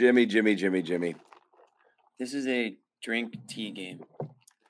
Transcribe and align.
Jimmy, 0.00 0.24
Jimmy, 0.24 0.54
Jimmy, 0.54 0.80
Jimmy. 0.80 1.14
This 2.18 2.32
is 2.32 2.46
a 2.46 2.74
drink 3.02 3.34
tea 3.46 3.70
game 3.70 4.00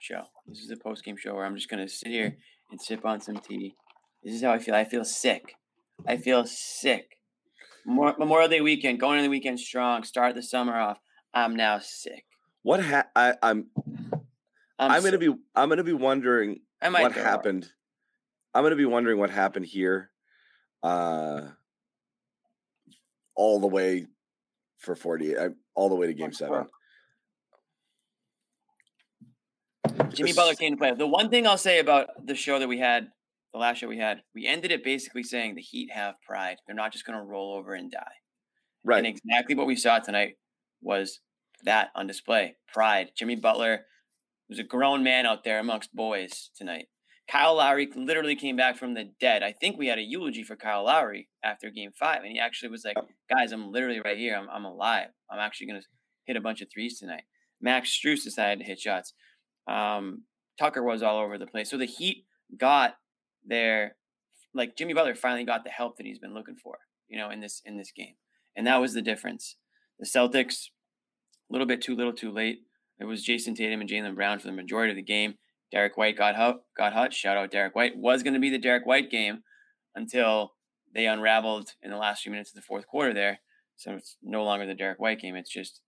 show. 0.01 0.25
This 0.49 0.59
is 0.59 0.73
a 0.73 0.77
post 0.77 1.05
game 1.05 1.17
show 1.17 1.37
where 1.37 1.45
I'm 1.45 1.55
just 1.55 1.71
gonna 1.71 1.87
sit 1.89 2.09
here 2.09 2.37
and 2.69 2.81
sip 2.81 3.07
on 3.07 3.21
some 3.21 3.37
tea. 3.37 3.77
This 4.25 4.35
is 4.35 4.43
how 4.43 4.51
I 4.51 4.59
feel. 4.59 4.75
I 4.75 4.83
feel 4.83 5.05
sick. 5.05 5.55
I 6.05 6.17
feel 6.17 6.45
sick. 6.47 7.19
Memorial 7.87 8.19
Memorial 8.19 8.49
Day 8.49 8.61
weekend, 8.61 8.99
going 8.99 9.19
into 9.19 9.29
the 9.29 9.31
weekend 9.31 9.61
strong. 9.61 10.03
Start 10.03 10.35
the 10.35 10.43
summer 10.43 10.77
off. 10.77 10.99
I'm 11.33 11.55
now 11.55 11.79
sick. 11.79 12.25
What 12.63 12.83
ha- 12.83 13.07
I, 13.15 13.35
I'm 13.41 13.67
I'm, 14.81 14.91
I'm, 14.91 15.05
gonna 15.05 15.17
be 15.17 15.33
I'm 15.55 15.69
gonna 15.69 15.85
be 15.85 15.93
wondering 15.93 16.59
what 16.81 17.13
happened. 17.13 17.71
I'm 18.53 18.65
gonna 18.65 18.75
be 18.75 18.85
wondering 18.85 19.21
what 19.21 19.31
happened 19.31 19.67
here, 19.67 20.11
uh, 20.83 21.51
all 23.37 23.61
the 23.61 23.69
way 23.69 24.09
for 24.81 24.95
48, 24.97 25.37
uh, 25.37 25.45
I- 25.45 25.49
all 25.75 25.89
the 25.89 25.95
way 25.95 26.07
to 26.07 26.15
Game 26.15 26.33
Seven. 26.33 26.67
Jimmy 30.13 30.33
Butler 30.33 30.55
came 30.55 30.73
to 30.73 30.77
play. 30.79 30.93
The 30.93 31.07
one 31.07 31.31
thing 31.31 31.47
I'll 31.47 31.57
say 31.59 31.79
about 31.79 32.27
the 32.27 32.35
show 32.35 32.59
that 32.59 32.69
we 32.69 32.79
had, 32.79 33.09
the 33.53 33.59
last 33.59 33.79
show 33.79 33.89
we 33.89 33.99
had, 33.99 34.23
we 34.35 34.47
ended 34.47 34.71
it 34.73 34.83
basically 34.85 35.23
saying 35.23 35.55
the 35.55 35.63
Heat 35.63 35.91
have 35.93 36.21
pride. 36.23 36.57
They're 36.67 36.77
not 36.77 36.93
just 36.93 37.07
going 37.07 37.19
to 37.19 37.25
roll 37.25 37.55
over 37.55 37.75
and 37.75 37.91
die. 37.91 38.13
right? 38.85 38.99
And 38.99 39.07
exactly 39.07 39.55
what 39.55 39.67
we 39.67 39.77
saw 39.77 39.99
tonight 39.99 40.37
was 40.81 41.21
that 41.65 41.91
on 41.95 42.07
display. 42.07 42.57
Pride. 42.73 43.13
Jimmy 43.17 43.37
Butler 43.37 43.87
was 44.49 44.59
a 44.59 44.65
grown 44.65 45.03
man 45.03 45.27
out 45.27 45.45
there 45.45 45.59
amongst 45.61 45.95
boys 45.95 46.51
tonight. 46.57 46.89
Kyle 47.31 47.57
Lowry 47.57 47.89
literally 47.95 48.35
came 48.35 48.57
back 48.57 48.77
from 48.77 48.95
the 48.95 49.11
dead. 49.21 49.43
I 49.43 49.53
think 49.53 49.79
we 49.79 49.87
had 49.87 49.99
a 49.99 50.03
eulogy 50.03 50.43
for 50.43 50.57
Kyle 50.57 50.85
Lowry 50.85 51.29
after 51.45 51.71
game 51.71 51.93
five. 51.99 52.23
And 52.23 52.33
he 52.33 52.41
actually 52.41 52.71
was 52.71 52.85
like, 52.85 52.97
guys, 53.29 53.53
I'm 53.53 53.71
literally 53.71 54.01
right 54.01 54.19
here. 54.19 54.37
I'm, 54.37 54.49
I'm 54.51 54.65
alive. 54.65 55.09
I'm 55.31 55.39
actually 55.39 55.69
going 55.69 55.81
to 55.81 55.87
hit 56.25 56.37
a 56.37 56.41
bunch 56.41 56.61
of 56.61 56.69
threes 56.73 56.99
tonight. 56.99 57.23
Max 57.61 57.91
Strus 57.91 58.25
decided 58.25 58.59
to 58.59 58.65
hit 58.65 58.81
shots. 58.81 59.15
Um, 59.69 60.25
Tucker 60.59 60.83
was 60.83 61.03
all 61.03 61.19
over 61.19 61.39
the 61.39 61.47
place. 61.47 61.71
So 61.71 61.79
the 61.79 61.85
Heat 61.85 62.25
got 62.59 62.95
their, 63.47 63.97
like 64.53 64.77
Jimmy 64.77 64.95
Butler 64.95 65.15
finally 65.15 65.45
got 65.45 65.65
the 65.65 65.71
help 65.71 65.97
that 65.97 66.07
he's 66.07 66.19
been 66.19 66.35
looking 66.35 66.57
for, 66.57 66.79
you 67.09 67.19
know, 67.19 67.31
in 67.31 67.41
this 67.41 67.63
in 67.65 67.77
this 67.77 67.93
game, 67.93 68.15
and 68.57 68.67
that 68.67 68.81
was 68.81 68.95
the 68.95 69.03
difference. 69.03 69.57
The 69.99 70.07
Celtics, 70.07 70.67
a 71.49 71.53
little 71.53 71.67
bit 71.67 71.81
too 71.81 71.95
little, 71.95 72.13
too 72.13 72.33
late. 72.33 72.61
It 72.99 73.05
was 73.05 73.25
Jayson 73.25 73.55
Tatum 73.55 73.81
and 73.81 73.89
Jaylen 73.89 74.15
Brown 74.15 74.39
for 74.39 74.49
the 74.49 74.53
majority 74.53 74.91
of 74.91 74.97
the 74.97 75.03
game. 75.03 75.35
Derrick 75.73 75.97
White 75.97 76.17
got 76.19 76.35
hot. 76.37 76.61
Got 76.77 76.93
hot. 76.93 77.13
Shout 77.15 77.37
out 77.37 77.51
Derrick 77.51 77.75
White. 77.75 77.97
Was 77.97 78.23
going 78.23 78.35
to 78.35 78.41
be 78.41 78.51
the 78.51 78.59
Derrick 78.59 78.87
White 78.87 79.11
game 79.11 79.43
until 79.95 80.53
they 80.95 81.07
unraveled 81.07 81.71
in 81.83 81.91
the 81.91 81.97
last 81.97 82.23
few 82.23 82.33
minutes 82.33 82.51
of 82.51 82.57
the 82.57 82.63
fourth 82.63 82.87
quarter 82.87 83.15
there. 83.15 83.41
So 83.77 83.93
it's 83.93 84.17
no 84.23 84.45
longer 84.45 84.67
the 84.67 84.75
Derrick 84.75 84.99
White 85.01 85.21
game. 85.21 85.37
It's 85.37 85.51
just 85.51 85.81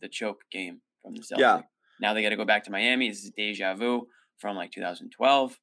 the 0.00 0.08
choke 0.08 0.42
game 0.52 0.80
from 1.02 1.14
the 1.14 1.20
Celtics. 1.22 1.38
Yeah. 1.38 1.60
Now 2.00 2.14
they 2.14 2.22
got 2.22 2.30
to 2.30 2.36
go 2.36 2.44
back 2.44 2.64
to 2.64 2.70
Miami. 2.70 3.08
This 3.08 3.24
is 3.24 3.30
deja 3.36 3.74
vu 3.74 4.06
from 4.38 4.56
like 4.56 4.70
2012. 4.72 5.58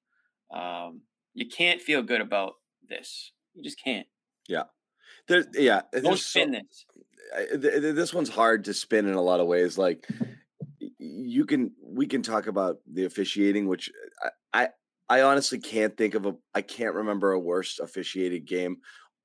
Um, 0.53 1.01
you 1.33 1.47
can't 1.47 1.81
feel 1.81 2.01
good 2.03 2.21
about 2.21 2.53
this. 2.87 3.31
You 3.53 3.63
just 3.63 3.81
can't. 3.83 4.07
Yeah. 4.47 4.63
There, 5.27 5.45
yeah, 5.53 5.81
Don't 5.93 6.03
there's 6.03 6.25
so- 6.25 6.39
spin 6.41 6.51
this. 6.51 6.85
I- 7.35 7.45
th- 7.57 7.61
th- 7.81 7.95
this 7.95 8.13
one's 8.13 8.29
hard 8.29 8.65
to 8.65 8.73
spin 8.73 9.07
in 9.07 9.13
a 9.13 9.21
lot 9.21 9.39
of 9.39 9.47
ways. 9.47 9.77
Like 9.77 10.05
you 11.03 11.45
can, 11.45 11.71
we 11.83 12.05
can 12.07 12.21
talk 12.21 12.47
about 12.47 12.77
the 12.91 13.05
officiating, 13.05 13.67
which 13.67 13.91
uh, 14.23 14.29
I, 14.53 14.63
I, 15.09 15.19
I 15.19 15.21
honestly 15.23 15.59
can't 15.59 15.97
think 15.97 16.13
of 16.13 16.25
a, 16.25 16.35
I 16.53 16.61
can't 16.61 16.95
remember 16.95 17.31
a 17.31 17.39
worse 17.39 17.79
officiated 17.79 18.45
game, 18.45 18.77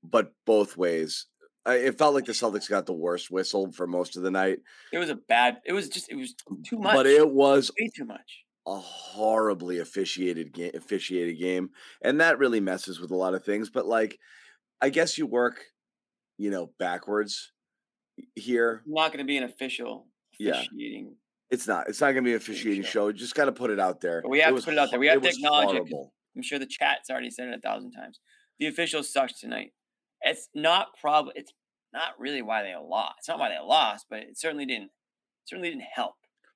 but 0.02 0.32
both 0.46 0.76
ways, 0.76 1.26
I, 1.64 1.74
it 1.76 1.98
felt 1.98 2.14
like 2.14 2.24
the 2.24 2.32
Celtics 2.32 2.68
got 2.70 2.86
the 2.86 2.92
worst 2.92 3.30
whistle 3.30 3.70
for 3.72 3.86
most 3.86 4.16
of 4.16 4.22
the 4.22 4.30
night, 4.30 4.60
It 4.92 4.98
was 4.98 5.10
a 5.10 5.16
bad. 5.16 5.58
It 5.66 5.72
was 5.72 5.88
just. 5.88 6.10
It 6.10 6.16
was 6.16 6.34
too 6.64 6.78
much. 6.78 6.94
but 6.94 7.06
it 7.06 7.28
was 7.30 7.70
way 7.78 7.90
too 7.94 8.04
much. 8.04 8.44
a 8.66 8.76
horribly 8.78 9.78
officiated 9.80 10.52
game, 10.52 10.70
officiated 10.74 11.38
game, 11.38 11.70
and 12.02 12.20
that 12.20 12.38
really 12.38 12.60
messes 12.60 13.00
with 13.00 13.10
a 13.10 13.16
lot 13.16 13.34
of 13.34 13.44
things. 13.44 13.68
But 13.70 13.86
like, 13.86 14.18
I 14.80 14.90
guess 14.90 15.18
you 15.18 15.26
work, 15.26 15.64
you 16.38 16.50
know, 16.50 16.72
backwards 16.78 17.52
here. 18.34 18.82
Not 18.86 19.12
going 19.12 19.24
to 19.24 19.28
be 19.28 19.36
an 19.36 19.44
official 19.44 20.08
Yeah. 20.38 20.52
officiating. 20.60 21.16
It's 21.50 21.66
not. 21.66 21.88
It's 21.88 22.00
not 22.00 22.06
going 22.06 22.16
to 22.16 22.22
be 22.22 22.32
an 22.32 22.38
officiating 22.38 22.82
show. 22.82 23.10
show. 23.10 23.12
Just 23.12 23.34
got 23.34 23.44
to 23.44 23.52
put 23.52 23.70
it 23.70 23.78
out 23.78 24.00
there. 24.00 24.22
But 24.22 24.30
we 24.30 24.40
have 24.40 24.56
to 24.56 24.62
put 24.62 24.72
it 24.74 24.78
out 24.78 24.90
there. 24.90 24.98
We 24.98 25.06
have 25.06 25.22
to 25.22 25.28
acknowledge 25.28 25.68
it 25.70 25.76
horrible. 25.76 26.12
I'm 26.34 26.42
sure 26.42 26.58
the 26.58 26.66
chat's 26.66 27.08
already 27.08 27.30
said 27.30 27.48
it 27.48 27.54
a 27.54 27.60
thousand 27.60 27.92
times. 27.92 28.20
The 28.58 28.66
officials 28.66 29.12
sucked 29.12 29.38
tonight. 29.40 29.72
It's 30.22 30.48
not 30.54 30.88
probably. 31.00 31.32
It's 31.36 31.52
not 31.92 32.18
really 32.18 32.42
why 32.42 32.62
they 32.62 32.74
lost. 32.74 33.14
It's 33.18 33.28
not 33.28 33.38
why 33.38 33.50
they 33.50 33.58
lost, 33.58 34.06
but 34.10 34.20
it 34.20 34.38
certainly 34.38 34.66
didn't. 34.66 34.90
Certainly 35.44 35.70
didn't 35.70 35.84
help. 35.94 36.14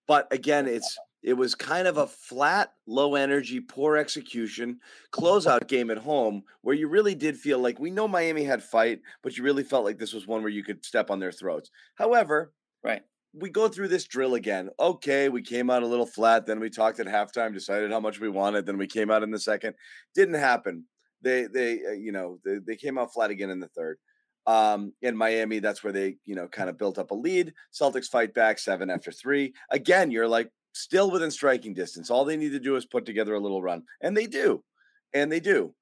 But 0.08 0.32
again, 0.32 0.66
it's 0.66 0.98
it 1.22 1.34
was 1.34 1.54
kind 1.54 1.86
of 1.86 1.98
a 1.98 2.06
flat, 2.06 2.72
low 2.86 3.14
energy, 3.14 3.60
poor 3.60 3.96
execution 3.96 4.80
closeout 5.12 5.68
game 5.68 5.90
at 5.90 5.98
home 5.98 6.42
where 6.62 6.74
you 6.74 6.88
really 6.88 7.14
did 7.14 7.36
feel 7.36 7.58
like 7.58 7.78
we 7.78 7.90
know 7.90 8.08
Miami 8.08 8.42
had 8.42 8.62
fight, 8.62 9.00
but 9.22 9.36
you 9.36 9.44
really 9.44 9.62
felt 9.62 9.84
like 9.84 9.98
this 9.98 10.12
was 10.12 10.26
one 10.26 10.42
where 10.42 10.50
you 10.50 10.64
could 10.64 10.84
step 10.84 11.10
on 11.10 11.20
their 11.20 11.32
throats. 11.32 11.70
However, 11.94 12.52
Right. 12.82 13.02
We 13.32 13.50
go 13.50 13.68
through 13.68 13.88
this 13.88 14.06
drill 14.06 14.34
again. 14.34 14.70
Okay, 14.78 15.28
we 15.28 15.42
came 15.42 15.70
out 15.70 15.82
a 15.82 15.86
little 15.86 16.06
flat, 16.06 16.46
then 16.46 16.60
we 16.60 16.70
talked 16.70 17.00
at 17.00 17.06
halftime, 17.06 17.54
decided 17.54 17.92
how 17.92 18.00
much 18.00 18.20
we 18.20 18.28
wanted, 18.28 18.66
then 18.66 18.78
we 18.78 18.86
came 18.86 19.10
out 19.10 19.22
in 19.22 19.30
the 19.30 19.38
second. 19.38 19.74
Didn't 20.14 20.34
happen. 20.34 20.84
They 21.22 21.46
they 21.46 21.80
uh, 21.86 21.92
you 21.92 22.12
know, 22.12 22.38
they, 22.44 22.58
they 22.58 22.76
came 22.76 22.98
out 22.98 23.12
flat 23.12 23.30
again 23.30 23.50
in 23.50 23.60
the 23.60 23.68
third. 23.68 23.98
Um, 24.46 24.94
in 25.02 25.16
Miami, 25.16 25.58
that's 25.58 25.84
where 25.84 25.92
they, 25.92 26.16
you 26.24 26.34
know, 26.34 26.48
kind 26.48 26.70
of 26.70 26.78
built 26.78 26.98
up 26.98 27.10
a 27.10 27.14
lead. 27.14 27.52
Celtics 27.72 28.08
fight 28.08 28.34
back 28.34 28.58
seven 28.58 28.90
after 28.90 29.12
three. 29.12 29.52
Again, 29.70 30.10
you're 30.10 30.26
like 30.26 30.50
still 30.72 31.10
within 31.10 31.30
striking 31.30 31.74
distance. 31.74 32.10
All 32.10 32.24
they 32.24 32.36
need 32.36 32.52
to 32.52 32.58
do 32.58 32.76
is 32.76 32.86
put 32.86 33.04
together 33.04 33.34
a 33.34 33.40
little 33.40 33.62
run, 33.62 33.82
and 34.00 34.16
they 34.16 34.26
do, 34.26 34.64
and 35.12 35.30
they 35.30 35.40
do. 35.40 35.74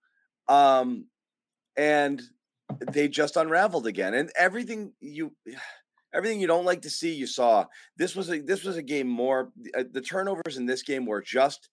Um, 0.48 1.06
and 1.76 2.20
they 2.92 3.08
just 3.08 3.36
unraveled 3.36 3.86
again, 3.86 4.14
and 4.14 4.30
everything 4.36 4.92
you, 5.00 5.32
everything 6.14 6.40
you 6.40 6.46
don't 6.46 6.64
like 6.64 6.82
to 6.82 6.90
see, 6.90 7.14
you 7.14 7.26
saw. 7.26 7.66
This 7.96 8.14
was 8.14 8.30
a 8.30 8.40
this 8.40 8.64
was 8.64 8.76
a 8.76 8.82
game 8.82 9.08
more. 9.08 9.52
uh, 9.76 9.84
The 9.90 10.00
turnovers 10.00 10.56
in 10.56 10.66
this 10.66 10.82
game 10.82 11.06
were 11.06 11.22
just 11.22 11.68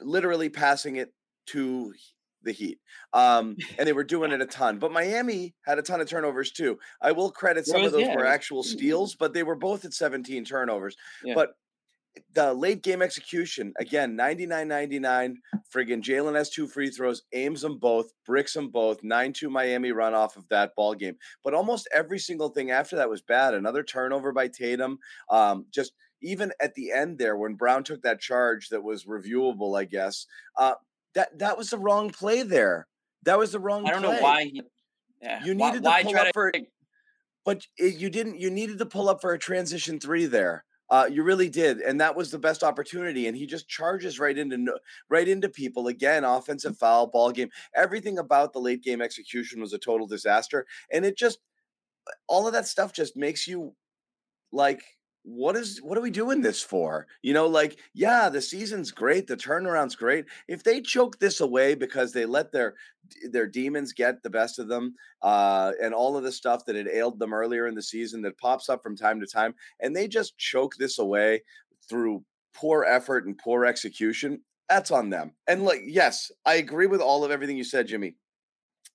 literally 0.00 0.48
passing 0.48 0.96
it 0.96 1.12
to 1.46 1.92
the 2.42 2.52
Heat. 2.52 2.78
Um, 3.12 3.56
and 3.78 3.86
they 3.86 3.92
were 3.92 4.04
doing 4.04 4.32
it 4.32 4.40
a 4.40 4.46
ton. 4.46 4.78
But 4.78 4.92
Miami 4.92 5.54
had 5.64 5.78
a 5.78 5.82
ton 5.82 6.00
of 6.00 6.08
turnovers 6.08 6.52
too. 6.52 6.78
I 7.00 7.12
will 7.12 7.30
credit 7.30 7.66
some 7.66 7.82
of 7.82 7.92
those 7.92 8.02
yeah, 8.02 8.16
were 8.16 8.26
actual 8.26 8.62
steals, 8.62 9.14
but 9.14 9.32
they 9.32 9.42
were 9.42 9.56
both 9.56 9.84
at 9.84 9.94
17 9.94 10.44
turnovers. 10.44 10.96
Yeah. 11.24 11.34
But 11.34 11.52
the 12.34 12.52
late 12.52 12.82
game 12.82 13.00
execution, 13.02 13.72
again, 13.78 14.16
99 14.16 14.68
99. 14.68 15.36
Friggin' 15.74 16.02
Jaylen 16.02 16.34
has 16.36 16.50
two 16.50 16.66
free 16.66 16.90
throws, 16.90 17.22
aims 17.32 17.62
them 17.62 17.78
both, 17.78 18.12
bricks 18.26 18.52
them 18.52 18.68
both. 18.68 19.02
9 19.02 19.32
2 19.32 19.48
Miami 19.48 19.92
run 19.92 20.12
off 20.14 20.36
of 20.36 20.46
that 20.48 20.74
ball 20.76 20.94
game. 20.94 21.16
But 21.42 21.54
almost 21.54 21.88
every 21.94 22.18
single 22.18 22.50
thing 22.50 22.70
after 22.70 22.96
that 22.96 23.08
was 23.08 23.22
bad. 23.22 23.54
Another 23.54 23.82
turnover 23.82 24.32
by 24.32 24.48
Tatum. 24.48 24.98
Um, 25.30 25.66
just 25.72 25.92
even 26.20 26.52
at 26.60 26.74
the 26.74 26.92
end 26.92 27.18
there, 27.18 27.36
when 27.36 27.54
Brown 27.54 27.84
took 27.84 28.02
that 28.02 28.20
charge 28.20 28.68
that 28.68 28.82
was 28.82 29.04
reviewable, 29.04 29.78
I 29.80 29.84
guess, 29.84 30.26
uh, 30.58 30.74
that, 31.14 31.38
that 31.38 31.56
was 31.56 31.70
the 31.70 31.78
wrong 31.78 32.10
play 32.10 32.42
there. 32.42 32.86
That 33.24 33.38
was 33.38 33.52
the 33.52 33.60
wrong 33.60 33.86
I 33.86 33.92
don't 33.92 34.02
play. 34.02 34.16
know 34.16 34.22
why. 34.22 34.44
He, 34.44 34.62
yeah, 35.22 35.44
You 35.44 35.54
why- 35.56 35.68
needed 35.70 35.82
to 35.84 35.88
why 35.88 36.02
pull 36.02 36.12
try 36.12 36.20
up 36.28 36.34
for 36.34 36.52
but 37.44 37.66
it, 37.76 37.94
you 37.96 38.08
didn't. 38.10 38.38
You 38.38 38.50
needed 38.50 38.78
to 38.78 38.86
pull 38.86 39.08
up 39.08 39.20
for 39.20 39.32
a 39.32 39.38
transition 39.38 39.98
three 39.98 40.26
there. 40.26 40.64
Uh, 40.92 41.08
you 41.10 41.22
really 41.22 41.48
did, 41.48 41.78
and 41.78 41.98
that 41.98 42.14
was 42.14 42.30
the 42.30 42.38
best 42.38 42.62
opportunity. 42.62 43.26
And 43.26 43.34
he 43.34 43.46
just 43.46 43.66
charges 43.66 44.20
right 44.20 44.36
into 44.36 44.78
right 45.08 45.26
into 45.26 45.48
people 45.48 45.88
again. 45.88 46.22
Offensive 46.22 46.76
foul, 46.76 47.06
ball 47.06 47.32
game. 47.32 47.48
Everything 47.74 48.18
about 48.18 48.52
the 48.52 48.60
late 48.60 48.82
game 48.82 49.00
execution 49.00 49.62
was 49.62 49.72
a 49.72 49.78
total 49.78 50.06
disaster, 50.06 50.66
and 50.92 51.06
it 51.06 51.16
just 51.16 51.38
all 52.28 52.46
of 52.46 52.52
that 52.52 52.66
stuff 52.66 52.92
just 52.92 53.16
makes 53.16 53.48
you 53.48 53.74
like 54.52 54.84
what 55.24 55.56
is 55.56 55.78
what 55.78 55.96
are 55.96 56.02
we 56.02 56.10
doing 56.10 56.40
this 56.40 56.60
for? 56.60 57.06
You 57.22 57.32
know 57.32 57.46
like 57.46 57.78
yeah 57.94 58.28
the 58.28 58.42
season's 58.42 58.90
great 58.90 59.26
the 59.26 59.36
turnaround's 59.36 59.94
great. 59.94 60.26
If 60.48 60.64
they 60.64 60.80
choke 60.80 61.18
this 61.18 61.40
away 61.40 61.74
because 61.74 62.12
they 62.12 62.26
let 62.26 62.52
their 62.52 62.74
their 63.30 63.46
demons 63.46 63.92
get 63.92 64.22
the 64.22 64.30
best 64.30 64.58
of 64.58 64.68
them 64.68 64.94
uh 65.22 65.72
and 65.80 65.94
all 65.94 66.16
of 66.16 66.24
the 66.24 66.32
stuff 66.32 66.64
that 66.66 66.76
had 66.76 66.88
ailed 66.88 67.18
them 67.18 67.34
earlier 67.34 67.66
in 67.66 67.74
the 67.74 67.82
season 67.82 68.22
that 68.22 68.38
pops 68.38 68.68
up 68.68 68.82
from 68.82 68.96
time 68.96 69.20
to 69.20 69.26
time 69.26 69.54
and 69.80 69.94
they 69.94 70.08
just 70.08 70.36
choke 70.38 70.74
this 70.76 70.98
away 70.98 71.42
through 71.88 72.24
poor 72.54 72.84
effort 72.84 73.26
and 73.26 73.38
poor 73.38 73.64
execution 73.64 74.40
that's 74.68 74.90
on 74.90 75.10
them. 75.10 75.32
And 75.46 75.64
like 75.64 75.82
yes 75.86 76.32
i 76.46 76.54
agree 76.54 76.86
with 76.86 77.00
all 77.00 77.24
of 77.24 77.30
everything 77.30 77.56
you 77.56 77.64
said 77.64 77.86
jimmy. 77.86 78.16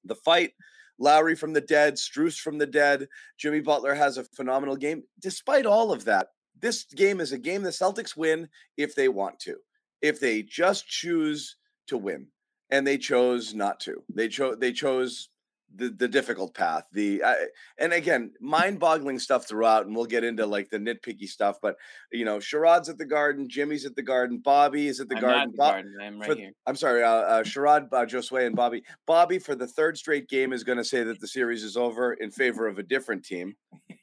The 0.03 0.15
fight 0.15 0.51
Lowry 0.99 1.35
from 1.35 1.53
the 1.53 1.61
dead, 1.61 1.95
Strus 1.95 2.39
from 2.39 2.57
the 2.57 2.65
dead. 2.65 3.07
Jimmy 3.37 3.59
Butler 3.59 3.93
has 3.93 4.17
a 4.17 4.23
phenomenal 4.23 4.75
game. 4.75 5.03
Despite 5.19 5.65
all 5.65 5.91
of 5.91 6.05
that, 6.05 6.29
this 6.59 6.83
game 6.83 7.19
is 7.19 7.31
a 7.31 7.37
game 7.37 7.61
the 7.61 7.69
Celtics 7.69 8.17
win 8.17 8.49
if 8.77 8.95
they 8.95 9.09
want 9.09 9.39
to, 9.41 9.57
if 10.01 10.19
they 10.19 10.41
just 10.41 10.87
choose 10.87 11.57
to 11.87 11.97
win. 11.97 12.27
And 12.69 12.85
they 12.85 12.97
chose 12.97 13.53
not 13.53 13.79
to. 13.81 14.03
They 14.13 14.27
chose 14.27 14.57
they 14.59 14.73
chose 14.73 15.29
the 15.75 15.89
the 15.89 16.07
difficult 16.07 16.53
path. 16.55 16.85
The 16.93 17.21
uh, 17.21 17.33
and 17.77 17.93
again, 17.93 18.31
mind-boggling 18.39 19.19
stuff 19.19 19.47
throughout, 19.47 19.85
and 19.85 19.95
we'll 19.95 20.05
get 20.05 20.23
into 20.23 20.45
like 20.45 20.69
the 20.69 20.77
nitpicky 20.77 21.27
stuff. 21.27 21.57
But 21.61 21.75
you 22.11 22.25
know, 22.25 22.37
Sherrod's 22.37 22.89
at 22.89 22.97
the 22.97 23.05
Garden, 23.05 23.49
Jimmy's 23.49 23.85
at 23.85 23.95
the 23.95 24.01
Garden, 24.01 24.39
Bobby 24.39 24.87
is 24.87 24.99
at 24.99 25.09
the 25.09 25.15
I'm 25.15 25.21
Garden. 25.21 25.39
not 25.41 25.51
the 25.51 25.57
Bob- 25.57 25.71
garden. 25.73 25.97
I'm 26.01 26.19
right 26.19 26.29
for- 26.31 26.35
here. 26.35 26.51
I'm 26.65 26.75
sorry, 26.75 27.03
uh, 27.03 27.09
uh, 27.09 27.43
Sherrod, 27.43 27.87
uh, 27.91 28.05
Josue, 28.05 28.45
and 28.45 28.55
Bobby. 28.55 28.83
Bobby 29.05 29.39
for 29.39 29.55
the 29.55 29.67
third 29.67 29.97
straight 29.97 30.29
game 30.29 30.53
is 30.53 30.63
going 30.63 30.77
to 30.77 30.85
say 30.85 31.03
that 31.03 31.19
the 31.19 31.27
series 31.27 31.63
is 31.63 31.75
over 31.77 32.13
in 32.13 32.31
favor 32.31 32.67
of 32.67 32.79
a 32.79 32.83
different 32.83 33.23
team. 33.25 33.55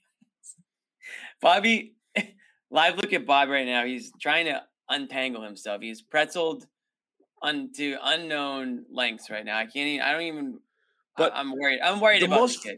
Bobby, 1.40 1.94
live 2.70 2.96
look 2.96 3.12
at 3.12 3.26
Bob 3.26 3.48
right 3.48 3.66
now. 3.66 3.84
He's 3.84 4.12
trying 4.20 4.46
to 4.46 4.62
untangle 4.88 5.42
himself. 5.42 5.82
He's 5.82 6.02
pretzeled 6.02 6.66
unto 7.42 7.96
unknown 8.02 8.84
lengths 8.90 9.28
right 9.30 9.44
now. 9.44 9.58
I 9.58 9.64
can't 9.64 9.76
even, 9.88 10.00
I 10.02 10.12
don't 10.12 10.22
even, 10.22 10.58
But 11.16 11.34
I, 11.34 11.40
am 11.40 11.56
worried. 11.56 11.80
I'm 11.80 12.00
worried 12.00 12.22
the 12.22 12.26
about 12.26 12.40
most- 12.40 12.64
this. 12.64 12.76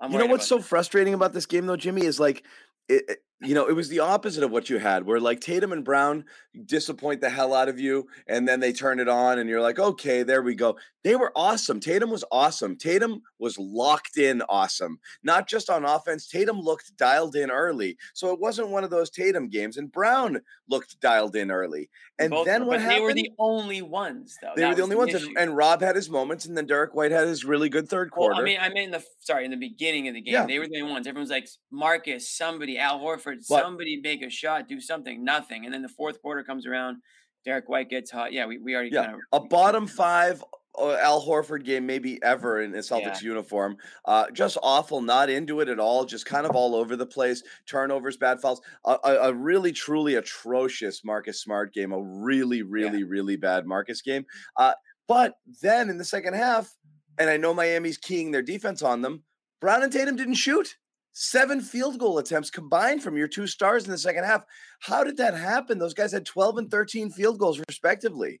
I'm 0.00 0.12
you 0.12 0.18
know 0.18 0.26
what's 0.26 0.46
so 0.46 0.60
frustrating 0.60 1.14
about 1.14 1.32
this 1.32 1.46
game 1.46 1.66
though, 1.66 1.76
Jimmy, 1.76 2.04
is 2.04 2.20
like 2.20 2.44
it- 2.88 3.22
you 3.40 3.54
know, 3.54 3.66
it 3.68 3.72
was 3.74 3.88
the 3.88 4.00
opposite 4.00 4.42
of 4.42 4.50
what 4.50 4.68
you 4.68 4.78
had, 4.78 5.06
where 5.06 5.20
like 5.20 5.40
Tatum 5.40 5.72
and 5.72 5.84
Brown 5.84 6.24
disappoint 6.64 7.20
the 7.20 7.30
hell 7.30 7.54
out 7.54 7.68
of 7.68 7.78
you, 7.78 8.06
and 8.26 8.48
then 8.48 8.58
they 8.60 8.72
turn 8.72 8.98
it 8.98 9.08
on, 9.08 9.38
and 9.38 9.48
you're 9.48 9.60
like, 9.60 9.78
okay, 9.78 10.22
there 10.24 10.42
we 10.42 10.54
go. 10.54 10.76
They 11.04 11.14
were 11.14 11.32
awesome. 11.36 11.78
Tatum 11.78 12.10
was 12.10 12.24
awesome. 12.32 12.76
Tatum 12.76 13.22
was 13.38 13.56
locked 13.56 14.18
in 14.18 14.42
awesome. 14.48 14.98
Not 15.22 15.48
just 15.48 15.70
on 15.70 15.84
offense. 15.84 16.26
Tatum 16.28 16.58
looked 16.60 16.96
dialed 16.96 17.36
in 17.36 17.50
early. 17.50 17.96
So 18.14 18.32
it 18.34 18.40
wasn't 18.40 18.70
one 18.70 18.82
of 18.82 18.90
those 18.90 19.08
Tatum 19.08 19.48
games. 19.48 19.76
And 19.76 19.90
Brown 19.92 20.40
looked 20.68 21.00
dialed 21.00 21.36
in 21.36 21.52
early. 21.52 21.88
And 22.18 22.30
Both 22.30 22.46
then 22.46 22.66
what 22.66 22.74
but 22.74 22.80
happened? 22.80 22.96
they 22.98 23.00
were 23.02 23.14
the 23.14 23.30
only 23.38 23.80
ones, 23.80 24.36
though. 24.42 24.52
They 24.56 24.62
That 24.62 24.70
were 24.70 24.74
the 24.74 24.82
only 24.82 24.96
ones, 24.96 25.14
and, 25.14 25.22
issue. 25.22 25.34
and 25.38 25.56
Rob 25.56 25.80
had 25.80 25.94
his 25.94 26.10
moments, 26.10 26.44
and 26.46 26.56
then 26.56 26.66
Derrick 26.66 26.94
White 26.94 27.12
had 27.12 27.28
his 27.28 27.44
really 27.44 27.68
good 27.68 27.88
third 27.88 28.10
Well, 28.16 28.30
quarter. 28.30 28.42
I 28.42 28.44
mean, 28.44 28.58
I 28.60 28.68
mean, 28.68 28.84
in 28.86 28.90
the 28.90 29.04
sorry, 29.20 29.44
in 29.44 29.52
the 29.52 29.56
beginning 29.56 30.08
of 30.08 30.14
the 30.14 30.20
game, 30.20 30.34
Yeah. 30.34 30.46
they 30.46 30.58
were 30.58 30.66
the 30.66 30.80
only 30.80 30.92
ones. 30.92 31.06
Everyone's 31.06 31.30
like, 31.30 31.48
Marcus, 31.70 32.28
somebody, 32.28 32.76
Al 32.76 32.98
Horford, 32.98 33.27
But- 33.48 33.62
somebody 33.62 34.00
make 34.02 34.22
a 34.22 34.30
shot, 34.30 34.68
do 34.68 34.80
something, 34.80 35.24
nothing. 35.24 35.64
And 35.64 35.72
then 35.74 35.82
the 35.82 35.88
fourth 35.88 36.20
quarter 36.20 36.42
comes 36.42 36.66
around, 36.66 36.98
Derrick 37.44 37.68
White 37.68 37.88
gets 37.88 38.10
hot. 38.10 38.32
Yeah, 38.32 38.46
we, 38.46 38.58
we 38.58 38.74
already 38.74 38.90
Yeah, 38.92 39.06
kind 39.06 39.16
of 39.32 39.42
a 39.42 39.46
bottom 39.46 39.86
five 39.86 40.44
uh, 40.78 40.96
Al 40.96 41.24
Horford 41.24 41.64
game, 41.64 41.86
maybe 41.86 42.22
ever 42.22 42.62
in 42.62 42.74
a 42.74 42.78
Celtics 42.78 43.22
uniform. 43.22 43.76
Uh, 44.04 44.30
just 44.32 44.58
awful, 44.62 45.00
not 45.00 45.30
into 45.30 45.60
it 45.60 45.68
at 45.68 45.80
all. 45.80 46.04
Just 46.04 46.26
kind 46.26 46.46
of 46.46 46.52
all 46.52 46.74
over 46.74 46.94
the 46.96 47.06
place. 47.06 47.42
Turnovers, 47.66 48.16
bad 48.16 48.40
fouls. 48.40 48.60
A, 48.84 48.96
a, 49.04 49.14
a 49.28 49.34
really, 49.34 49.72
truly 49.72 50.16
atrocious 50.16 51.04
Marcus 51.04 51.40
Smart 51.40 51.72
game. 51.72 51.92
A 51.92 52.00
really, 52.00 52.62
really, 52.62 53.02
really 53.04 53.36
bad 53.36 53.66
Marcus 53.66 54.02
game. 54.02 54.24
Uh, 54.56 54.74
but 55.06 55.34
then 55.62 55.88
in 55.90 55.98
the 55.98 56.04
second 56.04 56.34
half, 56.34 56.74
and 57.18 57.28
I 57.30 57.36
know 57.36 57.54
Miami's 57.54 57.98
keying 57.98 58.30
their 58.30 58.42
defense 58.42 58.82
on 58.82 59.02
them. 59.02 59.24
Brown 59.60 59.82
and 59.82 59.92
Tatum 59.92 60.16
didn't 60.16 60.34
shoot. 60.34 60.76
Seven 61.20 61.60
field 61.60 61.98
goal 61.98 62.18
attempts 62.18 62.48
combined 62.48 63.02
from 63.02 63.16
your 63.16 63.26
two 63.26 63.48
stars 63.48 63.84
in 63.84 63.90
the 63.90 63.98
second 63.98 64.22
half. 64.22 64.44
How 64.78 65.02
did 65.02 65.16
that 65.16 65.34
happen? 65.34 65.80
Those 65.80 65.92
guys 65.92 66.12
had 66.12 66.24
12 66.24 66.58
and 66.58 66.70
13 66.70 67.10
field 67.10 67.40
goals, 67.40 67.60
respectively. 67.66 68.40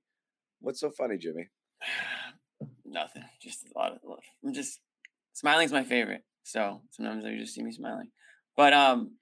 What's 0.60 0.78
so 0.78 0.88
funny, 0.90 1.18
Jimmy? 1.18 1.48
nothing. 2.84 3.24
Just 3.42 3.66
a 3.74 3.76
lot 3.76 3.90
of. 3.90 3.98
I'm 4.44 4.54
just 4.54 4.78
smiling's 5.32 5.72
my 5.72 5.82
favorite. 5.82 6.22
So 6.44 6.82
sometimes 6.92 7.24
you 7.24 7.40
just 7.40 7.52
see 7.52 7.64
me 7.64 7.72
smiling. 7.72 8.12
But 8.56 8.72
um, 8.72 9.16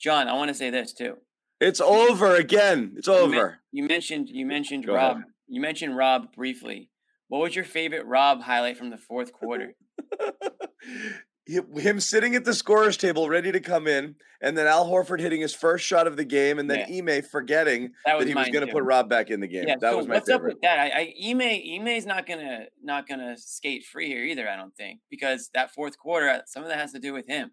John, 0.00 0.26
I 0.26 0.32
want 0.32 0.48
to 0.48 0.54
say 0.54 0.70
this 0.70 0.92
too. 0.92 1.18
It's 1.60 1.80
over 1.80 2.34
again. 2.34 2.94
It's 2.96 3.06
over. 3.06 3.60
You 3.70 3.84
mentioned 3.84 4.28
you 4.28 4.44
mentioned 4.44 4.86
Go 4.86 4.96
ahead. 4.96 5.18
Rob. 5.18 5.22
You 5.46 5.60
mentioned 5.60 5.96
Rob 5.96 6.34
briefly. 6.34 6.90
What 7.28 7.42
was 7.42 7.54
your 7.54 7.64
favorite 7.64 8.06
Rob 8.06 8.40
highlight 8.40 8.76
from 8.76 8.90
the 8.90 8.98
fourth 8.98 9.32
quarter? 9.32 9.76
Hi- 11.48 11.80
Him 11.80 11.98
sitting 11.98 12.34
at 12.34 12.44
the 12.44 12.54
scorer's 12.54 12.96
table, 12.96 13.28
ready 13.28 13.50
to 13.50 13.60
come 13.60 13.88
in, 13.88 14.14
and 14.40 14.56
then 14.56 14.66
Al 14.66 14.88
Horford 14.88 15.20
hitting 15.20 15.40
his 15.40 15.54
first 15.54 15.84
shot 15.84 16.06
of 16.06 16.16
the 16.16 16.24
game, 16.24 16.58
and 16.58 16.70
then 16.70 16.86
Ime 16.88 17.22
forgetting 17.22 17.92
That 18.04 18.18
that, 18.18 18.28
he 18.28 18.34
was 18.34 18.48
going 18.48 18.66
to 18.66 18.72
put 18.72 18.84
Rob 18.84 19.08
back 19.08 19.30
in 19.30 19.40
the 19.40 19.48
game. 19.48 19.64
Yeah, 19.66 19.76
that 19.80 19.90
so 19.92 19.96
was 19.96 20.06
my 20.06 20.14
what's 20.14 20.28
up 20.28 20.42
with 20.42 20.60
that? 20.62 20.78
I, 20.78 20.88
I 21.00 21.14
Ime 21.30 21.40
Ime's 21.40 22.06
not 22.06 22.26
gonna 22.26 22.66
not 22.82 23.08
gonna 23.08 23.36
skate 23.36 23.84
free 23.84 24.08
here 24.08 24.24
either. 24.24 24.48
I 24.48 24.56
don't 24.56 24.74
think 24.76 25.00
because 25.10 25.50
that 25.54 25.72
fourth 25.74 25.98
quarter, 25.98 26.28
uh, 26.28 26.40
some 26.46 26.62
of 26.62 26.68
that 26.68 26.78
has 26.78 26.92
to 26.92 27.00
do 27.00 27.12
with 27.12 27.26
him. 27.26 27.52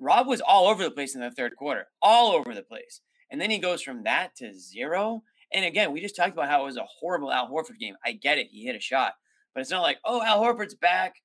Rob 0.00 0.26
was 0.26 0.40
all 0.40 0.66
over 0.68 0.82
the 0.82 0.90
place 0.90 1.14
in 1.14 1.20
the 1.20 1.30
third 1.30 1.56
quarter, 1.56 1.86
all 2.02 2.32
over 2.32 2.54
the 2.54 2.62
place, 2.62 3.00
and 3.30 3.40
then 3.40 3.50
he 3.50 3.58
goes 3.58 3.82
from 3.82 4.04
that 4.04 4.36
to 4.36 4.52
zero. 4.54 5.22
And 5.52 5.64
again, 5.64 5.92
we 5.92 6.00
just 6.00 6.16
talked 6.16 6.32
about 6.32 6.48
how 6.48 6.62
it 6.62 6.66
was 6.66 6.76
a 6.76 6.86
horrible 7.00 7.32
Al 7.32 7.48
Horford 7.48 7.78
game. 7.78 7.96
I 8.04 8.12
get 8.12 8.38
it; 8.38 8.48
he 8.50 8.64
hit 8.64 8.76
a 8.76 8.80
shot, 8.80 9.12
but 9.54 9.60
it's 9.60 9.70
not 9.70 9.82
like 9.82 9.98
oh 10.04 10.22
Al 10.22 10.42
Horford's 10.42 10.74
back. 10.74 11.16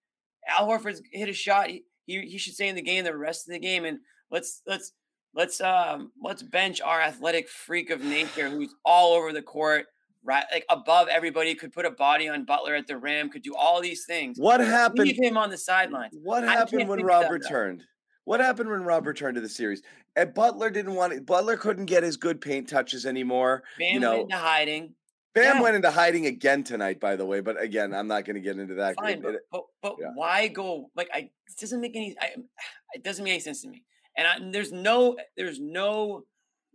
Al 0.48 0.68
Horford's 0.68 1.02
hit 1.12 1.30
a 1.30 1.34
shot. 1.34 1.68
He, 1.68 1.84
he, 2.06 2.21
he 2.21 2.38
should 2.38 2.53
stay 2.53 2.68
in 2.68 2.75
the 2.75 2.81
game 2.81 3.03
the 3.03 3.15
rest 3.15 3.48
of 3.48 3.53
the 3.53 3.59
game, 3.59 3.86
and 3.86 4.00
let's 4.30 4.62
let's 4.65 4.94
let's 5.33 5.62
um 5.62 6.12
let's 6.21 6.44
bench 6.44 6.81
our 6.81 7.01
athletic 7.01 7.48
freak 7.48 7.89
of 7.89 8.03
nature 8.03 8.50
who's 8.50 8.74
all 8.83 9.13
over 9.13 9.31
the 9.31 9.42
court 9.42 9.86
right 10.24 10.44
like 10.51 10.65
above 10.69 11.07
everybody 11.07 11.56
could 11.56 11.71
put 11.71 11.86
a 11.86 11.92
body 11.92 12.27
on 12.27 12.44
butler 12.44 12.75
at 12.75 12.88
the 12.88 12.98
rim 12.98 13.30
could 13.30 13.42
do 13.42 13.56
all 13.56 13.81
these 13.81 14.06
things 14.06 14.38
What 14.38 14.59
happened 14.59 15.07
leave 15.07 15.21
him 15.21 15.38
on 15.38 15.50
the 15.50 15.57
sidelines 15.57 16.13
What 16.21 16.44
happened 16.44 16.89
when 16.89 17.03
Rob 17.03 17.24
that 17.24 17.31
returned? 17.31 17.83
What 18.25 18.39
happened 18.39 18.69
when 18.69 18.83
Rob 18.83 19.07
returned 19.07 19.36
to 19.36 19.42
the 19.42 19.50
series? 19.50 19.81
And 20.15 20.33
Butler 20.33 20.69
didn't 20.69 20.94
want 20.94 21.13
it. 21.13 21.25
Butler 21.25 21.57
couldn't 21.57 21.86
get 21.86 22.03
his 22.03 22.18
good 22.18 22.39
paint 22.39 22.69
touches 22.69 23.06
anymore. 23.06 23.63
bam 23.80 23.94
you 23.94 24.00
know, 24.00 24.12
went 24.12 24.21
into 24.24 24.38
hiding 24.38 24.94
Bam 25.33 25.57
Yeah. 25.57 25.62
went 25.62 25.75
into 25.78 25.92
hiding 25.92 26.25
again 26.25 26.63
tonight, 26.63 27.00
by 27.00 27.16
the 27.16 27.25
way. 27.25 27.39
But 27.39 27.62
again, 27.62 27.94
I'm 27.94 28.07
not 28.07 28.25
going 28.25 28.36
to 28.36 28.42
get 28.42 28.57
into 28.60 28.75
that. 28.75 28.95
fine 28.98 29.22
but, 29.22 29.36
but, 29.51 29.63
but 29.81 29.95
yeah. 30.00 30.12
why 30.16 30.48
go 30.48 30.89
like 30.95 31.10
i 31.13 31.19
it 31.19 31.31
doesn't 31.60 31.81
make 31.81 31.95
any 31.95 32.16
I, 32.22 32.31
um, 32.36 32.45
it 32.94 33.04
doesn't 33.04 33.24
make 33.24 33.31
any 33.33 33.39
sense 33.39 33.62
to 33.62 33.69
me 33.69 33.83
and 34.18 34.28
I, 34.28 34.51
there's 34.51 34.72
no 34.72 35.16
there's 35.38 35.60
no 35.60 36.24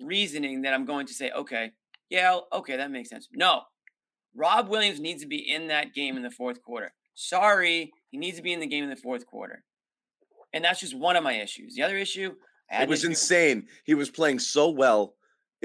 reasoning 0.01 0.63
that 0.63 0.75
i'm 0.75 0.85
going 0.85 1.07
to 1.07 1.15
say 1.15 1.31
okay 1.31 1.73
yeah 2.11 2.39
okay 2.53 2.77
that 2.77 2.91
makes 2.91 3.09
sense 3.11 3.29
no 3.33 3.63
rob 4.35 4.69
williams 4.69 5.01
needs 5.01 5.23
to 5.23 5.29
be 5.29 5.39
in 5.39 5.69
that 5.69 5.95
game 5.95 6.17
in 6.17 6.23
the 6.23 6.31
fourth 6.31 6.63
quarter 6.63 6.93
sorry 7.15 7.93
he 8.11 8.19
needs 8.19 8.37
to 8.37 8.43
be 8.43 8.53
in 8.53 8.61
the 8.61 8.67
game 8.67 8.85
in 8.85 8.91
the 8.91 8.97
fourth 8.97 9.27
quarter 9.27 9.63
and 10.53 10.65
that's 10.65 10.81
just 10.81 10.97
one 10.97 11.17
of 11.17 11.25
my 11.25 11.33
issues 11.35 11.75
the 11.75 11.83
other 11.83 11.97
issue 11.97 12.35
I 12.71 12.75
had 12.77 12.83
it 12.85 12.89
was 12.89 13.03
this- 13.03 13.09
insane. 13.11 13.69
He 13.85 13.95
was 13.95 14.11
playing 14.11 14.41
so 14.41 14.71
well. 14.71 15.15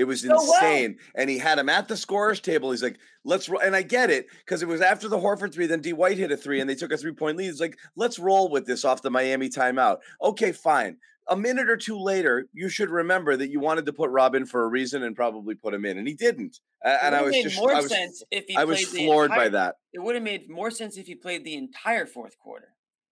It 0.01 0.07
was 0.07 0.23
insane. 0.23 0.97
And 1.13 1.29
he 1.29 1.37
had 1.37 1.59
him 1.59 1.69
at 1.69 1.87
the 1.87 1.95
scorer's 1.95 2.39
table. 2.39 2.71
He's 2.71 2.81
like, 2.81 2.97
let's 3.23 3.47
roll. 3.47 3.61
And 3.61 3.75
I 3.75 3.83
get 3.83 4.09
it 4.09 4.25
because 4.39 4.63
it 4.63 4.67
was 4.67 4.81
after 4.81 5.07
the 5.07 5.19
Horford 5.19 5.53
three. 5.53 5.67
Then 5.67 5.79
D 5.79 5.93
White 5.93 6.17
hit 6.17 6.31
a 6.31 6.37
three 6.37 6.59
and 6.59 6.67
they 6.67 6.73
took 6.73 6.91
a 6.91 6.97
three 6.97 7.11
point 7.11 7.37
lead. 7.37 7.49
It's 7.49 7.59
like, 7.59 7.77
let's 7.95 8.17
roll 8.17 8.49
with 8.49 8.65
this 8.65 8.83
off 8.83 9.03
the 9.03 9.11
Miami 9.11 9.47
timeout. 9.47 9.97
Okay, 10.19 10.53
fine. 10.53 10.97
A 11.29 11.37
minute 11.37 11.69
or 11.69 11.77
two 11.77 11.99
later, 11.99 12.47
you 12.51 12.67
should 12.67 12.89
remember 12.89 13.37
that 13.37 13.51
you 13.51 13.59
wanted 13.59 13.85
to 13.85 13.93
put 13.93 14.09
Rob 14.09 14.33
in 14.33 14.47
for 14.47 14.63
a 14.63 14.67
reason 14.67 15.03
and 15.03 15.15
probably 15.15 15.53
put 15.53 15.71
him 15.71 15.85
in. 15.85 15.99
And 15.99 16.07
he 16.07 16.15
didn't. 16.15 16.59
And 16.83 17.13
I 17.13 17.21
was 17.21 17.31
made 17.31 17.43
just, 17.43 17.57
more 17.57 17.71
I 17.71 17.81
was, 17.81 17.91
sense 17.91 18.23
if 18.31 18.45
he 18.47 18.57
I 18.57 18.63
was 18.63 18.83
floored 18.83 19.29
by 19.29 19.49
that. 19.49 19.75
it 19.93 19.99
would 19.99 20.15
have 20.15 20.23
made 20.23 20.49
more 20.49 20.71
sense 20.71 20.97
if 20.97 21.05
he 21.05 21.13
played 21.13 21.45
the 21.45 21.53
entire 21.53 22.07
fourth 22.07 22.39
quarter 22.39 22.69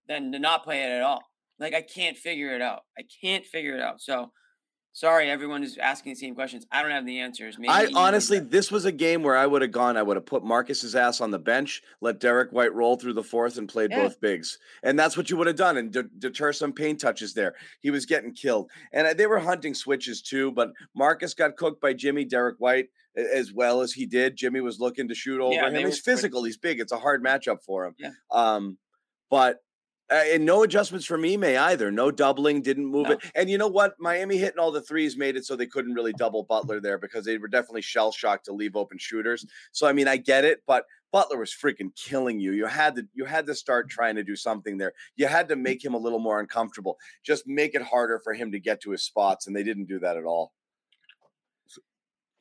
than 0.07 0.31
to 0.31 0.39
not 0.39 0.63
play 0.63 0.81
it 0.81 0.89
at 0.89 1.03
all. 1.03 1.21
Like 1.59 1.75
I 1.75 1.83
can't 1.83 2.17
figure 2.17 2.55
it 2.55 2.63
out. 2.63 2.81
I 2.97 3.03
can't 3.21 3.45
figure 3.45 3.75
it 3.75 3.81
out. 3.81 4.01
So 4.01 4.31
sorry, 4.91 5.29
everyone 5.29 5.61
who's 5.61 5.77
asking 5.77 6.13
the 6.13 6.19
same 6.19 6.35
questions. 6.35 6.65
I 6.71 6.81
don't 6.81 6.91
have 6.91 7.05
the 7.05 7.19
answers. 7.19 7.57
Maybe 7.57 7.69
I 7.69 7.87
honestly, 7.95 8.39
this 8.39 8.71
was 8.71 8.85
a 8.85 8.91
game 8.91 9.23
where 9.23 9.37
I 9.37 9.45
would 9.45 9.61
have 9.61 9.71
gone. 9.71 9.97
I 9.97 10.03
would 10.03 10.17
have 10.17 10.25
put 10.25 10.43
Marcus's 10.43 10.95
ass 10.95 11.21
on 11.21 11.31
the 11.31 11.39
bench, 11.39 11.81
let 12.01 12.19
Derrick 12.19 12.51
White 12.51 12.73
roll 12.73 12.95
through 12.97 13.13
the 13.13 13.23
fourth, 13.23 13.57
and 13.57 13.67
played 13.69 13.91
Yeah. 13.91 14.03
both 14.03 14.19
bigs. 14.19 14.57
And 14.83 14.97
that's 14.97 15.15
what 15.15 15.29
you 15.29 15.37
would 15.37 15.47
have 15.47 15.55
done, 15.55 15.77
and 15.77 15.91
de- 15.91 16.03
deter 16.03 16.51
some 16.53 16.73
paint 16.73 16.99
touches 16.99 17.33
there. 17.33 17.55
He 17.81 17.91
was 17.91 18.05
getting 18.05 18.33
killed, 18.33 18.69
and 18.93 19.07
uh, 19.07 19.13
they 19.13 19.27
were 19.27 19.39
hunting 19.39 19.73
switches 19.73 20.21
too. 20.21 20.51
But 20.51 20.71
Marcus 20.95 21.33
got 21.33 21.55
cooked 21.57 21.81
by 21.81 21.93
Jimmy. 21.93 22.25
Derrick 22.25 22.55
White 22.59 22.87
as 23.15 23.51
well 23.51 23.81
as 23.81 23.91
he 23.91 24.05
did. 24.05 24.35
Jimmy 24.37 24.61
was 24.61 24.79
looking 24.79 25.07
to 25.09 25.15
shoot 25.15 25.41
over 25.41 25.53
Yeah, 25.53 25.67
him. 25.67 25.73
He's 25.73 25.83
were 25.83 25.89
pretty- 25.89 26.01
physical. 26.01 26.43
He's 26.43 26.57
big. 26.57 26.79
It's 26.79 26.91
a 26.91 26.97
hard 26.99 27.23
matchup 27.23 27.63
for 27.65 27.85
him. 27.85 27.95
Yeah. 27.97 28.11
Um, 28.31 28.77
but. 29.29 29.57
Uh, 30.11 30.23
and 30.33 30.43
no 30.43 30.63
adjustments 30.63 31.05
from 31.05 31.23
Ime 31.23 31.43
either. 31.43 31.91
No 31.91 32.09
doubling, 32.09 32.61
didn't 32.61 32.85
move 32.87 33.07
No. 33.07 33.13
it. 33.13 33.19
And 33.35 33.49
you 33.49 33.57
know 33.59 33.67
what? 33.67 33.93
Miami 33.99 34.37
hitting 34.37 34.57
all 34.57 34.71
the 34.71 34.81
threes 34.81 35.15
made 35.15 35.35
it 35.37 35.45
so 35.45 35.55
they 35.55 35.67
couldn't 35.67 35.93
really 35.93 36.13
double 36.13 36.43
Butler 36.43 36.79
there 36.79 36.97
because 36.97 37.25
they 37.25 37.37
were 37.37 37.47
definitely 37.47 37.81
shell 37.81 38.11
shocked 38.11 38.45
to 38.45 38.53
leave 38.53 38.75
open 38.75 38.97
shooters. 38.97 39.45
So 39.71 39.87
I 39.87 39.93
mean, 39.93 40.07
I 40.07 40.17
get 40.17 40.45
it, 40.45 40.63
but 40.65 40.85
Butler 41.11 41.37
was 41.37 41.51
freaking 41.51 41.95
killing 41.95 42.39
you. 42.39 42.53
You 42.53 42.65
had 42.65 42.95
to 42.95 43.07
you 43.13 43.25
had 43.25 43.45
to 43.47 43.55
start 43.55 43.89
trying 43.89 44.15
to 44.15 44.23
do 44.23 44.35
something 44.35 44.77
there. 44.77 44.93
You 45.15 45.27
had 45.27 45.47
to 45.49 45.55
make 45.55 45.83
him 45.83 45.93
a 45.93 45.97
little 45.97 46.19
more 46.19 46.39
uncomfortable. 46.39 46.97
Just 47.23 47.47
make 47.47 47.75
it 47.75 47.81
harder 47.81 48.19
for 48.23 48.33
him 48.33 48.51
to 48.51 48.59
get 48.59 48.81
to 48.81 48.91
his 48.91 49.03
spots, 49.03 49.47
and 49.47 49.55
they 49.55 49.63
didn't 49.63 49.85
do 49.85 49.99
that 49.99 50.17
at 50.17 50.23
all. 50.25 50.53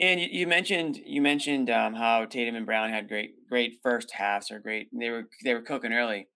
And 0.01 0.21
you, 0.21 0.29
you 0.31 0.47
mentioned 0.47 1.01
you 1.05 1.21
mentioned 1.21 1.71
um, 1.71 1.95
how 1.95 2.25
Tatum 2.25 2.55
and 2.55 2.67
Brown 2.67 2.91
had 2.91 3.09
great 3.09 3.49
great 3.49 3.81
first 3.83 4.13
halves 4.13 4.51
or 4.51 4.59
great 4.61 4.89
they 4.93 5.11
were 5.11 5.29
they 5.45 5.55
were 5.55 5.63
cooking 5.63 5.93
early. 5.93 6.29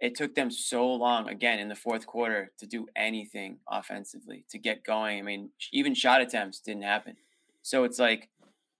It 0.00 0.14
took 0.14 0.34
them 0.34 0.50
so 0.50 0.86
long 0.92 1.28
again 1.28 1.58
in 1.58 1.68
the 1.68 1.74
fourth 1.74 2.06
quarter 2.06 2.52
to 2.58 2.66
do 2.66 2.86
anything 2.94 3.58
offensively 3.68 4.44
to 4.50 4.58
get 4.58 4.84
going. 4.84 5.18
I 5.18 5.22
mean, 5.22 5.50
even 5.72 5.94
shot 5.94 6.20
attempts 6.20 6.60
didn't 6.60 6.82
happen. 6.82 7.16
So 7.62 7.84
it's 7.84 7.98
like, 7.98 8.28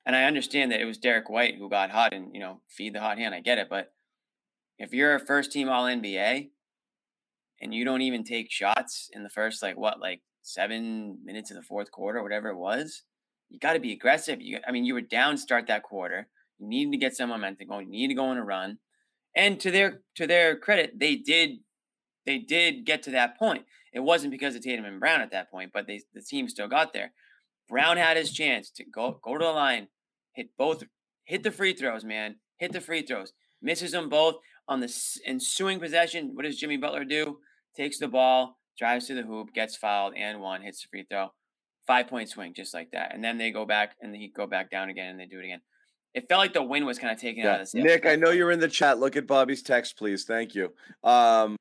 and 0.05 0.15
I 0.15 0.25
understand 0.25 0.71
that 0.73 0.81
it 0.81 0.85
was 0.85 0.99
Derrick 0.99 1.31
White 1.31 1.57
who 1.57 1.71
got 1.71 1.91
hot 1.91 2.13
and 2.13 2.35
you 2.35 2.41
know 2.41 2.61
feed 2.69 2.95
the 2.95 3.01
hot 3.01 3.19
hand. 3.19 3.35
I 3.35 3.41
get 3.41 3.59
it, 3.59 3.69
but 3.69 3.93
if 4.79 4.93
you're 4.93 5.15
a 5.15 5.21
first 5.21 5.53
team 5.53 5.69
All 5.69 5.85
NBA 5.85 6.51
and 7.61 7.75
you 7.75 7.85
don't 7.85 8.03
even 8.03 8.23
take 8.23 8.51
shots 8.51 9.09
in 9.13 9.23
the 9.23 9.31
first 9.31 9.63
like 9.63 9.77
what 9.77 10.01
like 10.01 10.21
seven 10.43 11.19
minutes 11.25 11.51
of 11.51 11.57
the 11.57 11.63
fourth 11.63 11.91
quarter, 11.91 12.23
whatever 12.23 12.51
it 12.51 12.57
was, 12.57 13.03
you 13.49 13.59
got 13.59 13.73
to 13.73 13.81
be 13.81 13.93
aggressive. 13.93 14.41
You, 14.41 14.59
I 14.67 14.73
mean, 14.73 14.85
you 14.85 14.95
were 14.95 15.01
down 15.01 15.37
start 15.37 15.67
that 15.67 15.83
quarter. 15.83 16.29
You 16.59 16.69
needed 16.69 16.93
to 16.93 16.99
get 16.99 17.17
some 17.17 17.31
momentum 17.31 17.69
going. 17.69 17.93
You 17.93 18.01
need 18.07 18.09
to 18.09 18.15
go 18.15 18.27
on 18.27 18.39
a 18.39 18.45
run. 18.45 18.79
And 19.37 19.61
to 19.61 19.71
their 19.71 20.01
to 20.17 20.27
their 20.27 20.57
credit, 20.57 20.99
they 20.99 21.15
did 21.17 21.59
they 22.25 22.39
did 22.39 22.87
get 22.87 23.03
to 23.05 23.11
that 23.13 23.39
point. 23.39 23.65
It 23.93 24.01
wasn't 24.01 24.33
because 24.33 24.57
of 24.57 24.63
Tatum 24.63 24.87
and 24.87 24.99
Brown 24.99 25.21
at 25.21 25.31
that 25.31 25.51
point, 25.51 25.71
but 25.73 25.87
they 25.87 26.01
the 26.15 26.23
team 26.23 26.49
still 26.49 26.69
got 26.69 26.95
there. 26.95 27.13
Brown 27.69 27.99
had 27.99 28.17
his 28.17 28.33
chance 28.33 28.71
to 28.73 28.85
go 28.85 29.21
go 29.23 29.37
to 29.37 29.45
the 29.45 29.53
line, 29.53 29.89
hit 30.33 30.49
both, 30.59 30.85
hit 31.25 31.43
the 31.43 31.51
free 31.53 31.75
throws, 31.75 32.05
man, 32.05 32.37
hit 32.59 32.73
the 32.73 32.81
free 32.81 33.03
throws, 33.03 33.33
misses 33.61 33.93
them 33.93 34.09
both 34.09 34.37
on 34.67 34.81
the 34.81 34.93
ensuing 35.27 35.79
possession. 35.79 36.31
What 36.35 36.45
does 36.45 36.59
Jimmy 36.59 36.79
Butler 36.79 37.05
do? 37.05 37.39
Takes 37.77 37.99
the 37.99 38.09
ball, 38.09 38.59
drives 38.79 39.07
to 39.09 39.15
the 39.15 39.23
hoop, 39.23 39.53
gets 39.53 39.77
fouled, 39.77 40.15
and 40.17 40.41
one 40.41 40.63
hits 40.63 40.83
the 40.83 40.89
free 40.91 41.07
throw. 41.09 41.33
Five 41.87 42.09
point 42.09 42.31
swing, 42.31 42.55
just 42.55 42.75
like 42.75 42.91
that. 42.93 43.15
And 43.15 43.23
then 43.23 43.39
they 43.39 43.51
go 43.51 43.67
back 43.67 43.97
and 44.01 44.15
he 44.15 44.29
go 44.29 44.47
back 44.47 44.71
down 44.71 44.89
again 44.89 45.11
and 45.11 45.21
they 45.21 45.27
do 45.27 45.39
it 45.39 45.45
again. 45.45 45.61
It 46.17 46.31
felt 46.31 46.39
like 46.39 46.55
the 46.55 46.63
wind 46.63 46.87
was 46.87 46.99
kind 46.99 47.13
of 47.13 47.21
taken 47.21 47.45
yeah. 47.45 47.51
out 47.51 47.61
of 47.61 47.71
this. 47.71 47.75
Nick, 47.75 48.07
I 48.07 48.17
know 48.17 48.31
you're 48.31 48.51
in 48.51 48.59
the 48.59 48.69
chat. 48.69 48.99
Look 48.99 49.17
at 49.17 49.27
Bobby's 49.27 49.63
text, 49.63 49.99
please. 49.99 50.25
Thank 50.25 50.55
you. 50.55 50.73
Um, 51.05 51.57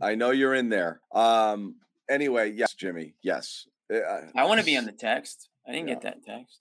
I 0.00 0.14
know 0.14 0.30
you're 0.30 0.54
in 0.54 0.70
there. 0.70 1.02
Um, 1.12 1.76
anyway, 2.08 2.52
yes, 2.52 2.72
Jimmy. 2.72 3.12
Yes. 3.22 3.66
Uh, 3.92 3.98
I 4.34 4.46
want 4.46 4.60
to 4.60 4.64
be 4.64 4.78
on 4.78 4.86
the 4.86 4.92
text. 4.92 5.50
I 5.68 5.72
didn't 5.72 5.88
yeah. 5.88 5.94
get 5.94 6.02
that 6.04 6.24
text. 6.24 6.60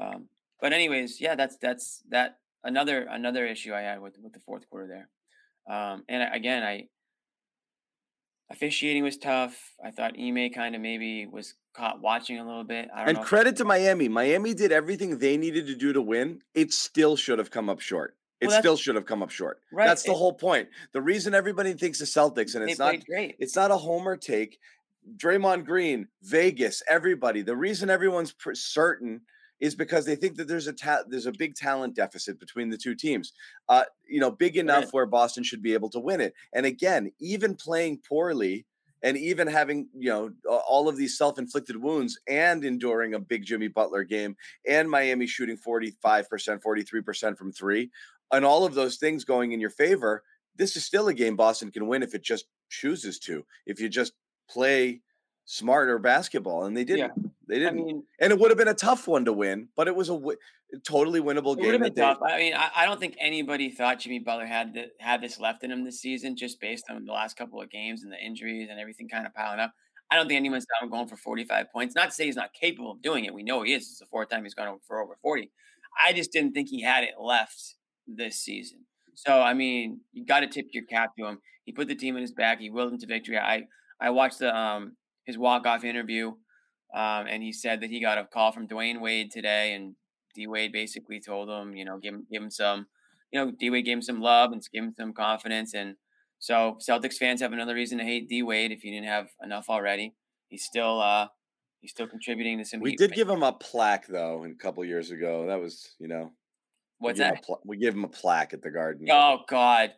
Um, 0.00 0.28
but 0.58 0.72
anyways, 0.72 1.20
yeah, 1.20 1.34
that's 1.34 1.58
that's 1.58 2.02
that 2.08 2.38
another 2.64 3.06
another 3.10 3.44
issue 3.44 3.74
I 3.74 3.82
had 3.82 4.00
with 4.00 4.16
with 4.22 4.32
the 4.32 4.40
fourth 4.40 4.66
quarter 4.70 4.86
there. 4.86 5.08
Um, 5.68 6.04
and 6.08 6.34
again, 6.34 6.62
I 6.62 6.88
officiating 8.50 9.02
was 9.02 9.18
tough. 9.18 9.74
I 9.84 9.90
thought 9.90 10.18
Ime 10.18 10.48
kind 10.48 10.74
of 10.74 10.80
maybe 10.80 11.26
was 11.26 11.54
caught 11.76 12.00
watching 12.00 12.38
a 12.38 12.46
little 12.46 12.64
bit. 12.64 12.88
and 12.94 13.20
credit 13.20 13.56
to 13.56 13.64
Miami. 13.64 14.08
Miami 14.08 14.54
did 14.54 14.72
everything 14.72 15.18
they 15.18 15.36
needed 15.36 15.66
to 15.66 15.74
do 15.74 15.92
to 15.92 16.00
win. 16.00 16.40
It 16.54 16.72
still 16.72 17.16
should 17.16 17.38
have 17.38 17.50
come 17.50 17.68
up 17.68 17.80
short. 17.80 18.16
It 18.40 18.48
well, 18.48 18.58
still 18.60 18.76
should 18.76 18.96
have 18.96 19.06
come 19.06 19.22
up 19.22 19.30
short. 19.30 19.60
Right. 19.72 19.86
That's 19.86 20.02
the 20.02 20.12
it, 20.12 20.16
whole 20.16 20.34
point. 20.34 20.68
The 20.92 21.00
reason 21.00 21.34
everybody 21.34 21.72
thinks 21.72 21.98
the 21.98 22.04
Celtics, 22.04 22.54
and 22.54 22.68
it's 22.68 22.78
not 22.78 23.04
great. 23.06 23.36
It's 23.38 23.56
not 23.56 23.70
a 23.70 23.76
homer 23.76 24.16
take. 24.16 24.58
Draymond 25.16 25.64
Green, 25.64 26.08
Vegas, 26.22 26.82
everybody. 26.88 27.42
The 27.42 27.56
reason 27.56 27.88
everyone's 27.88 28.34
certain 28.54 29.22
is 29.60 29.74
because 29.74 30.04
they 30.04 30.16
think 30.16 30.36
that 30.36 30.48
there's 30.48 30.66
a 30.66 30.72
ta- 30.72 31.04
there's 31.08 31.26
a 31.26 31.32
big 31.32 31.54
talent 31.54 31.94
deficit 31.94 32.38
between 32.38 32.68
the 32.68 32.76
two 32.76 32.94
teams. 32.94 33.32
Uh, 33.68 33.84
you 34.06 34.20
know, 34.20 34.30
big 34.30 34.56
enough 34.56 34.84
right. 34.84 34.92
where 34.92 35.06
Boston 35.06 35.44
should 35.44 35.62
be 35.62 35.72
able 35.72 35.88
to 35.90 36.00
win 36.00 36.20
it. 36.20 36.34
And 36.52 36.66
again, 36.66 37.12
even 37.20 37.54
playing 37.54 38.00
poorly, 38.06 38.66
and 39.02 39.16
even 39.16 39.46
having 39.46 39.88
you 39.96 40.10
know 40.10 40.30
all 40.48 40.88
of 40.88 40.96
these 40.96 41.18
self-inflicted 41.18 41.76
wounds 41.76 42.18
and 42.28 42.64
enduring 42.64 43.14
a 43.14 43.20
big 43.20 43.44
Jimmy 43.44 43.68
Butler 43.68 44.04
game 44.04 44.36
and 44.66 44.90
Miami 44.90 45.26
shooting 45.26 45.56
45%, 45.56 45.94
43% 46.62 47.36
from 47.38 47.52
3 47.52 47.90
and 48.32 48.44
all 48.44 48.64
of 48.64 48.74
those 48.74 48.96
things 48.96 49.24
going 49.24 49.52
in 49.52 49.60
your 49.60 49.70
favor, 49.70 50.22
this 50.56 50.76
is 50.76 50.84
still 50.84 51.08
a 51.08 51.14
game 51.14 51.36
Boston 51.36 51.70
can 51.70 51.86
win 51.86 52.02
if 52.02 52.14
it 52.14 52.22
just 52.22 52.46
chooses 52.70 53.18
to. 53.20 53.44
If 53.66 53.80
you 53.80 53.88
just 53.88 54.12
play 54.48 55.00
smarter 55.44 55.98
basketball, 55.98 56.64
and 56.64 56.76
they 56.76 56.84
didn't. 56.84 57.12
Yeah. 57.16 57.25
They 57.48 57.58
didn't. 57.58 57.80
I 57.80 57.82
mean, 57.82 58.02
and 58.20 58.32
it 58.32 58.38
would 58.38 58.50
have 58.50 58.58
been 58.58 58.68
a 58.68 58.74
tough 58.74 59.06
one 59.06 59.24
to 59.24 59.32
win, 59.32 59.68
but 59.76 59.86
it 59.86 59.94
was 59.94 60.08
a 60.08 60.14
w- 60.14 60.36
totally 60.84 61.20
winnable 61.20 61.56
game. 61.56 61.66
Would 61.66 61.74
have 61.74 61.82
been 61.82 61.94
tough. 61.94 62.18
I 62.22 62.38
mean, 62.38 62.54
I, 62.54 62.70
I, 62.74 62.86
don't 62.86 62.98
think 62.98 63.16
anybody 63.20 63.70
thought 63.70 64.00
Jimmy 64.00 64.18
Butler 64.18 64.46
had 64.46 64.74
the, 64.74 64.86
had 64.98 65.20
this 65.20 65.38
left 65.38 65.62
in 65.62 65.70
him 65.70 65.84
this 65.84 66.00
season, 66.00 66.36
just 66.36 66.60
based 66.60 66.84
on 66.90 67.04
the 67.04 67.12
last 67.12 67.36
couple 67.36 67.60
of 67.60 67.70
games 67.70 68.02
and 68.02 68.12
the 68.12 68.18
injuries 68.18 68.68
and 68.68 68.80
everything 68.80 69.08
kind 69.08 69.26
of 69.26 69.34
piling 69.34 69.60
up. 69.60 69.72
I 70.10 70.16
don't 70.16 70.28
think 70.28 70.38
anyone's 70.38 70.66
saw 70.78 70.84
him 70.84 70.90
going 70.90 71.08
for 71.08 71.16
45 71.16 71.72
points. 71.72 71.94
Not 71.94 72.06
to 72.06 72.10
say 72.12 72.26
he's 72.26 72.36
not 72.36 72.52
capable 72.52 72.92
of 72.92 73.02
doing 73.02 73.24
it. 73.24 73.34
We 73.34 73.42
know 73.42 73.62
he 73.62 73.74
is. 73.74 73.82
It's 73.82 73.98
the 73.98 74.06
fourth 74.06 74.28
time 74.28 74.44
he's 74.44 74.54
gone 74.54 74.78
for 74.86 75.00
over 75.00 75.16
40. 75.22 75.50
I 76.04 76.12
just 76.12 76.32
didn't 76.32 76.52
think 76.52 76.68
he 76.68 76.82
had 76.82 77.04
it 77.04 77.14
left 77.20 77.74
this 78.06 78.36
season. 78.36 78.80
So 79.14 79.40
I 79.40 79.54
mean, 79.54 80.00
you 80.12 80.24
got 80.24 80.40
to 80.40 80.46
tip 80.46 80.68
your 80.72 80.84
cap 80.84 81.16
to 81.16 81.26
him. 81.26 81.38
He 81.64 81.72
put 81.72 81.88
the 81.88 81.94
team 81.94 82.16
in 82.16 82.22
his 82.22 82.32
back. 82.32 82.60
He 82.60 82.70
willed 82.70 82.92
them 82.92 82.98
to 82.98 83.06
victory. 83.06 83.38
I 83.38 83.66
I 84.00 84.10
watched 84.10 84.40
the 84.40 84.54
um 84.54 84.96
his 85.24 85.38
walk 85.38 85.66
off 85.66 85.84
interview, 85.84 86.34
um, 86.94 87.26
and 87.26 87.42
he 87.42 87.52
said 87.52 87.80
that 87.80 87.90
he 87.90 88.00
got 88.00 88.18
a 88.18 88.24
call 88.24 88.52
from 88.52 88.68
Dwyane 88.68 89.00
Wade 89.00 89.30
today, 89.30 89.74
and 89.74 89.94
D 90.34 90.46
Wade 90.46 90.72
basically 90.72 91.20
told 91.20 91.48
him, 91.48 91.74
you 91.76 91.84
know, 91.84 91.98
give 91.98 92.14
him 92.14 92.26
give 92.30 92.42
him 92.42 92.50
some, 92.50 92.86
you 93.32 93.40
know, 93.40 93.50
D 93.50 93.70
Wade 93.70 93.84
gave 93.84 93.96
him 93.96 94.02
some 94.02 94.20
love 94.20 94.52
and 94.52 94.62
give 94.72 94.84
him 94.84 94.94
some 94.96 95.12
confidence, 95.12 95.74
and 95.74 95.96
so 96.38 96.78
Celtics 96.86 97.16
fans 97.16 97.40
have 97.40 97.52
another 97.52 97.74
reason 97.74 97.98
to 97.98 98.04
hate 98.04 98.28
D 98.28 98.42
Wade 98.42 98.72
if 98.72 98.84
you 98.84 98.92
didn't 98.92 99.08
have 99.08 99.28
enough 99.42 99.66
already. 99.68 100.14
He's 100.48 100.64
still 100.64 101.00
uh 101.00 101.28
he's 101.80 101.90
still 101.90 102.06
contributing 102.06 102.58
to 102.58 102.64
some. 102.64 102.80
We 102.80 102.96
did 102.96 103.12
give 103.12 103.28
him 103.28 103.42
a 103.42 103.52
plaque 103.52 104.06
though, 104.06 104.44
a 104.44 104.54
couple 104.54 104.84
years 104.84 105.10
ago. 105.10 105.46
That 105.46 105.60
was 105.60 105.94
you 105.98 106.08
know 106.08 106.32
What's 106.98 107.18
we 107.18 107.24
that? 107.24 107.44
We 107.64 107.76
give 107.76 107.94
him 107.94 108.04
a 108.04 108.08
plaque 108.08 108.54
at 108.54 108.62
the 108.62 108.70
Garden. 108.70 109.06
Oh 109.10 109.40
God, 109.48 109.92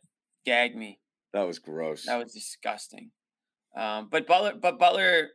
gag 0.44 0.76
me. 0.76 0.98
That 1.32 1.46
was 1.46 1.58
gross. 1.58 2.06
That 2.06 2.18
was 2.22 2.32
disgusting. 2.32 3.10
Um, 3.76 4.08
but 4.10 4.26
Butler, 4.26 4.54
but 4.60 4.78
Butler 4.78 5.28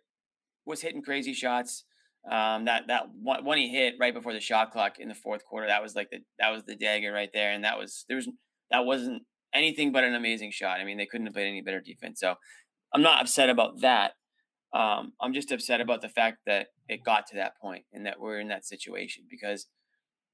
was 0.65 0.81
hitting 0.81 1.01
crazy 1.01 1.33
shots. 1.33 1.85
Um, 2.29 2.65
that 2.65 2.87
that 2.87 3.07
one, 3.21 3.43
one 3.43 3.57
he 3.57 3.69
hit 3.69 3.95
right 3.99 4.13
before 4.13 4.33
the 4.33 4.39
shot 4.39 4.71
clock 4.71 4.99
in 4.99 5.09
the 5.09 5.15
fourth 5.15 5.43
quarter. 5.43 5.67
That 5.67 5.83
was 5.83 5.95
like 5.95 6.09
the 6.09 6.19
that 6.39 6.51
was 6.51 6.63
the 6.63 6.75
dagger 6.75 7.11
right 7.11 7.29
there, 7.33 7.51
and 7.51 7.63
that 7.63 7.77
was 7.77 8.05
there 8.07 8.15
was 8.15 8.29
that 8.71 8.85
wasn't 8.85 9.23
anything 9.53 9.91
but 9.91 10.03
an 10.03 10.15
amazing 10.15 10.51
shot. 10.51 10.79
I 10.79 10.85
mean, 10.85 10.97
they 10.97 11.05
couldn't 11.05 11.27
have 11.27 11.33
played 11.33 11.47
any 11.47 11.61
better 11.61 11.81
defense. 11.81 12.19
So 12.19 12.35
I'm 12.93 13.01
not 13.01 13.21
upset 13.21 13.49
about 13.49 13.81
that. 13.81 14.13
Um, 14.73 15.13
I'm 15.21 15.33
just 15.33 15.51
upset 15.51 15.81
about 15.81 16.01
the 16.01 16.09
fact 16.09 16.39
that 16.47 16.67
it 16.89 17.03
got 17.03 17.27
to 17.27 17.35
that 17.35 17.57
point 17.61 17.85
and 17.93 18.05
that 18.05 18.19
we're 18.19 18.39
in 18.39 18.47
that 18.47 18.65
situation 18.65 19.25
because 19.29 19.67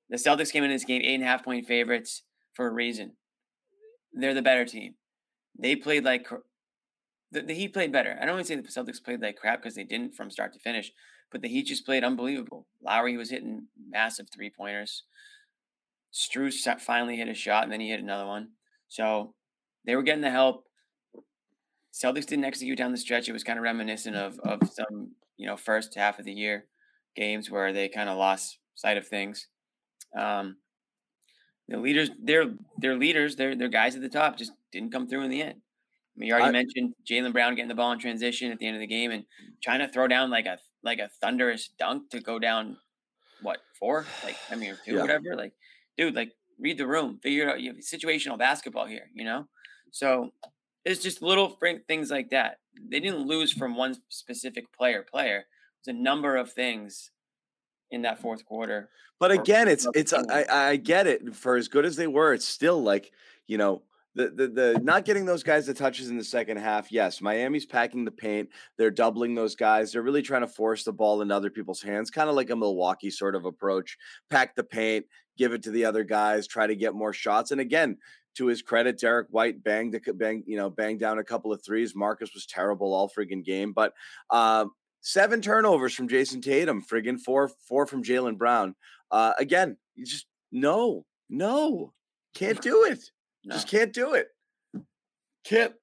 the 0.10 0.18
Celtics 0.18 0.52
came 0.52 0.64
in 0.64 0.70
this 0.70 0.86
game 0.86 1.02
eight 1.04 1.16
and 1.16 1.24
a 1.24 1.28
half 1.28 1.44
point 1.44 1.66
favorites 1.66 2.24
for 2.54 2.68
a 2.68 2.74
reason. 2.74 3.14
They're 4.14 4.34
the 4.34 4.42
better 4.42 4.66
team. 4.66 4.96
They 5.62 5.76
played 5.76 6.06
like 6.06 6.28
the, 7.32 7.42
the 7.42 7.54
Heat 7.54 7.74
played 7.74 7.92
better. 7.92 8.18
I 8.20 8.26
don't 8.26 8.36
want 8.36 8.48
to 8.48 8.54
say 8.54 8.60
the 8.60 8.68
Celtics 8.68 9.04
played 9.04 9.22
like 9.22 9.38
crap 9.38 9.62
because 9.62 9.76
they 9.76 9.84
didn't 9.84 10.16
from 10.16 10.32
start 10.32 10.54
to 10.54 10.60
finish, 10.60 10.92
but 11.32 11.42
the 11.42 11.48
Heat 11.48 11.64
just 11.64 11.86
played 11.86 12.04
unbelievable. 12.04 12.68
Lowry 12.82 13.18
was 13.18 13.30
hitting 13.30 13.68
massive 13.90 14.28
three 14.34 14.50
pointers. 14.50 15.04
Strus 16.14 16.82
finally 16.82 17.18
hit 17.18 17.28
a 17.28 17.34
shot 17.34 17.64
and 17.64 17.72
then 17.72 17.80
he 17.80 17.90
hit 17.90 18.00
another 18.00 18.26
one. 18.26 18.50
So 18.88 19.36
they 19.86 19.96
were 19.96 20.04
getting 20.04 20.22
the 20.22 20.32
help. 20.32 20.66
Celtics 21.94 22.26
didn't 22.26 22.46
execute 22.46 22.78
down 22.78 22.92
the 22.92 22.98
stretch. 22.98 23.30
It 23.30 23.34
was 23.34 23.44
kind 23.44 23.60
of 23.60 23.64
reminiscent 23.64 24.16
of 24.16 24.40
of 24.40 24.62
some 24.72 25.12
you 25.38 25.48
know 25.48 25.58
first 25.58 25.96
half 25.96 26.20
of 26.20 26.26
the 26.26 26.34
year 26.34 26.66
games 27.16 27.50
where 27.50 27.74
they 27.74 27.90
kind 27.90 28.10
of 28.10 28.18
lost 28.18 28.60
sight 28.76 28.98
of 28.98 29.08
things. 29.08 29.48
Um, 30.18 30.58
the 31.68 31.78
leaders, 31.78 32.10
their 32.22 32.52
their 32.78 32.96
leaders, 32.96 33.36
their 33.36 33.56
their 33.56 33.70
guys 33.70 33.96
at 33.96 34.02
the 34.02 34.10
top 34.10 34.38
just 34.38 34.52
didn't 34.72 34.92
come 34.92 35.08
through 35.08 35.24
in 35.24 35.32
the 35.32 35.42
end. 35.42 35.62
Mean, 36.20 36.28
you 36.28 36.34
already 36.34 36.50
I, 36.50 36.52
mentioned 36.52 36.94
Jaylen 37.10 37.32
Brown 37.32 37.56
getting 37.56 37.70
the 37.70 37.76
ball 37.76 37.94
in 37.94 38.00
transition 38.00 38.52
at 38.52 38.60
the 38.60 38.68
end 38.68 38.76
of 38.76 38.82
the 38.82 38.88
game 38.88 39.12
and 39.12 39.24
trying 39.64 39.80
to 39.80 39.88
throw 39.88 40.08
down 40.08 40.30
like 40.30 40.46
a 40.46 40.60
like 40.84 41.00
a 41.00 41.10
thunderous 41.22 41.70
dunk 41.80 42.10
to 42.12 42.20
go 42.20 42.40
down 42.40 42.78
what 43.42 43.60
four, 43.80 44.06
like 44.26 44.36
I 44.52 44.56
mean, 44.56 44.72
or 44.72 44.80
two, 44.86 44.96
yeah. 44.96 45.02
whatever. 45.02 45.36
Like, 45.36 45.54
dude, 45.98 46.16
like 46.16 46.34
read 46.60 46.78
the 46.78 46.88
room, 46.88 47.20
figure 47.24 47.50
out 47.50 47.62
you 47.62 47.72
have 47.72 47.78
situational 47.80 48.38
basketball 48.38 48.86
here, 48.86 49.10
you 49.14 49.24
know. 49.24 49.48
So 49.92 50.32
it's 50.84 51.02
just 51.02 51.22
little 51.22 51.58
things 51.88 52.12
like 52.12 52.32
that. 52.32 52.58
They 52.92 53.00
didn't 53.00 53.26
lose 53.26 53.54
from 53.54 53.78
one 53.78 53.96
specific 54.10 54.66
player. 54.74 55.06
Player, 55.10 55.46
it's 55.80 55.88
a 55.88 55.94
number 55.94 56.36
of 56.36 56.52
things 56.52 57.12
in 57.92 58.02
that 58.02 58.20
fourth 58.20 58.44
quarter. 58.46 58.90
But 59.22 59.32
again, 59.32 59.70
it's 59.70 59.88
it's 59.96 60.14
I, 60.14 60.46
I 60.50 60.76
get 60.76 61.08
it. 61.08 61.34
For 61.34 61.56
as 61.56 61.70
good 61.70 61.86
as 61.86 61.96
they 61.96 62.08
were, 62.08 62.34
it's 62.34 62.46
still 62.46 62.84
like 62.84 63.12
you 63.48 63.58
know 63.58 63.84
the, 64.16 64.30
the 64.30 64.48
the 64.48 64.80
not 64.84 65.06
getting 65.06 65.26
those 65.26 65.44
guys 65.44 65.66
the 65.68 65.74
touches 65.74 66.10
in 66.10 66.18
the 66.18 66.24
second 66.24 66.58
half. 66.58 66.92
Yes, 66.92 67.22
Miami's 67.22 67.66
packing 67.66 68.06
the 68.06 68.12
paint. 68.12 68.50
They're 68.78 68.92
doubling 68.92 69.36
those 69.36 69.56
guys. 69.56 69.92
They're 69.92 70.02
really 70.02 70.22
trying 70.22 70.42
to 70.42 70.48
force 70.48 70.84
the 70.84 70.94
ball 70.94 71.22
into 71.22 71.36
other 71.36 71.50
people's 71.50 71.82
hands, 71.82 72.10
kind 72.10 72.30
of 72.30 72.36
like 72.36 72.50
a 72.50 72.56
Milwaukee 72.56 73.12
sort 73.12 73.36
of 73.36 73.46
approach. 73.46 73.98
Pack 74.30 74.56
the 74.56 74.64
paint, 74.64 75.06
give 75.38 75.54
it 75.54 75.64
to 75.64 75.72
the 75.72 75.86
other 75.86 76.04
guys, 76.04 76.48
try 76.48 76.68
to 76.68 76.76
get 76.76 76.96
more 76.96 77.14
shots. 77.14 77.52
And 77.52 77.62
again, 77.62 77.98
to 78.36 78.48
his 78.48 78.62
credit, 78.62 79.00
Derrick 79.00 79.28
White 79.30 79.64
banged 79.64 79.96
a 79.96 80.14
bang, 80.14 80.44
you 80.48 80.58
know, 80.58 80.70
banged 80.70 81.00
down 81.00 81.20
a 81.20 81.24
couple 81.24 81.52
of 81.52 81.64
threes. 81.64 81.96
Marcus 81.96 82.34
was 82.34 82.46
terrible 82.46 82.94
all 82.94 83.10
friggin' 83.10 83.44
game, 83.44 83.74
but 83.74 83.94
um, 84.30 84.72
seven 85.02 85.42
turnovers 85.42 85.94
from 85.94 86.08
Jayson 86.08 86.42
Tatum, 86.42 86.84
friggin' 86.84 87.20
four 87.20 87.50
four 87.68 87.86
from 87.86 88.04
Jaylen 88.04 88.38
Brown. 88.38 88.76
Uh, 89.12 89.34
again, 89.38 89.78
you 89.96 90.06
just 90.06 90.26
no, 90.52 91.06
no, 91.30 91.94
can't 92.34 92.62
do 92.62 92.86
it. 92.86 93.12
No. 93.50 93.56
Just 93.56 93.68
can't 93.68 93.92
do 93.92 94.14
it. 94.14 94.28
Can't, 95.44 95.74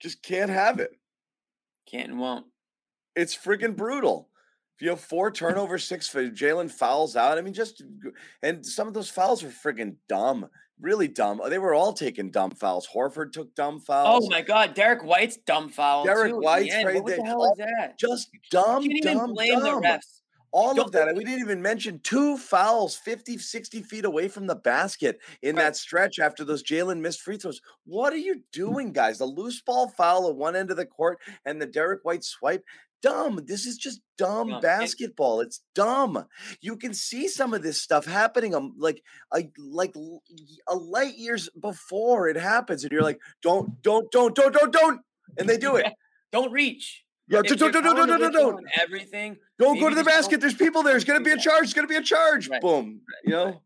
just 0.00 0.22
can't 0.22 0.50
have 0.50 0.80
it. 0.80 0.92
Can't 1.86 2.10
and 2.10 2.18
won't. 2.18 2.46
It's 3.14 3.36
friggin' 3.36 3.76
brutal. 3.76 4.30
If 4.76 4.80
you 4.82 4.88
have 4.88 5.00
four 5.00 5.30
turnovers, 5.30 5.84
six 5.84 6.08
for 6.08 6.26
Jaylen 6.30 6.70
fouls 6.70 7.14
out. 7.14 7.36
I 7.36 7.42
mean, 7.42 7.52
just 7.52 7.82
and 8.42 8.64
some 8.64 8.88
of 8.88 8.94
those 8.94 9.10
fouls 9.10 9.42
were 9.42 9.50
friggin' 9.50 9.96
dumb, 10.08 10.48
really 10.80 11.06
dumb. 11.06 11.42
They 11.50 11.58
were 11.58 11.74
all 11.74 11.92
taking 11.92 12.30
dumb 12.30 12.52
fouls. 12.52 12.88
Horford 12.88 13.32
took 13.32 13.54
dumb 13.54 13.76
oh 13.76 13.84
fouls. 13.84 14.24
Oh 14.24 14.30
my 14.30 14.40
God, 14.40 14.72
Derrick 14.72 15.04
White's 15.04 15.36
dumb 15.36 15.68
foul. 15.68 16.06
Derek 16.06 16.30
too, 16.30 16.40
White's 16.40 16.74
right 16.82 17.04
the 17.04 17.22
hell 17.22 17.44
is 17.44 17.58
that? 17.58 17.98
Just 17.98 18.30
You 18.32 18.40
dumb, 18.50 18.82
can't 18.84 18.96
even 18.96 19.18
dumb, 19.18 19.34
blame 19.34 19.60
dumb. 19.60 19.82
the 19.82 19.86
refs. 19.86 20.21
All 20.52 20.74
Don't- 20.74 20.86
of 20.86 20.92
that. 20.92 21.08
And 21.08 21.16
we 21.16 21.24
didn't 21.24 21.40
even 21.40 21.62
mention 21.62 21.98
two 22.00 22.36
fouls 22.36 22.94
50, 22.96 23.38
60 23.38 23.82
feet 23.82 24.04
away 24.04 24.28
from 24.28 24.46
the 24.46 24.54
basket 24.54 25.18
in 25.40 25.56
Right. 25.56 25.62
that 25.62 25.76
stretch 25.76 26.18
after 26.18 26.44
those 26.44 26.62
Jaylen 26.62 27.00
missed 27.00 27.22
free 27.22 27.38
throws. 27.38 27.60
What 27.84 28.12
are 28.12 28.18
you 28.18 28.42
doing, 28.52 28.92
guys? 28.92 29.18
The 29.18 29.24
loose 29.24 29.60
ball 29.62 29.88
foul 29.88 30.28
at 30.28 30.36
one 30.36 30.54
end 30.54 30.70
of 30.70 30.76
the 30.76 30.84
court 30.86 31.20
and 31.46 31.60
the 31.60 31.66
Derrick 31.66 32.04
White 32.04 32.22
swipe. 32.22 32.64
Dumb. 33.00 33.40
This 33.46 33.66
is 33.66 33.78
just 33.78 34.00
dumb 34.16 34.60
basketball. 34.60 35.40
It's 35.40 35.62
dumb. 35.74 36.24
You 36.60 36.76
can 36.76 36.94
see 36.94 37.26
some 37.26 37.52
of 37.52 37.62
this 37.62 37.82
stuff 37.82 38.04
happening 38.04 38.54
um, 38.54 38.74
like 38.78 39.02
a 39.34 39.48
like 39.58 39.92
a 40.68 40.76
light 40.76 41.16
years 41.16 41.48
before 41.60 42.28
it 42.28 42.36
happens, 42.36 42.84
and 42.84 42.92
you're 42.92 43.02
like, 43.02 43.18
don't, 43.42 43.82
don't, 43.82 44.08
don't, 44.12 44.36
don't, 44.36 44.52
don't, 44.54 44.72
don't, 44.72 45.00
and 45.36 45.48
they 45.48 45.56
do 45.56 45.74
it. 45.74 45.86
Don't 46.30 46.52
reach. 46.52 47.02
Yeah, 47.32 47.40
don't, 47.42 47.58
don't, 47.58 47.72
don't, 47.72 47.96
don't, 47.96 48.20
don't, 48.20 48.32
don't. 48.32 48.66
Everything. 48.78 49.38
Don't 49.58 49.80
go 49.80 49.88
to 49.88 49.94
the 49.94 50.04
basket. 50.04 50.40
There's 50.40 50.54
people 50.54 50.82
there. 50.82 50.92
There's 50.92 51.04
gonna 51.04 51.20
be 51.20 51.30
a 51.32 51.38
charge. 51.38 51.64
It's 51.64 51.72
gonna 51.72 51.86
be 51.88 51.96
a 51.96 52.02
charge. 52.02 52.48
Right. 52.50 52.60
Boom. 52.60 53.00
You 53.24 53.30
know. 53.32 53.62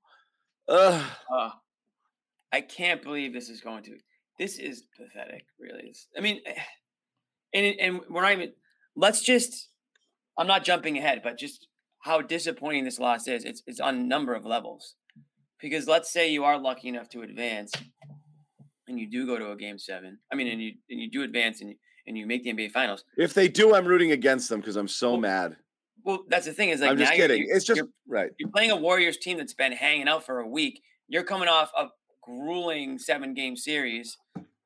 Ugh. 0.68 1.04
Uh, 1.34 1.50
I 2.52 2.60
can't 2.60 3.02
believe 3.02 3.32
this 3.32 3.48
is 3.48 3.60
going 3.60 3.82
to. 3.84 3.96
This 4.38 4.58
is 4.58 4.84
pathetic, 4.96 5.46
really. 5.58 5.80
It's- 5.80 6.06
I 6.16 6.20
mean, 6.20 6.40
and 7.52 7.74
and 7.80 8.00
we're 8.08 8.22
not 8.22 8.32
even. 8.32 8.52
Let's 8.94 9.20
just. 9.20 9.68
I'm 10.38 10.46
not 10.46 10.62
jumping 10.64 10.96
ahead, 10.96 11.22
but 11.24 11.36
just 11.38 11.66
how 12.00 12.20
disappointing 12.20 12.84
this 12.84 13.00
loss 13.00 13.26
is. 13.26 13.44
It's 13.44 13.62
it's 13.66 13.80
on 13.80 13.96
a 13.96 14.02
number 14.02 14.34
of 14.34 14.44
levels, 14.46 14.94
because 15.60 15.88
let's 15.88 16.12
say 16.12 16.30
you 16.30 16.44
are 16.44 16.56
lucky 16.58 16.88
enough 16.88 17.08
to 17.10 17.22
advance, 17.22 17.72
and 18.86 19.00
you 19.00 19.10
do 19.10 19.26
go 19.26 19.38
to 19.38 19.50
a 19.50 19.56
game 19.56 19.78
seven. 19.78 20.18
I 20.32 20.36
mean, 20.36 20.46
and 20.46 20.62
you 20.62 20.74
and 20.88 21.00
you 21.00 21.10
do 21.10 21.22
advance 21.24 21.60
and 21.62 21.70
you, 21.70 21.76
and 22.06 22.16
you 22.16 22.26
make 22.26 22.44
the 22.44 22.52
NBA 22.52 22.70
Finals. 22.72 23.04
If 23.16 23.34
they 23.34 23.48
do, 23.48 23.74
I'm 23.74 23.86
rooting 23.86 24.12
against 24.12 24.48
them 24.48 24.60
because 24.60 24.76
I'm 24.76 24.88
so 24.88 25.12
Well, 25.12 25.20
mad. 25.20 25.56
Well, 26.04 26.24
that's 26.28 26.46
the 26.46 26.52
thing 26.52 26.68
is 26.70 26.80
like 26.80 26.90
I'm 26.90 26.98
just 26.98 27.12
you're- 27.12 27.26
kidding. 27.28 27.42
you're- 27.42 27.56
It's 27.56 27.64
just 27.64 27.78
you're 27.78 27.88
right. 28.06 28.30
you're 28.38 28.50
playing 28.50 28.70
a 28.70 28.76
Warriors 28.76 29.16
team 29.16 29.38
that's 29.38 29.54
been 29.54 29.72
hanging 29.72 30.08
out 30.08 30.24
for 30.24 30.38
a 30.38 30.46
week. 30.46 30.82
You're 31.08 31.24
coming 31.24 31.48
off 31.48 31.72
a 31.76 31.88
grueling 32.22 32.98
seven 32.98 33.34
game 33.34 33.56
series. 33.56 34.16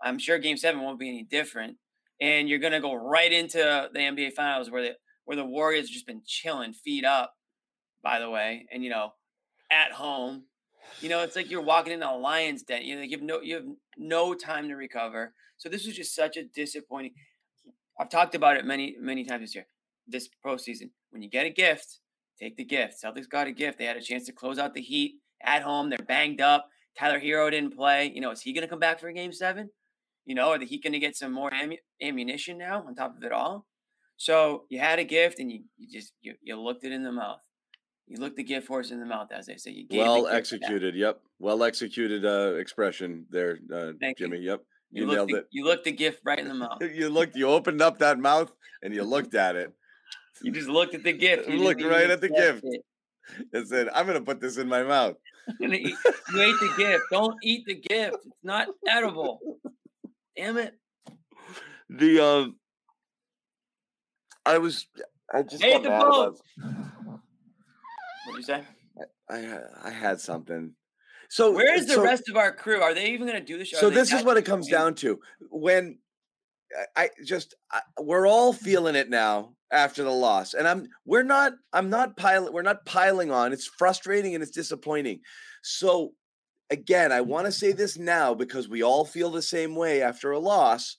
I'm 0.03 0.19
sure 0.19 0.39
game 0.39 0.57
seven 0.57 0.81
won't 0.83 0.99
be 0.99 1.09
any 1.09 1.23
different. 1.25 1.77
And 2.21 2.49
you're 2.49 2.59
gonna 2.59 2.81
go 2.81 2.95
right 2.95 3.33
into 3.33 3.59
the 3.93 3.99
NBA 4.01 4.33
finals 4.33 4.71
where 4.71 4.83
the 4.83 4.97
where 5.25 5.37
the 5.37 5.45
Warriors 5.45 5.85
have 5.87 5.91
just 5.93 6.07
been 6.07 6.23
chilling, 6.27 6.73
feet 6.73 7.05
up, 7.05 7.35
by 8.03 8.19
the 8.19 8.29
way, 8.29 8.67
and 8.73 8.83
you 8.85 8.91
know, 8.91 9.15
at 9.71 9.93
home. 9.93 10.45
You 11.01 11.09
know, 11.09 11.23
it's 11.23 11.37
like 11.37 11.51
you're 11.51 11.63
walking 11.63 11.93
in 11.93 12.03
a 12.03 12.17
lion's 12.17 12.63
den. 12.65 12.83
You 12.83 12.97
know, 12.97 13.03
you 13.03 13.11
have 13.17 13.23
no 13.23 13.41
you 13.41 13.55
have 13.55 13.65
no 13.97 14.35
time 14.35 14.69
to 14.69 14.75
recover. 14.75 15.33
So 15.57 15.69
this 15.69 15.87
was 15.87 15.95
just 15.97 16.15
such 16.15 16.37
a 16.37 16.43
disappointing. 16.45 17.13
I've 18.01 18.09
talked 18.09 18.35
about 18.35 18.57
it 18.57 18.65
many, 18.65 18.97
many 18.99 19.25
times 19.25 19.43
this 19.43 19.55
year. 19.55 19.67
This 20.09 20.29
postseason. 20.45 20.91
When 21.11 21.21
you 21.23 21.29
get 21.29 21.45
a 21.45 21.51
gift, 21.51 21.99
take 22.41 22.57
the 22.57 22.65
gift. 22.65 22.95
Celtics 23.05 23.29
got 23.29 23.47
a 23.47 23.53
gift. 23.53 23.79
They 23.79 23.85
had 23.85 23.99
a 23.99 24.03
chance 24.03 24.25
to 24.27 24.33
close 24.33 24.59
out 24.59 24.73
the 24.73 24.81
Heat 24.81 25.17
at 25.43 25.63
home. 25.63 25.91
They're 25.91 25.99
banged 25.99 26.41
up. 26.41 26.67
Tyler 26.99 27.21
Herro 27.21 27.51
didn't 27.51 27.77
play. 27.77 28.11
You 28.13 28.23
know, 28.23 28.31
is 28.31 28.41
he 28.41 28.55
going 28.55 28.63
to 28.63 28.69
come 28.69 28.79
back 28.79 29.01
for 29.01 29.13
Game 29.13 29.33
Seven? 29.33 29.69
You 30.25 30.35
know, 30.35 30.49
are 30.49 30.59
the 30.59 30.65
Heat 30.65 30.83
going 30.83 30.95
to 30.95 30.99
get 30.99 31.15
some 31.15 31.33
more 31.33 31.51
ammu- 31.51 31.79
ammunition 32.03 32.57
now 32.57 32.85
on 32.87 32.95
top 32.95 33.17
of 33.17 33.23
it 33.23 33.33
all? 33.33 33.67
So 34.17 34.65
you 34.71 34.79
had 34.79 34.99
a 34.99 35.05
gift, 35.05 35.39
and 35.39 35.51
you, 35.53 35.65
you 35.77 35.89
just 35.89 36.13
you, 36.23 36.35
you 36.43 36.59
looked 36.59 36.85
it 36.85 36.93
in 36.93 37.05
the 37.05 37.13
mouth. 37.13 37.41
You 38.07 38.19
looked 38.19 38.37
the 38.37 38.43
gift 38.43 38.67
horse 38.67 38.91
in 38.91 38.99
the 38.99 39.07
mouth, 39.07 39.29
as 39.31 39.47
they 39.47 39.57
say. 39.57 39.71
You 39.71 39.87
gave 39.87 40.01
Well 40.01 40.27
executed. 40.27 40.95
Yep. 40.95 41.21
Well 41.39 41.63
executed 41.63 42.25
uh, 42.25 42.55
expression 42.59 43.27
there, 43.31 43.59
uh, 43.73 43.93
Thank 44.01 44.19
you. 44.19 44.27
Jimmy. 44.27 44.39
Yep. 44.39 44.63
You, 44.93 45.03
You, 45.03 45.07
looked 45.07 45.17
nailed 45.17 45.29
the, 45.31 45.37
it. 45.37 45.47
You 45.51 45.65
looked 45.65 45.85
the 45.85 45.93
gift 45.93 46.21
right 46.25 46.39
in 46.39 46.49
the 46.49 46.55
mouth. 46.55 46.79
You 46.95 47.09
looked. 47.09 47.37
You 47.37 47.49
opened 47.49 47.81
up 47.81 47.99
that 47.99 48.19
mouth 48.19 48.53
and 48.83 48.95
you 48.95 49.03
looked 49.05 49.35
at 49.35 49.57
it. 49.57 49.73
You 50.43 50.51
just 50.53 50.69
looked 50.69 50.95
at 50.95 51.05
the 51.05 51.13
gift. 51.13 51.49
You 51.49 51.59
Looked 51.59 51.83
right 51.83 52.11
at 52.11 52.21
the 52.21 52.29
gift. 52.29 52.63
it. 52.65 52.83
and 53.53 53.69
said, 53.69 53.89
"I'm 53.95 54.07
gonna 54.07 54.23
put 54.23 54.41
this 54.41 54.57
in 54.57 54.69
my 54.69 54.83
mouth." 54.83 55.17
You 56.33 56.41
ate 56.43 56.61
the 56.61 56.75
gift. 56.77 57.05
Don't 57.11 57.37
eat 57.43 57.67
the 57.67 57.75
gift. 57.75 58.19
It's 58.25 58.45
not 58.45 58.69
edible. 58.87 59.41
Damn 60.37 60.59
it. 60.59 60.75
The 61.89 62.21
um, 62.21 62.57
I 64.47 64.59
was. 64.59 64.87
I 65.33 65.43
just 65.43 65.63
ate 65.63 65.83
the 65.83 65.91
boat. 65.91 66.39
What'd 68.27 68.37
you 68.37 68.43
say? 68.43 68.63
I 69.29 69.43
ha- 69.43 69.69
I 69.85 69.91
had 69.91 70.21
something. 70.21 70.73
So 71.31 71.53
Where 71.53 71.75
is 71.75 71.87
the 71.87 71.95
so- 71.95 72.03
rest 72.03 72.29
of 72.29 72.37
our 72.37 72.53
crew? 72.53 72.83
Are 72.83 72.93
they 72.93 73.11
even 73.13 73.27
going 73.27 73.39
to 73.39 73.45
do 73.45 73.57
the 73.57 73.65
show? 73.65 73.79
So 73.79 73.89
this 73.89 74.13
is 74.13 74.25
what 74.25 74.37
it 74.37 74.45
comes 74.45 74.69
down 74.69 74.97
to. 74.97 75.21
When 75.49 75.99
I- 76.97 77.05
I 77.05 77.11
just 77.25 77.55
I, 77.71 77.81
we're 78.01 78.27
all 78.27 78.53
feeling 78.53 78.97
it 78.97 79.09
now 79.09 79.55
after 79.73 80.03
the 80.03 80.11
loss, 80.11 80.55
and 80.55 80.67
I'm 80.67 80.89
we're 81.05 81.23
not 81.23 81.53
I'm 81.73 81.89
not 81.89 82.17
piling 82.17 82.53
we're 82.53 82.63
not 82.63 82.85
piling 82.85 83.31
on. 83.31 83.53
It's 83.53 83.67
frustrating 83.67 84.35
and 84.35 84.43
it's 84.43 84.53
disappointing. 84.53 85.21
So 85.63 86.15
again, 86.69 87.13
I 87.13 87.21
want 87.21 87.47
to 87.47 87.53
say 87.53 87.71
this 87.73 87.97
now 87.97 88.35
because 88.35 88.69
we 88.69 88.83
all 88.83 89.05
feel 89.05 89.31
the 89.31 89.43
same 89.43 89.77
way 89.77 90.03
after 90.03 90.33
a 90.33 90.39
loss. 90.41 90.97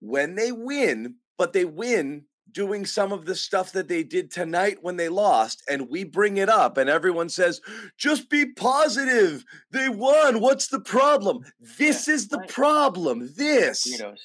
When 0.00 0.34
they 0.34 0.52
win, 0.52 1.16
but 1.38 1.52
they 1.54 1.64
win 1.64 2.26
doing 2.52 2.86
some 2.86 3.12
of 3.12 3.24
the 3.24 3.34
stuff 3.34 3.72
that 3.72 3.88
they 3.88 4.02
did 4.02 4.30
tonight 4.30 4.78
when 4.82 4.96
they 4.96 5.08
lost, 5.08 5.62
and 5.68 5.88
we 5.88 6.04
bring 6.04 6.36
it 6.36 6.48
up, 6.48 6.76
and 6.76 6.88
everyone 6.88 7.28
says, 7.28 7.60
just 7.96 8.30
be 8.30 8.46
positive. 8.46 9.44
They 9.70 9.88
won. 9.88 10.40
What's 10.40 10.68
the 10.68 10.80
problem? 10.80 11.44
This 11.78 12.08
is 12.08 12.28
the 12.28 12.38
right. 12.38 12.48
problem. 12.48 13.30
This. 13.36 13.86
Weirdos. 13.86 14.18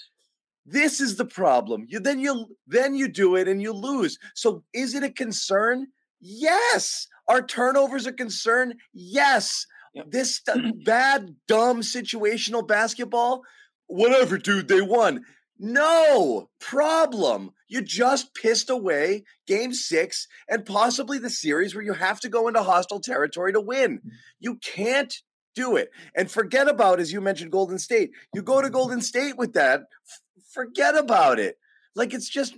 This 0.66 1.02
is 1.02 1.18
the 1.18 1.26
problem. 1.26 1.86
You 1.90 2.00
then 2.00 2.20
you 2.20 2.46
then 2.68 2.96
you 2.96 3.10
do 3.10 3.36
it 3.36 3.48
and 3.48 3.62
you 3.62 3.74
lose. 3.74 4.18
So 4.34 4.64
is 4.74 4.96
it 4.96 5.04
a 5.04 5.10
concern? 5.10 5.88
Yes. 6.22 7.08
Are 7.28 7.42
turnovers 7.42 8.06
a 8.06 8.14
concern? 8.14 8.76
Yes. 8.94 9.66
Yep. 9.94 10.12
This 10.12 10.38
st- 10.38 10.86
bad, 10.86 11.36
dumb 11.48 11.82
situational 11.82 12.66
basketball. 12.66 13.44
Whatever, 13.88 14.38
dude. 14.38 14.70
They 14.70 14.82
won. 14.82 15.26
No 15.60 16.50
problem. 16.60 17.52
You 17.74 17.82
just 17.82 18.36
pissed 18.36 18.70
away 18.70 19.24
game 19.48 19.74
six 19.74 20.28
and 20.48 20.64
possibly 20.64 21.18
the 21.18 21.32
series 21.32 21.74
where 21.74 21.84
you 21.84 21.94
have 21.94 22.20
to 22.20 22.30
go 22.30 22.48
into 22.48 22.62
hostile 22.62 23.00
territory 23.00 23.52
to 23.52 23.60
win. 23.60 23.98
Mm. 23.98 24.12
You 24.40 24.58
can't 24.58 25.12
do 25.56 25.76
it. 25.76 25.90
And 26.16 26.30
forget 26.30 26.68
about, 26.68 27.00
as 27.00 27.12
you 27.12 27.20
mentioned, 27.20 27.52
Golden 27.52 27.80
State. 27.80 28.12
You 28.32 28.44
go 28.44 28.62
to 28.62 28.70
Golden 28.70 29.02
State 29.02 29.40
with 29.40 29.54
that, 29.54 29.86
f- 30.08 30.22
forget 30.52 30.96
about 30.96 31.40
it. 31.40 31.58
Like 31.96 32.14
it's 32.14 32.30
just, 32.30 32.56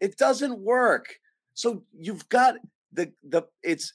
it 0.00 0.16
doesn't 0.16 0.58
work. 0.58 1.16
So 1.52 1.84
you've 1.92 2.26
got 2.30 2.54
the, 2.90 3.12
the, 3.22 3.42
it's, 3.62 3.92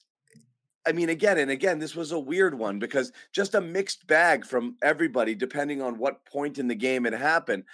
I 0.86 0.92
mean, 0.92 1.08
again 1.08 1.36
and 1.36 1.50
again, 1.50 1.80
this 1.80 1.96
was 1.96 2.12
a 2.12 2.18
weird 2.20 2.56
one 2.56 2.78
because 2.78 3.10
just 3.32 3.56
a 3.56 3.60
mixed 3.60 4.06
bag 4.06 4.46
from 4.46 4.76
everybody, 4.84 5.34
depending 5.34 5.82
on 5.82 5.98
what 5.98 6.24
point 6.26 6.60
in 6.60 6.68
the 6.68 6.76
game 6.76 7.06
it 7.06 7.12
happened. 7.12 7.64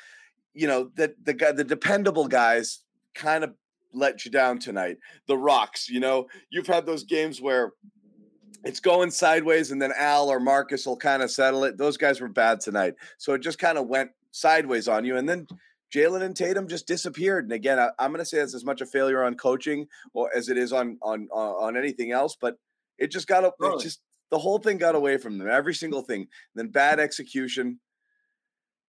You 0.55 0.67
know, 0.67 0.91
that 0.95 1.23
the 1.23 1.35
guy, 1.35 1.53
the 1.53 1.63
dependable 1.63 2.29
guys 2.29 2.81
kind 3.17 3.45
of 3.45 3.55
let 3.93 4.25
you 4.25 4.31
down 4.31 4.59
tonight. 4.59 4.99
The 5.27 5.37
rocks, 5.37 5.89
you 5.89 6.01
know, 6.01 6.27
you've 6.51 6.67
had 6.67 6.87
those 6.87 7.05
games 7.05 7.41
where 7.41 7.73
it's 8.65 8.81
going 8.81 9.11
sideways 9.11 9.71
and 9.71 9.81
then 9.81 9.93
Al 9.97 10.29
or 10.29 10.41
Marcus 10.41 10.87
will 10.87 10.97
kind 10.97 11.23
of 11.23 11.31
settle 11.31 11.65
it. 11.65 11.79
Those 11.79 11.97
guys 11.97 12.21
were 12.21 12.29
bad 12.29 12.61
tonight. 12.61 12.95
So 13.19 13.33
it 13.35 13.43
just 13.43 13.59
kind 13.59 13.79
of 13.79 13.87
went 13.87 14.11
sideways 14.33 14.89
on 14.89 15.05
you. 15.05 15.17
And 15.17 15.29
then 15.29 15.47
Jaylen 15.95 16.23
and 16.23 16.37
Tatum 16.37 16.69
just 16.69 16.87
disappeared. 16.87 17.45
And 17.45 17.53
again, 17.53 17.79
I, 17.79 17.91
am 17.99 18.11
going 18.11 18.19
to 18.19 18.25
say 18.25 18.39
it's 18.39 18.55
as 18.55 18.65
much 18.65 18.81
a 18.81 18.87
failure 18.87 19.25
on 19.25 19.37
coaching 19.37 19.87
or 20.15 20.31
as 20.37 20.49
it 20.49 20.59
is 20.59 20.73
on 20.73 20.99
on 21.03 21.29
on, 21.33 21.49
on 21.49 21.77
anything 21.77 22.13
else. 22.13 22.37
But 22.39 22.57
it 22.99 23.11
just 23.11 23.29
got 23.29 23.45
it 23.45 23.53
just 23.81 24.01
the 24.31 24.39
whole 24.39 24.59
thing 24.59 24.79
got 24.79 24.95
away 24.95 25.17
from 25.17 25.39
them. 25.39 25.49
Every 25.49 25.75
single 25.75 26.03
thing. 26.03 26.27
then 26.55 26.69
bad 26.69 26.99
execution, 26.99 27.79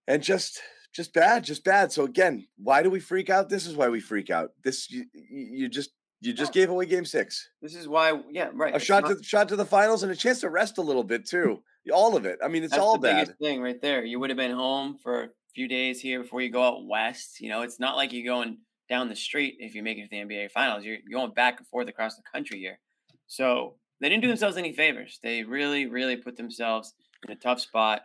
and 0.07 0.23
just 0.23 0.61
just 0.97 1.13
bad, 1.13 1.43
just 1.43 1.63
bad. 1.63 1.91
So 1.91 2.05
again, 2.05 2.47
why 2.57 2.81
do 2.81 2.89
we 2.89 2.99
freak 2.99 3.29
out? 3.29 3.49
This 3.49 3.67
is 3.67 3.75
why 3.75 3.88
we 3.88 3.99
freak 3.99 4.31
out. 4.31 4.49
This 4.63 4.89
you, 4.91 5.05
you 5.13 5.69
just 5.69 5.91
you 6.21 6.33
just 6.33 6.51
gave 6.51 6.71
away 6.71 6.88
Game 6.88 7.05
Six, 7.05 7.47
This 7.62 7.75
is 7.75 7.88
why, 7.88 8.19
yeah, 8.31 8.49
right. 8.55 8.73
a 8.73 8.77
it's 8.77 8.86
shot 8.86 9.03
not- 9.03 9.17
to 9.19 9.23
shot 9.23 9.47
to 9.49 9.55
the 9.55 9.63
finals, 9.65 10.01
and 10.01 10.12
a 10.12 10.15
chance 10.15 10.39
to 10.41 10.49
rest 10.49 10.79
a 10.79 10.81
little 10.81 11.03
bit 11.03 11.27
too. 11.27 11.62
All 11.93 12.17
of 12.17 12.25
it. 12.25 12.39
I 12.43 12.47
mean, 12.47 12.63
it's 12.63 12.77
all 12.77 12.93
the 12.97 13.07
bad. 13.07 13.19
biggest 13.27 13.39
thing 13.39 13.62
right 13.62 13.79
there. 13.79 14.03
You 14.03 14.19
would 14.19 14.31
have 14.31 14.38
been 14.38 14.51
home 14.51 14.97
for 15.01 15.23
a 15.23 15.29
few 15.53 15.67
days 15.67 16.01
here 16.01 16.21
before 16.23 16.41
you 16.41 16.49
go 16.51 16.63
out 16.63 16.86
west. 16.88 17.39
You 17.39 17.49
know, 17.49 17.62
it's 17.62 17.79
not 17.79 17.95
like 17.95 18.12
you're 18.12 18.25
going 18.25 18.57
down 18.89 19.07
the 19.07 19.15
street 19.15 19.57
if 19.60 19.75
you 19.75 19.83
make 19.83 19.97
it 19.99 20.03
to 20.03 20.10
the 20.10 20.17
NBA 20.17 20.49
Finals. 20.51 20.83
You're 20.83 20.97
going 21.12 21.31
back 21.33 21.60
and 21.60 21.67
forth 21.67 21.88
across 21.88 22.15
the 22.15 22.23
country 22.33 22.57
here. 22.60 22.79
So 23.27 23.75
they 24.01 24.10
didn't 24.10 24.23
do 24.23 24.27
themselves 24.27 24.57
any 24.57 24.73
favors. 24.73 25.19
They 25.21 25.43
really, 25.43 25.86
really 25.86 26.15
put 26.17 26.36
themselves 26.36 26.93
in 27.27 27.31
a 27.31 27.36
tough 27.38 27.62
spot. 27.62 28.01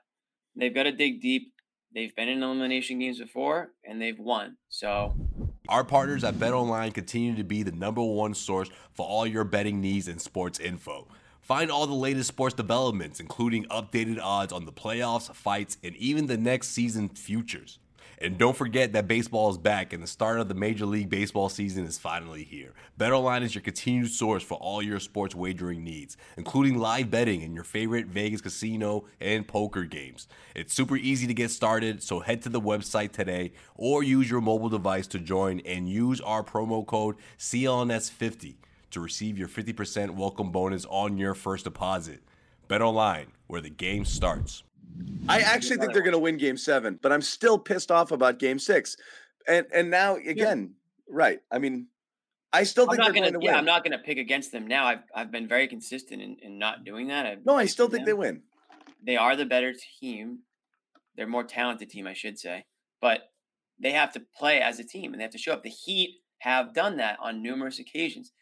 They've 0.55 0.74
got 0.74 0.83
to 0.85 0.92
dig 0.92 1.20
deep. 1.22 1.52
They've 1.94 2.14
been 2.14 2.28
in 2.28 2.42
elimination 2.42 2.98
games 2.98 3.18
before 3.18 3.70
and 3.85 4.00
they've 4.00 4.18
won. 4.18 4.57
So 4.68 5.14
our 5.68 5.85
partners 5.85 6.24
at 6.24 6.35
BetOnline 6.35 6.94
continue 6.94 7.37
to 7.37 7.44
be 7.44 7.62
the 7.62 7.72
number 7.72 8.02
one 8.02 8.35
source 8.35 8.68
for 8.92 9.07
all 9.07 9.26
your 9.26 9.44
betting 9.44 9.81
needs 9.81 10.09
and 10.09 10.20
sports 10.20 10.59
info. 10.59 11.09
Find 11.40 11.70
all 11.70 11.87
the 11.87 11.94
latest 11.94 12.28
sports 12.28 12.55
developments, 12.55 13.18
including 13.18 13.64
updated 13.64 14.20
odds 14.22 14.52
on 14.52 14.64
the 14.64 14.72
playoffs, 14.72 15.35
fights, 15.35 15.76
and 15.83 15.96
even 15.96 16.26
the 16.26 16.37
next 16.37 16.68
season 16.68 17.09
futures. 17.09 17.78
And 18.22 18.38
don't 18.38 18.56
forget 18.56 18.92
that 18.92 19.08
baseball 19.08 19.50
is 19.50 19.58
back 19.58 19.92
and 19.92 20.00
the 20.00 20.06
start 20.06 20.38
of 20.38 20.46
the 20.46 20.54
Major 20.54 20.87
League 20.87 21.11
Baseball 21.11 21.48
season 21.48 21.85
is 21.85 21.98
finally 21.98 22.44
here. 22.44 22.72
BetOnline 22.96 23.42
is 23.42 23.52
your 23.52 23.62
continued 23.62 24.12
source 24.12 24.44
for 24.44 24.54
all 24.58 24.80
your 24.80 25.00
sports 25.00 25.35
wagering 25.35 25.82
needs, 25.82 26.16
including 26.37 26.78
live 26.78 27.11
betting 27.11 27.42
and 27.42 27.52
your 27.52 27.64
favorite 27.64 28.06
Vegas 28.06 28.40
casino 28.40 29.06
and 29.20 29.48
poker 29.48 29.82
games. 29.82 30.28
It's 30.54 30.72
super 30.72 30.96
easy 30.96 31.26
to 31.26 31.35
get 31.35 31.50
started, 31.50 32.00
so 32.00 32.20
head 32.20 32.42
to 32.42 32.48
the 32.48 32.61
website 32.61 33.11
today 33.11 33.54
or 33.74 34.04
use 34.04 34.30
your 34.30 34.40
mobile 34.40 34.68
device 34.68 35.08
to 35.08 35.18
join 35.18 35.58
and 35.66 35.88
use 35.88 36.20
our 36.20 36.44
promo 36.44 36.87
code 36.87 37.16
CLNS50 37.40 38.54
to 38.92 39.00
receive 39.00 39.37
your 39.37 39.48
50% 39.48 40.11
welcome 40.11 40.52
bonus 40.52 40.85
on 40.85 41.18
your 41.18 41.35
first 41.35 41.64
deposit. 41.64 42.20
BetOnline, 42.68 43.30
where 43.48 43.61
the 43.61 43.68
game 43.68 44.04
starts. 44.04 44.62
I 45.28 45.40
actually 45.40 45.76
think 45.76 45.92
they're 45.92 46.02
going 46.02 46.12
to 46.12 46.18
win 46.18 46.37
Game 46.37 46.57
Seven, 46.57 46.98
but 47.00 47.12
I'm 47.12 47.22
still 47.22 47.59
pissed 47.59 47.90
off 47.90 48.11
about 48.11 48.38
Game 48.38 48.59
Six. 48.59 48.96
And 49.46 49.66
and 49.72 49.90
now 49.90 50.16
again, 50.16 50.74
yeah. 51.09 51.14
right? 51.14 51.40
I 51.50 51.59
mean, 51.59 51.88
I 52.52 52.64
still 52.64 52.87
think 52.87 52.98
they're 52.98 53.12
gonna, 53.12 53.31
going 53.31 53.40
to 53.40 53.46
yeah, 53.46 53.52
win. 53.52 53.59
I'm 53.59 53.64
not 53.64 53.85
going 53.85 53.92
to 53.92 53.98
pick 53.98 54.18
against 54.18 54.52
them 54.52 54.66
now. 54.66 54.87
I've 54.87 55.02
I've 55.14 55.31
been 55.31 55.48
very 55.48 55.68
consistent 55.68 56.22
in, 56.22 56.37
in 56.42 56.59
not 56.59 56.85
doing 56.85 57.09
that. 57.09 57.26
I've 57.26 57.46
no, 57.46 57.57
I 57.57 57.66
still 57.66 57.88
think 57.88 58.05
them. 58.05 58.07
they 58.07 58.12
win. 58.12 58.42
They 59.05 59.16
are 59.16 59.37
the 59.37 59.46
better 59.46 59.74
team. 60.00 60.40
They're 61.16 61.26
more 61.26 61.44
talented 61.44 61.90
team, 61.90 62.07
I 62.07 62.14
should 62.14 62.38
say, 62.38 62.64
but 63.00 63.31
they 63.78 63.92
have 63.92 64.12
to 64.12 64.22
play 64.38 64.61
as 64.61 64.78
a 64.78 64.85
team 64.85 65.12
and 65.12 65.20
they 65.20 65.24
have 65.24 65.33
to 65.33 65.38
show 65.38 65.52
up. 65.52 65.62
The 65.62 65.70
Heat 65.70 66.20
have 66.38 66.72
done 66.72 66.96
that 66.96 67.18
on 67.20 67.42
numerous 67.42 67.78
occasions. 67.78 68.33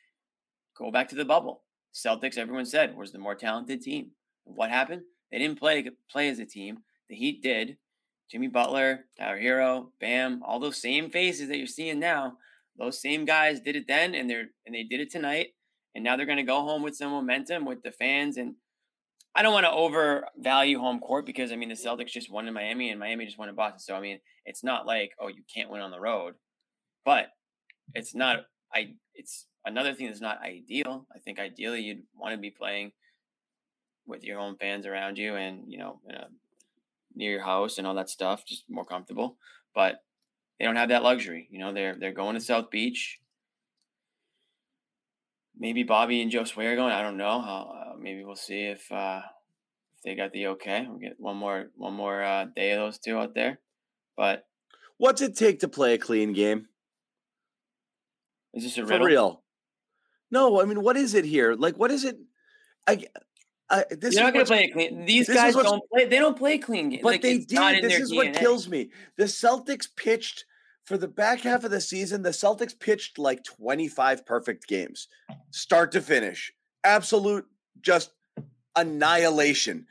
Go 0.76 0.90
back 0.90 1.08
to 1.08 1.16
the 1.16 1.24
bubble. 1.24 1.62
Celtics, 1.92 2.38
everyone 2.38 2.66
said, 2.66 2.96
was 2.96 3.12
the 3.12 3.18
more 3.18 3.34
talented 3.34 3.82
team. 3.82 4.12
What 4.44 4.70
happened? 4.70 5.02
They 5.30 5.38
didn't 5.38 5.58
play 5.58 5.88
play 6.10 6.28
as 6.28 6.38
a 6.38 6.46
team. 6.46 6.78
The 7.08 7.16
Heat 7.16 7.42
did. 7.42 7.76
Jimmy 8.30 8.46
Butler, 8.46 9.06
Tyler 9.18 9.40
Herro, 9.40 9.88
Bam, 10.00 10.42
all 10.44 10.60
those 10.60 10.80
same 10.80 11.10
faces 11.10 11.48
that 11.48 11.58
you're 11.58 11.66
seeing 11.66 11.98
now. 11.98 12.34
Those 12.78 13.00
same 13.00 13.24
guys 13.24 13.60
did 13.60 13.74
it 13.74 13.88
then, 13.88 14.14
and 14.14 14.30
they're 14.30 14.50
and 14.64 14.74
they 14.74 14.84
did 14.84 15.00
it 15.00 15.10
tonight. 15.10 15.48
And 15.94 16.04
now 16.04 16.16
they're 16.16 16.26
going 16.26 16.38
to 16.38 16.44
go 16.44 16.62
home 16.62 16.82
with 16.82 16.96
some 16.96 17.10
momentum 17.10 17.64
with 17.64 17.82
the 17.82 17.90
fans. 17.90 18.36
And 18.36 18.54
I 19.34 19.42
don't 19.42 19.52
want 19.52 19.66
to 19.66 19.72
overvalue 19.72 20.78
home 20.78 21.00
court 21.00 21.26
because 21.26 21.50
I 21.50 21.56
mean 21.56 21.68
the 21.68 21.74
Celtics 21.74 22.12
just 22.12 22.30
won 22.30 22.46
in 22.46 22.54
Miami 22.54 22.90
and 22.90 23.00
Miami 23.00 23.26
just 23.26 23.38
won 23.38 23.48
in 23.48 23.56
Boston. 23.56 23.80
So 23.80 23.94
I 23.96 24.00
mean 24.00 24.20
it's 24.46 24.62
not 24.62 24.86
like 24.86 25.12
oh 25.20 25.28
you 25.28 25.42
can't 25.52 25.70
win 25.70 25.82
on 25.82 25.90
the 25.90 26.00
road, 26.00 26.34
but 27.04 27.26
it's 27.94 28.14
not. 28.14 28.44
I 28.72 28.94
it's 29.14 29.46
another 29.64 29.92
thing 29.92 30.06
that's 30.06 30.20
not 30.20 30.40
ideal. 30.42 31.06
I 31.14 31.18
think 31.18 31.40
ideally 31.40 31.82
you'd 31.82 32.04
want 32.14 32.34
to 32.34 32.40
be 32.40 32.50
playing 32.50 32.92
with 34.10 34.24
your 34.24 34.38
home 34.38 34.56
fans 34.60 34.86
around 34.86 35.18
you 35.18 35.36
and 35.36 35.64
you 35.66 35.78
know 35.78 36.00
a, 36.10 36.26
near 37.14 37.32
your 37.32 37.44
house 37.44 37.78
and 37.78 37.86
all 37.86 37.94
that 37.94 38.10
stuff, 38.10 38.44
just 38.46 38.64
more 38.68 38.84
comfortable. 38.84 39.36
But 39.74 40.02
they 40.58 40.64
don't 40.66 40.76
have 40.76 40.90
that 40.90 41.02
luxury. 41.02 41.48
You 41.50 41.58
know, 41.58 41.72
they're 41.72 41.96
they're 41.98 42.12
going 42.12 42.34
to 42.34 42.40
South 42.40 42.70
Beach. 42.70 43.18
Maybe 45.58 45.82
Bobby 45.82 46.22
and 46.22 46.30
Josue 46.32 46.64
are 46.64 46.76
going. 46.76 46.92
I 46.92 47.02
don't 47.02 47.16
know. 47.16 47.40
Uh, 47.40 47.96
maybe 47.98 48.24
we'll 48.24 48.36
see 48.36 48.64
if 48.64 48.90
uh, 48.90 49.20
if 49.96 50.02
they 50.04 50.14
got 50.14 50.32
the 50.32 50.48
okay. 50.48 50.86
We'll 50.88 50.98
get 50.98 51.16
one 51.18 51.36
more 51.36 51.70
one 51.76 51.94
more 51.94 52.22
uh, 52.22 52.46
day 52.54 52.72
of 52.72 52.80
those 52.80 52.98
two 52.98 53.16
out 53.16 53.34
there. 53.34 53.60
But 54.16 54.44
what's 54.98 55.22
it 55.22 55.36
take 55.36 55.60
to 55.60 55.68
play 55.68 55.94
a 55.94 55.98
clean 55.98 56.32
game? 56.32 56.66
Is 58.52 58.64
this 58.64 58.78
a 58.78 58.84
riddle? 58.84 58.98
For 58.98 59.04
real? 59.06 59.42
No, 60.30 60.60
I 60.60 60.64
mean, 60.64 60.82
what 60.82 60.96
is 60.96 61.14
it 61.14 61.24
here? 61.24 61.54
Like, 61.54 61.76
what 61.76 61.90
is 61.90 62.04
it? 62.04 62.18
I 62.86 63.04
uh, 63.70 63.82
this 63.90 64.14
You're 64.14 64.24
not 64.24 64.34
going 64.34 64.44
to 64.44 64.50
play 64.50 64.64
a 64.64 64.70
clean. 64.72 65.04
These 65.04 65.28
guys 65.28 65.54
don't 65.54 65.82
play. 65.90 66.04
They 66.06 66.18
don't 66.18 66.36
play 66.36 66.58
clean 66.58 66.90
games. 66.90 67.02
But 67.02 67.12
like, 67.12 67.22
they 67.22 67.38
did. 67.38 67.84
This 67.84 68.00
is 68.00 68.12
DNA. 68.12 68.16
what 68.16 68.34
kills 68.34 68.68
me. 68.68 68.90
The 69.16 69.24
Celtics 69.24 69.86
pitched 69.94 70.44
for 70.84 70.98
the 70.98 71.08
back 71.08 71.40
half 71.40 71.62
of 71.62 71.70
the 71.70 71.80
season. 71.80 72.22
The 72.22 72.30
Celtics 72.30 72.78
pitched 72.78 73.18
like 73.18 73.44
25 73.44 74.26
perfect 74.26 74.66
games, 74.66 75.06
start 75.50 75.92
to 75.92 76.00
finish. 76.00 76.52
Absolute, 76.82 77.46
just 77.80 78.10
annihilation. 78.74 79.86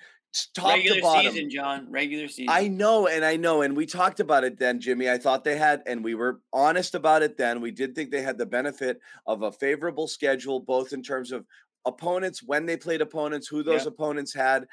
Top 0.54 0.76
Regular 0.76 0.98
to 0.98 1.02
bottom. 1.02 1.32
season, 1.32 1.50
John. 1.50 1.88
Regular 1.89 2.28
season. 2.28 2.50
I 2.50 2.68
know, 2.68 3.08
and 3.08 3.26
I 3.26 3.36
know, 3.36 3.63
and 3.63 3.76
we 3.76 3.88
talked 3.88 4.20
about 4.20 4.44
it 4.44 4.60
then, 4.60 4.80
Jimmy. 4.80 5.10
I 5.10 5.18
thought 5.18 5.44
they 5.44 5.58
had, 5.58 5.82
and 5.88 6.04
we 6.04 6.13
were 6.13 6.42
honest 6.54 6.94
about 6.94 7.24
it 7.24 7.36
then. 7.36 7.62
We 7.62 7.72
did 7.72 7.96
think 7.96 8.12
they 8.12 8.22
had 8.22 8.38
the 8.38 8.46
benefit 8.46 9.02
of 9.26 9.42
a 9.42 9.52
favorable 9.52 10.08
schedule, 10.08 10.60
both 10.60 10.94
in 10.94 11.02
terms 11.02 11.32
of 11.32 11.46
opponents 11.89 12.41
when 12.41 12.65
they 12.65 12.78
played 12.78 13.02
opponents, 13.02 13.47
who 13.47 13.63
those 13.63 13.84
yeah. 13.84 13.89
opponents 13.89 14.34
had. 14.34 14.65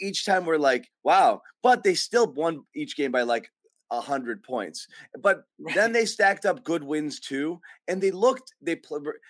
Each 0.00 0.24
time 0.24 0.44
we're 0.44 0.58
like, 0.58 0.88
wow, 1.02 1.42
but 1.62 1.82
they 1.82 1.94
still 1.94 2.32
won 2.32 2.64
each 2.74 2.96
game 2.96 3.12
by 3.12 3.22
like 3.22 3.50
a 3.90 4.00
hundred 4.00 4.42
points. 4.42 4.86
But 5.20 5.42
right. 5.58 5.74
then 5.74 5.92
they 5.92 6.04
stacked 6.04 6.46
up 6.46 6.64
good 6.64 6.84
wins 6.84 7.20
too, 7.20 7.60
and 7.88 8.00
they 8.00 8.10
looked. 8.10 8.54
They 8.62 8.80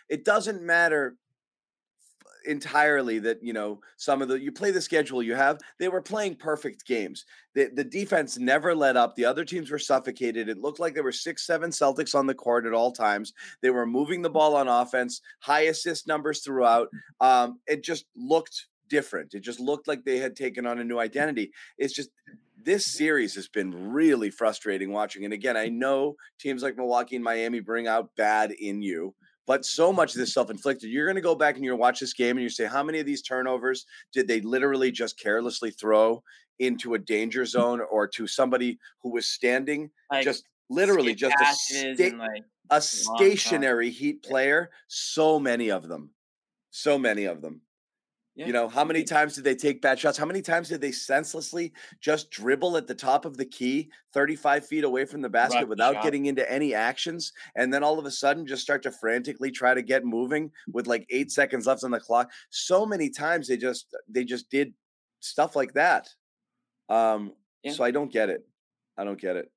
it 0.09 0.25
doesn't 0.25 0.63
matter 0.63 1.17
entirely 2.49 3.19
that 3.19 3.43
you 3.43 3.53
know 3.53 3.81
some 3.97 4.23
of 4.23 4.29
the 4.29 4.41
you 4.41 4.51
play 4.51 4.71
the 4.71 4.81
schedule 4.81 5.23
you 5.23 5.35
have 5.35 5.59
they 5.79 5.89
were 5.89 6.03
playing 6.03 6.35
perfect 6.35 6.87
games. 6.87 7.25
The, 7.55 7.71
the 7.75 7.85
defense 7.85 8.39
never 8.39 8.75
let 8.75 8.97
up 8.97 9.15
the 9.15 9.25
other 9.25 9.45
teams 9.45 9.71
were 9.71 9.79
suffocated 9.79 10.49
it 10.49 10.59
looked 10.59 10.81
like 10.81 10.95
there 10.95 11.03
were 11.03 11.13
six 11.13 11.47
seven 11.47 11.71
celtics 11.71 12.15
on 12.15 12.27
the 12.27 12.35
court 12.35 12.67
at 12.67 12.73
all 12.73 12.93
times 12.93 13.33
they 13.63 13.71
were 13.71 13.87
moving 13.87 14.23
the 14.23 14.31
ball 14.31 14.55
on 14.55 14.69
offense 14.69 15.21
high 15.41 15.63
assist 15.63 16.07
numbers 16.07 16.41
throughout 16.41 16.89
um, 17.21 17.59
it 17.67 17.83
just 17.83 18.07
looked 18.17 18.67
different 18.89 19.35
it 19.35 19.41
just 19.41 19.59
looked 19.59 19.89
like 19.89 20.05
they 20.05 20.19
had 20.19 20.37
taken 20.37 20.67
on 20.67 20.79
a 20.79 20.85
new 20.85 20.99
identity 20.99 21.51
it's 21.79 21.95
just 21.95 22.11
this 22.65 22.87
series 22.87 23.35
has 23.35 23.49
been 23.49 23.93
really 23.93 24.31
frustrating 24.31 24.93
watching 24.93 25.25
and 25.25 25.35
again 25.35 25.57
i 25.57 25.69
know 25.69 26.15
teams 26.39 26.63
like 26.63 26.77
milwaukee 26.77 27.17
and 27.17 27.25
miami 27.25 27.61
bring 27.61 27.89
out 27.89 28.15
bad 28.17 28.53
in 28.53 28.81
you 28.83 29.15
but 29.49 29.65
so 29.65 29.93
much 29.93 30.15
of 30.15 30.19
this 30.19 30.35
self-inflicted. 30.35 30.91
You're 30.91 31.07
going 31.07 31.17
to 31.17 31.23
go 31.23 31.35
back 31.35 31.57
and 31.57 31.65
you're 31.65 31.75
watch 31.75 31.99
this 31.99 32.13
game 32.13 32.37
and 32.37 32.43
you 32.43 32.51
say, 32.51 32.67
how 32.67 32.83
many 32.85 33.01
of 33.01 33.07
these 33.07 33.23
turnovers 33.23 33.87
did 34.13 34.29
they 34.29 34.43
literally 34.43 34.93
just 34.93 35.19
carelessly 35.19 35.71
throw 35.71 36.23
into 36.59 36.93
a 36.95 36.99
danger 36.99 37.47
zone 37.47 37.81
or 37.91 38.07
to 38.09 38.27
somebody 38.27 38.79
who 39.03 39.11
was 39.11 39.27
standing, 39.27 39.91
like, 40.13 40.23
just 40.23 40.45
literally 40.69 41.15
just 41.15 41.35
a, 41.41 41.47
sta- 41.95 42.17
like 42.19 42.45
a 42.71 42.81
stationary 42.81 43.91
Heat 43.91 44.23
player? 44.23 44.71
So 44.87 45.41
many 45.41 45.71
of 45.71 45.89
them, 45.89 46.11
so 46.71 46.99
many 46.99 47.25
of 47.25 47.41
them. 47.41 47.63
Yeah. 48.39 48.47
You 48.47 48.53
know, 48.53 48.69
how 48.69 48.85
many 48.85 49.03
times 49.03 49.35
did 49.35 49.43
they 49.43 49.57
take 49.57 49.83
bad 49.83 49.99
shots? 49.99 50.17
How 50.17 50.25
many 50.25 50.43
times 50.43 50.69
did 50.69 50.81
they 50.81 50.93
senselessly 50.93 51.73
just 52.01 52.31
dribble 52.31 52.77
at 52.77 52.87
the 52.87 52.95
top 52.95 53.25
of 53.25 53.37
the 53.37 53.45
key, 53.45 53.91
35 54.15 54.65
feet 54.65 54.85
away 54.85 55.07
from 55.07 55.23
the 55.23 55.29
basket 55.29 55.67
without 55.67 56.05
getting 56.05 56.27
into 56.27 56.49
any 56.49 56.73
actions? 56.73 57.33
And 57.57 57.75
then 57.75 57.83
all 57.83 57.99
of 57.99 58.07
a 58.07 58.13
sudden 58.13 58.47
just 58.47 58.63
start 58.63 58.85
to 58.85 58.93
frantically 58.93 59.51
try 59.51 59.75
to 59.75 59.83
get 59.83 60.05
moving 60.05 60.53
with 60.73 60.87
like 60.87 61.05
eight 61.11 61.33
seconds 61.33 61.67
left 61.67 61.83
on 61.83 61.91
the 61.91 61.99
clock. 61.99 62.31
So 62.51 62.87
many 62.87 63.11
times 63.11 63.49
they 63.49 63.57
just 63.57 63.93
they 64.09 64.23
just 64.23 64.49
did 64.51 64.73
stuff 65.19 65.57
like 65.57 65.73
that. 65.73 66.09
Um, 66.89 67.33
yeah. 67.65 67.73
so 67.73 67.83
I 67.83 67.91
don't 67.91 68.13
get 68.13 68.31
it. 68.31 68.47
I 68.97 69.03
don't 69.03 69.21
get 69.21 69.35
it. 69.35 69.51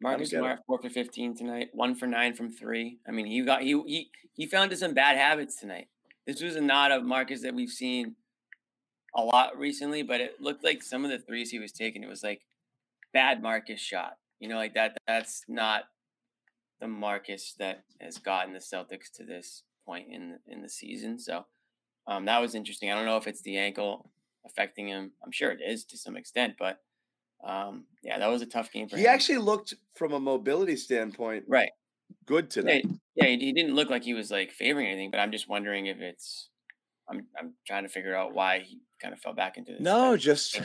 Marcus 0.00 0.30
Smart, 0.30 0.60
four 0.66 0.80
for 0.80 0.88
15 0.88 1.36
tonight, 1.36 1.68
one 1.72 1.94
for 1.94 2.06
nine 2.06 2.32
from 2.32 2.50
three. 2.50 3.00
I 3.06 3.10
mean, 3.10 3.26
he 3.26 3.42
got 3.42 3.60
he 3.60 3.78
he 3.86 4.10
he 4.32 4.46
found 4.46 4.74
some 4.78 4.94
bad 4.94 5.18
habits 5.18 5.56
tonight. 5.56 5.88
This 6.28 6.42
was 6.42 6.56
not 6.56 6.92
a 6.92 7.00
Marcus 7.00 7.40
that 7.40 7.54
we've 7.54 7.70
seen 7.70 8.14
a 9.16 9.22
lot 9.22 9.58
recently, 9.58 10.02
but 10.02 10.20
it 10.20 10.42
looked 10.42 10.62
like 10.62 10.82
some 10.82 11.06
of 11.06 11.10
the 11.10 11.18
threes 11.18 11.50
he 11.50 11.58
was 11.58 11.72
taking, 11.72 12.02
it 12.02 12.08
was 12.08 12.22
like 12.22 12.42
bad 13.14 13.42
Marcus 13.42 13.80
shot. 13.80 14.18
You 14.38 14.48
know, 14.48 14.56
like 14.56 14.74
that. 14.74 14.98
That's 15.06 15.42
not 15.48 15.84
the 16.80 16.86
Marcus 16.86 17.54
that 17.58 17.84
has 17.98 18.18
gotten 18.18 18.52
the 18.52 18.58
Celtics 18.58 19.10
to 19.16 19.24
this 19.24 19.62
point 19.86 20.08
in 20.12 20.32
the, 20.32 20.52
in 20.52 20.60
the 20.60 20.68
season. 20.68 21.18
So 21.18 21.46
um, 22.06 22.26
that 22.26 22.42
was 22.42 22.54
interesting. 22.54 22.92
I 22.92 22.94
don't 22.94 23.06
know 23.06 23.16
if 23.16 23.26
it's 23.26 23.40
the 23.40 23.56
ankle 23.56 24.10
affecting 24.44 24.88
him. 24.88 25.12
I'm 25.24 25.32
sure 25.32 25.50
it 25.50 25.60
is 25.66 25.86
to 25.86 25.96
some 25.96 26.14
extent, 26.14 26.56
but 26.58 26.78
um, 27.42 27.84
yeah, 28.02 28.18
that 28.18 28.28
was 28.28 28.42
a 28.42 28.46
tough 28.46 28.70
game 28.70 28.86
for 28.86 28.96
he 28.96 29.02
him. 29.02 29.08
He 29.08 29.14
actually 29.14 29.38
looked 29.38 29.74
from 29.94 30.12
a 30.12 30.20
mobility 30.20 30.76
standpoint, 30.76 31.44
right? 31.48 31.70
Good 32.26 32.50
today. 32.50 32.82
Yeah, 33.14 33.26
yeah, 33.26 33.36
he 33.36 33.52
didn't 33.52 33.74
look 33.74 33.90
like 33.90 34.04
he 34.04 34.14
was 34.14 34.30
like 34.30 34.52
favoring 34.52 34.86
anything, 34.86 35.10
but 35.10 35.20
I'm 35.20 35.32
just 35.32 35.48
wondering 35.48 35.86
if 35.86 35.98
it's. 36.00 36.48
I'm 37.10 37.26
I'm 37.38 37.54
trying 37.66 37.84
to 37.84 37.88
figure 37.88 38.14
out 38.14 38.34
why 38.34 38.60
he 38.60 38.80
kind 39.00 39.14
of 39.14 39.20
fell 39.20 39.34
back 39.34 39.56
into 39.56 39.72
this. 39.72 39.80
No, 39.80 40.16
just 40.16 40.60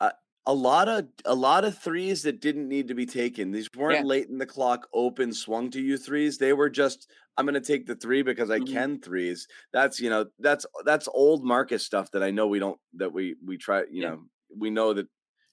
a, 0.00 0.12
a, 0.46 0.54
lot 0.54 0.88
of 0.88 1.06
a 1.24 1.34
lot 1.34 1.64
of 1.64 1.76
threes 1.76 2.22
that 2.22 2.40
didn't 2.40 2.68
need 2.68 2.88
to 2.88 2.94
be 2.94 3.06
taken. 3.06 3.50
These 3.50 3.68
weren't 3.76 4.00
yeah. 4.00 4.04
late 4.04 4.28
in 4.28 4.38
the 4.38 4.46
clock, 4.46 4.86
open, 4.94 5.32
swung 5.32 5.68
to 5.70 5.80
you 5.80 5.96
threes. 5.96 6.38
They 6.38 6.52
were 6.52 6.70
just 6.70 7.10
I'm 7.36 7.46
going 7.46 7.54
to 7.54 7.60
take 7.60 7.86
the 7.86 7.96
three 7.96 8.22
because 8.22 8.50
I 8.50 8.58
mm-hmm. 8.58 8.72
can 8.72 9.00
threes. 9.00 9.48
That's 9.72 10.00
you 10.00 10.10
know 10.10 10.26
that's 10.38 10.66
that's 10.84 11.08
old 11.08 11.44
Marcus 11.44 11.84
stuff 11.84 12.10
that 12.12 12.22
I 12.22 12.30
know 12.30 12.46
we 12.46 12.58
don't 12.58 12.78
that 12.94 13.12
we 13.12 13.36
we 13.44 13.56
try 13.56 13.80
you 13.90 14.02
yeah. 14.02 14.10
know 14.10 14.20
we 14.56 14.70
know 14.70 14.94
that 14.94 15.08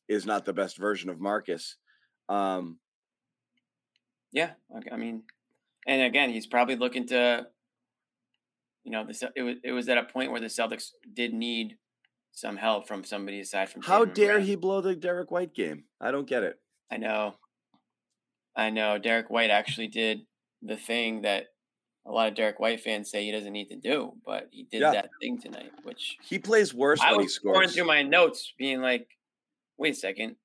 is 0.07 0.25
not 0.25 0.45
the 0.45 0.53
best 0.53 0.77
version 0.77 1.09
of 1.09 1.19
Marcus. 1.19 1.77
Um, 2.29 2.77
yeah, 4.37 4.51
I 4.91 4.97
mean, 4.97 5.23
and 5.87 6.03
again, 6.03 6.29
he's 6.29 6.45
probably 6.45 6.75
looking 6.75 7.07
to, 7.07 7.47
you 8.83 8.91
know, 8.91 9.03
this 9.03 9.23
it 9.35 9.41
was 9.41 9.55
it 9.63 9.71
was 9.71 9.89
at 9.89 9.97
a 9.97 10.03
point 10.03 10.31
where 10.31 10.39
the 10.39 10.45
Celtics 10.45 10.91
did 11.11 11.33
need 11.33 11.77
some 12.33 12.55
help 12.55 12.87
from 12.87 13.03
somebody 13.03 13.39
aside 13.39 13.69
from. 13.69 13.81
How 13.81 14.05
dare 14.05 14.39
he 14.39 14.55
blow 14.55 14.79
the 14.79 14.95
Derrick 14.95 15.31
White 15.31 15.55
game? 15.55 15.85
I 15.99 16.11
don't 16.11 16.27
get 16.27 16.43
it. 16.43 16.59
I 16.91 16.97
know, 16.97 17.33
I 18.55 18.69
know. 18.69 18.99
Derrick 18.99 19.31
White 19.31 19.49
actually 19.49 19.87
did 19.87 20.19
the 20.61 20.77
thing 20.77 21.23
that 21.23 21.45
a 22.05 22.11
lot 22.11 22.27
of 22.27 22.35
Derrick 22.35 22.59
White 22.59 22.81
fans 22.81 23.09
say 23.09 23.25
he 23.25 23.31
doesn't 23.31 23.51
need 23.51 23.69
to 23.69 23.75
do, 23.75 24.13
but 24.23 24.49
he 24.51 24.67
did 24.71 24.81
yeah. 24.81 24.91
that 24.91 25.09
thing 25.19 25.41
tonight, 25.41 25.71
which 25.81 26.15
he 26.21 26.37
plays 26.37 26.75
worse 26.75 27.01
I 27.01 27.13
when 27.13 27.21
he 27.21 27.27
scores. 27.27 27.57
Going 27.57 27.69
through 27.69 27.85
my 27.85 28.03
notes, 28.03 28.53
being 28.55 28.81
like, 28.81 29.07
"Wait 29.79 29.95
a 29.95 29.97
second, 29.97 30.35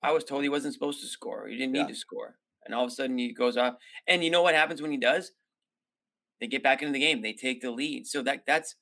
I 0.00 0.12
was 0.12 0.22
told 0.22 0.44
he 0.44 0.48
wasn't 0.48 0.74
supposed 0.74 1.00
to 1.00 1.08
score. 1.08 1.48
He 1.48 1.56
didn't 1.56 1.74
yeah. 1.74 1.82
need 1.82 1.88
to 1.88 1.98
score." 1.98 2.36
And 2.68 2.74
all 2.74 2.84
of 2.84 2.88
a 2.88 2.94
sudden, 2.94 3.16
he 3.16 3.32
goes 3.32 3.56
off. 3.56 3.74
And 4.06 4.22
you 4.22 4.30
know 4.30 4.42
what 4.42 4.54
happens 4.54 4.82
when 4.82 4.90
he 4.90 4.98
does? 4.98 5.32
They 6.40 6.46
get 6.46 6.62
back 6.62 6.82
into 6.82 6.92
the 6.92 7.00
game. 7.00 7.22
They 7.22 7.32
take 7.32 7.62
the 7.62 7.70
lead. 7.70 8.06
So 8.06 8.22
that 8.22 8.44
that's 8.46 8.76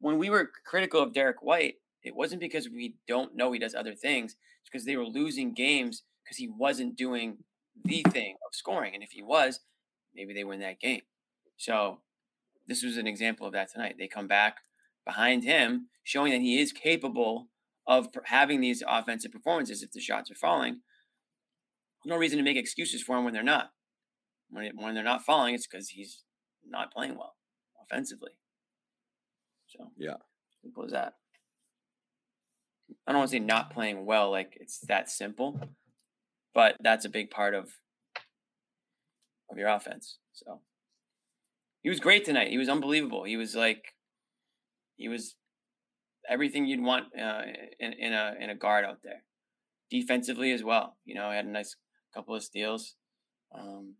when 0.00 0.18
we 0.18 0.28
were 0.28 0.50
critical 0.66 1.00
of 1.00 1.12
Derrick 1.14 1.42
White. 1.42 1.76
It 2.02 2.14
wasn't 2.14 2.40
because 2.40 2.68
we 2.68 2.96
don't 3.06 3.36
know 3.36 3.52
he 3.52 3.58
does 3.58 3.74
other 3.74 3.94
things. 3.94 4.36
It's 4.60 4.70
because 4.70 4.84
they 4.84 4.96
were 4.96 5.06
losing 5.06 5.54
games 5.54 6.02
because 6.24 6.36
he 6.36 6.48
wasn't 6.48 6.96
doing 6.96 7.38
the 7.84 8.02
thing 8.10 8.34
of 8.46 8.54
scoring. 8.54 8.94
And 8.94 9.02
if 9.02 9.12
he 9.12 9.22
was, 9.22 9.60
maybe 10.14 10.34
they 10.34 10.44
win 10.44 10.60
that 10.60 10.80
game. 10.80 11.02
So 11.56 12.00
this 12.66 12.82
was 12.82 12.96
an 12.96 13.06
example 13.06 13.46
of 13.46 13.52
that 13.52 13.72
tonight. 13.72 13.96
They 13.98 14.08
come 14.08 14.26
back 14.26 14.56
behind 15.06 15.44
him, 15.44 15.88
showing 16.02 16.32
that 16.32 16.40
he 16.40 16.60
is 16.60 16.72
capable 16.72 17.48
of 17.86 18.08
having 18.24 18.60
these 18.60 18.82
offensive 18.86 19.32
performances 19.32 19.82
if 19.82 19.92
the 19.92 20.00
shots 20.00 20.30
are 20.30 20.34
falling. 20.34 20.80
No 22.04 22.16
reason 22.16 22.38
to 22.38 22.44
make 22.44 22.56
excuses 22.56 23.02
for 23.02 23.18
him 23.18 23.24
when 23.24 23.34
they're 23.34 23.42
not. 23.42 23.70
When, 24.50 24.64
it, 24.64 24.72
when 24.76 24.94
they're 24.94 25.04
not 25.04 25.24
falling, 25.24 25.54
it's 25.54 25.66
because 25.66 25.90
he's 25.90 26.22
not 26.66 26.92
playing 26.92 27.16
well 27.16 27.34
offensively. 27.82 28.30
So 29.68 29.90
yeah, 29.98 30.14
simple 30.62 30.84
as 30.84 30.92
that. 30.92 31.14
I 33.06 33.12
don't 33.12 33.20
want 33.20 33.30
to 33.30 33.36
say 33.36 33.40
not 33.40 33.70
playing 33.70 34.06
well, 34.06 34.30
like 34.30 34.56
it's 34.60 34.78
that 34.88 35.10
simple, 35.10 35.60
but 36.54 36.76
that's 36.80 37.04
a 37.04 37.10
big 37.10 37.30
part 37.30 37.54
of 37.54 37.70
of 39.50 39.58
your 39.58 39.68
offense. 39.68 40.18
So 40.32 40.60
he 41.82 41.88
was 41.88 42.00
great 42.00 42.24
tonight. 42.24 42.50
He 42.50 42.58
was 42.58 42.68
unbelievable. 42.68 43.24
He 43.24 43.36
was 43.36 43.54
like, 43.54 43.94
he 44.96 45.08
was 45.08 45.36
everything 46.28 46.66
you'd 46.66 46.82
want 46.82 47.06
uh, 47.18 47.42
in 47.78 47.92
in 47.92 48.12
a 48.12 48.34
in 48.40 48.50
a 48.50 48.54
guard 48.54 48.84
out 48.84 48.98
there. 49.02 49.24
Defensively 49.90 50.52
as 50.52 50.62
well, 50.62 50.96
you 51.04 51.14
know, 51.14 51.30
had 51.30 51.46
a 51.46 51.50
nice 51.50 51.76
couple 52.18 52.34
of 52.34 52.42
steals. 52.42 52.96
Um, 53.56 53.94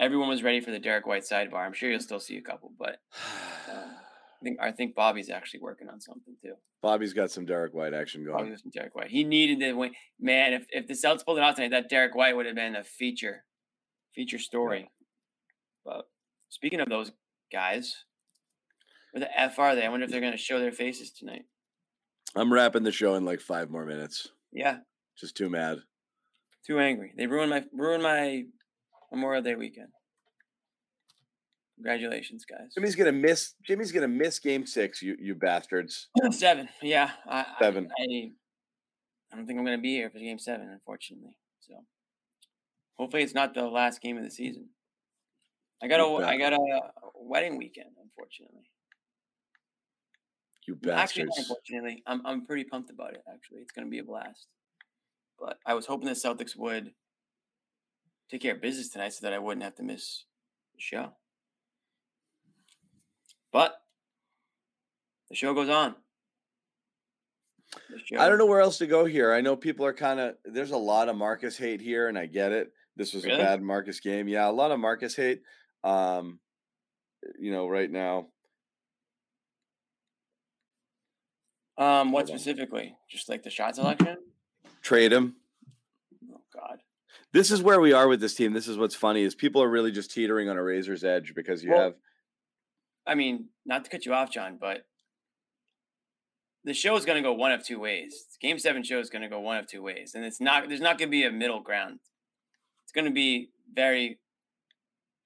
everyone 0.00 0.28
was 0.28 0.42
ready 0.42 0.60
for 0.60 0.72
the 0.72 0.80
Derrick 0.80 1.06
White 1.06 1.22
sidebar. 1.22 1.64
I'm 1.64 1.72
sure 1.72 1.88
you'll 1.88 2.00
still 2.00 2.18
see 2.18 2.36
a 2.36 2.42
couple, 2.42 2.72
but 2.76 2.96
uh, 3.70 3.74
I 4.42 4.44
think 4.44 4.58
I 4.60 4.72
think 4.72 4.96
Bobby's 4.96 5.30
actually 5.30 5.60
working 5.60 5.88
on 5.88 6.00
something 6.00 6.34
too. 6.42 6.54
Bobby's 6.82 7.12
got 7.12 7.30
some 7.30 7.46
Derrick 7.46 7.72
White 7.72 7.94
action 7.94 8.24
going. 8.24 8.44
Bobby's 8.44 8.62
some 8.62 8.72
Derrick 8.74 8.96
White. 8.96 9.10
He 9.10 9.22
needed 9.22 9.60
to 9.60 9.72
win. 9.74 9.92
Man, 10.18 10.52
if 10.52 10.66
if 10.70 10.88
the 10.88 10.94
Celtics 10.94 11.24
pulled 11.24 11.38
it 11.38 11.44
off 11.44 11.54
tonight, 11.54 11.70
that 11.70 11.88
Derrick 11.88 12.16
White 12.16 12.34
would 12.34 12.46
have 12.46 12.56
been 12.56 12.74
a 12.74 12.82
feature, 12.82 13.44
feature 14.12 14.40
story. 14.40 14.80
Yeah. 14.80 14.86
But 15.84 16.08
speaking 16.48 16.80
of 16.80 16.88
those 16.88 17.12
guys, 17.52 17.94
where 19.12 19.20
the 19.20 19.40
f 19.40 19.60
are 19.60 19.76
they? 19.76 19.86
I 19.86 19.88
wonder 19.88 20.04
if 20.04 20.10
they're 20.10 20.20
going 20.20 20.32
to 20.32 20.38
show 20.38 20.58
their 20.58 20.72
faces 20.72 21.12
tonight. 21.12 21.44
I'm 22.34 22.52
wrapping 22.52 22.82
the 22.82 22.90
show 22.90 23.14
in 23.14 23.24
like 23.24 23.40
five 23.40 23.70
more 23.70 23.86
minutes. 23.86 24.28
Yeah. 24.50 24.78
Just 25.16 25.36
too 25.36 25.48
mad. 25.48 25.78
Too 26.66 26.78
angry. 26.78 27.12
They 27.16 27.26
ruined 27.26 27.50
my 27.50 27.64
ruined 27.72 28.02
my 28.02 28.44
Memorial 29.10 29.42
Day 29.42 29.54
weekend. 29.54 29.88
Congratulations, 31.76 32.44
guys. 32.44 32.72
Jimmy's 32.74 32.94
gonna 32.94 33.12
miss. 33.12 33.54
Jimmy's 33.66 33.90
gonna 33.90 34.08
miss 34.08 34.38
Game 34.38 34.66
Six. 34.66 35.02
You 35.02 35.16
you 35.18 35.34
bastards. 35.34 36.08
seven. 36.30 36.68
Yeah. 36.80 37.10
I, 37.28 37.44
seven. 37.58 37.88
I, 37.98 38.02
I, 38.02 38.30
I 39.32 39.36
don't 39.36 39.46
think 39.46 39.58
I'm 39.58 39.64
gonna 39.64 39.78
be 39.78 39.94
here 39.94 40.10
for 40.10 40.18
Game 40.18 40.38
Seven, 40.38 40.68
unfortunately. 40.68 41.36
So 41.60 41.74
hopefully 42.94 43.24
it's 43.24 43.34
not 43.34 43.54
the 43.54 43.66
last 43.66 44.00
game 44.00 44.16
of 44.16 44.22
the 44.22 44.30
season. 44.30 44.68
I 45.82 45.88
got 45.88 45.98
a 45.98 46.24
I 46.24 46.38
got 46.38 46.52
a 46.52 46.60
wedding 47.16 47.58
weekend, 47.58 47.90
unfortunately. 48.00 48.70
You 50.68 50.76
bastards. 50.76 51.00
Actually, 51.00 51.28
unfortunately, 51.38 52.02
I'm 52.06 52.24
I'm 52.24 52.46
pretty 52.46 52.64
pumped 52.64 52.90
about 52.90 53.14
it. 53.14 53.22
Actually, 53.28 53.62
it's 53.62 53.72
gonna 53.72 53.88
be 53.88 53.98
a 53.98 54.04
blast. 54.04 54.46
But 55.38 55.58
I 55.66 55.74
was 55.74 55.86
hoping 55.86 56.06
the 56.06 56.12
Celtics 56.12 56.56
would 56.56 56.92
take 58.30 58.42
care 58.42 58.54
of 58.54 58.60
business 58.60 58.88
tonight 58.88 59.12
so 59.12 59.26
that 59.26 59.32
I 59.32 59.38
wouldn't 59.38 59.64
have 59.64 59.74
to 59.76 59.82
miss 59.82 60.24
the 60.74 60.80
show. 60.80 61.12
But 63.52 63.74
the 65.28 65.36
show 65.36 65.52
goes 65.54 65.68
on. 65.68 65.94
Show. 68.04 68.18
I 68.18 68.28
don't 68.28 68.38
know 68.38 68.46
where 68.46 68.60
else 68.60 68.78
to 68.78 68.86
go 68.86 69.04
here. 69.04 69.32
I 69.32 69.40
know 69.40 69.56
people 69.56 69.86
are 69.86 69.94
kind 69.94 70.20
of 70.20 70.34
there's 70.44 70.72
a 70.72 70.76
lot 70.76 71.08
of 71.08 71.16
Marcus 71.16 71.56
hate 71.56 71.80
here, 71.80 72.08
and 72.08 72.18
I 72.18 72.26
get 72.26 72.52
it. 72.52 72.72
This 72.96 73.14
was 73.14 73.24
really? 73.24 73.40
a 73.40 73.44
bad 73.44 73.62
Marcus 73.62 74.00
game. 74.00 74.28
Yeah, 74.28 74.48
a 74.48 74.52
lot 74.52 74.70
of 74.70 74.78
Marcus 74.78 75.16
hate. 75.16 75.42
Um, 75.82 76.38
you 77.38 77.50
know, 77.50 77.66
right 77.66 77.90
now. 77.90 78.28
Um, 81.78 82.12
what 82.12 82.28
specifically? 82.28 82.94
Just 83.10 83.28
like 83.28 83.42
the 83.42 83.50
shot 83.50 83.76
selection? 83.76 84.18
Trade 84.82 85.12
him. 85.12 85.36
Oh 86.32 86.40
God. 86.52 86.78
This 87.32 87.50
is 87.50 87.62
where 87.62 87.80
we 87.80 87.92
are 87.92 88.08
with 88.08 88.20
this 88.20 88.34
team. 88.34 88.52
This 88.52 88.68
is 88.68 88.76
what's 88.76 88.94
funny 88.94 89.22
is 89.22 89.34
people 89.34 89.62
are 89.62 89.68
really 89.68 89.92
just 89.92 90.10
teetering 90.10 90.48
on 90.48 90.56
a 90.56 90.62
razor's 90.62 91.04
edge 91.04 91.34
because 91.34 91.62
you 91.62 91.70
well, 91.70 91.82
have. 91.82 91.94
I 93.06 93.14
mean, 93.14 93.48
not 93.64 93.84
to 93.84 93.90
cut 93.90 94.04
you 94.04 94.12
off, 94.12 94.30
John, 94.30 94.58
but 94.60 94.86
the 96.64 96.74
show 96.74 96.96
is 96.96 97.04
going 97.04 97.16
to 97.16 97.28
go 97.28 97.32
one 97.32 97.52
of 97.52 97.64
two 97.64 97.80
ways. 97.80 98.26
Game 98.40 98.58
seven 98.58 98.82
show 98.82 99.00
is 99.00 99.10
going 99.10 99.22
to 99.22 99.28
go 99.28 99.40
one 99.40 99.56
of 99.56 99.66
two 99.66 99.82
ways, 99.82 100.12
and 100.14 100.24
it's 100.24 100.40
not. 100.40 100.68
There's 100.68 100.80
not 100.80 100.98
going 100.98 101.08
to 101.08 101.12
be 101.12 101.24
a 101.24 101.32
middle 101.32 101.60
ground. 101.60 102.00
It's 102.84 102.92
going 102.92 103.06
to 103.06 103.10
be 103.10 103.50
very 103.74 104.18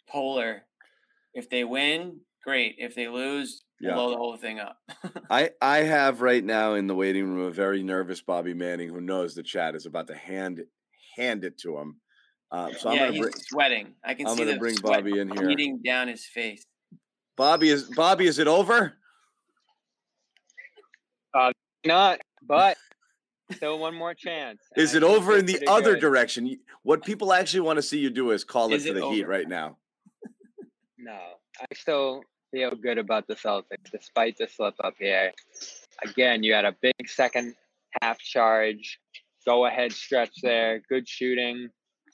polar. 0.08 0.62
If 1.34 1.50
they 1.50 1.64
win, 1.64 2.20
great. 2.42 2.76
If 2.78 2.94
they 2.94 3.08
lose, 3.08 3.62
yeah. 3.80 3.94
blow 3.94 4.10
the 4.10 4.16
whole 4.16 4.36
thing 4.36 4.58
up. 4.58 4.78
I 5.30 5.50
I 5.60 5.78
have 5.78 6.22
right 6.22 6.44
now 6.44 6.74
in 6.74 6.86
the 6.86 6.94
waiting 6.94 7.24
room 7.24 7.46
a 7.46 7.50
very 7.50 7.82
nervous 7.82 8.20
Bobby 8.20 8.54
Manning 8.54 8.88
who 8.88 9.00
knows 9.00 9.34
the 9.34 9.42
chat 9.42 9.74
is 9.74 9.86
about 9.86 10.06
to 10.08 10.14
hand 10.14 10.62
hand 11.16 11.44
it 11.44 11.58
to 11.58 11.76
him. 11.78 11.96
Um, 12.50 12.72
so 12.78 12.92
yeah, 12.92 13.06
I'm 13.06 13.12
he's 13.12 13.20
bring, 13.20 13.32
sweating. 13.34 13.94
I 14.04 14.14
can 14.14 14.26
I'm 14.26 14.36
see 14.36 14.44
the 14.44 14.56
bring 14.56 14.76
Bobby 14.76 15.18
in 15.18 15.28
here, 15.28 15.46
beating 15.46 15.80
down 15.84 16.08
his 16.08 16.24
face. 16.24 16.64
Bobby 17.36 17.70
is 17.70 17.84
Bobby. 17.84 18.26
Is 18.26 18.38
it 18.38 18.46
over? 18.46 18.94
Uh, 21.34 21.52
not, 21.84 22.20
but 22.42 22.76
still 23.52 23.78
one 23.78 23.94
more 23.94 24.14
chance. 24.14 24.60
Is 24.76 24.94
it 24.94 25.02
over 25.02 25.36
in 25.36 25.44
the 25.44 25.66
other 25.66 25.94
good. 25.94 26.00
direction? 26.00 26.58
What 26.82 27.04
people 27.04 27.32
actually 27.32 27.60
want 27.60 27.76
to 27.76 27.82
see 27.82 27.98
you 27.98 28.10
do 28.10 28.30
is 28.30 28.44
call 28.44 28.72
is 28.72 28.86
it 28.86 28.88
for 28.88 28.94
the 28.94 29.02
over? 29.02 29.14
Heat 29.14 29.28
right 29.28 29.48
now. 29.48 29.76
No, 30.98 31.18
I 31.60 31.66
still 31.74 32.22
feel 32.50 32.70
good 32.70 32.98
about 32.98 33.26
the 33.26 33.34
Celtics 33.34 33.90
despite 33.90 34.36
the 34.38 34.48
slip 34.48 34.74
up 34.82 34.94
here. 34.98 35.32
Again, 36.04 36.42
you 36.42 36.52
had 36.52 36.64
a 36.64 36.76
big 36.80 37.08
second 37.08 37.54
half 38.02 38.18
charge, 38.18 38.98
go 39.46 39.66
ahead 39.66 39.92
stretch 39.92 40.40
there, 40.42 40.82
good 40.88 41.08
shooting, 41.08 41.68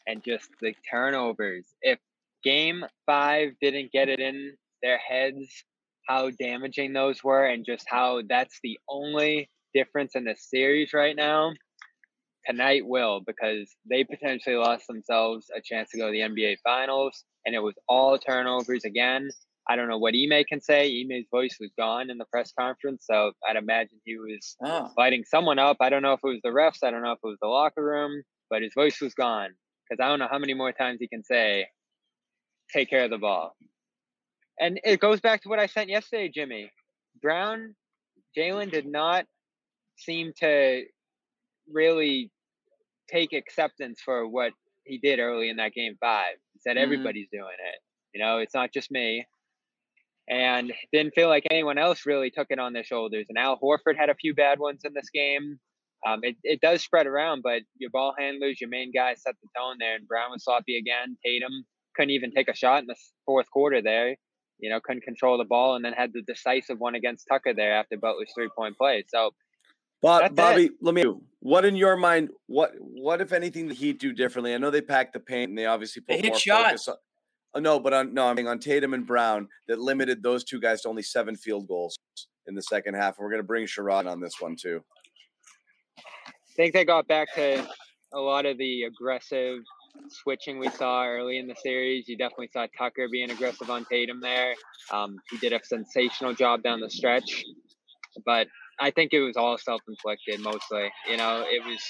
and 0.07 0.23
just 0.23 0.49
the 0.61 0.75
turnovers. 0.91 1.67
If 1.83 1.99
game 2.45 2.85
five 3.07 3.53
didn't 3.61 3.93
get 3.93 4.09
it 4.09 4.21
in 4.21 4.55
their 4.83 4.99
heads, 4.99 5.65
how 6.07 6.31
damaging 6.31 6.93
those 6.93 7.23
were, 7.23 7.47
and 7.47 7.65
just 7.65 7.87
how 7.89 8.23
that's 8.29 8.59
the 8.63 8.79
only 8.89 9.49
difference 9.75 10.15
in 10.15 10.25
the 10.25 10.37
series 10.37 10.93
right 10.93 11.17
now. 11.17 11.53
Tonight 12.47 12.85
will 12.85 13.21
because 13.25 13.71
they 13.89 14.03
potentially 14.03 14.57
lost 14.57 14.89
themselves 14.89 15.47
a 15.57 15.61
chance 15.61 15.91
to 15.91 15.99
go 15.99 16.07
to 16.07 16.13
the 16.13 16.21
NBA 16.21 16.57
Finals, 16.65 17.25
and 17.47 17.55
it 17.55 17.63
was 17.63 17.75
all 17.89 18.19
turnovers 18.19 18.85
again. 18.85 19.31
I 19.69 19.77
don't 19.77 19.89
know 19.89 19.99
what 19.99 20.15
Ime 20.15 20.45
can 20.45 20.61
say. 20.61 20.89
Ime's 20.89 21.27
voice 21.31 21.57
was 21.61 21.71
gone 21.79 22.11
in 22.11 22.19
the 22.19 22.25
press 22.25 22.53
conference, 22.59 23.05
so 23.09 23.33
I'd 23.49 23.57
imagine 23.57 24.01
he 24.05 24.19
was 24.19 24.57
oh. 24.65 24.91
lighting 24.99 25.25
someone 25.25 25.59
up. 25.59 25.77
I 25.81 25.89
don't 25.89 26.03
know 26.03 26.15
if 26.15 26.21
it 26.25 26.29
was 26.29 26.41
the 26.43 26.51
refs. 26.51 26.85
I 26.87 26.91
don't 26.91 27.03
know 27.03 27.13
if 27.13 27.21
it 27.23 27.27
was 27.27 27.39
the 27.41 27.49
locker 27.49 27.85
room, 27.85 28.23
but 28.51 28.63
his 28.63 28.73
voice 28.75 29.01
was 29.01 29.15
gone 29.15 29.51
because 29.89 30.03
I 30.03 30.09
don't 30.09 30.19
know 30.19 30.29
how 30.31 30.39
many 30.39 30.55
more 30.55 30.73
times 30.73 30.99
he 31.01 31.07
can 31.07 31.23
say, 31.23 31.69
"Take 32.73 32.91
care 32.91 33.05
of 33.05 33.11
the 33.11 33.19
ball." 33.19 33.57
And 34.59 34.81
it 34.85 35.01
goes 35.01 35.21
back 35.21 35.43
to 35.43 35.49
what 35.49 35.61
I 35.61 35.67
sent 35.67 35.89
yesterday, 35.89 36.29
Jimmy. 36.29 36.71
Brown, 37.21 37.77
Jaylen 38.37 38.71
did 38.71 38.87
not 38.87 39.27
seem 39.97 40.33
to 40.41 40.85
really 41.71 42.33
take 43.09 43.33
acceptance 43.33 44.01
for 44.05 44.27
what 44.27 44.53
he 44.85 44.99
did 44.99 45.21
early 45.21 45.51
in 45.51 45.57
that 45.57 45.73
game 45.73 45.97
five. 46.01 46.35
He 46.53 46.59
said 46.59 46.77
mm-hmm. 46.77 46.83
everybody's 46.83 47.29
doing 47.31 47.45
it. 47.45 47.81
You 48.13 48.21
know, 48.23 48.39
it's 48.39 48.55
not 48.55 48.73
just 48.73 48.91
me 48.91 49.25
and 50.33 50.73
didn't 50.93 51.13
feel 51.13 51.29
like 51.29 51.45
anyone 51.51 51.77
else 51.77 52.07
really 52.07 52.31
took 52.31 52.47
it 52.49 52.59
on 52.59 52.73
their 52.73 52.85
shoulders. 52.85 53.27
And 53.29 53.37
Al 53.37 53.59
Horford 53.61 53.99
had 53.99 54.09
a 54.09 54.15
few 54.15 54.35
bad 54.35 54.59
ones 54.59 54.81
in 54.83 54.95
this 54.95 55.11
game. 55.13 55.59
Um, 56.07 56.21
it, 56.23 56.37
it 56.43 56.61
does 56.63 56.83
spread 56.83 57.07
around, 57.07 57.43
but 57.43 57.61
your 57.77 57.91
ball 57.91 58.15
handlers, 58.19 58.59
your 58.59 58.71
main 58.71 58.93
guys 58.93 59.21
set 59.23 59.35
the 59.43 59.49
tone 59.55 59.77
there. 59.79 59.95
And 59.95 60.09
Brown 60.09 60.31
was 60.31 60.45
sloppy 60.45 60.79
again. 60.79 61.19
Tatum 61.25 61.65
couldn't 61.95 62.13
even 62.13 62.33
take 62.33 62.49
a 62.49 62.57
shot 62.57 62.81
in 62.81 62.87
the 62.87 62.97
fourth 63.27 63.51
quarter 63.51 63.83
there. 63.83 64.17
You 64.59 64.71
know, 64.71 64.81
couldn't 64.81 65.03
control 65.03 65.37
the 65.37 65.45
ball, 65.45 65.75
and 65.75 65.85
then 65.85 65.93
had 65.93 66.13
the 66.15 66.23
decisive 66.23 66.79
one 66.79 66.95
against 66.95 67.27
Tucker 67.31 67.53
there 67.53 67.75
after 67.75 67.97
Butler's 67.99 68.33
three 68.35 68.49
point 68.57 68.77
play. 68.79 69.05
So, 69.09 69.33
Bob, 70.01 70.23
That's 70.23 70.33
it. 70.33 70.37
Bobby, 70.37 70.71
let 70.81 70.95
me. 70.95 71.05
What 71.41 71.65
in 71.65 71.75
your 71.75 71.97
mind? 71.97 72.31
What 72.47 72.73
what 72.79 73.21
if 73.21 73.33
anything 73.33 73.67
the 73.67 73.75
Heat 73.75 73.99
do 73.99 74.13
differently? 74.13 74.55
I 74.55 74.59
know 74.59 74.71
they 74.71 74.81
packed 74.81 75.15
the 75.15 75.21
paint 75.21 75.51
and 75.51 75.59
they 75.59 75.67
obviously 75.67 76.03
They 76.07 76.17
put 76.17 76.25
hit 76.25 76.31
more 76.31 76.39
shots. 76.39 76.69
focus 76.69 76.89
on. 76.89 76.97
Oh, 77.55 77.61
no, 77.61 77.79
but 77.79 77.93
on 77.93 78.15
no, 78.15 78.27
I 78.27 78.35
mean 78.35 78.47
on 78.47 78.59
Tatum 78.59 78.95
and 78.95 79.07
Brown 79.07 79.49
that 79.69 79.79
limited 79.79 80.23
those 80.23 80.43
two 80.45 80.61
guys 80.61 80.83
to 80.83 80.89
only 80.89 81.03
seven 81.03 81.37
field 81.37 81.69
goals 81.69 81.99
in 82.47 82.55
the 82.55 82.63
second 82.63 82.95
half. 82.95 83.19
We're 83.19 83.29
going 83.29 83.43
to 83.43 83.47
bring 83.47 83.67
Sherrod 83.67 84.11
on 84.11 84.21
this 84.21 84.41
one 84.41 84.57
too. 84.57 84.83
I 85.99 86.55
think 86.57 86.75
they 86.75 86.85
got 86.85 87.07
back 87.09 87.35
to 87.35 87.67
a 88.15 88.21
lot 88.21 88.47
of 88.47 88.59
the 88.59 88.85
aggressive 88.85 89.59
switching 90.09 90.59
we 90.59 90.69
saw 90.69 91.07
early 91.07 91.39
in 91.39 91.47
the 91.47 91.55
series. 91.63 92.09
You 92.09 92.17
definitely 92.17 92.51
saw 92.53 92.67
Tucker 92.77 93.09
being 93.11 93.31
aggressive 93.31 93.71
on 93.71 93.85
Tatum 93.91 94.21
there. 94.21 94.55
Um, 94.91 95.17
he 95.31 95.39
did 95.39 95.53
a 95.53 95.61
sensational 95.63 96.35
job 96.35 96.63
down 96.63 96.81
the 96.81 96.91
stretch, 96.91 97.45
but 98.25 98.49
I 98.81 98.91
think 98.91 99.13
it 99.13 99.21
was 99.21 99.37
all 99.37 99.59
self 99.59 99.81
inflicted 99.89 100.41
mostly. 100.41 100.91
You 101.11 101.17
know, 101.17 101.45
it 101.47 101.65
was 101.65 101.81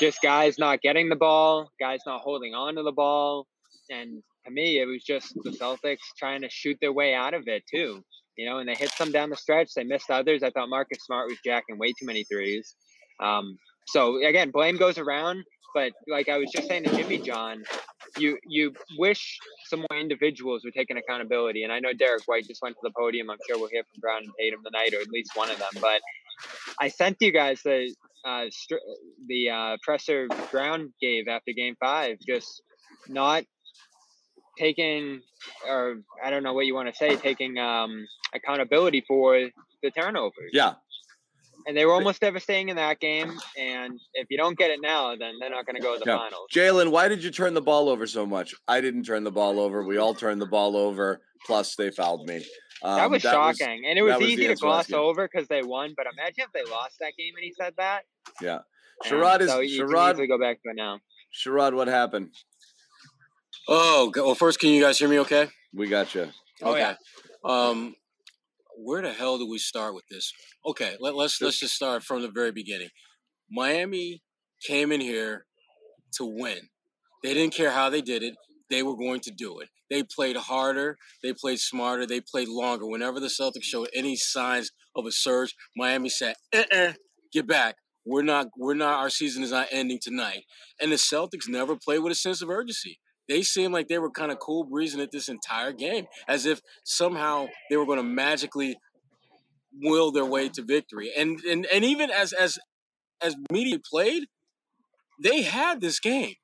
just 0.00 0.20
guys 0.22 0.58
not 0.58 0.82
getting 0.82 1.08
the 1.08 1.16
ball, 1.16 1.70
guys 1.80 2.00
not 2.06 2.20
holding 2.20 2.54
on 2.54 2.74
to 2.76 2.82
the 2.82 2.92
ball. 2.92 3.46
And 3.90 4.22
to 4.44 4.50
me, 4.50 4.78
it 4.78 4.86
was 4.86 5.02
just 5.04 5.34
the 5.42 5.50
Celtics 5.50 5.98
trying 6.18 6.42
to 6.42 6.48
shoot 6.50 6.78
their 6.80 6.92
way 6.92 7.14
out 7.14 7.34
of 7.34 7.44
it, 7.46 7.64
too. 7.72 8.02
You 8.36 8.46
know, 8.46 8.58
and 8.58 8.68
they 8.68 8.74
hit 8.74 8.90
some 8.90 9.12
down 9.12 9.30
the 9.30 9.36
stretch. 9.36 9.70
They 9.74 9.84
missed 9.84 10.10
others. 10.10 10.42
I 10.42 10.50
thought 10.50 10.68
Marcus 10.68 10.98
Smart 11.04 11.28
was 11.28 11.38
jacking 11.44 11.78
way 11.78 11.92
too 11.98 12.06
many 12.06 12.24
threes. 12.24 12.74
Um, 13.18 13.56
so 13.86 14.22
again, 14.22 14.50
blame 14.50 14.76
goes 14.76 14.98
around. 14.98 15.44
But 15.74 15.92
like 16.08 16.30
I 16.30 16.38
was 16.38 16.50
just 16.50 16.68
saying 16.68 16.84
to 16.84 16.96
Jimmy 16.96 17.18
John, 17.18 17.62
you 18.16 18.38
you 18.48 18.72
wish 18.98 19.38
some 19.66 19.80
more 19.80 20.00
individuals 20.00 20.64
were 20.64 20.70
taking 20.70 20.96
accountability. 20.96 21.64
And 21.64 21.72
I 21.72 21.80
know 21.80 21.92
Derrick 21.92 22.22
White 22.24 22.46
just 22.46 22.62
went 22.62 22.76
to 22.76 22.80
the 22.82 22.92
podium. 22.96 23.28
I'm 23.28 23.36
sure 23.46 23.58
we'll 23.58 23.68
hear 23.68 23.84
from 23.84 24.00
Brown 24.00 24.22
and 24.22 24.32
Tatum 24.40 24.60
tonight, 24.64 24.94
or 24.94 25.02
at 25.02 25.08
least 25.08 25.32
one 25.34 25.50
of 25.50 25.58
them. 25.58 25.68
But 25.80 26.00
I 26.80 26.88
sent 26.88 27.18
you 27.20 27.30
guys 27.30 27.60
the 27.62 27.94
uh, 28.24 28.46
str- 28.50 28.76
the 29.28 29.50
uh, 29.50 29.76
presser 29.82 30.28
Brown 30.50 30.94
gave 30.98 31.28
after 31.28 31.52
Game 31.52 31.76
Five, 31.78 32.18
just 32.26 32.62
not 33.06 33.44
taking, 34.56 35.20
or 35.68 35.96
I 36.24 36.30
don't 36.30 36.42
know 36.42 36.52
what 36.54 36.66
you 36.66 36.74
want 36.74 36.88
to 36.88 36.94
say, 36.94 37.16
taking 37.16 37.58
um, 37.58 38.06
accountability 38.34 39.04
for 39.06 39.48
the 39.82 39.90
turnovers. 39.90 40.50
Yeah, 40.52 40.74
And 41.66 41.76
they 41.76 41.84
were 41.84 41.92
almost 41.92 42.20
devastating 42.20 42.68
in 42.68 42.76
that 42.76 43.00
game. 43.00 43.32
And 43.58 44.00
if 44.14 44.28
you 44.30 44.36
don't 44.36 44.56
get 44.56 44.70
it 44.70 44.80
now, 44.80 45.16
then 45.16 45.34
they're 45.40 45.50
not 45.50 45.66
going 45.66 45.76
to 45.76 45.82
go 45.82 45.94
to 45.94 45.98
the 46.04 46.10
Yeah. 46.10 46.18
finals. 46.18 46.48
Jaylen, 46.54 46.90
why 46.90 47.08
did 47.08 47.22
you 47.24 47.30
turn 47.30 47.54
the 47.54 47.60
ball 47.62 47.88
over 47.88 48.06
so 48.06 48.24
much? 48.26 48.54
I 48.68 48.80
didn't 48.80 49.04
turn 49.04 49.24
the 49.24 49.32
ball 49.32 49.58
over. 49.60 49.82
We 49.84 49.96
all 49.98 50.14
turned 50.14 50.40
the 50.40 50.46
ball 50.46 50.76
over. 50.76 51.22
Plus, 51.46 51.76
they 51.76 51.90
fouled 51.90 52.26
me. 52.26 52.44
Um, 52.82 52.96
that 52.96 53.10
was 53.10 53.22
shocking, 53.22 53.84
and 53.86 53.98
it 53.98 54.02
was 54.02 54.12
that 54.12 54.20
was 54.20 54.30
easy 54.30 54.46
to 54.48 54.54
gloss 54.54 54.92
over 54.92 55.28
because 55.28 55.48
they 55.48 55.62
won. 55.62 55.94
But 55.96 56.06
imagine 56.12 56.44
if 56.44 56.52
they 56.52 56.70
lost 56.70 56.96
that 57.00 57.16
game 57.16 57.34
and 57.34 57.42
he 57.44 57.52
said 57.52 57.74
that. 57.78 58.02
Yeah, 58.40 58.60
Sherrod 59.04 59.40
is 59.40 59.48
so 59.50 59.60
Sherrod. 59.60 60.28
go 60.28 60.38
back 60.38 60.62
to 60.62 60.70
it 60.70 60.76
now. 60.76 61.00
Sherrod, 61.34 61.74
what 61.74 61.88
happened? 61.88 62.30
Oh, 63.68 64.12
well, 64.14 64.34
first, 64.34 64.60
can 64.60 64.70
you 64.70 64.80
guys 64.80 64.98
hear 64.98 65.08
me 65.08 65.18
okay? 65.20 65.48
We 65.74 65.88
got 65.88 66.14
you. 66.14 66.28
Oh, 66.62 66.76
yeah. 66.76 66.94
Um, 67.44 67.94
where 68.78 69.02
the 69.02 69.12
hell 69.12 69.38
do 69.38 69.48
we 69.48 69.58
start 69.58 69.94
with 69.94 70.04
this? 70.08 70.32
Okay, 70.64 70.96
let, 71.00 71.16
let's 71.16 71.40
let's 71.40 71.58
just 71.58 71.74
start 71.74 72.02
from 72.02 72.22
the 72.22 72.30
very 72.30 72.52
beginning. 72.52 72.90
Miami 73.50 74.22
came 74.62 74.92
in 74.92 75.00
here 75.00 75.46
to 76.16 76.24
win. 76.24 76.58
They 77.22 77.34
didn't 77.34 77.54
care 77.54 77.70
how 77.70 77.90
they 77.90 78.02
did 78.02 78.22
it. 78.22 78.34
They 78.70 78.82
were 78.82 78.96
going 78.96 79.20
to 79.20 79.30
do 79.30 79.58
it. 79.60 79.68
They 79.90 80.02
played 80.02 80.36
harder. 80.36 80.96
They 81.22 81.32
played 81.32 81.58
smarter. 81.58 82.06
They 82.06 82.20
played 82.20 82.48
longer. 82.48 82.86
Whenever 82.86 83.20
the 83.20 83.28
Celtics 83.28 83.62
showed 83.62 83.88
any 83.94 84.16
signs 84.16 84.70
of 84.94 85.06
a 85.06 85.12
surge, 85.12 85.54
Miami 85.76 86.08
said, 86.08 86.34
"Uh-uh, 86.54 86.92
get 87.32 87.46
back. 87.46 87.76
We're 88.04 88.22
not. 88.22 88.48
We're 88.56 88.74
not. 88.74 89.00
Our 89.00 89.10
season 89.10 89.42
is 89.42 89.52
not 89.52 89.68
ending 89.70 89.98
tonight." 90.00 90.44
And 90.80 90.92
the 90.92 90.96
Celtics 90.96 91.48
never 91.48 91.76
played 91.76 92.00
with 92.00 92.12
a 92.12 92.16
sense 92.16 92.42
of 92.42 92.50
urgency 92.50 92.98
they 93.28 93.42
seemed 93.42 93.72
like 93.72 93.88
they 93.88 93.98
were 93.98 94.10
kind 94.10 94.30
of 94.32 94.38
cool 94.38 94.64
breezing 94.64 95.00
it 95.00 95.10
this 95.12 95.28
entire 95.28 95.72
game, 95.72 96.06
as 96.28 96.46
if 96.46 96.60
somehow 96.84 97.46
they 97.70 97.76
were 97.76 97.86
going 97.86 97.98
to 97.98 98.02
magically 98.04 98.76
will 99.82 100.10
their 100.12 100.24
way 100.24 100.48
to 100.50 100.62
victory. 100.62 101.12
And 101.16 101.40
and 101.40 101.66
and 101.72 101.84
even 101.84 102.10
as 102.10 102.32
as 102.32 102.58
as 103.20 103.36
media 103.50 103.78
played, 103.78 104.24
they 105.22 105.42
had 105.42 105.80
this 105.80 106.00
game. 106.00 106.34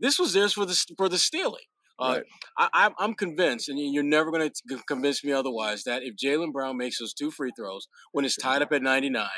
This 0.00 0.18
was 0.18 0.32
theirs 0.32 0.52
for 0.54 0.66
the 0.66 0.84
for 0.96 1.08
the 1.08 1.18
stealing. 1.18 1.64
Uh, 1.98 2.14
Right. 2.16 2.22
I, 2.58 2.68
I'm- 2.72 2.94
I'm 2.98 3.14
convinced, 3.14 3.68
and 3.68 3.78
you're 3.78 4.02
never 4.02 4.30
going 4.32 4.50
to 4.50 4.78
convince 4.88 5.22
me 5.22 5.32
otherwise, 5.32 5.84
that 5.84 6.02
if 6.02 6.16
Jaylen 6.16 6.52
Brown 6.52 6.76
makes 6.76 6.98
those 6.98 7.14
two 7.14 7.30
free 7.30 7.52
throws 7.56 7.86
when 8.12 8.24
it's 8.24 8.34
tied 8.36 8.62
up 8.62 8.72
at 8.72 8.82
99, 8.82 9.28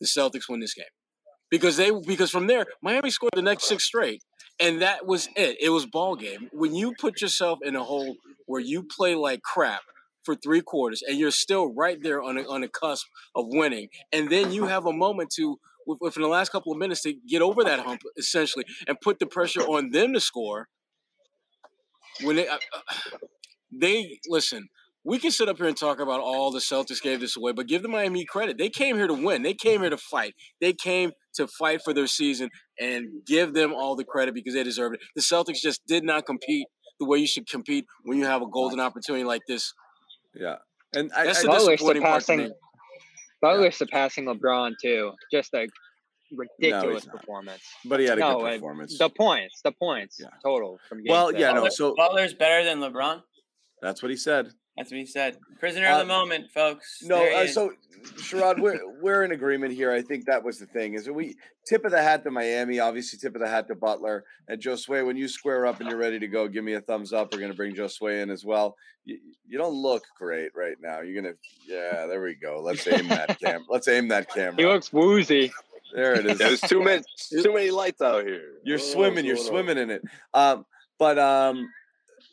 the 0.00 0.06
Celtics 0.06 0.48
win 0.48 0.60
this 0.60 0.74
game. 0.74 0.86
Because 1.50 1.76
they 1.76 1.90
because 1.90 2.30
from 2.30 2.46
there, 2.46 2.66
Miami 2.82 3.10
scored 3.10 3.32
the 3.34 3.42
next 3.42 3.64
six 3.64 3.84
straight, 3.84 4.22
and 4.60 4.82
that 4.82 5.06
was 5.06 5.28
it. 5.36 5.56
It 5.60 5.70
was 5.70 5.86
ball 5.86 6.14
game. 6.16 6.48
When 6.52 6.74
you 6.74 6.94
put 7.00 7.20
yourself 7.20 7.58
in 7.62 7.74
a 7.74 7.82
hole 7.82 8.16
where 8.46 8.60
you 8.60 8.84
play 8.84 9.14
like 9.14 9.42
crap 9.42 9.82
for 10.24 10.34
three 10.34 10.60
quarters, 10.60 11.02
and 11.06 11.18
you're 11.18 11.30
still 11.30 11.72
right 11.74 12.00
there 12.02 12.22
on 12.22 12.38
a, 12.38 12.42
on 12.42 12.60
the 12.60 12.68
cusp 12.68 13.06
of 13.34 13.46
winning, 13.48 13.88
and 14.12 14.30
then 14.30 14.52
you 14.52 14.66
have 14.66 14.86
a 14.86 14.92
moment 14.92 15.30
to 15.36 15.58
within 16.00 16.22
the 16.22 16.28
last 16.28 16.52
couple 16.52 16.72
of 16.72 16.78
minutes 16.78 17.02
to 17.02 17.14
get 17.28 17.42
over 17.42 17.64
that 17.64 17.80
hump 17.80 18.02
essentially 18.16 18.64
and 18.86 19.00
put 19.00 19.18
the 19.18 19.26
pressure 19.26 19.62
on 19.62 19.90
them 19.90 20.12
to 20.12 20.20
score. 20.20 20.68
When 22.22 22.36
they, 22.36 22.46
uh, 22.46 22.56
uh, 22.56 23.16
they 23.72 24.18
listen, 24.28 24.68
we 25.04 25.18
can 25.18 25.30
sit 25.30 25.48
up 25.48 25.56
here 25.56 25.66
and 25.66 25.76
talk 25.76 26.00
about 26.00 26.20
all 26.20 26.50
the 26.50 26.58
Celtics 26.58 27.00
gave 27.00 27.20
this 27.20 27.36
away, 27.36 27.52
but 27.52 27.66
give 27.66 27.82
the 27.82 27.88
Miami 27.88 28.24
credit. 28.24 28.58
They 28.58 28.68
came 28.68 28.96
here 28.96 29.06
to 29.06 29.14
win. 29.14 29.42
They 29.42 29.54
came 29.54 29.80
here 29.80 29.90
to 29.90 29.96
fight. 29.96 30.34
They 30.60 30.72
came 30.72 31.12
to 31.34 31.46
fight 31.46 31.80
for 31.84 31.92
their 31.92 32.06
season 32.06 32.50
and 32.78 33.06
give 33.26 33.52
them 33.54 33.72
all 33.72 33.96
the 33.96 34.04
credit 34.04 34.34
because 34.34 34.54
they 34.54 34.62
deserve 34.62 34.92
it. 34.94 35.00
The 35.14 35.22
Celtics 35.22 35.60
just 35.60 35.80
did 35.86 36.04
not 36.04 36.26
compete 36.26 36.66
the 36.98 37.06
way 37.06 37.18
you 37.18 37.26
should 37.26 37.48
compete 37.48 37.86
when 38.04 38.18
you 38.18 38.24
have 38.26 38.42
a 38.42 38.46
golden 38.46 38.80
opportunity 38.80 39.24
like 39.24 39.42
this. 39.48 39.72
Yeah, 40.34 40.56
and 40.94 41.10
I, 41.12 41.24
That's 41.24 41.38
I 41.40 41.42
the 41.42 41.48
Butler 41.48 41.72
disappointing 41.72 42.02
part 42.02 42.20
to 42.20 42.24
surpassing 42.26 42.52
Butler 43.42 43.70
surpassing 43.70 44.24
LeBron 44.26 44.72
too. 44.82 45.12
Just 45.32 45.54
a 45.54 45.66
ridiculous 46.32 47.06
not. 47.06 47.16
performance. 47.16 47.62
but 47.84 48.00
he 48.00 48.06
had 48.06 48.18
a 48.18 48.20
No, 48.20 48.40
good 48.40 48.54
performance. 48.60 48.98
The 48.98 49.08
points, 49.10 49.60
the 49.64 49.72
points 49.72 50.18
Yeah. 50.20 50.28
total 50.44 50.78
from 50.88 50.98
game 51.02 51.10
Well, 51.10 51.28
six. 51.28 51.40
yeah, 51.40 51.52
no. 51.52 51.68
So 51.70 51.94
Butler's 51.96 52.34
better 52.34 52.64
than 52.64 52.78
LeBron. 52.80 53.22
That's 53.82 54.02
what 54.02 54.10
he 54.10 54.16
said. 54.16 54.50
That's 54.76 54.90
what 54.90 54.98
he 54.98 55.06
said. 55.06 55.36
Prisoner 55.58 55.86
of 55.88 55.92
Uh, 55.94 55.98
the 55.98 56.04
moment, 56.06 56.50
folks. 56.52 57.00
No, 57.02 57.22
uh, 57.22 57.46
so 57.46 57.72
Sherrod, 58.16 58.60
we're 58.60 58.80
we're 59.02 59.24
in 59.24 59.32
agreement 59.32 59.74
here. 59.74 59.92
I 59.92 60.00
think 60.00 60.24
that 60.26 60.42
was 60.42 60.58
the 60.58 60.66
thing. 60.66 60.94
Is 60.94 61.08
we 61.10 61.36
tip 61.66 61.84
of 61.84 61.90
the 61.90 62.00
hat 62.00 62.24
to 62.24 62.30
Miami, 62.30 62.78
obviously 62.80 63.18
tip 63.18 63.34
of 63.34 63.42
the 63.42 63.48
hat 63.48 63.68
to 63.68 63.74
Butler 63.74 64.24
and 64.48 64.60
Josue. 64.62 65.04
When 65.04 65.16
you 65.16 65.28
square 65.28 65.66
up 65.66 65.80
and 65.80 65.90
you're 65.90 65.98
ready 65.98 66.18
to 66.18 66.28
go, 66.28 66.48
give 66.48 66.64
me 66.64 66.74
a 66.74 66.80
thumbs 66.80 67.12
up. 67.12 67.34
We're 67.34 67.40
gonna 67.40 67.52
bring 67.54 67.74
Josue 67.74 68.22
in 68.22 68.30
as 68.30 68.44
well. 68.44 68.76
You, 69.04 69.18
you 69.46 69.58
don't 69.58 69.74
look 69.74 70.02
great 70.18 70.52
right 70.54 70.76
now. 70.80 71.00
You're 71.00 71.20
gonna, 71.22 71.34
yeah, 71.66 72.06
there 72.06 72.22
we 72.22 72.34
go. 72.36 72.60
Let's 72.62 72.86
aim 72.86 73.08
that 73.08 73.38
cam. 73.44 73.66
Let's 73.68 73.88
aim 73.88 74.08
that 74.08 74.32
camera. 74.32 74.54
he 74.56 74.64
looks 74.66 74.92
woozy. 74.92 75.52
There 75.94 76.14
it 76.14 76.24
is. 76.24 76.38
There's 76.38 76.60
too 76.60 76.82
many 76.82 77.02
too 77.30 77.52
many 77.52 77.70
lights 77.70 78.00
out 78.00 78.24
here. 78.24 78.60
You're 78.64 78.78
What's 78.78 78.92
swimming. 78.92 79.26
You're 79.26 79.34
going 79.36 79.46
on? 79.48 79.52
swimming 79.52 79.78
in 79.78 79.90
it. 79.90 80.02
Um, 80.32 80.64
but 80.98 81.18
um, 81.18 81.68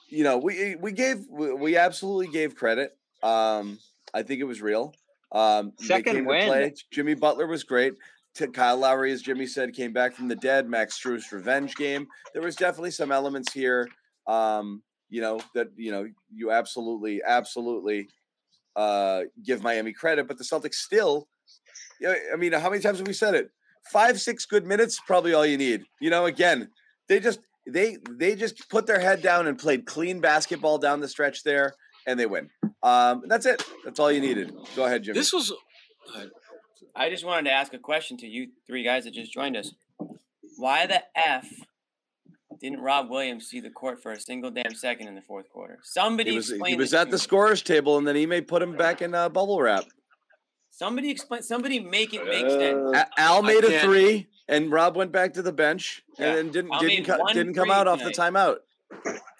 you 0.09 0.23
know, 0.23 0.37
we 0.37 0.75
we 0.75 0.91
gave 0.91 1.25
we, 1.29 1.77
absolutely 1.77 2.27
gave 2.27 2.55
credit. 2.55 2.97
Um, 3.23 3.79
I 4.13 4.23
think 4.23 4.41
it 4.41 4.45
was 4.45 4.61
real. 4.61 4.93
Um, 5.31 5.73
Second 5.79 6.25
win. 6.25 6.73
Jimmy 6.91 7.13
Butler 7.13 7.47
was 7.47 7.63
great. 7.63 7.93
Kyle 8.53 8.77
Lowry, 8.77 9.11
as 9.11 9.23
Jimmy 9.23 9.47
said, 9.47 9.73
came 9.73 9.91
back 9.91 10.13
from 10.13 10.27
the 10.27 10.35
dead. 10.35 10.69
Max 10.69 10.99
Strus 10.99 11.31
revenge 11.31 11.75
game. 11.75 12.07
There 12.33 12.43
was 12.43 12.55
definitely 12.55 12.91
some 12.91 13.11
elements 13.11 13.51
here. 13.51 13.87
Um, 14.27 14.83
you 15.09 15.21
know 15.21 15.39
that 15.55 15.69
you 15.75 15.91
know 15.91 16.07
you 16.33 16.51
absolutely 16.51 17.21
absolutely 17.25 18.09
uh, 18.75 19.21
give 19.43 19.63
Miami 19.63 19.93
credit, 19.93 20.27
but 20.27 20.37
the 20.37 20.43
Celtics 20.43 20.75
still. 20.75 21.27
Yeah, 21.99 22.13
I 22.31 22.35
mean, 22.35 22.53
how 22.53 22.69
many 22.69 22.81
times 22.81 22.99
have 22.99 23.07
we 23.07 23.13
said 23.13 23.33
it? 23.33 23.49
Five, 23.91 24.21
six 24.21 24.45
good 24.45 24.65
minutes, 24.65 24.99
probably 25.05 25.33
all 25.33 25.45
you 25.45 25.57
need. 25.57 25.83
You 25.99 26.09
know, 26.09 26.25
again, 26.25 26.69
they 27.07 27.19
just 27.19 27.39
they 27.67 27.97
they 28.09 28.35
just 28.35 28.69
put 28.69 28.87
their 28.87 28.99
head 28.99 29.21
down 29.21 29.47
and 29.47 29.57
played 29.57 29.85
clean 29.85 30.19
basketball 30.19 30.77
down 30.77 30.99
the 30.99 31.07
stretch 31.07 31.43
there, 31.43 31.73
and 32.05 32.19
they 32.19 32.25
win. 32.25 32.49
Um, 32.83 33.23
that's 33.27 33.45
it. 33.45 33.63
That's 33.83 33.99
all 33.99 34.11
you 34.11 34.21
needed. 34.21 34.53
Go 34.75 34.85
ahead, 34.85 35.03
Jimmy. 35.03 35.19
This 35.19 35.33
was 35.33 35.53
I 36.95 37.09
just 37.09 37.25
wanted 37.25 37.43
to 37.49 37.51
ask 37.51 37.73
a 37.73 37.79
question 37.79 38.17
to 38.17 38.27
you 38.27 38.47
three 38.65 38.83
guys 38.83 39.03
that 39.03 39.13
just 39.13 39.31
joined 39.31 39.55
us. 39.55 39.71
Why 40.57 40.87
the 40.87 41.03
F 41.15 41.47
didn't 42.59 42.81
Rob 42.81 43.09
Williams 43.09 43.45
see 43.45 43.59
the 43.59 43.69
court 43.69 44.01
for 44.01 44.11
a 44.11 44.19
single 44.19 44.49
damn 44.49 44.73
second 44.73 45.07
in 45.07 45.13
the 45.13 45.21
fourth 45.21 45.47
quarter? 45.49 45.77
Somebody 45.83 46.31
he 46.31 46.35
was 46.35 46.49
explain 46.49 46.73
he 46.73 46.77
was 46.77 46.91
this 46.91 46.99
at 46.99 47.11
the 47.11 47.19
scorer's 47.19 47.61
table, 47.61 47.97
and 47.97 48.07
then 48.07 48.15
he 48.15 48.25
may 48.25 48.41
put 48.41 48.63
him 48.63 48.75
back 48.75 49.01
in 49.03 49.13
uh, 49.13 49.29
bubble 49.29 49.61
wrap. 49.61 49.85
Somebody 50.71 51.11
explain. 51.11 51.43
Somebody 51.43 51.79
make 51.79 52.13
it 52.13 52.25
make 52.25 52.49
sense. 52.49 52.95
Uh, 52.95 53.05
Al 53.17 53.43
made 53.43 53.63
a 53.63 53.79
three, 53.81 54.27
and 54.47 54.71
Rob 54.71 54.95
went 54.95 55.11
back 55.11 55.33
to 55.33 55.41
the 55.41 55.51
bench, 55.53 56.01
Yeah. 56.17 56.35
and 56.35 56.51
didn't 56.53 56.71
Al 56.73 56.79
didn't 56.79 57.07
made 57.07 57.17
co- 57.17 57.33
didn't 57.33 57.53
come 57.53 57.71
out 57.71 57.87
off 57.87 57.99
the 58.03 58.11
tonight. 58.11 58.33
timeout. 58.33 58.57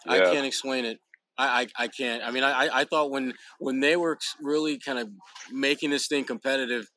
I 0.08 0.20
can't 0.20 0.46
explain 0.46 0.86
it. 0.86 1.00
I, 1.38 1.62
I, 1.62 1.68
I 1.84 1.88
can't. 1.88 2.24
I 2.24 2.32
mean, 2.32 2.44
I, 2.44 2.66
I- 2.68 2.80
I 2.82 2.84
thought 2.86 3.12
when 3.12 3.34
when 3.60 3.80
they 3.80 3.96
were 3.96 4.18
really 4.42 4.80
kind 4.80 5.00
of 5.00 5.10
making 5.52 5.90
this 5.92 6.08
thing 6.08 6.24
competitive, 6.26 6.88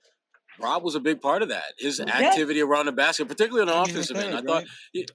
Rob 0.59 0.83
was 0.83 0.95
a 0.95 1.01
big 1.01 1.21
part 1.21 1.43
of 1.43 1.49
that. 1.51 1.73
His 1.79 1.99
Yeah. 1.99 2.13
activity 2.19 2.61
around 2.63 2.87
the 2.87 2.93
basket, 2.93 3.29
particularly 3.29 3.71
on 3.71 3.77
the 3.77 3.85
He's 3.85 4.11
offensive 4.11 4.17
end. 4.17 4.35
I 4.35 4.39
third, 4.39 4.47
thought, 4.47 4.65
right? 4.95 5.11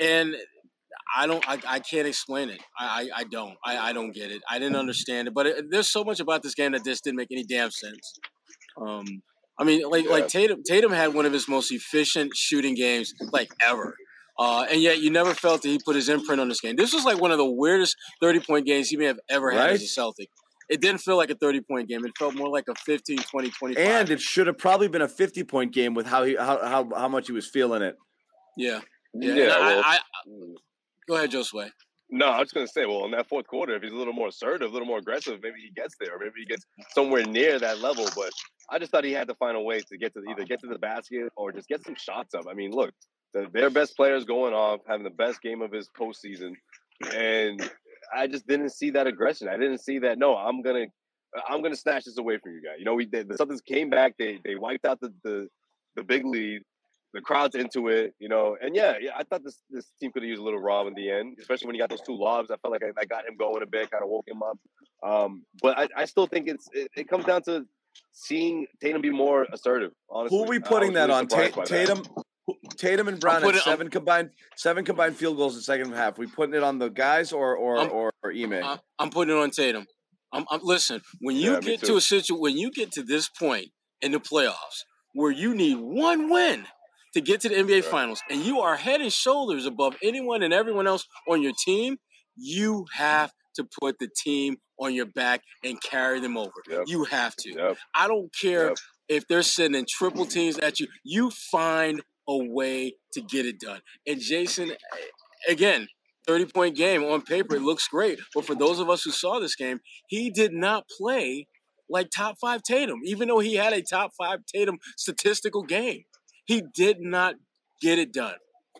and 0.00 0.36
I 1.16 1.26
don't, 1.28 1.48
I, 1.48 1.58
I 1.68 1.78
can't 1.78 2.06
explain 2.08 2.48
it. 2.50 2.60
I, 2.78 3.02
I, 3.14 3.20
I 3.20 3.24
don't. 3.24 3.54
I, 3.64 3.78
I 3.90 3.92
don't 3.92 4.12
get 4.12 4.30
it. 4.32 4.42
I 4.50 4.58
didn't 4.58 4.76
understand 4.76 5.28
it. 5.28 5.34
But 5.34 5.46
it, 5.46 5.64
there's 5.70 5.88
so 5.88 6.02
much 6.04 6.18
about 6.20 6.42
this 6.42 6.54
game 6.54 6.72
that 6.72 6.84
just 6.84 7.04
didn't 7.04 7.16
make 7.16 7.28
any 7.30 7.44
damn 7.44 7.70
sense. 7.70 8.18
Um, 8.80 9.04
I 9.58 9.64
mean, 9.64 9.88
like 9.88 10.04
Yeah. 10.04 10.10
like 10.12 10.28
Tatum 10.28 10.62
Tatum 10.64 10.92
had 10.92 11.14
one 11.14 11.26
of 11.26 11.32
his 11.32 11.48
most 11.48 11.70
efficient 11.72 12.32
shooting 12.36 12.74
games 12.74 13.14
like 13.32 13.50
ever. 13.66 13.94
Uh, 14.38 14.66
and 14.70 14.82
yet 14.82 15.00
you 15.00 15.10
never 15.10 15.32
felt 15.32 15.62
that 15.62 15.68
he 15.68 15.78
put 15.82 15.96
his 15.96 16.10
imprint 16.10 16.40
on 16.42 16.48
this 16.48 16.60
game. 16.60 16.76
This 16.76 16.92
was 16.92 17.04
like 17.06 17.18
one 17.18 17.30
of 17.32 17.38
the 17.38 17.50
weirdest 17.50 17.96
30 18.20 18.40
point 18.40 18.66
games 18.66 18.88
he 18.88 18.96
may 18.98 19.06
have 19.06 19.18
ever 19.30 19.50
had 19.50 19.70
as 19.70 19.82
a 19.82 19.86
Celtic. 19.86 20.28
It 20.68 20.80
didn't 20.82 20.98
feel 21.00 21.16
like 21.16 21.30
a 21.30 21.34
30 21.36 21.62
point 21.62 21.88
game. 21.88 22.04
It 22.04 22.12
felt 22.18 22.34
more 22.34 22.48
like 22.50 22.64
a 22.68 22.74
15, 22.74 23.16
20, 23.18 23.50
25. 23.50 23.82
And 23.82 24.10
it 24.10 24.20
should 24.20 24.46
have 24.46 24.58
probably 24.58 24.88
been 24.88 25.00
a 25.00 25.08
fifty 25.08 25.42
point 25.44 25.72
game 25.72 25.94
with 25.94 26.06
how 26.06 26.24
he 26.24 26.34
how 26.36 26.58
how, 26.66 26.88
how 26.94 27.08
much 27.08 27.28
he 27.28 27.32
was 27.32 27.48
feeling 27.48 27.82
it. 27.82 27.96
yeah. 28.58 28.80
Yeah. 29.14 29.34
Yeah, 29.34 29.42
and 29.44 29.52
I, 29.52 29.74
well, 29.74 29.82
I, 29.86 29.98
go 31.08 31.14
ahead, 31.16 31.30
Josue. 31.30 31.70
No, 32.08 32.26
I 32.26 32.38
was 32.38 32.52
gonna 32.52 32.68
say, 32.68 32.86
well, 32.86 33.04
in 33.04 33.10
that 33.12 33.28
fourth 33.28 33.46
quarter, 33.46 33.74
if 33.74 33.82
he's 33.82 33.92
a 33.92 33.96
little 33.96 34.12
more 34.12 34.28
assertive, 34.28 34.70
a 34.70 34.72
little 34.72 34.86
more 34.86 34.98
aggressive, 34.98 35.40
maybe 35.42 35.60
he 35.60 35.70
gets 35.70 35.96
there, 35.98 36.18
maybe 36.18 36.34
he 36.38 36.44
gets 36.44 36.64
somewhere 36.92 37.24
near 37.24 37.58
that 37.58 37.80
level. 37.80 38.06
But 38.14 38.30
I 38.70 38.78
just 38.78 38.92
thought 38.92 39.04
he 39.04 39.12
had 39.12 39.28
to 39.28 39.34
find 39.34 39.56
a 39.56 39.60
way 39.60 39.80
to 39.80 39.98
get 39.98 40.14
to 40.14 40.22
either 40.30 40.44
get 40.44 40.60
to 40.60 40.68
the 40.68 40.78
basket 40.78 41.32
or 41.36 41.50
just 41.50 41.68
get 41.68 41.84
some 41.84 41.96
shots 41.96 42.34
up. 42.34 42.46
I 42.48 42.54
mean, 42.54 42.70
look, 42.70 42.92
the, 43.34 43.48
their 43.52 43.70
best 43.70 43.96
players 43.96 44.24
going 44.24 44.54
off, 44.54 44.80
having 44.86 45.02
the 45.04 45.10
best 45.10 45.42
game 45.42 45.62
of 45.62 45.72
his 45.72 45.88
postseason, 45.98 46.52
and 47.12 47.68
I 48.14 48.28
just 48.28 48.46
didn't 48.46 48.70
see 48.70 48.90
that 48.90 49.08
aggression. 49.08 49.48
I 49.48 49.56
didn't 49.56 49.78
see 49.78 49.98
that. 50.00 50.18
No, 50.18 50.36
I'm 50.36 50.62
gonna, 50.62 50.86
I'm 51.48 51.60
gonna 51.60 51.76
snatch 51.76 52.04
this 52.04 52.18
away 52.18 52.38
from 52.38 52.52
you 52.52 52.62
guys. 52.62 52.76
You 52.78 52.84
know, 52.84 52.94
we. 52.94 53.06
The 53.06 53.24
Celtics 53.24 53.64
came 53.64 53.90
back. 53.90 54.14
They 54.16 54.38
they 54.44 54.54
wiped 54.54 54.86
out 54.86 55.00
the 55.00 55.12
the, 55.24 55.48
the 55.96 56.04
big 56.04 56.24
lead. 56.24 56.62
The 57.14 57.20
crowd's 57.22 57.54
into 57.54 57.88
it, 57.88 58.14
you 58.18 58.28
know, 58.28 58.56
and 58.60 58.74
yeah, 58.76 58.94
yeah. 59.00 59.12
I 59.16 59.22
thought 59.22 59.42
this 59.42 59.62
this 59.70 59.86
team 59.98 60.12
could 60.12 60.22
have 60.22 60.28
used 60.28 60.40
a 60.40 60.44
little 60.44 60.60
Rob 60.60 60.86
in 60.86 60.94
the 60.94 61.10
end, 61.10 61.36
especially 61.40 61.66
when 61.66 61.74
he 61.74 61.78
got 61.80 61.88
those 61.88 62.02
two 62.02 62.16
lobs. 62.18 62.50
I 62.50 62.56
felt 62.58 62.72
like 62.72 62.82
I, 62.82 62.88
I 63.00 63.04
got 63.06 63.26
him 63.26 63.36
going 63.38 63.62
a 63.62 63.66
bit, 63.66 63.90
kind 63.90 64.02
of 64.02 64.10
woke 64.10 64.26
him 64.28 64.42
up. 64.42 64.58
Um, 65.02 65.44
but 65.62 65.78
I, 65.78 65.88
I 65.96 66.04
still 66.04 66.26
think 66.26 66.46
it's 66.48 66.68
it, 66.72 66.88
it 66.96 67.08
comes 67.08 67.24
down 67.24 67.42
to 67.44 67.64
seeing 68.12 68.66
Tatum 68.82 69.00
be 69.00 69.10
more 69.10 69.46
assertive. 69.52 69.92
Honestly, 70.10 70.36
Who 70.36 70.44
are 70.44 70.48
we 70.48 70.58
putting 70.58 70.92
that 70.94 71.08
really 71.08 71.20
on? 71.20 71.26
Ta- 71.28 71.46
surprised 71.46 71.56
by 71.56 71.62
that. 71.64 71.68
Tatum, 71.86 72.02
Tatum 72.76 73.08
and 73.08 73.20
Brown 73.20 73.34
had 73.36 73.42
putting- 73.44 73.60
I'm- 73.60 73.64
seven 73.64 73.88
combined 73.90 74.30
seven 74.56 74.84
combined 74.84 75.16
field 75.16 75.36
goals 75.38 75.54
in 75.54 75.58
the 75.60 75.62
second 75.62 75.92
half. 75.94 76.18
We 76.18 76.26
putting 76.26 76.54
it 76.54 76.62
on 76.62 76.78
the 76.78 76.88
guys 76.90 77.32
or 77.32 77.56
or 77.56 77.78
I'm- 77.78 77.90
or, 77.92 78.12
or 78.22 78.32
Ime? 78.32 78.52
I'm, 78.62 78.78
I'm 78.98 79.10
putting 79.10 79.34
it 79.34 79.38
on 79.40 79.50
Tatum. 79.50 79.86
I'm, 80.32 80.44
I'm 80.50 80.60
listen. 80.62 81.00
When 81.20 81.36
you 81.36 81.52
Yeah, 81.54 81.60
get 81.60 81.80
to 81.84 81.96
a 81.96 82.00
situation, 82.00 82.40
when 82.40 82.58
you 82.58 82.70
get 82.70 82.92
to 82.92 83.02
this 83.02 83.28
point 83.28 83.68
in 84.02 84.12
the 84.12 84.20
playoffs 84.20 84.82
where 85.14 85.30
you 85.30 85.54
need 85.54 85.76
one 85.78 86.28
win 86.30 86.66
to 87.16 87.22
get 87.22 87.40
to 87.40 87.48
the 87.48 87.54
NBA 87.56 87.82
Right. 87.82 87.84
Finals, 87.84 88.22
and 88.30 88.42
you 88.42 88.60
are 88.60 88.76
head 88.76 89.00
and 89.00 89.12
shoulders 89.12 89.64
above 89.66 89.96
anyone 90.02 90.42
and 90.42 90.52
everyone 90.52 90.86
else 90.86 91.06
on 91.28 91.40
your 91.42 91.52
team, 91.64 91.96
you 92.36 92.84
have 92.92 93.32
to 93.54 93.66
put 93.80 93.98
the 93.98 94.08
team 94.22 94.58
on 94.78 94.92
your 94.94 95.06
back 95.06 95.40
and 95.64 95.80
carry 95.82 96.20
them 96.20 96.36
over. 96.36 96.52
Yep. 96.68 96.84
You 96.86 97.04
have 97.04 97.34
to. 97.36 97.50
Yep. 97.54 97.78
I 97.94 98.06
don't 98.06 98.30
care 98.38 98.68
Yep. 98.68 98.76
if 99.08 99.28
they're 99.28 99.42
sending 99.42 99.86
triple 99.88 100.26
teams 100.26 100.58
at 100.58 100.78
you. 100.78 100.88
You 101.04 101.30
find 101.30 102.02
a 102.28 102.36
way 102.36 102.96
to 103.14 103.22
get 103.22 103.46
it 103.46 103.58
done. 103.60 103.80
And 104.06 104.20
Jayson, 104.20 104.76
again, 105.48 105.88
30 106.26 106.46
point 106.46 106.76
game 106.76 107.02
on 107.04 107.22
paper, 107.22 107.56
it 107.56 107.62
looks 107.62 107.88
great. 107.88 108.18
But 108.34 108.44
for 108.44 108.54
those 108.54 108.78
of 108.78 108.90
us 108.90 109.04
who 109.04 109.10
saw 109.10 109.38
this 109.38 109.54
game, 109.56 109.80
he 110.08 110.28
did 110.28 110.52
not 110.52 110.84
play 110.98 111.46
like 111.88 112.08
top 112.14 112.36
five 112.40 112.62
Tatum, 112.62 113.00
even 113.04 113.28
though 113.28 113.38
he 113.38 113.54
had 113.54 113.72
a 113.72 113.80
top 113.80 114.10
five 114.18 114.40
Tatum 114.52 114.76
statistical 114.98 115.62
game. 115.62 116.02
He 116.46 116.62
did 116.74 117.00
not 117.00 117.34
get 117.80 117.98
it 117.98 118.12
done. 118.12 118.36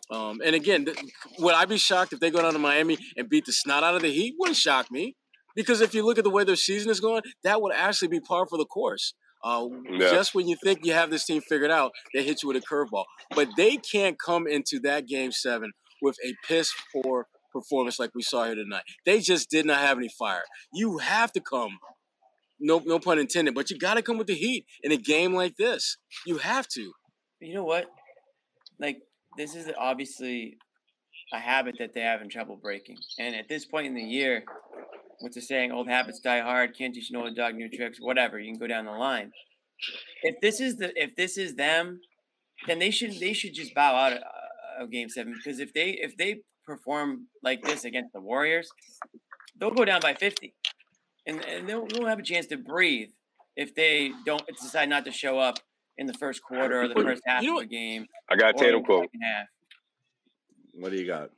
Um, 0.09 0.39
and 0.43 0.55
again, 0.55 0.85
th- 0.85 0.97
would 1.39 1.53
I 1.53 1.65
be 1.65 1.77
shocked 1.77 2.13
if 2.13 2.19
they 2.19 2.31
go 2.31 2.41
down 2.41 2.53
to 2.53 2.59
Miami 2.59 2.97
and 3.17 3.27
beat 3.29 3.45
the 3.45 3.51
snot 3.51 3.83
out 3.83 3.95
of 3.95 4.01
the 4.01 4.09
Heat? 4.09 4.35
Wouldn't 4.39 4.57
shock 4.57 4.89
me. 4.89 5.15
Because 5.55 5.81
if 5.81 5.93
you 5.93 6.05
look 6.05 6.17
at 6.17 6.23
the 6.23 6.29
way 6.29 6.43
their 6.43 6.55
season 6.55 6.89
is 6.89 6.99
going, 6.99 7.23
that 7.43 7.61
would 7.61 7.73
actually 7.73 8.07
be 8.09 8.19
par 8.19 8.45
for 8.47 8.57
the 8.57 8.65
course. 8.65 9.13
Uh, 9.43 9.67
Yeah. 9.89 10.11
Just 10.11 10.33
when 10.33 10.47
you 10.47 10.55
think 10.63 10.85
you 10.85 10.93
have 10.93 11.09
this 11.09 11.25
team 11.25 11.41
figured 11.41 11.71
out, 11.71 11.91
they 12.13 12.23
hit 12.23 12.41
you 12.43 12.47
with 12.47 12.57
a 12.57 12.61
curveball. 12.61 13.05
But 13.35 13.49
they 13.57 13.77
can't 13.77 14.17
come 14.23 14.47
into 14.47 14.79
that 14.81 15.07
game 15.07 15.31
seven 15.31 15.71
with 16.01 16.15
a 16.25 16.33
piss 16.47 16.71
poor 16.93 17.27
performance 17.51 17.99
like 17.99 18.11
we 18.13 18.21
saw 18.21 18.45
here 18.45 18.55
tonight. 18.55 18.83
They 19.05 19.19
just 19.19 19.49
did 19.49 19.65
not 19.65 19.79
have 19.79 19.97
any 19.97 20.09
fire. 20.09 20.43
You 20.73 20.99
have 20.99 21.31
to 21.33 21.41
come, 21.41 21.79
no, 22.59 22.81
no 22.85 22.99
pun 22.99 23.19
intended, 23.19 23.55
but 23.55 23.69
you 23.71 23.77
got 23.77 23.95
to 23.95 24.01
come 24.01 24.17
with 24.17 24.27
the 24.27 24.35
heat 24.35 24.65
in 24.83 24.91
a 24.91 24.97
game 24.97 25.33
like 25.33 25.55
this. 25.57 25.97
You 26.25 26.37
have 26.37 26.67
to. 26.69 26.91
You 27.39 27.53
know 27.53 27.63
what? 27.63 27.87
Like 28.79 28.99
this 29.37 29.55
is 29.55 29.69
obviously 29.77 30.57
a 31.33 31.39
habit 31.39 31.75
that 31.79 31.93
they 31.93 32.01
have 32.01 32.21
in 32.21 32.29
trouble 32.29 32.57
breaking. 32.57 32.97
And 33.19 33.35
at 33.35 33.47
this 33.49 33.65
point 33.65 33.87
in 33.87 33.93
the 33.93 34.01
year, 34.01 34.43
what's 35.19 35.35
the 35.35 35.41
saying? 35.41 35.71
Old 35.71 35.87
habits 35.87 36.19
die 36.19 36.41
hard. 36.41 36.75
Can't 36.77 36.93
teach 36.93 37.09
an 37.09 37.17
old 37.17 37.35
dog 37.35 37.55
new 37.55 37.69
tricks. 37.69 37.99
Whatever. 37.99 38.39
You 38.39 38.51
can 38.51 38.59
go 38.59 38.67
down 38.67 38.85
the 38.85 38.91
line. 38.91 39.31
If 40.23 40.35
this 40.41 40.59
is 40.59 40.77
the 40.77 40.91
if 41.01 41.15
this 41.15 41.37
is 41.37 41.55
them, 41.55 42.01
then 42.65 42.79
they 42.79 42.91
should 42.91 43.19
they 43.19 43.33
should 43.33 43.53
just 43.53 43.75
bow 43.75 43.95
out 43.95 44.13
of, 44.13 44.19
uh, 44.19 44.83
of 44.83 44.91
Game 44.91 45.09
Seven 45.09 45.33
because 45.33 45.59
if 45.59 45.73
they 45.73 45.91
if 45.91 46.17
they 46.17 46.41
perform 46.65 47.27
like 47.43 47.61
this 47.61 47.85
against 47.85 48.13
the 48.13 48.21
Warriors, 48.21 48.69
they'll 49.59 49.71
go 49.71 49.85
down 49.85 50.01
by 50.01 50.15
fifty, 50.15 50.55
and 51.27 51.45
and 51.45 51.69
they'll, 51.69 51.85
they'll 51.85 52.07
have 52.07 52.19
a 52.19 52.23
chance 52.23 52.47
to 52.47 52.57
breathe 52.57 53.09
if 53.55 53.75
they 53.75 54.11
don't 54.25 54.45
decide 54.47 54.89
not 54.89 55.05
to 55.05 55.11
show 55.11 55.37
up 55.37 55.59
in 55.97 56.07
the 56.07 56.13
first 56.13 56.41
quarter 56.41 56.81
or 56.81 56.87
the 56.87 56.95
first 56.95 57.21
half 57.25 57.43
you 57.43 57.51
know 57.51 57.57
of 57.57 57.63
the 57.69 57.75
game. 57.75 58.05
I 58.29 58.35
got 58.35 58.55
or 58.55 58.63
Tatum 58.63 58.83
quote. 58.83 59.07
what 60.73 60.91
do 60.91 60.97
you 60.97 61.07
got? 61.07 61.29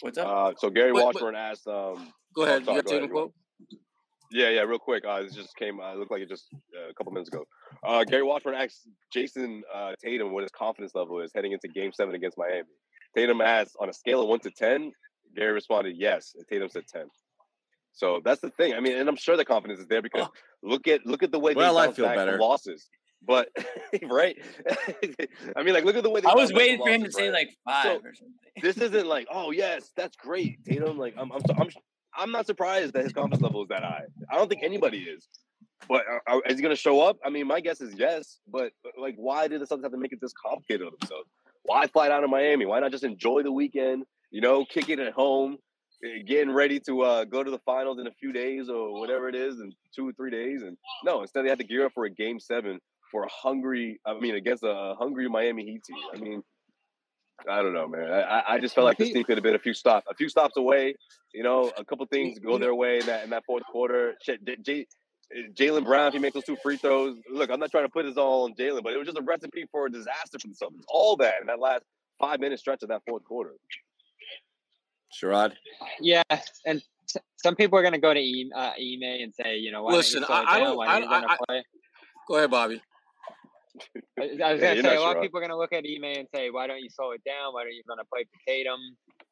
What's 0.00 0.18
up? 0.18 0.26
Uh, 0.28 0.52
so 0.58 0.70
Gary 0.70 0.92
But- 0.92 0.98
but- 0.98 1.04
Washburn 1.14 1.36
asked. 1.36 1.66
Um, 1.66 2.12
Go 2.34 2.42
Oh, 2.42 2.44
ahead. 2.44 2.64
sorry, 2.66 2.76
you 2.76 2.82
got 2.82 2.84
go 2.84 2.90
Tatum 2.90 3.04
ahead, 3.04 3.10
quote? 3.10 3.32
Yeah, 4.32 4.48
yeah, 4.50 4.60
real 4.62 4.78
quick. 4.78 5.04
Uh, 5.06 5.22
this 5.22 5.34
just 5.34 5.56
came. 5.56 5.80
Uh, 5.80 5.92
it 5.94 5.98
looked 5.98 6.10
like 6.10 6.20
it 6.20 6.28
just 6.28 6.48
uh, 6.76 6.90
a 6.90 6.94
couple 6.94 7.12
minutes 7.12 7.30
ago. 7.30 7.44
Uh, 7.82 8.04
Gary 8.04 8.24
Washburn 8.24 8.54
asked 8.54 8.86
Jayson 9.14 9.62
uh, 9.72 9.92
Tatum 10.04 10.32
what 10.32 10.42
his 10.42 10.50
confidence 10.50 10.94
level 10.94 11.20
is 11.20 11.30
heading 11.34 11.52
into 11.52 11.68
Game 11.68 11.92
Seven 11.92 12.14
against 12.14 12.36
Miami. 12.36 12.64
Tatum 13.16 13.40
asked 13.40 13.76
on 13.80 13.88
a 13.88 13.92
scale 13.94 14.20
of 14.20 14.28
one 14.28 14.40
to 14.40 14.50
ten. 14.50 14.92
Gary 15.34 15.52
responded 15.52 15.96
yes, 15.96 16.34
and 16.36 16.44
Tatum 16.48 16.68
said 16.68 16.82
ten. 16.92 17.06
So 17.92 18.20
that's 18.22 18.40
the 18.42 18.50
thing. 18.50 18.74
I 18.74 18.80
mean, 18.80 18.96
and 18.96 19.08
I'm 19.08 19.16
sure 19.16 19.36
the 19.38 19.44
confidence 19.44 19.80
is 19.80 19.86
there 19.86 20.02
because 20.02 20.26
look 20.62 20.86
at 20.88 21.06
look 21.06 21.22
at 21.22 21.30
the 21.32 21.38
way 21.38 21.54
Well, 21.54 21.74
they 21.74 21.80
I 21.80 21.86
bounce 21.86 21.96
feel 21.96 22.04
back 22.06 22.16
better. 22.16 22.32
from 22.32 22.40
losses. 22.40 22.90
But 23.26 23.48
right, 24.08 24.36
I 25.56 25.62
mean, 25.62 25.74
like 25.74 25.84
look 25.84 25.96
at 25.96 26.02
the 26.02 26.10
way 26.10 26.20
they. 26.20 26.28
I 26.28 26.34
was 26.34 26.52
waiting 26.52 26.78
for 26.78 26.88
him 26.88 27.02
to 27.04 27.12
say 27.12 27.30
like 27.30 27.50
five 27.64 28.04
or 28.04 28.14
something. 28.14 28.34
this 28.62 28.76
isn't 28.78 29.06
like, 29.06 29.26
oh 29.30 29.50
yes, 29.50 29.90
that's 29.96 30.16
great, 30.16 30.64
Tatum. 30.64 30.96
Like 30.98 31.14
I'm, 31.18 31.32
I'm, 31.32 31.40
so- 31.40 31.54
I'm, 31.58 31.68
I'm 32.16 32.30
not 32.30 32.46
surprised 32.46 32.92
that 32.94 33.04
his 33.04 33.12
confidence 33.12 33.42
level 33.42 33.62
is 33.62 33.68
that 33.68 33.82
high. 33.82 34.04
I 34.30 34.36
don't 34.36 34.48
think 34.48 34.62
anybody 34.62 34.98
is. 34.98 35.26
But 35.88 36.04
uh, 36.10 36.36
uh, 36.36 36.40
is 36.48 36.56
he 36.56 36.62
going 36.62 36.74
to 36.74 36.80
show 36.80 37.00
up? 37.00 37.18
I 37.24 37.30
mean, 37.30 37.46
my 37.46 37.60
guess 37.60 37.80
is 37.80 37.94
yes. 37.96 38.38
But 38.50 38.72
but, 38.82 38.92
like, 38.98 39.14
why 39.16 39.48
did 39.48 39.60
the 39.60 39.66
Suns 39.66 39.82
have 39.82 39.92
to 39.92 39.98
make 39.98 40.12
it 40.12 40.20
this 40.20 40.32
complicated 40.32 40.86
on 40.86 40.92
themselves? 41.00 41.28
Why 41.64 41.86
fly 41.86 42.08
down 42.08 42.22
to 42.22 42.28
Miami? 42.28 42.64
Why 42.64 42.80
not 42.80 42.92
just 42.92 43.04
enjoy 43.04 43.42
the 43.42 43.52
weekend? 43.52 44.04
You 44.30 44.40
know, 44.40 44.64
kick 44.64 44.88
it 44.88 44.98
at 44.98 45.12
home, 45.12 45.58
eh, 46.04 46.22
getting 46.26 46.52
ready 46.52 46.80
to 46.80 47.02
uh, 47.02 47.24
go 47.24 47.42
to 47.42 47.50
the 47.50 47.58
finals 47.60 47.98
in 47.98 48.06
a 48.06 48.12
few 48.12 48.32
days 48.32 48.68
or 48.68 48.98
whatever 48.98 49.28
it 49.28 49.34
is, 49.34 49.60
in 49.60 49.72
two 49.94 50.08
or 50.08 50.12
three 50.12 50.30
days. 50.30 50.62
And 50.62 50.76
no, 51.04 51.22
instead 51.22 51.44
they 51.44 51.48
had 51.48 51.58
to 51.58 51.64
gear 51.64 51.86
up 51.86 51.92
for 51.92 52.04
a 52.04 52.10
game 52.10 52.40
seven 52.40 52.80
for 53.16 53.24
a 53.24 53.28
hungry. 53.30 53.98
I 54.04 54.18
mean, 54.18 54.34
against 54.34 54.62
a 54.62 54.94
hungry 54.98 55.26
Miami 55.28 55.64
Heat 55.64 55.82
team. 55.84 55.96
I 56.12 56.18
mean, 56.18 56.42
I 57.48 57.62
don't 57.62 57.72
know, 57.72 57.88
man. 57.88 58.10
I, 58.12 58.20
I- 58.20 58.54
I 58.54 58.58
just 58.58 58.74
felt 58.74 58.84
like 58.84 58.98
this 58.98 59.10
team 59.10 59.24
could 59.24 59.38
have 59.38 59.42
been 59.42 59.54
a 59.54 59.58
few 59.58 59.72
stops, 59.72 60.06
a 60.10 60.14
few 60.14 60.28
stops 60.28 60.56
away. 60.58 60.94
You 61.32 61.42
know, 61.42 61.72
a 61.78 61.84
couple 61.84 62.04
things 62.06 62.38
go 62.38 62.58
their 62.58 62.74
way 62.74 62.98
in 62.98 63.06
that 63.06 63.24
in 63.24 63.30
that 63.30 63.44
fourth 63.46 63.62
quarter. 63.64 64.14
Shit, 64.22 64.44
J- 64.44 64.56
J- 64.62 64.86
Jaylen 65.54 65.84
Brown, 65.84 66.08
if 66.08 66.12
he 66.14 66.18
makes 66.18 66.34
those 66.34 66.44
two 66.44 66.56
free 66.62 66.76
throws, 66.76 67.16
look, 67.30 67.50
I'm 67.50 67.58
not 67.58 67.70
trying 67.70 67.84
to 67.84 67.88
put 67.88 68.04
this 68.04 68.16
all 68.18 68.44
on 68.44 68.54
Jaylen, 68.54 68.82
but 68.82 68.92
it 68.92 68.98
was 68.98 69.06
just 69.06 69.18
a 69.18 69.22
recipe 69.22 69.64
for 69.72 69.86
a 69.86 69.90
disaster 69.90 70.38
for 70.38 70.48
the 70.48 70.54
Celtics. 70.54 70.84
All 70.88 71.16
that 71.16 71.34
in 71.40 71.46
that 71.46 71.58
last 71.58 71.84
five 72.20 72.38
minute 72.40 72.58
stretch 72.58 72.82
of 72.82 72.90
that 72.90 73.00
fourth 73.08 73.24
quarter. 73.24 73.54
Sherrod? 75.18 75.52
Yeah, 76.00 76.22
and 76.66 76.82
s- 77.08 77.22
some 77.42 77.54
people 77.56 77.78
are 77.78 77.82
going 77.82 77.94
to 77.94 77.98
go 78.00 78.12
to 78.12 78.20
e- 78.20 78.50
uh, 78.54 78.72
Ime 78.78 79.22
and 79.22 79.34
say, 79.34 79.56
you 79.56 79.72
know, 79.72 79.82
why 79.84 79.92
Listen, 79.94 80.20
don't 80.22 80.28
you 80.30 80.34
I- 80.36 80.54
I 80.54 80.58
don't- 80.60 80.76
Why 80.76 80.86
I- 80.86 81.00
don't 81.00 81.10
you 81.10 81.16
run 81.16 81.36
play? 81.48 81.62
Go 82.28 82.36
ahead, 82.36 82.50
Bobby. 82.50 82.80
I, 84.18 84.22
I 84.42 84.52
was 84.52 84.60
to 84.60 84.74
you're 84.74 84.82
say, 84.82 84.96
a 84.96 85.00
lot 85.00 85.12
sure. 85.12 85.16
of 85.16 85.22
people 85.22 85.38
are 85.38 85.42
going 85.42 85.50
to 85.50 85.56
look 85.56 85.72
at 85.72 85.84
Ime 85.84 86.18
and 86.18 86.28
say, 86.34 86.50
why 86.50 86.66
don't 86.66 86.80
you 86.80 86.90
slow 86.90 87.12
it 87.12 87.22
down? 87.24 87.52
Why 87.52 87.64
don't 87.64 87.72
you 87.72 87.82
run 87.88 87.98
a 87.98 88.04
play 88.04 88.24
for 88.24 88.38
Tatum? 88.46 88.80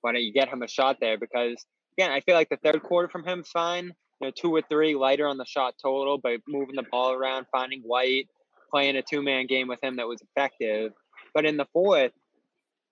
Why 0.01 0.13
don't 0.13 0.23
you 0.23 0.33
get 0.33 0.49
him 0.49 0.63
a 0.63 0.69
shot 0.69 0.99
there? 1.01 1.19
Because, 1.19 1.65
again, 1.97 2.11
I 2.11 2.21
feel 2.21 2.35
like 2.35 2.49
the 2.49 2.59
third 2.59 2.83
quarter 2.83 3.09
from 3.09 3.25
him 3.25 3.41
is 3.41 3.49
fine. 3.49 3.87
you 4.21 4.29
know 4.29 4.31
two 4.31 4.55
or 4.55 4.63
three 4.63 4.95
lighter 4.95 5.27
on 5.27 5.39
the 5.39 5.47
shot 5.47 5.75
total, 5.83 6.19
but 6.19 6.41
moving 6.47 6.77
the 6.77 6.85
ball 6.91 7.13
around, 7.13 7.47
finding 7.53 7.81
White, 7.81 8.29
playing 8.71 8.97
a 8.97 9.03
two 9.03 9.23
man 9.23 9.47
game 9.47 9.69
with 9.69 9.83
him 9.83 9.97
that 9.97 10.07
was 10.07 10.23
effective. 10.23 10.93
But 11.33 11.47
in 11.47 11.57
the 11.57 11.67
fourth, 11.73 12.13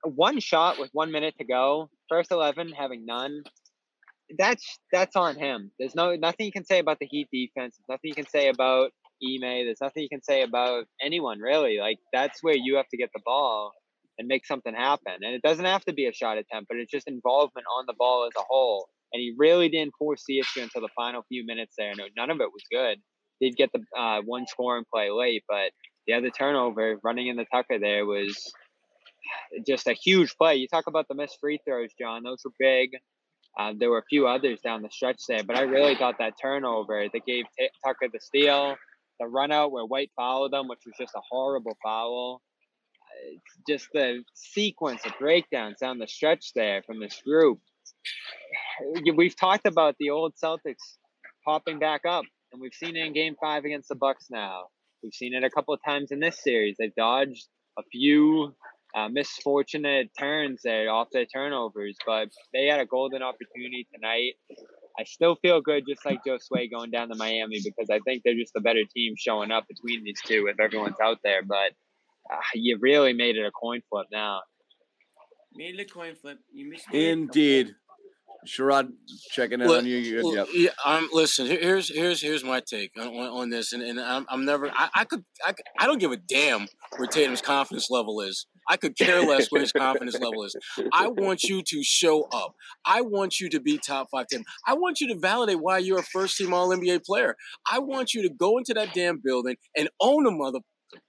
one 0.05 0.41
shot 0.41 0.79
with 0.79 0.91
one 0.93 1.13
minute 1.13 1.35
to 1.39 1.45
go, 1.45 1.91
first 2.09 2.31
eleven 2.31 2.73
having 2.73 3.05
none. 3.07 3.43
That's 4.39 4.79
that's 4.91 5.17
on 5.17 5.37
him. 5.37 5.71
There's 5.79 5.95
no 5.95 6.15
nothing 6.17 6.47
you 6.47 6.53
can 6.53 6.65
say 6.65 6.79
about 6.79 6.99
the 6.99 7.07
Heat 7.07 7.29
defense. 7.33 7.77
There's 7.77 7.97
nothing 7.97 8.09
you 8.09 8.15
can 8.15 8.29
say 8.29 8.49
about 8.49 8.93
Ime. 9.23 9.64
There's 9.64 9.81
nothing 9.81 10.03
you 10.03 10.09
can 10.09 10.23
say 10.23 10.43
about 10.43 10.87
anyone 11.01 11.39
really. 11.41 11.79
Like 11.79 11.99
that's 12.12 12.43
where 12.43 12.57
you 12.57 12.77
have 12.77 12.89
to 12.89 12.97
get 12.97 13.11
the 13.14 13.20
ball 13.25 13.73
and 14.18 14.29
make 14.29 14.47
something 14.47 14.75
happen. 14.75 15.14
And 15.23 15.35
it 15.35 15.43
doesn't 15.43 15.64
have 15.64 15.85
to 15.87 15.93
be 15.93 16.07
a 16.07 16.12
shot 16.12 16.39
attempt, 16.39 16.68
but 16.68 16.77
it's 16.79 16.91
just 16.91 17.09
involvement 17.09 17.66
on 17.79 17.85
the 17.87 17.95
ball 17.99 18.27
as 18.27 18.33
a 18.39 18.45
whole. 18.49 18.89
And 19.12 19.20
he 19.20 19.35
really 19.37 19.68
didn't 19.68 19.95
force 19.99 20.25
the 20.27 20.43
until 20.57 20.81
the 20.81 20.89
final 20.97 21.23
few 21.29 21.45
minutes 21.45 21.75
there. 21.77 21.93
No, 21.97 22.05
none 22.16 22.31
of 22.31 22.41
it 22.41 22.49
was 22.53 22.62
good. 22.70 22.99
Did 23.41 23.57
get 23.57 23.70
the 23.73 23.83
uh, 23.99 24.23
one 24.23 24.47
scoring 24.47 24.85
play 24.93 25.11
late, 25.11 25.45
but 25.49 25.70
the 26.07 26.14
other 26.14 26.31
turnover 26.31 26.99
running 27.03 27.29
in 27.29 27.37
the 27.37 27.45
Tucker 27.53 27.79
there 27.79 28.07
was 28.07 28.53
just 29.66 29.87
a 29.87 29.93
huge 29.93 30.35
play. 30.37 30.57
You 30.57 30.68
talk 30.68 30.87
about 30.87 31.09
the 31.09 31.14
missed 31.14 31.39
free 31.41 31.59
throws, 31.66 31.91
John. 31.99 32.23
Those 32.23 32.43
were 32.45 32.53
big. 32.59 32.91
Uh, 33.59 33.73
there 33.79 33.91
were 33.91 33.99
a 33.99 34.05
few 34.09 34.27
others 34.27 34.61
down 34.61 34.83
the 34.83 34.91
stretch 34.91 35.20
there, 35.29 35.45
but 35.45 35.57
I 35.57 35.62
really 35.62 35.95
thought 35.95 36.16
that 36.18 36.35
turnover 36.41 37.07
that 37.12 37.27
gave 37.27 37.45
T- 37.59 37.68
Tucker 37.85 38.09
the 38.11 38.18
steal, 38.18 38.77
the 39.23 39.29
run 39.29 39.53
out 39.53 39.73
where 39.73 39.85
White 39.85 40.11
followed 40.16 40.53
them, 40.53 40.68
which 40.68 40.81
was 40.85 40.95
just 40.99 41.14
a 41.14 41.20
horrible 41.31 41.77
foul. 41.83 42.43
Just 43.68 43.89
the 43.93 44.23
sequence 44.35 45.05
of 45.07 45.12
breakdowns 45.18 45.79
down 45.81 45.99
the 45.99 46.09
stretch 46.09 46.53
there 46.55 46.83
from 46.83 46.99
this 46.99 47.20
group. 47.25 47.61
We've 49.14 49.37
talked 49.37 49.66
about 49.66 49.97
the 50.01 50.11
old 50.11 50.35
Celtics 50.43 50.99
popping 51.45 51.79
back 51.79 52.03
up, 52.09 52.25
and 52.53 52.61
we've 52.61 52.75
seen 52.75 52.97
it 52.97 53.07
in 53.07 53.12
Game 53.12 53.37
Five 53.41 53.64
against 53.64 53.89
the 53.89 53.95
Bucks. 53.95 54.27
Now 54.31 54.64
we've 55.03 55.14
seen 55.14 55.35
it 55.35 55.45
a 55.45 55.51
couple 55.51 55.75
of 55.75 55.81
times 55.85 56.11
in 56.11 56.20
this 56.20 56.43
series. 56.43 56.77
They've 56.79 56.95
dodged 56.95 57.47
a 57.79 57.83
few 57.93 58.55
uh, 58.95 59.09
misfortunate 59.09 60.11
turns 60.18 60.61
there 60.64 60.91
off 60.91 61.09
their 61.12 61.27
turnovers, 61.27 61.97
but 62.05 62.29
they 62.53 62.66
had 62.66 62.81
a 62.81 62.87
golden 62.87 63.23
opportunity 63.23 63.87
tonight. 63.95 64.35
I 64.99 65.05
still 65.05 65.36
feel 65.36 65.61
good, 65.61 65.84
just 65.88 66.05
like 66.05 66.20
Josue 66.26 66.70
going 66.70 66.90
down 66.90 67.09
to 67.09 67.14
Miami, 67.16 67.61
because 67.64 67.88
I 67.90 68.01
think 68.01 68.22
they're 68.24 68.34
just 68.34 68.53
a 68.57 68.61
better 68.61 68.84
team 68.95 69.14
showing 69.16 69.51
up 69.51 69.66
between 69.68 70.05
these 70.05 70.20
two 70.24 70.49
if 70.49 70.61
everyone's 70.61 71.01
out 71.03 71.18
there. 71.24 71.43
But 71.43 71.72
uh, 72.30 72.40
you 72.55 72.78
really 72.80 73.12
made 73.12 73.36
it 73.36 73.47
a 73.47 73.51
coin 73.51 73.80
flip 73.88 74.07
now. 74.12 74.40
Made 75.55 75.78
it 75.78 75.82
a 75.82 75.93
coin 75.93 76.14
flip. 76.14 76.38
You 76.53 76.70
missed 76.70 76.90
me. 76.90 77.11
Indeed. 77.11 77.74
Sherrod 78.47 78.90
checking 79.30 79.61
in 79.61 79.68
Look, 79.68 79.78
on 79.78 79.86
you. 79.86 79.97
you- 79.97 80.22
Well, 80.24 80.34
Yep. 80.34 80.49
yeah, 80.55 80.70
um, 80.84 81.09
listen. 81.12 81.47
here- 81.47 81.61
Here's 81.61 81.88
here's 81.88 82.20
here's 82.20 82.43
my 82.45 82.61
take 82.61 82.90
on, 82.99 83.07
on, 83.09 83.28
on 83.28 83.51
this, 83.51 83.72
and, 83.72 83.82
and 83.82 84.01
I'm, 84.01 84.26
I'm 84.28 84.45
never. 84.45 84.68
I, 84.70 84.88
I 84.95 85.05
could 85.05 85.24
I, 85.45 85.55
I 85.78 85.86
don't 85.86 85.99
give 85.99 86.12
a 86.12 86.16
damn 86.16 86.66
where 86.97 87.07
Tatum's 87.07 87.40
confidence 87.40 87.88
level 87.90 88.20
is. 88.20 88.47
I 88.68 88.76
could 88.76 88.97
care 88.97 89.22
less 89.22 89.51
where 89.51 89.61
his 89.61 89.72
confidence 89.72 90.18
level 90.18 90.45
is. 90.45 90.55
I 90.93 91.09
want 91.09 91.43
you 91.45 91.62
to 91.62 91.82
show 91.82 92.28
up. 92.32 92.55
I 92.84 93.01
want 93.03 93.40
you 93.40 93.49
to 93.51 93.61
be 93.61 93.78
top 93.78 94.09
five 94.11 94.26
ten. 94.28 94.45
I 94.66 94.74
want 94.74 95.01
you 95.01 95.09
to 95.09 95.18
validate 95.18 95.61
why 95.61 95.78
you're 95.78 95.99
a 96.01 96.05
first 96.05 96.36
team 96.36 96.53
All 96.55 96.68
NBA 96.70 97.05
player. 97.05 97.36
I 97.70 97.78
want 97.80 98.14
you 98.14 98.22
to 98.22 98.28
go 98.30 98.59
into 98.59 98.72
that 98.74 98.93
damn 98.95 99.18
building 99.22 99.57
and 99.76 99.88
own 100.01 100.24
the 100.24 100.30
mother, 100.30 100.61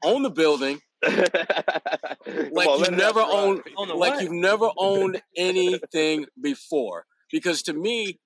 own 0.03 0.23
the 0.23 0.29
building 0.31 0.79
like 2.51 2.79
you've 2.79 2.91
never 2.91 3.19
owned 3.21 3.61
like 3.77 4.13
what? 4.13 4.21
you've 4.23 4.31
never 4.31 4.69
owned 4.77 5.21
anything 5.37 6.25
before. 6.41 7.05
Because 7.33 7.61
to 7.63 7.73
me, 7.73 8.19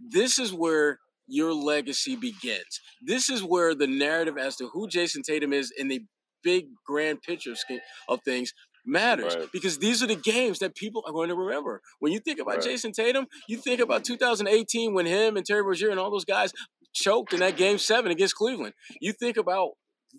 this 0.00 0.38
is 0.38 0.52
where 0.54 1.00
your 1.26 1.52
legacy 1.52 2.16
begins. 2.16 2.80
This 3.02 3.28
is 3.28 3.42
where 3.42 3.74
the 3.74 3.86
narrative 3.86 4.38
as 4.38 4.56
to 4.56 4.68
who 4.68 4.88
Jayson 4.88 5.22
Tatum 5.22 5.52
is 5.52 5.70
in 5.76 5.88
the 5.88 6.02
big 6.42 6.66
grand 6.86 7.20
picture 7.22 7.54
of 8.08 8.20
things 8.24 8.52
matters 8.86 9.34
Right. 9.34 9.48
because 9.52 9.78
these 9.78 10.02
are 10.02 10.06
the 10.06 10.14
games 10.14 10.58
that 10.58 10.74
people 10.74 11.02
are 11.06 11.12
going 11.12 11.30
to 11.30 11.34
remember. 11.34 11.80
When 12.00 12.12
you 12.12 12.20
think 12.20 12.38
about 12.38 12.56
Right. 12.56 12.64
Jayson 12.64 12.92
Tatum, 12.92 13.26
you 13.48 13.56
think 13.56 13.80
about 13.80 14.04
2018 14.04 14.92
when 14.94 15.06
him 15.06 15.36
and 15.36 15.44
Terry 15.46 15.62
Rozier 15.62 15.90
and 15.90 15.98
all 15.98 16.10
those 16.10 16.26
guys 16.26 16.52
choked 16.92 17.32
in 17.32 17.40
that 17.40 17.56
game 17.56 17.78
7 17.78 18.12
against 18.12 18.34
Cleveland. 18.36 18.74
You 19.00 19.12
think 19.12 19.36
about 19.38 19.70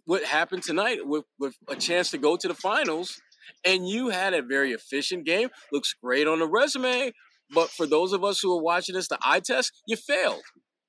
what 0.06 0.24
happened 0.24 0.64
tonight 0.64 1.06
with, 1.06 1.24
with 1.40 1.56
a 1.70 1.76
chance 1.76 2.10
to 2.12 2.18
go 2.18 2.36
to 2.38 2.48
the 2.48 2.56
finals 2.56 3.22
and 3.64 3.88
you 3.88 4.10
had 4.10 4.34
a 4.34 4.42
very 4.42 4.72
efficient 4.74 5.26
game. 5.26 5.50
Looks 5.72 5.94
great 5.94 6.28
on 6.28 6.40
the 6.40 6.48
resume, 6.48 7.14
but 7.54 7.70
for 7.70 7.86
those 7.86 8.14
of 8.14 8.24
us 8.24 8.40
who 8.40 8.58
are 8.58 8.62
watching 8.62 8.96
this, 8.96 9.08
the 9.08 9.20
eye 9.24 9.40
test, 9.40 9.72
you 9.88 9.96
failed, 9.96 10.42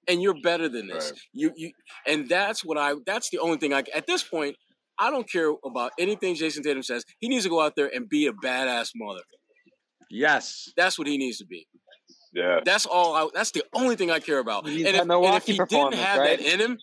and 0.09 0.23
you're 0.23 0.41
better 0.43 0.69
than 0.69 0.89
this. 0.89 1.11
Right. 1.11 1.21
You 1.33 1.53
you, 1.57 1.71
and 2.07 2.29
that's 2.29 2.65
what 2.65 2.79
I. 2.79 2.95
That's 3.07 3.31
the 3.31 3.39
only 3.39 3.59
thing 3.59 3.73
I. 3.73 3.85
At 3.95 4.07
this 4.07 4.23
point, 4.23 4.57
I 4.99 5.11
don't 5.11 5.31
care 5.31 5.53
about 5.65 5.93
anything 5.99 6.35
Jayson 6.35 6.63
Tatum 6.63 6.83
says. 6.83 7.05
He 7.19 7.29
needs 7.29 7.45
to 7.45 7.51
go 7.51 7.61
out 7.61 7.75
there 7.77 7.91
and 7.95 8.09
be 8.09 8.27
a 8.27 8.33
badass 8.33 8.91
mother. 8.95 9.23
Yes. 10.11 10.73
That's 10.77 10.99
what 10.99 11.09
he 11.09 11.19
needs 11.19 11.39
to 11.39 11.47
be. 11.47 11.67
Yeah. 12.33 12.61
That's 12.65 12.87
all. 12.87 13.15
I, 13.15 13.29
that's 13.35 13.51
the 13.51 13.65
only 13.75 13.97
thing 13.97 14.11
I 14.11 14.21
care 14.21 14.39
about. 14.39 14.69
He 14.69 14.87
And 14.87 14.97
if, 14.97 15.03
and 15.03 15.11
if 15.11 15.47
he 15.47 15.59
didn't 15.59 15.95
have 15.95 16.19
right? 16.21 16.39
that 16.39 16.41
in 16.41 16.61
him, 16.61 16.79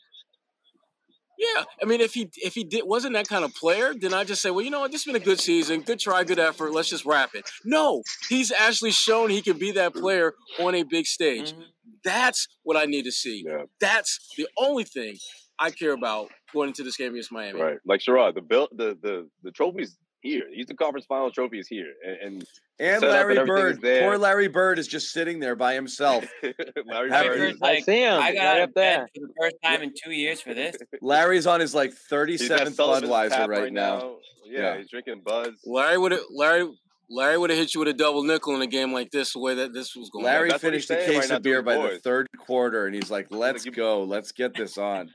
yeah. 1.38 1.64
I 1.82 1.86
mean, 1.86 2.02
if 2.02 2.14
he 2.14 2.30
if 2.38 2.54
he 2.54 2.64
did 2.64 2.84
wasn't 2.86 3.14
that 3.14 3.28
kind 3.28 3.44
of 3.44 3.54
player, 3.56 3.94
then 3.94 4.14
I 4.14 4.24
just 4.24 4.42
say, 4.42 4.52
well, 4.52 4.64
you 4.64 4.72
know 4.72 4.82
what, 4.82 4.92
this 4.92 5.04
has 5.04 5.12
been 5.14 5.22
a 5.22 5.26
good 5.26 5.40
season, 5.40 5.82
good 5.82 6.00
try, 6.00 6.24
good 6.24 6.40
effort. 6.40 6.72
Let's 6.74 6.90
just 6.90 7.06
wrap 7.06 7.32
it. 7.36 7.50
No, 7.66 8.04
he's 8.30 8.52
actually 8.52 8.92
shown 8.92 9.30
he 9.30 9.42
can 9.42 9.58
be 9.58 9.72
that 9.72 9.94
player 9.94 10.34
on 10.60 10.76
a 10.76 10.84
big 10.84 11.06
stage. 11.06 11.54
Mhm. 11.54 11.64
That's 12.04 12.48
what 12.64 12.78
I 12.78 12.86
need 12.86 13.04
to 13.04 13.12
see. 13.12 13.44
Yeah. 13.46 13.64
That's 13.80 14.20
the 14.38 14.48
only 14.58 14.84
thing 14.84 15.18
I 15.60 15.72
care 15.72 15.92
about 15.94 16.30
going 16.54 16.70
into 16.70 16.84
this 16.84 16.98
game 16.98 17.12
against 17.12 17.32
Miami. 17.32 17.62
Right. 17.62 17.78
Like 17.86 18.02
Sherrod, 18.02 18.36
the 18.36 18.42
bill 18.42 18.68
the 18.72 18.98
the 19.02 19.30
the 19.44 19.52
trophy's 19.52 19.98
here. 20.22 20.44
He's 20.52 20.68
the 20.68 20.76
conference 20.76 21.06
final 21.06 21.32
trophy 21.32 21.60
is 21.60 21.68
here. 21.68 21.94
And, 22.06 22.18
And 22.36 22.46
Set 22.80 22.96
up 22.96 23.02
Larry 23.04 23.38
and 23.38 23.50
everything 23.50 23.72
is 23.76 23.80
Bird. 23.80 24.02
Poor 24.04 24.18
Larry 24.18 24.48
Bird 24.48 24.80
is 24.80 24.88
just 24.88 25.12
sitting 25.12 25.40
there 25.40 25.56
by 25.56 25.74
himself. 25.74 26.26
and 26.42 26.54
Larry 26.86 27.10
Bird 27.10 27.56
like, 27.62 27.78
I 27.80 27.82
see 27.82 28.02
him 28.02 28.20
I 28.20 28.34
got 28.34 28.40
right 28.40 28.48
out 28.48 28.62
up 28.62 28.70
of 28.70 28.76
bed 28.76 29.00
there. 29.00 29.08
for 29.16 29.28
the 29.28 29.34
first 29.40 29.56
time 29.64 29.82
in 29.84 29.94
two 30.04 30.12
years 30.12 30.42
for 30.42 30.54
this. 30.54 30.76
Larry's 31.02 31.46
on 31.48 31.60
his 31.60 31.76
like 31.76 31.94
37th 32.12 32.74
Sullivan's 32.74 33.10
Budweiser 33.10 33.30
tap 33.30 33.50
right, 33.50 33.72
now. 33.72 34.18
Yeah, 34.46 34.60
Yeah. 34.74 34.78
he's 34.80 34.90
drinking 34.90 35.22
Buzz. 35.24 35.52
Larry 35.66 35.98
would 35.98 36.12
have 36.14 36.22
Larry 36.32 36.68
Larry 37.10 37.38
would 37.38 37.50
have 37.52 37.60
hit 37.60 37.74
you 37.76 37.80
with 37.80 37.90
a 37.90 37.94
double 37.94 38.24
nickel 38.24 38.56
in 38.56 38.62
a 38.62 38.68
game 38.68 38.92
like 38.92 39.12
this, 39.12 39.34
the 39.34 39.40
way 39.40 39.54
that 39.56 39.72
this 39.74 39.96
was 39.96 40.10
going. 40.10 40.26
Larry 40.26 40.50
that's 40.50 40.62
finished 40.62 40.90
a 40.90 40.96
case 40.96 41.30
right 41.30 41.38
of 41.38 41.44
beer 41.44 41.58
his 41.58 41.66
by 41.66 41.76
the 41.76 42.00
third 42.00 42.28
quarter, 42.40 42.88
and 42.88 42.96
he's 42.96 43.12
like, 43.12 43.28
"Let's 43.30 43.66
go, 43.66 44.04
let's 44.04 44.32
get 44.32 44.56
this 44.56 44.78
on." 44.80 45.12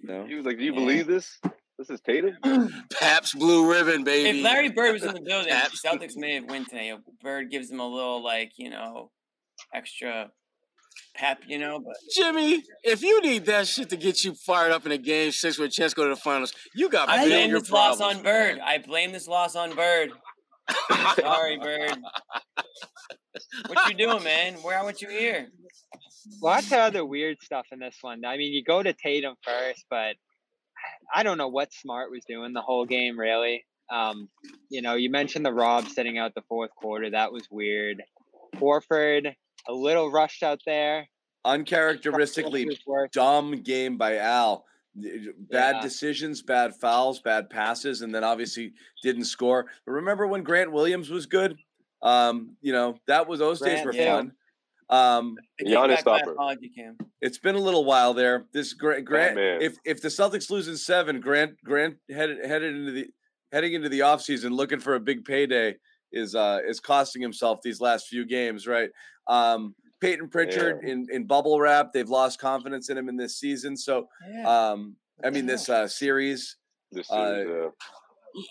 No, 0.00 0.26
He 0.26 0.34
was 0.36 0.44
like, 0.46 0.58
"Do 0.58 0.64
you 0.64 0.72
Yeah. 0.74 0.78
believe 0.78 1.06
this? 1.08 1.38
This 1.78 1.90
is 1.90 2.00
Tatum." 2.00 2.36
Pabst 2.92 3.38
Blue 3.38 3.70
Ribbon, 3.70 4.04
baby. 4.04 4.38
If 4.38 4.44
Larry 4.44 4.70
Bird 4.70 4.94
was 4.94 5.04
in 5.04 5.14
the 5.14 5.20
building, 5.24 5.50
Abs- 5.50 5.80
Celtics 5.82 6.16
may 6.16 6.34
have 6.34 6.44
win 6.44 6.64
today. 6.64 6.92
Bird 7.22 7.50
gives 7.50 7.68
them 7.68 7.80
a 7.80 7.86
little 7.86 8.22
like 8.22 8.52
you 8.56 8.70
know, 8.70 9.10
extra 9.72 10.30
pep, 11.14 11.42
you 11.46 11.58
know. 11.58 11.78
But 11.78 11.96
Jimmy, 12.14 12.62
if 12.82 13.02
you 13.02 13.20
need 13.22 13.46
that 13.46 13.68
shit 13.68 13.90
to 13.90 13.96
get 13.96 14.24
you 14.24 14.34
fired 14.34 14.72
up 14.72 14.86
in 14.86 14.92
a 14.92 14.98
game 14.98 15.30
six 15.32 15.58
with 15.58 15.70
a 15.70 15.72
chance 15.72 15.92
to 15.92 15.96
go 15.96 16.04
to 16.04 16.14
the 16.14 16.20
finals, 16.20 16.52
you 16.74 16.88
got 16.88 17.08
I 17.08 17.26
blame 17.26 17.48
bigger 17.48 17.60
this 17.60 17.70
loss 17.70 18.00
on 18.00 18.22
Bird. 18.22 18.58
I 18.58 18.78
blame 18.78 19.12
this 19.12 19.28
loss 19.28 19.54
on 19.54 19.74
Bird. 19.74 20.10
Sorry, 21.16 21.58
Bird. 21.58 21.96
What 23.68 23.88
you 23.88 23.96
doing, 23.96 24.22
man? 24.24 24.54
Where 24.54 24.78
aren't 24.78 25.00
you 25.00 25.08
here? 25.08 25.48
Lots 26.42 26.66
of 26.66 26.78
other 26.78 27.04
weird 27.04 27.38
stuff 27.40 27.66
in 27.72 27.78
this 27.78 27.96
one. 28.00 28.24
I 28.24 28.36
mean, 28.36 28.52
you 28.52 28.62
go 28.62 28.82
to 28.82 28.92
Tatum 28.92 29.34
first, 29.42 29.86
but 29.88 30.16
I 31.14 31.22
don't 31.22 31.38
know 31.38 31.48
what 31.48 31.72
Smart 31.72 32.10
was 32.10 32.24
doing 32.26 32.52
the 32.52 32.60
whole 32.60 32.84
game, 32.84 33.18
really. 33.18 33.64
Um, 33.90 34.28
you 34.70 34.82
know, 34.82 34.94
you 34.94 35.10
mentioned 35.10 35.46
the 35.46 35.52
Rob 35.52 35.86
sitting 35.88 36.18
out 36.18 36.34
the 36.34 36.42
fourth 36.48 36.70
quarter. 36.74 37.10
That 37.10 37.32
was 37.32 37.48
weird. 37.50 38.02
Horford, 38.56 39.34
a 39.66 39.72
little 39.72 40.10
rushed 40.10 40.42
out 40.42 40.60
there. 40.66 41.08
uncharacteristically 41.44 42.68
dumb 43.12 43.62
game 43.62 43.96
by 43.96 44.18
Al. 44.18 44.64
Bad 44.94 45.76
Yeah. 45.76 45.80
decisions, 45.80 46.42
bad 46.42 46.74
fouls, 46.74 47.20
bad 47.20 47.48
passes, 47.48 48.02
and 48.02 48.14
then 48.14 48.24
obviously 48.24 48.72
didn't 49.02 49.24
score. 49.24 49.66
But 49.86 49.92
remember 49.92 50.26
when 50.26 50.42
Grant 50.42 50.72
Williams 50.72 51.08
was 51.08 51.26
good? 51.26 51.56
Um, 52.02 52.56
you 52.60 52.72
know 52.72 52.98
that 53.06 53.26
was 53.28 53.38
those 53.38 53.60
days 53.60 53.84
were 53.84 53.94
yeah. 53.94 54.16
fun. 54.16 54.32
Um, 54.90 55.36
Giannis 55.62 55.98
stopper. 55.98 56.32
apology, 56.32 56.70
Cam. 56.74 56.96
it's 57.20 57.38
been 57.38 57.54
a 57.56 57.60
little 57.60 57.84
while 57.84 58.14
there. 58.14 58.46
This 58.52 58.72
Grant, 58.72 59.04
Grant 59.04 59.36
Batman. 59.36 59.60
if 59.62 59.76
if 59.84 60.00
the 60.00 60.08
Celtics 60.08 60.50
lose 60.50 60.66
in 60.68 60.76
seven, 60.76 61.20
Grant 61.20 61.56
Grant 61.64 61.96
headed 62.10 62.44
headed 62.44 62.74
into 62.74 62.92
the 62.92 63.06
heading 63.52 63.74
into 63.74 63.88
the 63.88 64.00
offseason 64.00 64.50
looking 64.52 64.80
for 64.80 64.94
a 64.94 65.00
big 65.00 65.24
payday 65.24 65.76
is 66.12 66.34
uh 66.34 66.60
is 66.66 66.80
costing 66.80 67.20
himself 67.20 67.60
these 67.62 67.80
last 67.80 68.08
few 68.08 68.24
games, 68.24 68.66
right? 68.66 68.90
Um 69.26 69.74
Payton 70.00 70.28
Pritchard 70.28 70.84
in, 70.84 71.06
in 71.10 71.26
bubble 71.26 71.60
wrap, 71.60 71.92
they've 71.92 72.08
lost 72.08 72.38
confidence 72.38 72.88
in 72.88 72.96
him 72.96 73.08
in 73.08 73.16
this 73.16 73.36
season. 73.38 73.76
So 73.76 74.08
Yeah. 74.26 74.70
um 74.70 74.96
I 75.22 75.30
mean 75.30 75.44
this 75.46 75.68
uh 75.68 75.86
series. 75.88 76.56
This 76.92 77.10
Uh, 77.10 77.16
is 77.16 77.48
uh, 77.48 77.70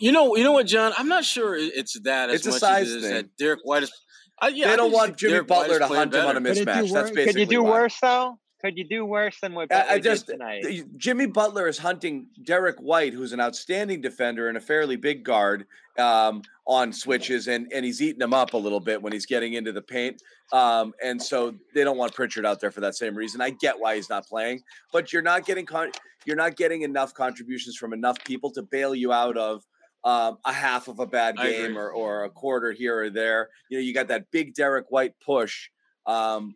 You 0.01 0.11
know, 0.11 0.35
you 0.35 0.43
know 0.43 0.51
what, 0.51 0.67
John? 0.67 0.93
I'm 0.97 1.07
not 1.07 1.23
sure 1.23 1.55
it's 1.55 1.97
that 2.01 2.29
as 2.29 2.35
It's 2.35 2.47
a 2.47 2.49
much 2.51 2.59
size 2.59 2.87
as 2.87 2.93
it 2.93 2.97
is 2.97 3.03
thing. 3.05 3.13
that 3.13 3.37
Derrick 3.39 3.61
White 3.63 3.83
is. 3.83 3.91
I, 4.39 4.49
yeah, 4.49 4.69
they 4.69 4.75
don't 4.75 4.89
think 4.91 5.01
want 5.01 5.17
Jimmy 5.17 5.41
Butler 5.43 5.79
to 5.79 5.87
playing 5.87 5.99
hunt 6.11 6.15
him 6.15 6.25
on 6.25 6.37
a 6.37 6.41
better. 6.41 6.53
Could 6.55 6.57
it 6.61 6.65
do 6.65 6.71
mismatch. 6.71 6.91
wor- 6.91 6.99
That's 7.01 7.11
basically 7.11 7.25
Could 7.25 7.39
you 7.39 7.45
do 7.57 7.63
why. 7.63 7.69
worse 7.71 7.99
though? 8.01 8.39
could 8.59 8.75
you 8.75 8.85
do 8.89 9.05
worse 9.05 9.39
than 9.39 9.53
what 9.53 9.71
I- 9.71 9.75
I 9.75 9.79
Butler 9.81 9.95
did 9.97 10.03
just- 10.03 10.25
tonight? 10.27 10.65
Uh, 10.65 10.83
Jimmy 10.97 11.27
Butler 11.27 11.67
is 11.67 11.77
hunting 11.77 12.25
Derrick 12.43 12.77
White, 12.79 13.13
who's 13.13 13.31
an 13.31 13.39
outstanding 13.39 14.01
defender 14.01 14.47
and 14.49 14.57
a 14.57 14.59
fairly 14.59 14.95
big 14.95 15.23
guard, 15.23 15.67
um, 15.99 16.41
on 16.65 16.91
switches, 16.91 17.47
and 17.47 17.71
and 17.71 17.85
he's 17.85 18.01
eating 18.01 18.21
him 18.21 18.33
up 18.33 18.53
a 18.53 18.57
little 18.57 18.79
bit 18.79 18.99
when 19.01 19.13
he's 19.13 19.27
getting 19.27 19.53
into 19.53 19.71
the 19.71 19.81
paint. 19.81 20.21
Um, 20.51 20.93
and 21.03 21.21
so 21.21 21.53
they 21.75 21.83
don't 21.83 21.97
want 21.97 22.15
Pritchard 22.15 22.45
out 22.47 22.59
there 22.59 22.71
for 22.71 22.81
that 22.81 22.95
same 22.95 23.15
reason. 23.15 23.41
I 23.41 23.51
get 23.51 23.79
why 23.79 23.95
he's 23.95 24.09
not 24.09 24.25
playing, 24.25 24.63
but 24.91 25.13
you're 25.13 25.21
not 25.21 25.45
getting 25.45 25.65
con- 25.67 25.91
you're 26.25 26.35
not 26.35 26.55
getting 26.55 26.81
enough 26.81 27.13
contributions 27.13 27.77
from 27.77 27.93
enough 27.93 28.17
people 28.25 28.49
to 28.51 28.63
bail 28.63 28.95
you 28.95 29.13
out 29.13 29.37
of 29.37 29.63
um, 30.07 30.37
a 30.45 30.53
half 30.53 30.87
of 30.87 30.99
a 30.99 31.05
bad 31.05 31.35
game 31.37 31.77
or, 31.77 31.89
or 31.89 32.23
a 32.23 32.29
quarter 32.29 32.71
here 32.71 32.97
or 33.03 33.09
there. 33.09 33.49
You 33.69 33.77
know, 33.77 33.81
you 33.83 33.93
got 33.93 34.07
that 34.07 34.31
big 34.31 34.53
Derrick 34.53 34.85
White 34.89 35.13
push. 35.19 35.69
Um, 36.05 36.55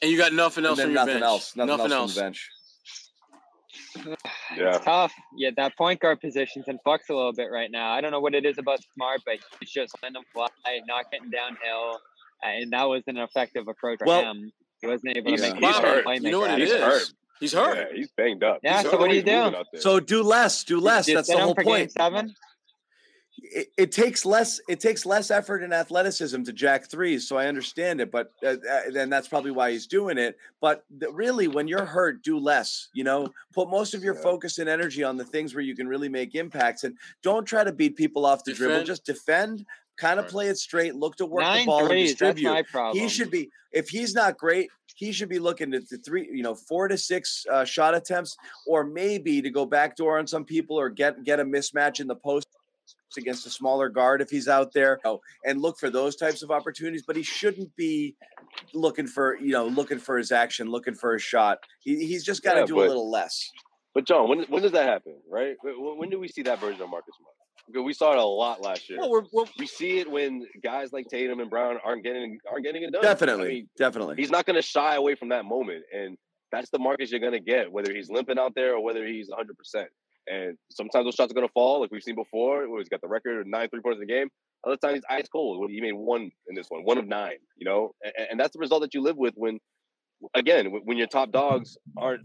And 0.00 0.10
you 0.10 0.16
got 0.16 0.32
nothing 0.32 0.64
else 0.64 0.78
then 0.78 0.86
from 0.86 0.92
your 0.94 1.00
nothing 1.02 1.14
bench. 1.16 1.24
else. 1.24 1.56
Nothing, 1.56 1.76
Nothing 1.76 1.92
else 1.92 2.14
from 2.14 2.20
the 2.20 2.26
bench. 2.26 2.48
Yeah. 4.56 4.76
It's 4.76 4.84
tough. 4.84 5.12
Yeah, 5.36 5.50
that 5.56 5.76
point 5.76 6.00
guard 6.00 6.20
position's 6.20 6.66
in 6.68 6.78
flux 6.84 7.10
a 7.10 7.14
little 7.14 7.32
bit 7.32 7.48
right 7.52 7.70
now. 7.70 7.92
I 7.92 8.00
don't 8.00 8.10
know 8.10 8.20
what 8.20 8.34
it 8.34 8.46
is 8.46 8.56
about 8.58 8.78
Smart, 8.94 9.20
but 9.26 9.36
he's 9.60 9.70
just 9.70 9.92
letting 10.02 10.14
them 10.14 10.22
fly, 10.32 10.46
not 10.86 11.10
getting 11.10 11.30
downhill, 11.30 11.98
and 12.42 12.72
that 12.72 12.84
was 12.84 13.02
an 13.08 13.18
effective 13.18 13.68
approach 13.68 13.98
for 13.98 14.06
Well, 14.06 14.22
him. 14.22 14.50
He 14.80 14.86
wasn't 14.86 15.16
able 15.16 15.36
to 15.36 15.36
he's- 15.36 15.40
make 15.52 15.62
he's 15.64 15.76
any 15.76 15.86
hurt. 15.86 16.04
playmaker 16.06 16.22
You 16.22 16.30
know 16.30 16.40
what 16.40 16.50
out 16.50 16.60
it 16.60 16.62
He's 16.66 16.72
is? 16.74 16.80
hurt. 16.80 17.02
He's 17.40 17.52
hurt. 17.52 17.76
Yeah, 17.90 17.96
he's 17.96 18.10
banged 18.16 18.42
up. 18.44 18.60
Yeah, 18.62 18.74
He's 18.74 18.82
so 18.84 18.90
hurt. 18.92 19.00
what 19.00 19.10
do 19.10 19.16
you 19.16 19.22
He's 19.22 19.72
do? 19.72 19.80
So 19.80 20.00
do 20.00 20.22
less, 20.22 20.64
do 20.64 20.80
less. 20.80 21.06
Just 21.06 21.14
That's 21.28 21.28
the 21.38 21.44
whole 21.44 21.54
for 21.54 21.62
game 21.64 21.72
point. 21.72 21.92
seven. 21.92 22.34
It, 23.50 23.68
it 23.76 23.92
takes 23.92 24.24
less. 24.24 24.60
It 24.68 24.80
takes 24.80 25.06
less 25.06 25.30
effort 25.30 25.62
and 25.62 25.72
athleticism 25.72 26.42
to 26.42 26.52
jack 26.52 26.90
threes. 26.90 27.28
So 27.28 27.36
I 27.36 27.46
understand 27.46 28.00
it, 28.00 28.10
but 28.10 28.32
uh, 28.44 28.56
uh, 28.70 28.80
then 28.92 29.10
that's 29.10 29.28
probably 29.28 29.50
why 29.50 29.72
he's 29.72 29.86
doing 29.86 30.18
it. 30.18 30.36
But 30.60 30.84
th- 31.00 31.12
really, 31.12 31.48
when 31.48 31.68
you're 31.68 31.84
hurt, 31.84 32.22
do 32.22 32.38
less. 32.38 32.88
You 32.92 33.04
know, 33.04 33.28
put 33.52 33.68
most 33.68 33.94
of 33.94 34.04
your 34.04 34.14
Yeah. 34.14 34.22
focus 34.22 34.58
and 34.58 34.68
energy 34.68 35.02
on 35.02 35.16
the 35.16 35.24
things 35.24 35.54
where 35.54 35.64
you 35.64 35.74
can 35.74 35.88
really 35.88 36.08
make 36.08 36.34
impacts, 36.34 36.84
and 36.84 36.96
don't 37.22 37.44
try 37.44 37.64
to 37.64 37.72
beat 37.72 37.96
people 37.96 38.26
off 38.26 38.44
the 38.44 38.52
dribble. 38.52 38.84
Just 38.84 39.04
defend. 39.04 39.64
Kind 39.96 40.20
of 40.20 40.28
play 40.28 40.46
it 40.46 40.56
straight. 40.58 40.94
Look 40.94 41.16
to 41.16 41.26
work 41.26 41.42
the 41.42 41.50
Nine 41.50 41.66
ball 41.66 41.80
and 41.80 41.88
threes. 41.88 42.14
That's 42.14 42.40
distribute. 42.40 42.92
He 42.92 43.08
should 43.08 43.30
be 43.32 43.50
if 43.72 43.88
he's 43.88 44.14
not 44.14 44.38
great, 44.38 44.70
he 44.94 45.12
should 45.12 45.28
be 45.28 45.38
looking 45.38 45.74
at 45.74 45.88
the 45.88 45.98
three, 45.98 46.28
you 46.32 46.42
know, 46.42 46.54
four 46.54 46.88
to 46.88 46.96
six 46.96 47.44
uh, 47.50 47.64
shot 47.64 47.94
attempts, 47.94 48.36
or 48.66 48.84
maybe 48.84 49.42
to 49.42 49.50
go 49.50 49.66
backdoor 49.66 50.18
on 50.18 50.26
some 50.26 50.44
people 50.44 50.78
or 50.78 50.88
get 50.88 51.24
get 51.24 51.40
a 51.40 51.44
mismatch 51.44 52.00
in 52.00 52.06
the 52.06 52.16
post 52.16 52.48
against 53.16 53.46
a 53.46 53.50
smaller 53.50 53.88
guard 53.88 54.20
if 54.20 54.28
he's 54.28 54.48
out 54.48 54.72
there 54.72 54.98
oh, 55.04 55.20
and 55.44 55.62
look 55.62 55.78
for 55.78 55.88
those 55.90 56.16
types 56.16 56.42
of 56.42 56.50
opportunities 56.50 57.02
but 57.06 57.16
he 57.16 57.22
shouldn't 57.22 57.74
be 57.76 58.14
looking 58.74 59.06
for 59.06 59.36
you 59.38 59.52
know 59.52 59.66
looking 59.66 59.98
for 59.98 60.18
his 60.18 60.30
action 60.32 60.68
looking 60.70 60.94
for 60.94 61.14
his 61.14 61.22
shot 61.22 61.58
he, 61.80 62.06
he's 62.06 62.24
just 62.24 62.42
got 62.42 62.54
to 62.54 62.60
Yeah, 62.60 62.66
do 62.66 62.74
but- 62.76 62.84
a 62.86 62.88
little 62.88 63.10
less 63.10 63.50
But 63.94 64.04
John, 64.06 64.28
when 64.28 64.42
when 64.44 64.62
does 64.62 64.72
that 64.72 64.86
happen? 64.86 65.16
Right? 65.28 65.56
When, 65.62 65.98
when 65.98 66.10
do 66.10 66.20
we 66.20 66.28
see 66.28 66.42
that 66.42 66.60
version 66.60 66.82
of 66.82 66.90
Marcus 66.90 67.14
Smart? 67.18 67.34
Because 67.66 67.84
we 67.84 67.92
saw 67.92 68.12
it 68.12 68.18
a 68.18 68.24
lot 68.24 68.60
last 68.62 68.88
year. 68.88 68.98
Well, 69.00 69.10
we're, 69.10 69.24
we're, 69.32 69.44
we 69.58 69.66
see 69.66 69.98
it 69.98 70.08
when 70.10 70.46
guys 70.62 70.92
like 70.92 71.06
Tatum 71.08 71.40
and 71.40 71.50
Brown 71.50 71.78
aren't 71.84 72.04
getting 72.04 72.38
aren't 72.50 72.64
getting 72.64 72.82
it 72.82 72.92
done. 72.92 73.02
definitely 73.02 73.46
I 73.46 73.48
mean, 73.54 73.68
definitely 73.76 74.16
he's 74.16 74.30
not 74.30 74.46
going 74.46 74.56
to 74.56 74.62
shy 74.62 74.94
away 74.94 75.14
from 75.16 75.30
that 75.30 75.44
moment, 75.44 75.82
and 75.92 76.16
that's 76.52 76.70
the 76.70 76.78
Marcus 76.78 77.10
you're 77.10 77.20
going 77.20 77.32
to 77.32 77.40
get, 77.40 77.70
whether 77.72 77.92
he's 77.92 78.08
limping 78.08 78.38
out 78.38 78.54
there 78.54 78.74
or 78.76 78.80
whether 78.84 79.04
he's 79.06 79.28
100. 79.28 79.56
percent 79.56 79.88
And 80.30 80.56
sometimes 80.70 81.06
those 81.06 81.14
shots 81.14 81.30
are 81.30 81.34
going 81.34 81.46
to 81.46 81.52
fall, 81.52 81.80
like 81.80 81.90
we've 81.90 82.02
seen 82.02 82.14
before. 82.14 82.68
Where 82.68 82.80
he's 82.80 82.88
got 82.88 83.00
the 83.00 83.08
record 83.08 83.40
of 83.40 83.46
nine 83.46 83.68
three 83.68 83.80
pointers 83.80 84.00
in 84.00 84.06
the 84.06 84.12
game. 84.12 84.28
Other 84.66 84.76
times 84.76 84.94
he's 84.96 85.04
ice 85.08 85.28
cold. 85.28 85.70
He 85.70 85.80
made 85.80 85.92
one 85.92 86.30
in 86.48 86.54
this 86.54 86.66
one, 86.68 86.82
one 86.82 86.98
of 86.98 87.06
nine. 87.06 87.38
You 87.56 87.64
know, 87.64 87.94
and, 88.02 88.28
and 88.32 88.40
that's 88.40 88.52
the 88.52 88.58
result 88.58 88.82
that 88.82 88.94
you 88.94 89.00
live 89.02 89.16
with 89.16 89.34
when, 89.36 89.58
again, 90.34 90.66
when- 90.84 90.98
your 90.98 91.06
top 91.06 91.30
dogs 91.30 91.78
aren't 91.96 92.22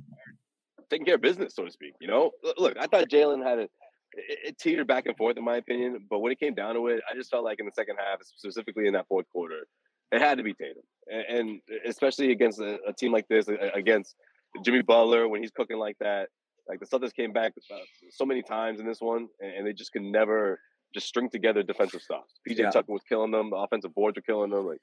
taking 0.89 1.05
care 1.05 1.15
of 1.15 1.21
business, 1.21 1.55
so 1.55 1.63
to 1.65 1.71
speak. 1.71 1.93
You 2.01 2.07
know, 2.07 2.31
Look- 2.43 2.59
look, 2.59 2.77
I 2.79 2.87
thought 2.87 3.09
Jaylen 3.09 3.43
had 3.43 3.59
a 3.59 3.67
it, 4.15 4.39
it 4.45 4.57
teetered 4.59 4.87
back 4.87 5.05
and 5.05 5.17
forth 5.17 5.37
in 5.37 5.43
my 5.43 5.57
opinion, 5.57 6.05
but 6.09 6.19
when 6.19 6.31
it 6.31 6.39
came 6.39 6.53
down 6.53 6.75
to 6.75 6.87
it, 6.87 7.01
I 7.09 7.15
just 7.15 7.31
felt 7.31 7.43
like 7.43 7.59
in 7.59 7.65
the 7.65 7.71
second 7.71 7.97
half, 7.97 8.19
specifically 8.23 8.87
in 8.87 8.93
that 8.93 9.07
fourth 9.07 9.27
quarter, 9.29 9.65
it 10.11 10.21
had 10.21 10.37
to 10.37 10.43
be 10.43 10.53
Tatum, 10.53 10.83
and, 11.11 11.39
and 11.39 11.61
especially 11.87 12.31
against 12.31 12.59
a, 12.59 12.77
a 12.87 12.93
team 12.93 13.11
like 13.11 13.27
this, 13.27 13.47
against 13.73 14.15
Jimmy 14.63 14.83
Butler 14.83 15.27
when 15.27 15.41
he's 15.41 15.49
cooking 15.51 15.77
like 15.77 15.97
that. 15.99 16.29
Like 16.67 16.79
the 16.79 16.85
Celtics 16.85 17.13
came 17.13 17.33
back 17.33 17.53
uh, 17.71 17.77
so 18.11 18.25
many 18.25 18.41
times 18.41 18.79
in 18.79 18.85
this 18.85 19.01
one, 19.01 19.27
and, 19.41 19.51
and 19.57 19.67
they 19.67 19.73
just 19.73 19.91
could 19.91 20.01
never 20.01 20.59
just 20.93 21.07
string 21.07 21.29
together 21.29 21.63
defensive 21.63 22.01
stops. 22.01 22.33
PJ 22.47 22.59
Yeah. 22.59 22.69
Tucker 22.69 22.91
was 22.91 23.03
killing 23.07 23.31
them. 23.31 23.49
The 23.49 23.55
offensive 23.57 23.93
boards 23.93 24.15
were 24.17 24.21
killing 24.21 24.51
them. 24.51 24.65
Like, 24.65 24.79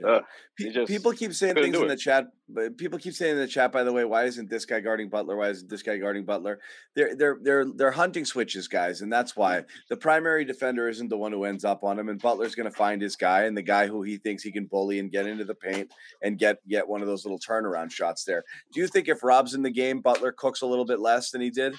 Yeah. 0.00 0.08
ugh, 0.08 0.24
Pe- 0.58 0.64
He 0.64 0.70
just 0.72 0.88
people 0.88 1.12
keep 1.12 1.32
saying 1.32 1.54
things 1.54 1.76
in 1.76 1.86
the 1.86 1.96
chat, 1.96 2.26
but 2.48 2.76
people 2.76 2.98
keep 2.98 3.14
saying 3.14 3.32
in 3.34 3.38
the 3.38 3.46
chat. 3.46 3.70
By 3.70 3.84
the 3.84 3.92
way, 3.92 4.04
why 4.04 4.24
isn't 4.24 4.50
this 4.50 4.64
guy 4.64 4.80
guarding 4.80 5.08
Butler? 5.08 5.36
Why 5.36 5.50
isn't 5.50 5.70
this 5.70 5.82
guy 5.82 5.98
guarding 5.98 6.24
Butler? 6.24 6.58
They're 6.96 7.14
they're 7.14 7.38
they're 7.40 7.64
they're 7.64 7.90
hunting 7.92 8.24
switches, 8.24 8.66
guys, 8.66 9.02
and 9.02 9.12
that's 9.12 9.36
why 9.36 9.62
the 9.90 9.96
primary 9.96 10.44
defender 10.44 10.88
isn't 10.88 11.08
the 11.08 11.16
one 11.16 11.30
who 11.32 11.44
ends 11.44 11.64
up 11.64 11.84
on 11.84 11.98
him, 11.98 12.08
and 12.08 12.20
Butler's 12.20 12.54
going 12.56 12.68
to 12.70 12.76
find 12.76 13.00
his 13.00 13.14
guy 13.14 13.44
and 13.44 13.56
the 13.56 13.62
guy 13.62 13.86
who 13.86 14.02
he 14.02 14.16
thinks 14.16 14.42
he 14.42 14.50
can 14.50 14.66
bully 14.66 14.98
and 14.98 15.12
get 15.12 15.26
into 15.26 15.44
the 15.44 15.54
paint 15.54 15.92
and 16.22 16.38
get 16.38 16.58
get 16.68 16.88
one 16.88 17.00
of 17.00 17.06
those 17.06 17.24
little 17.24 17.38
turnaround 17.38 17.92
shots 17.92 18.24
there. 18.24 18.42
Do 18.72 18.80
you 18.80 18.88
think 18.88 19.08
if 19.08 19.22
Rob's 19.22 19.54
in 19.54 19.62
the 19.62 19.70
game, 19.70 20.00
Butler 20.00 20.32
cooks 20.32 20.62
a 20.62 20.66
little 20.66 20.84
bit 20.84 20.98
less 20.98 21.30
than 21.30 21.40
he 21.40 21.50
did? 21.50 21.76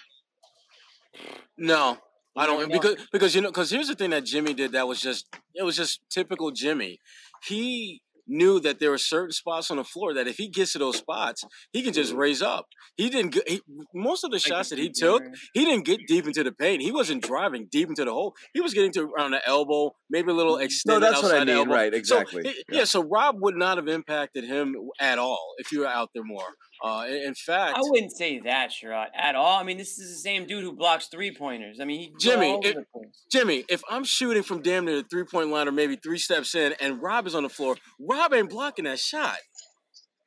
no, 1.57 1.97
I 2.35 2.45
don't 2.45 2.71
because 2.71 2.95
because 3.11 3.35
you 3.35 3.41
know 3.41 3.49
because 3.49 3.71
here's 3.71 3.87
the 3.87 3.95
thing 3.95 4.09
that 4.11 4.25
Jimmy 4.25 4.53
did 4.53 4.73
that 4.73 4.87
was 4.87 4.99
just 5.01 5.27
it 5.53 5.63
was 5.63 5.75
just 5.75 6.01
typical 6.09 6.51
Jimmy. 6.51 6.99
He 7.43 8.01
knew 8.27 8.59
that 8.59 8.79
there 8.79 8.91
were 8.91 8.97
certain 8.97 9.31
spots 9.31 9.69
on 9.71 9.77
the 9.77 9.83
floor 9.83 10.13
that 10.13 10.27
if 10.27 10.37
he 10.37 10.49
gets 10.49 10.73
to 10.73 10.79
those 10.79 10.97
spots, 10.97 11.43
he 11.71 11.81
can 11.81 11.93
just 11.93 12.13
raise 12.13 12.41
up. 12.41 12.67
He 12.97 13.09
didn't 13.09 13.31
get 13.31 13.47
he, 13.47 13.61
most 13.93 14.23
of 14.23 14.31
the 14.31 14.39
shots 14.39 14.69
that 14.69 14.79
he 14.79 14.89
took. 14.89 15.23
He 15.53 15.65
didn't 15.65 15.85
get 15.85 16.01
deep 16.07 16.25
into 16.25 16.43
the 16.43 16.51
paint. 16.51 16.81
He 16.81 16.91
wasn't 16.91 17.23
driving 17.23 17.67
deep 17.71 17.89
into 17.89 18.05
the 18.05 18.11
hole. 18.11 18.33
He 18.53 18.61
was 18.61 18.73
getting 18.73 18.91
to 18.93 19.03
around 19.03 19.31
the 19.31 19.47
elbow, 19.47 19.95
maybe 20.09 20.31
a 20.31 20.33
little 20.33 20.53
mm-hmm. 20.53 20.61
No, 20.61 20.65
extended. 20.65 21.03
that's 21.03 21.21
what 21.21 21.31
I 21.31 21.39
outside 21.39 21.47
mean. 21.47 21.57
elbow. 21.57 21.73
Right? 21.73 21.91
So, 21.93 21.97
Exactly. 21.97 22.53
yeah. 22.69 22.83
so 22.85 23.03
Rob 23.03 23.35
would 23.39 23.55
not 23.55 23.77
have 23.77 23.87
impacted 23.87 24.43
him 24.43 24.75
at 24.99 25.19
all 25.19 25.53
if 25.57 25.71
you 25.71 25.81
were 25.81 25.87
out 25.87 26.09
there 26.13 26.23
more. 26.23 26.45
Uh, 26.83 27.05
in, 27.07 27.15
in 27.27 27.33
fact, 27.35 27.77
I 27.77 27.81
wouldn't 27.81 28.11
say 28.15 28.39
that, 28.39 28.69
Sherrod, 28.71 29.07
at 29.15 29.35
all. 29.35 29.59
I 29.59 29.63
mean, 29.63 29.77
this 29.77 29.97
is 29.97 30.09
the 30.09 30.19
same 30.19 30.45
dude 30.45 30.63
who 30.63 30.73
blocks 30.73 31.07
three 31.07 31.33
pointers. 31.35 31.79
I 31.81 31.85
mean, 31.85 31.99
he 31.99 32.13
Jimmy, 32.19 32.47
all 32.51 32.57
over 32.57 32.67
it- 32.67 32.75
the 32.75 32.85
place. 32.93 33.23
Jimmy, 33.31 33.63
if 33.69 33.81
I'm 33.89 34.03
shooting 34.03 34.43
from 34.43 34.61
damn 34.61 34.85
near 34.85 34.97
the 35.01 35.07
three 35.09 35.23
point 35.23 35.49
line 35.49 35.67
or 35.67 35.71
maybe 35.71 35.95
three 35.95 36.17
steps 36.19 36.53
in 36.55 36.73
and 36.79 37.01
Rob 37.01 37.27
is 37.27 37.35
on 37.35 37.43
the 37.43 37.49
floor, 37.49 37.75
Rob 37.99 38.33
ain't 38.33 38.49
blocking 38.49 38.85
that 38.85 38.99
shot. 38.99 39.37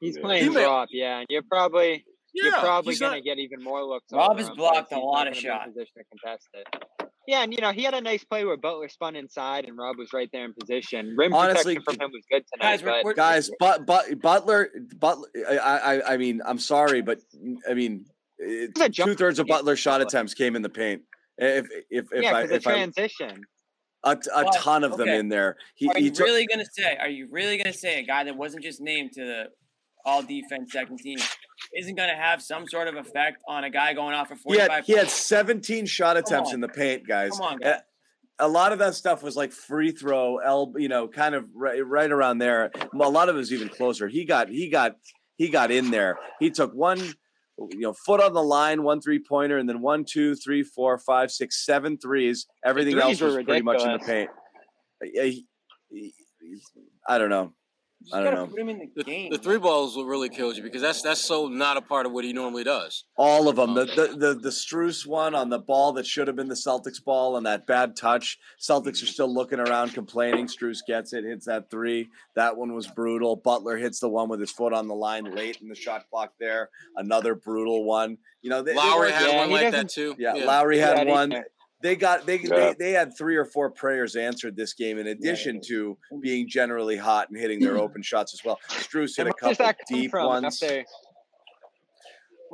He's 0.00 0.16
Yeah. 0.16 0.22
playing 0.22 0.44
He 0.44 0.50
may- 0.50 0.86
yeah, 0.90 1.18
and 1.18 1.26
you're 1.28 1.42
probably 1.42 2.04
Yeah, 2.34 2.44
you're 2.44 2.52
probably 2.54 2.94
gonna 2.96 3.16
not- 3.16 3.24
get 3.24 3.38
even 3.38 3.62
more 3.62 3.84
looks. 3.84 4.06
Rob 4.12 4.30
over 4.30 4.38
has 4.40 4.48
him, 4.48 4.56
blocked 4.56 4.92
a 4.92 4.98
lot 4.98 5.26
of 5.28 5.32
gonna 5.32 5.32
be 5.32 5.38
in 5.38 5.42
shots. 5.44 5.66
Position 5.72 5.92
to 5.96 6.04
contest 6.04 6.48
it. 6.54 7.07
Yeah, 7.28 7.42
and 7.42 7.52
you 7.52 7.60
know 7.60 7.72
he 7.72 7.82
had 7.82 7.92
a 7.92 8.00
nice 8.00 8.24
play 8.24 8.46
where 8.46 8.56
Butler 8.56 8.88
spun 8.88 9.14
inside 9.14 9.66
and 9.66 9.76
Rob 9.76 9.98
was 9.98 10.14
right 10.14 10.30
there 10.32 10.46
in 10.46 10.54
position. 10.54 11.14
Rim 11.14 11.34
Honestly, 11.34 11.74
protection 11.74 11.98
from 11.98 12.06
him 12.06 12.10
was 12.14 12.24
good 12.30 12.42
tonight. 12.50 12.70
Guys, 12.70 12.82
but 12.82 13.04
we're, 13.04 13.12
guys, 13.12 13.50
but 13.60 13.84
but 13.84 14.18
Butler, 14.22 14.70
Butler. 14.98 15.28
I, 15.46 15.56
I 15.58 16.14
I 16.14 16.16
mean, 16.16 16.40
I'm 16.46 16.58
sorry, 16.58 17.02
but 17.02 17.20
I 17.68 17.74
mean, 17.74 18.06
It's 18.38 18.80
a 18.80 18.88
jump 18.88 19.10
two 19.10 19.14
thirds 19.14 19.38
of 19.38 19.46
Butler's 19.46 19.78
shot 19.78 20.00
attempts 20.00 20.32
came 20.32 20.56
in 20.56 20.62
the 20.62 20.70
paint. 20.70 21.02
If 21.36 21.66
if 21.90 22.06
if 22.12 22.22
yeah, 22.22 22.34
I 22.34 22.42
if 22.44 22.62
transition. 22.62 23.42
a, 24.04 24.16
t- 24.16 24.30
a 24.34 24.44
Well, 24.44 24.52
ton 24.54 24.82
of 24.82 24.92
them 24.92 25.10
okay. 25.10 25.18
in 25.18 25.28
there, 25.28 25.58
he, 25.74 25.90
are 25.90 25.98
he 25.98 26.06
you 26.06 26.10
took. 26.10 26.24
really 26.24 26.46
gonna 26.46 26.64
say? 26.64 26.96
Are 26.96 27.10
you 27.10 27.28
really 27.30 27.58
gonna 27.58 27.74
say 27.74 27.98
a 28.00 28.04
guy 28.04 28.24
that 28.24 28.38
wasn't 28.38 28.62
just 28.62 28.80
named 28.80 29.12
to 29.12 29.24
the 29.26 29.44
all 30.06 30.22
defense 30.22 30.72
second 30.72 30.96
team 30.96 31.18
isn't 31.76 31.94
gonna 31.94 32.16
have 32.16 32.42
some 32.42 32.66
sort 32.68 32.88
of 32.88 32.96
effect 32.96 33.42
on 33.46 33.64
a 33.64 33.70
guy 33.70 33.92
going 33.94 34.14
off 34.14 34.28
for 34.28 34.34
He 34.34 34.40
forty 34.40 34.60
had 34.60 34.84
he 34.84 34.92
had 34.92 35.10
17 35.10 35.86
shot 35.86 36.16
attempts 36.16 36.52
in 36.52 36.60
the 36.60 36.68
paint, 36.68 37.06
guys. 37.06 37.32
Come 37.32 37.42
on, 37.42 37.52
And 37.54 37.62
guys. 37.62 37.80
A 38.40 38.46
lot 38.46 38.72
of 38.72 38.78
that 38.78 38.94
stuff 38.94 39.22
was 39.22 39.34
like 39.34 39.50
free 39.52 39.90
throw, 39.90 40.38
elbow, 40.38 40.78
you 40.78 40.88
know, 40.88 41.08
kind 41.08 41.34
of 41.34 41.46
right, 41.54 41.84
right 41.84 42.10
around 42.10 42.38
there. 42.38 42.70
A 42.92 42.96
lot 43.08 43.28
of 43.28 43.34
it 43.34 43.38
was 43.38 43.52
even 43.52 43.68
closer. 43.68 44.06
He 44.06 44.24
got 44.24 44.48
he 44.48 44.68
got 44.70 44.94
he 45.36 45.48
got 45.48 45.72
in 45.72 45.90
there. 45.90 46.18
He 46.38 46.50
took 46.50 46.72
one, 46.72 46.98
you 47.00 47.80
know, 47.80 47.92
foot 48.06 48.20
on 48.20 48.34
the 48.34 48.42
line, 48.42 48.84
one 48.84 49.00
three 49.00 49.18
pointer, 49.18 49.58
and 49.58 49.68
then 49.68 49.80
one, 49.80 50.04
two, 50.04 50.36
three, 50.36 50.62
four, 50.62 50.98
five, 50.98 51.32
six, 51.32 51.64
seven 51.66 51.98
threes. 51.98 52.46
Everything 52.64 52.92
threes 52.94 53.20
else 53.20 53.20
was 53.20 53.44
pretty 53.44 53.62
much 53.62 53.82
in 53.82 53.92
the 53.92 53.98
paint. 53.98 54.30
Yeah, 55.02 55.24
he- 55.24 55.46
he- 55.90 56.14
he- 56.40 56.60
I 57.08 57.18
don't 57.18 57.30
know. 57.30 57.54
Just 58.02 58.14
I 58.14 58.22
don't 58.22 58.34
know. 58.34 58.46
Put 58.46 58.60
him 58.60 58.68
in 58.68 58.78
the, 58.78 58.90
The, 58.96 59.04
game. 59.04 59.30
the 59.30 59.38
three 59.38 59.58
balls 59.58 59.96
what 59.96 60.06
really 60.06 60.28
kills 60.28 60.56
you 60.56 60.62
because 60.62 60.80
that's 60.80 61.02
that's 61.02 61.20
so 61.20 61.48
not 61.48 61.76
a 61.76 61.80
part 61.82 62.06
of 62.06 62.12
what 62.12 62.24
he 62.24 62.32
normally 62.32 62.62
does. 62.62 63.04
All 63.16 63.48
of 63.48 63.56
them. 63.56 63.70
Um, 63.70 63.74
the 63.74 63.84
the 63.86 64.16
the, 64.16 64.34
the 64.34 64.48
Strus 64.50 65.04
one 65.04 65.34
on 65.34 65.48
the 65.50 65.58
ball 65.58 65.92
that 65.94 66.06
should 66.06 66.28
have 66.28 66.36
been 66.36 66.48
the 66.48 66.54
Celtics 66.54 67.02
ball 67.04 67.36
and 67.36 67.44
that 67.46 67.66
bad 67.66 67.96
touch. 67.96 68.38
Celtics 68.60 68.86
are 68.86 68.90
mm-hmm. 68.90 69.06
still 69.06 69.34
looking 69.34 69.58
around, 69.58 69.94
complaining. 69.94 70.46
Strus 70.46 70.78
gets 70.86 71.12
it, 71.12 71.24
hits 71.24 71.46
that 71.46 71.70
three. 71.70 72.08
That 72.36 72.56
one 72.56 72.72
was 72.72 72.86
brutal. 72.86 73.34
Butler 73.36 73.76
hits 73.76 73.98
the 73.98 74.08
one 74.08 74.28
with 74.28 74.40
his 74.40 74.52
foot 74.52 74.72
on 74.72 74.86
the 74.86 74.94
line 74.94 75.24
late 75.34 75.58
in 75.60 75.68
the 75.68 75.74
shot 75.74 76.08
clock. 76.08 76.32
There, 76.38 76.70
another 76.96 77.34
brutal 77.34 77.84
one. 77.84 78.18
You 78.42 78.50
know, 78.50 78.62
they, 78.62 78.72
they 78.72 78.76
Lowry 78.76 79.10
weren't- 79.10 79.14
had 79.14 79.28
Yeah, 79.32 79.36
one 79.38 79.50
like 79.50 79.70
that 79.72 79.88
too. 79.88 80.14
yeah, 80.18 80.34
Lowry 80.34 80.78
had 80.78 81.06
he- 81.06 81.12
one. 81.12 81.42
They 81.80 81.94
got 81.96 82.26
they, 82.26 82.40
Yeah. 82.40 82.48
they 82.48 82.74
they 82.78 82.90
had 82.92 83.16
three 83.16 83.36
or 83.36 83.44
four 83.44 83.70
prayers 83.70 84.16
answered 84.16 84.56
this 84.56 84.74
game 84.74 84.98
in 84.98 85.06
addition 85.08 85.60
to 85.68 85.96
being 86.20 86.48
generally 86.48 86.96
hot 86.96 87.28
and 87.30 87.38
hitting 87.38 87.60
their 87.60 87.78
open 87.78 88.02
shots 88.02 88.34
as 88.34 88.44
well. 88.44 88.58
Strus 88.68 89.16
hit 89.16 89.26
a 89.28 89.32
couple 89.32 89.54
that 89.64 89.76
deep 89.88 90.10
from 90.10 90.26
ones. 90.26 90.60
after 90.62 90.84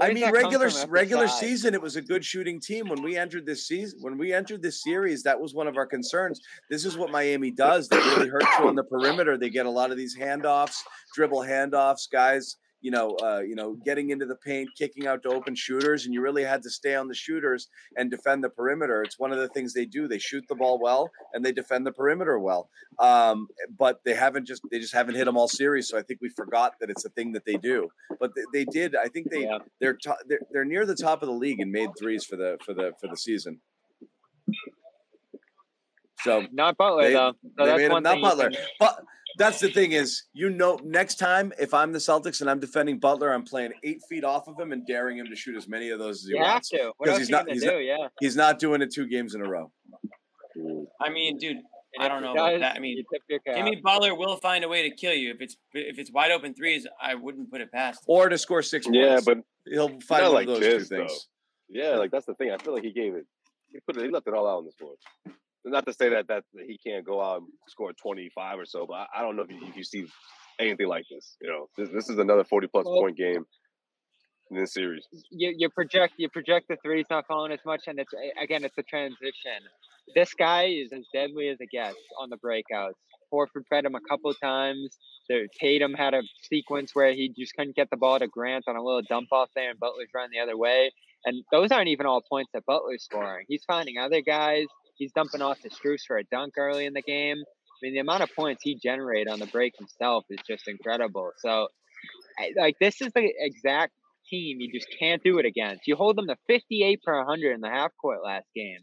I 0.00 0.12
mean, 0.12 0.28
regular 0.32 0.68
from 0.68 0.76
s- 0.76 0.78
after 0.82 0.90
regular 0.90 1.28
size? 1.28 1.38
season, 1.38 1.72
it 1.72 1.80
was 1.80 1.94
a 1.94 2.02
good 2.02 2.24
shooting 2.24 2.58
team. 2.60 2.88
When 2.88 3.00
we 3.02 3.16
entered 3.16 3.46
this 3.46 3.66
season, 3.68 4.00
when 4.02 4.18
we 4.18 4.32
entered 4.32 4.60
this 4.60 4.82
series, 4.82 5.22
that 5.22 5.40
was 5.40 5.54
one 5.54 5.68
of 5.68 5.76
our 5.76 5.86
concerns. 5.86 6.40
This 6.68 6.84
is 6.84 6.98
what 6.98 7.10
Miami 7.12 7.52
does. 7.52 7.88
They 7.88 7.98
really 7.98 8.28
hurt 8.28 8.42
you 8.58 8.66
on 8.66 8.74
the 8.74 8.82
perimeter. 8.82 9.38
They 9.38 9.50
get 9.50 9.66
a 9.66 9.70
lot 9.70 9.92
of 9.92 9.96
these 9.96 10.16
handoffs, 10.18 10.78
dribble 11.14 11.42
handoffs, 11.42 12.10
guys. 12.10 12.56
You 12.84 12.90
know, 12.90 13.16
uh, 13.22 13.40
you 13.40 13.54
know, 13.54 13.72
getting 13.82 14.10
into 14.10 14.26
the 14.26 14.34
paint, 14.36 14.68
kicking 14.76 15.06
out 15.06 15.22
to 15.22 15.30
open 15.30 15.54
shooters, 15.54 16.04
and 16.04 16.12
you 16.12 16.20
really 16.20 16.44
had 16.44 16.62
to 16.64 16.68
stay 16.70 16.94
on 16.94 17.08
the 17.08 17.14
shooters 17.14 17.68
and 17.96 18.10
defend 18.10 18.44
the 18.44 18.50
perimeter. 18.50 19.02
It's 19.02 19.18
one 19.18 19.32
of 19.32 19.38
the 19.38 19.48
things 19.48 19.72
they 19.72 19.86
do. 19.86 20.06
They 20.06 20.18
shoot 20.18 20.44
the 20.50 20.54
ball 20.54 20.78
well 20.78 21.10
and 21.32 21.42
they 21.42 21.50
defend 21.52 21.86
the 21.86 21.92
perimeter 21.92 22.38
well. 22.38 22.68
Um, 22.98 23.48
but 23.78 24.00
they 24.04 24.12
haven't 24.12 24.46
just 24.46 24.60
they 24.70 24.78
just 24.80 24.92
haven't 24.92 25.14
hit 25.14 25.24
them 25.24 25.38
all 25.38 25.48
series. 25.48 25.88
So 25.88 25.96
I 25.96 26.02
think 26.02 26.20
we 26.20 26.28
forgot 26.28 26.74
that 26.80 26.90
it's 26.90 27.06
a 27.06 27.08
thing 27.08 27.32
that 27.32 27.46
they 27.46 27.54
do. 27.56 27.88
But 28.20 28.32
they, 28.36 28.42
they 28.52 28.64
did. 28.66 28.94
I 28.96 29.08
think 29.08 29.30
they 29.30 29.44
Yeah. 29.44 29.60
they're, 29.80 29.94
to, 30.02 30.16
they're 30.28 30.40
they're 30.52 30.64
near 30.66 30.84
the 30.84 30.94
top 30.94 31.22
of 31.22 31.28
the 31.28 31.34
league 31.34 31.60
and 31.60 31.72
made 31.72 31.88
threes 31.98 32.26
for 32.26 32.36
the 32.36 32.58
for 32.66 32.74
the 32.74 32.92
for 33.00 33.08
the 33.08 33.16
season. 33.16 33.60
So 36.20 36.46
Not 36.52 36.76
Butler 36.76 37.04
They- 37.04 37.12
though. 37.14 37.32
So 37.32 37.48
they 37.56 37.64
that's 37.64 37.78
made 37.78 37.90
him 37.90 38.02
not 38.02 38.20
Butler. 38.20 38.50
But 38.78 39.00
that's 39.38 39.60
the 39.60 39.70
thing 39.70 39.92
is, 39.92 40.24
you 40.32 40.50
know, 40.50 40.78
next 40.84 41.16
time 41.18 41.52
if 41.58 41.74
I'm 41.74 41.92
the 41.92 41.98
Celtics 41.98 42.40
and 42.40 42.48
I'm 42.50 42.60
defending 42.60 42.98
Butler, 42.98 43.32
I'm 43.32 43.44
playing 43.44 43.72
eight 43.82 44.00
feet 44.08 44.24
off 44.24 44.46
of 44.48 44.58
him 44.58 44.72
and 44.72 44.86
daring 44.86 45.18
him 45.18 45.26
to 45.26 45.36
shoot 45.36 45.56
as 45.56 45.68
many 45.68 45.90
of 45.90 45.98
those 45.98 46.22
as 46.22 46.28
he 46.28 46.30
You 46.36 46.38
have 46.42 46.54
wants. 46.54 46.68
to. 46.70 46.92
What 46.96 47.06
'Cause 47.06 47.08
else 47.08 47.18
he's 47.18 47.30
not- 47.30 47.46
gonna 47.46 47.54
he's 47.54 47.62
do? 47.62 47.72
not- 47.72 47.78
yeah. 47.84 48.08
He's 48.20 48.36
not 48.36 48.58
doing 48.58 48.82
it 48.82 48.92
two 48.92 49.06
games 49.06 49.34
in 49.34 49.40
a 49.40 49.48
row. 49.48 49.72
I 51.00 51.10
mean, 51.10 51.36
dude, 51.38 51.58
I 51.98 52.08
don't 52.08 52.22
know 52.22 52.32
about 52.32 52.58
that. 52.60 52.76
I 52.76 52.78
mean, 52.78 52.96
you 52.96 53.04
tip 53.12 53.22
your 53.28 53.40
cap. 53.40 53.56
Jimmy 53.56 53.80
Butler 53.82 54.14
will 54.14 54.36
find 54.36 54.64
a 54.64 54.68
way 54.68 54.88
to 54.88 54.94
kill 54.94 55.14
you 55.14 55.30
if 55.32 55.40
it's 55.40 55.56
if 55.72 55.98
it's 55.98 56.12
wide 56.12 56.30
open 56.30 56.54
threes. 56.54 56.86
I 57.00 57.14
wouldn't 57.14 57.50
put 57.50 57.60
it 57.60 57.70
past. 57.72 58.00
him. 58.02 58.04
Or 58.08 58.28
to 58.28 58.38
score 58.38 58.62
six 58.62 58.86
Yeah, 58.90 59.14
points. 59.20 59.24
but 59.24 59.38
he'll 59.66 59.88
not 59.88 60.02
find 60.02 60.24
one 60.24 60.32
like 60.34 60.48
of 60.48 60.54
those 60.54 60.60
this, 60.60 60.88
two 60.88 60.96
things. 60.96 61.28
yeah, 61.68 61.90
like 61.96 62.10
that's 62.10 62.26
the 62.26 62.34
thing. 62.34 62.50
I 62.52 62.58
feel 62.58 62.72
like 62.74 62.84
he 62.84 62.92
gave 62.92 63.14
it. 63.14 63.26
He 63.68 63.78
put 63.86 63.96
it. 63.96 64.04
He 64.04 64.10
left 64.10 64.26
it 64.28 64.34
all 64.34 64.46
out 64.46 64.58
on 64.58 64.64
this 64.64 64.74
floor. 64.76 64.94
Not 65.64 65.86
to 65.86 65.92
say 65.92 66.10
that 66.10 66.28
that 66.28 66.44
he 66.66 66.78
can't 66.78 67.04
go 67.04 67.22
out 67.22 67.38
and 67.38 67.48
score 67.68 67.92
twenty 67.92 68.30
five 68.34 68.58
or 68.58 68.66
so, 68.66 68.86
but 68.86 68.94
I, 68.94 69.06
I 69.16 69.22
don't 69.22 69.36
know 69.36 69.42
if 69.42 69.50
you, 69.50 69.58
if 69.66 69.76
you 69.76 69.84
see 69.84 70.06
anything 70.60 70.88
like 70.88 71.04
this. 71.10 71.36
You 71.40 71.48
know, 71.48 71.68
this, 71.76 71.88
this 71.90 72.10
is 72.10 72.18
another 72.18 72.44
forty 72.44 72.66
plus 72.66 72.84
Well- 72.86 73.00
point 73.00 73.16
game 73.16 73.44
in 74.50 74.58
this 74.58 74.74
series. 74.74 75.06
you, 75.30 75.54
you 75.56 75.70
project 75.70 76.14
you 76.18 76.28
project 76.28 76.68
the 76.68 76.76
threes 76.82 77.06
not 77.10 77.26
falling 77.26 77.52
as 77.52 77.60
much, 77.64 77.82
and 77.86 77.98
it's 77.98 78.12
again 78.40 78.64
it's 78.64 78.76
a 78.76 78.82
transition. 78.82 79.60
This 80.14 80.34
guy 80.34 80.64
is 80.64 80.92
as 80.92 81.06
deadly 81.14 81.48
as 81.48 81.56
it 81.60 81.70
gets 81.70 81.96
on 82.20 82.28
the 82.28 82.36
breakouts. 82.36 82.92
Horford 83.32 83.66
fed 83.70 83.86
him 83.86 83.94
a 83.94 84.00
couple 84.08 84.32
times. 84.34 84.98
There, 85.30 85.46
Tatum 85.58 85.94
had 85.94 86.12
a 86.12 86.22
sequence 86.42 86.94
where 86.94 87.12
he 87.12 87.30
just 87.36 87.54
couldn't 87.56 87.74
get 87.74 87.88
the 87.90 87.96
ball 87.96 88.18
to 88.18 88.28
Grant 88.28 88.64
on 88.68 88.76
a 88.76 88.82
little 88.82 89.00
dump 89.08 89.28
off 89.32 89.48
there, 89.56 89.70
and 89.70 89.80
Butler's 89.80 90.10
running 90.14 90.32
the 90.34 90.40
other 90.40 90.58
way. 90.58 90.92
And 91.24 91.42
those 91.50 91.72
aren't 91.72 91.88
even 91.88 92.04
all 92.04 92.20
points 92.20 92.50
that 92.52 92.66
Butler's 92.66 93.02
scoring. 93.02 93.46
He's 93.48 93.64
finding 93.64 93.96
other 93.96 94.20
guys. 94.20 94.66
He's 94.96 95.12
dumping 95.12 95.42
off 95.42 95.60
to 95.60 95.70
Strus 95.70 96.00
for 96.06 96.16
a 96.16 96.24
dunk 96.24 96.54
early 96.56 96.86
in 96.86 96.92
the 96.92 97.02
game. 97.02 97.38
I 97.38 97.78
mean, 97.82 97.94
the 97.94 98.00
amount 98.00 98.22
of 98.22 98.34
points 98.34 98.62
he 98.62 98.76
generated 98.76 99.28
on 99.28 99.40
the 99.40 99.46
break 99.46 99.74
himself 99.76 100.24
is 100.30 100.38
just 100.48 100.68
incredible. 100.68 101.32
So, 101.38 101.68
like, 102.56 102.76
this 102.80 103.00
is 103.02 103.12
the 103.14 103.32
exact 103.38 103.92
team 104.28 104.60
you 104.60 104.72
just 104.72 104.88
can't 104.98 105.22
do 105.22 105.38
it 105.38 105.46
against. 105.46 105.86
You 105.86 105.96
hold 105.96 106.16
them 106.16 106.28
to 106.28 106.36
58 106.46 107.02
per 107.02 107.18
100 107.18 107.52
in 107.52 107.60
the 107.60 107.68
half 107.68 107.90
court 108.00 108.20
last 108.24 108.46
game. 108.54 108.80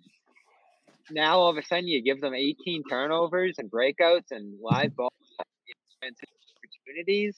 Now 1.10 1.40
all 1.40 1.50
of 1.50 1.58
a 1.58 1.64
sudden 1.66 1.88
you 1.88 2.02
give 2.04 2.22
them 2.22 2.34
18 2.34 2.84
turnovers 2.90 3.56
and 3.58 3.70
breakouts 3.72 4.32
and 4.32 4.56
live 4.62 4.96
ball 4.96 5.12
opportunities. 6.04 7.38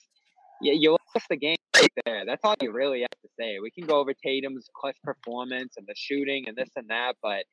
You, 0.61 0.73
you 0.73 0.91
lost 0.91 1.27
the 1.29 1.37
game 1.37 1.55
right 1.75 1.91
there. 2.05 2.23
That's 2.25 2.41
all 2.43 2.55
you 2.61 2.71
really 2.71 3.01
have 3.01 3.21
to 3.21 3.29
say. 3.39 3.57
We 3.61 3.71
can 3.71 3.87
go 3.87 3.99
over 3.99 4.13
Tatum's 4.13 4.67
clutch 4.75 4.97
performance 5.03 5.73
and 5.77 5.87
the 5.87 5.95
shooting 5.95 6.45
and 6.47 6.55
this 6.55 6.69
and 6.75 6.89
that, 6.89 7.15
but 7.21 7.45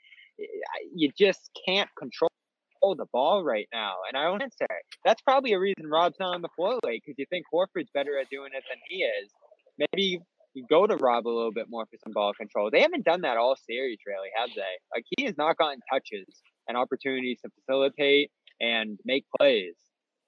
you 0.95 1.11
just 1.19 1.51
can't 1.67 1.89
control 1.99 2.31
the 2.83 3.07
ball 3.13 3.45
right 3.45 3.69
now. 3.73 3.95
And 4.09 4.17
I 4.17 4.25
don't 4.25 4.43
answer. 4.43 4.67
That's 5.05 5.21
probably 5.23 5.53
a 5.53 5.59
reason 5.59 5.87
Rob's 5.87 6.17
not 6.19 6.35
on 6.35 6.43
the 6.43 6.49
floor 6.57 6.79
late 6.85 7.03
because 7.05 7.19
you 7.19 7.27
think 7.31 7.45
Horford's 7.53 7.91
better 7.93 8.19
at 8.19 8.29
doing 8.31 8.51
it 8.55 8.65
than 8.69 8.79
he 8.89 9.03
is. 9.03 9.31
Maybe 9.79 10.21
you 10.55 10.67
go 10.69 10.87
to 10.87 10.97
Rob 10.97 11.27
a 11.27 11.29
little 11.29 11.53
bit 11.53 11.67
more 11.69 11.85
for 11.87 11.97
some 12.03 12.13
ball 12.13 12.33
control. 12.35 12.71
They 12.71 12.81
haven't 12.81 13.05
done 13.05 13.21
that 13.23 13.37
all 13.37 13.57
series, 13.57 13.99
really, 14.07 14.29
have 14.37 14.51
they? 14.55 14.63
Like 14.95 15.05
he 15.17 15.25
has 15.25 15.37
not 15.37 15.57
gotten 15.57 15.81
touches 15.91 16.27
and 16.69 16.77
opportunities 16.77 17.39
to 17.45 17.51
facilitate 17.61 18.31
and 18.61 18.99
make 19.05 19.25
plays. 19.39 19.75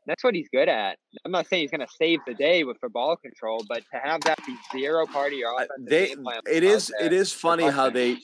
That's 0.06 0.24
what 0.24 0.34
he's 0.34 0.48
good 0.52 0.68
at. 0.68 0.98
I'm 1.24 1.30
not 1.30 1.46
saying 1.46 1.62
he's 1.62 1.70
going 1.70 1.86
to 1.86 1.92
save 1.96 2.20
the 2.26 2.34
day 2.34 2.64
with 2.64 2.76
for 2.80 2.88
ball 2.88 3.16
control, 3.16 3.64
but 3.68 3.82
to 3.92 4.00
have 4.02 4.20
that 4.22 4.38
be 4.44 4.56
zero 4.72 5.06
part 5.06 5.32
of 5.32 5.38
your 5.38 5.54
offense, 5.54 5.70
they 5.88 6.14
it 6.50 6.64
is 6.64 6.92
it 7.00 7.12
is 7.12 7.32
funny 7.32 7.68
how 7.68 7.88
they 7.88 8.16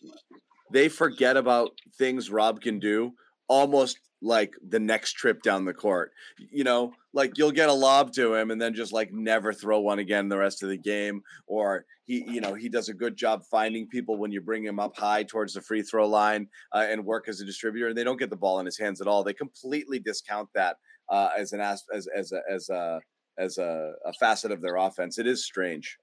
they 0.70 0.88
forget 0.88 1.36
about 1.36 1.70
things 1.96 2.30
Rob 2.30 2.60
can 2.60 2.78
do 2.78 3.12
almost 3.48 3.98
like 4.20 4.54
the 4.66 4.80
next 4.80 5.12
trip 5.12 5.42
down 5.42 5.64
the 5.64 5.72
court. 5.72 6.12
You 6.38 6.64
know, 6.64 6.92
like 7.12 7.38
you'll 7.38 7.52
get 7.52 7.68
a 7.68 7.72
lob 7.72 8.12
to 8.14 8.34
him 8.34 8.50
and 8.50 8.60
then 8.60 8.74
just 8.74 8.92
like 8.92 9.12
never 9.12 9.52
throw 9.52 9.80
one 9.80 9.98
again 9.98 10.28
the 10.28 10.38
rest 10.38 10.62
of 10.62 10.68
the 10.68 10.76
game 10.76 11.22
or 11.46 11.84
he 12.04 12.24
you 12.28 12.40
know, 12.40 12.54
he 12.54 12.68
does 12.68 12.88
a 12.88 12.94
good 12.94 13.16
job 13.16 13.42
finding 13.50 13.86
people 13.86 14.16
when 14.16 14.32
you 14.32 14.40
bring 14.40 14.64
him 14.64 14.80
up 14.80 14.96
high 14.96 15.22
towards 15.22 15.54
the 15.54 15.60
free 15.60 15.82
throw 15.82 16.06
line 16.08 16.48
uh, 16.74 16.86
and 16.88 17.04
work 17.04 17.28
as 17.28 17.40
a 17.40 17.44
distributor 17.44 17.88
and 17.88 17.96
they 17.96 18.04
don't 18.04 18.18
get 18.18 18.30
the 18.30 18.36
ball 18.36 18.58
in 18.60 18.66
his 18.66 18.78
hands 18.78 19.00
at 19.00 19.06
all. 19.06 19.22
They 19.22 19.34
completely 19.34 19.98
discount 19.98 20.48
that 20.54 20.76
uh, 21.08 21.30
as 21.36 21.52
an 21.52 21.60
as 21.60 21.84
as 21.94 22.08
as 22.14 22.32
a 22.32 22.40
as 22.50 22.68
a 22.68 23.00
as 23.38 23.58
a, 23.58 23.92
a 24.04 24.12
facet 24.14 24.50
of 24.50 24.60
their 24.60 24.76
offense. 24.76 25.18
It 25.18 25.26
is 25.26 25.44
strange. 25.44 25.96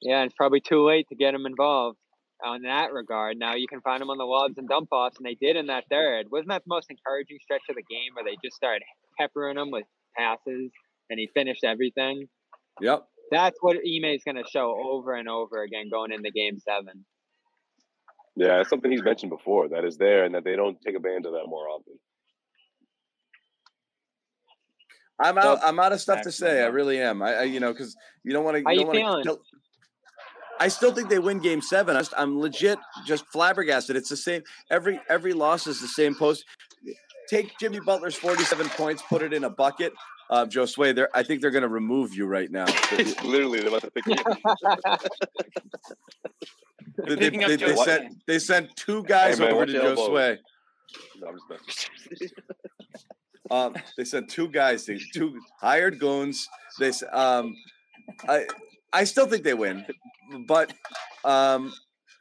Yeah, 0.00 0.22
it's 0.22 0.34
probably 0.34 0.60
too 0.60 0.86
late 0.86 1.06
to 1.08 1.14
get 1.14 1.34
him 1.34 1.46
involved 1.46 1.98
on 2.44 2.62
that 2.62 2.92
regard. 2.92 3.38
Now 3.38 3.54
you 3.54 3.66
can 3.68 3.80
find 3.80 4.00
them 4.00 4.10
on 4.10 4.18
the 4.18 4.24
lobs 4.24 4.58
and 4.58 4.68
dump 4.68 4.88
offs, 4.92 5.16
and 5.18 5.26
they 5.26 5.34
did 5.34 5.56
in 5.56 5.66
that 5.66 5.84
third. 5.90 6.26
Wasn't 6.30 6.48
that 6.48 6.62
the 6.64 6.74
most 6.74 6.90
encouraging 6.90 7.38
stretch 7.42 7.62
of 7.68 7.76
the 7.76 7.82
game 7.82 8.12
where 8.14 8.24
they 8.24 8.36
just 8.44 8.56
started 8.56 8.82
peppering 9.18 9.58
him 9.58 9.70
with 9.70 9.84
passes 10.16 10.70
and 11.10 11.18
he 11.18 11.28
finished 11.34 11.64
everything? 11.64 12.28
Yep. 12.80 13.06
That's 13.30 13.56
what 13.60 13.76
Ime 13.76 14.04
is 14.14 14.22
going 14.24 14.36
to 14.36 14.48
show 14.48 14.76
over 14.80 15.14
and 15.14 15.28
over 15.28 15.62
again 15.62 15.88
going 15.90 16.12
into 16.12 16.30
game 16.30 16.58
seven. 16.58 17.04
Yeah, 18.36 18.60
it's 18.60 18.70
something 18.70 18.90
he's 18.90 19.02
mentioned 19.02 19.30
before 19.30 19.68
that 19.70 19.84
is 19.84 19.96
there 19.96 20.24
and 20.24 20.34
that 20.34 20.44
they 20.44 20.56
don't 20.56 20.78
take 20.80 20.94
advantage 20.94 21.24
of 21.26 21.32
that 21.32 21.46
more 21.46 21.68
often. 21.68 21.94
I'm 25.18 25.38
out. 25.38 25.60
I'm 25.62 25.80
out 25.80 25.92
of 25.92 26.00
stuff 26.00 26.20
to 26.22 26.32
say. 26.32 26.62
I 26.62 26.66
really 26.66 27.00
am. 27.00 27.22
I, 27.22 27.34
I 27.34 27.42
you 27.44 27.60
know, 27.60 27.72
because 27.72 27.96
you 28.22 28.32
don't 28.32 28.44
want 28.44 28.58
to. 28.58 28.62
How 28.64 28.72
you 28.72 28.80
don't 28.80 28.88
wanna 28.88 29.00
feeling? 29.00 29.24
kill- 29.24 29.40
I 30.60 30.68
still 30.68 30.92
think 30.92 31.08
they 31.08 31.18
win 31.18 31.38
Game 31.38 31.60
Seven. 31.60 31.96
I 31.96 32.00
just, 32.00 32.14
I'm 32.16 32.38
legit 32.38 32.78
just 33.06 33.26
flabbergasted. 33.32 33.96
It's 33.96 34.08
the 34.08 34.16
same. 34.16 34.42
Every 34.70 35.00
every 35.08 35.32
loss 35.32 35.66
is 35.66 35.80
the 35.80 35.88
same 35.88 36.14
post. 36.14 36.44
Take 37.28 37.58
Jimmy 37.58 37.80
Butler's 37.80 38.14
47 38.14 38.68
points, 38.70 39.02
put 39.08 39.20
it 39.22 39.32
in 39.32 39.44
a 39.44 39.50
bucket. 39.50 39.92
Uh, 40.30 40.44
Josue, 40.46 40.94
they're, 40.94 41.08
I 41.14 41.22
think 41.22 41.40
they're 41.40 41.50
going 41.50 41.62
to 41.62 41.68
remove 41.68 42.14
you 42.14 42.26
right 42.26 42.50
now. 42.50 42.66
Literally, 43.24 43.60
they're 43.60 43.68
about 43.68 43.82
to 43.82 43.90
pick 43.90 44.06
me 44.06 44.14
up. 44.14 45.00
They, 47.06 47.14
they, 47.14 47.26
up 47.44 47.48
they- 47.48 47.56
they 47.56 47.76
sent 47.76 48.14
they 48.26 48.38
sent 48.38 48.76
two 48.76 49.02
guys 49.04 49.38
man, 49.40 49.52
over 49.52 49.66
to 49.66 49.72
Joe 49.72 49.88
elbow. 49.90 50.06
Sway. 50.08 50.38
No, 51.20 51.28
I'm 51.28 51.34
just 51.34 51.48
messing. 51.50 52.28
Um, 53.48 53.76
they 53.96 54.02
sent 54.02 54.28
two 54.28 54.48
guys, 54.48 54.86
they, 54.86 54.98
two 55.14 55.38
hired 55.60 56.00
goons. 56.00 56.48
They, 56.80 56.88
s- 56.88 57.04
um, 57.12 57.54
I, 58.28 58.44
I 58.92 59.04
still 59.04 59.26
think 59.26 59.44
they 59.44 59.54
win, 59.54 59.84
but 60.46 60.72
um, 61.24 61.72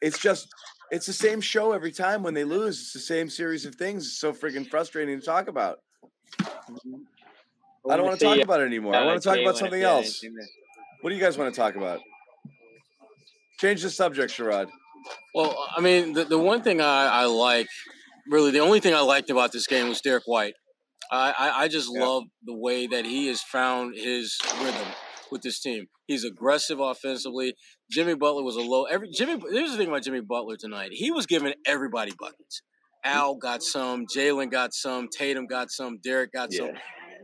it's 0.02 0.20
just 0.20 0.48
it's 0.92 1.06
the 1.06 1.14
same 1.14 1.42
show 1.42 1.72
every 1.72 1.92
time 1.92 2.24
when 2.24 2.34
they 2.34 2.44
lose. 2.44 2.80
It's 2.80 2.94
the 2.94 3.00
same 3.00 3.30
series 3.30 3.66
of 3.66 3.76
things. 3.76 4.06
It's 4.06 4.20
so 4.20 4.34
freaking 4.34 4.68
frustrating 4.68 5.20
to 5.20 5.26
talk 5.26 5.48
about. 5.48 5.78
I 7.90 7.98
don't 7.98 8.06
want 8.06 8.20
to 8.20 8.26
talk 8.26 8.40
about 8.40 8.62
it 8.62 8.66
anymore. 8.66 8.96
I 8.96 9.04
want 9.06 9.22
to 9.22 9.30
talk 9.30 9.40
about 9.40 9.58
something 9.58 9.82
else. 9.82 10.24
What 11.02 11.10
do 11.12 11.16
you 11.16 11.22
guys 11.22 11.38
want 11.38 11.54
to 11.54 11.60
talk 11.60 11.76
about? 11.76 12.00
Change 13.60 13.84
the 13.84 13.90
subject, 13.90 14.34
Sherrod. 14.34 14.68
Well, 15.34 15.56
I 15.76 15.82
mean, 15.82 16.14
the, 16.14 16.26
the 16.26 16.40
one 16.40 16.62
thing 16.62 16.82
I, 16.82 17.08
I 17.08 17.26
like, 17.26 17.68
really, 18.30 18.52
the 18.52 18.60
only 18.60 18.80
thing 18.80 18.94
I 18.94 19.02
liked 19.02 19.30
about 19.30 19.52
this 19.52 19.68
game 19.68 19.88
was 19.88 20.02
Derrick 20.02 20.24
White. 20.26 20.54
I, 21.12 21.34
I, 21.38 21.64
I 21.64 21.68
just 21.68 21.90
Yeah. 21.94 22.04
love 22.04 22.24
the 22.44 22.56
way 22.56 22.88
that 22.88 23.06
he 23.06 23.28
has 23.28 23.42
found 23.42 23.96
his 23.96 24.36
rhythm 24.62 24.88
with 25.32 25.42
this 25.42 25.60
team. 25.60 25.88
He's 26.08 26.24
aggressive 26.24 26.80
offensively. 26.80 27.56
Jimmy 27.92 28.16
Butler 28.16 28.44
was 28.44 28.56
a 28.56 28.62
low. 28.62 28.84
Every 28.86 29.10
Jimmy. 29.10 29.42
Here's 29.52 29.72
the 29.72 29.78
thing 29.78 29.88
about 29.88 30.04
Jimmy 30.04 30.22
Butler 30.22 30.58
tonight. 30.58 30.90
He 30.92 31.12
was 31.12 31.26
giving 31.26 31.54
everybody 31.66 32.12
buckets. 32.20 32.62
Al 33.04 33.36
got 33.36 33.62
some. 33.64 34.06
Jaylen 34.08 34.52
got 34.52 34.74
some. 34.74 35.08
Tatum 35.10 35.46
got 35.48 35.72
some. 35.72 36.00
Derrick 36.04 36.32
got 36.32 36.52
some. 36.52 36.72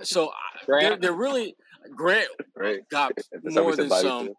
So 0.03 0.31
they're, 0.67 0.97
they're 0.97 1.13
really 1.13 1.55
Grant 1.95 2.27
right. 2.55 2.79
got 2.89 3.13
That's 3.31 3.55
how 3.55 3.61
we 3.61 3.67
more 3.67 3.75
than 3.75 3.89
some. 3.89 4.27
it. 4.27 4.33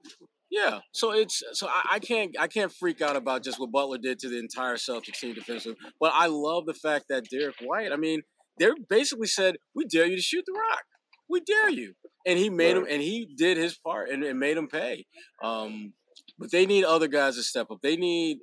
Yeah, 0.51 0.81
so 0.93 1.13
it's 1.13 1.43
so 1.53 1.67
I, 1.67 1.95
I 1.95 1.99
can't 1.99 2.37
I 2.39 2.47
can't 2.47 2.71
freak 2.71 3.01
out 3.01 3.17
about 3.17 3.43
just 3.43 3.59
what 3.59 3.73
Butler 3.73 3.97
did 3.97 4.19
to 4.19 4.29
the 4.29 4.39
entire 4.39 4.77
Celtics 4.77 5.19
team 5.19 5.35
defensively, 5.35 5.79
but 5.99 6.13
I 6.15 6.27
love 6.27 6.67
the 6.67 6.75
fact 6.75 7.07
that 7.09 7.25
Derrick 7.31 7.57
White. 7.63 7.91
I 7.91 7.97
mean, 7.97 8.21
they 8.59 8.69
basically 8.89 9.29
said, 9.29 9.57
"We 9.75 9.87
dare 9.87 10.05
you 10.07 10.17
to 10.17 10.23
shoot 10.23 10.45
the 10.47 10.53
rock. 10.53 10.83
We 11.29 11.41
dare 11.41 11.71
you." 11.71 11.95
And 12.27 12.39
he 12.39 12.51
made 12.51 12.77
him, 12.77 12.87
and 12.89 13.03
he 13.03 13.27
did 13.37 13.57
his 13.57 13.77
part, 13.77 14.09
and, 14.11 14.23
and 14.25 14.39
made 14.39 14.57
him 14.57 14.69
pay. 14.69 15.05
Um, 15.43 15.93
but 16.39 16.51
they 16.51 16.67
need 16.67 16.85
other 16.85 17.09
guys 17.09 17.37
to 17.37 17.43
step 17.43 17.71
up. 17.71 17.79
They 17.83 17.97
need 17.97 18.39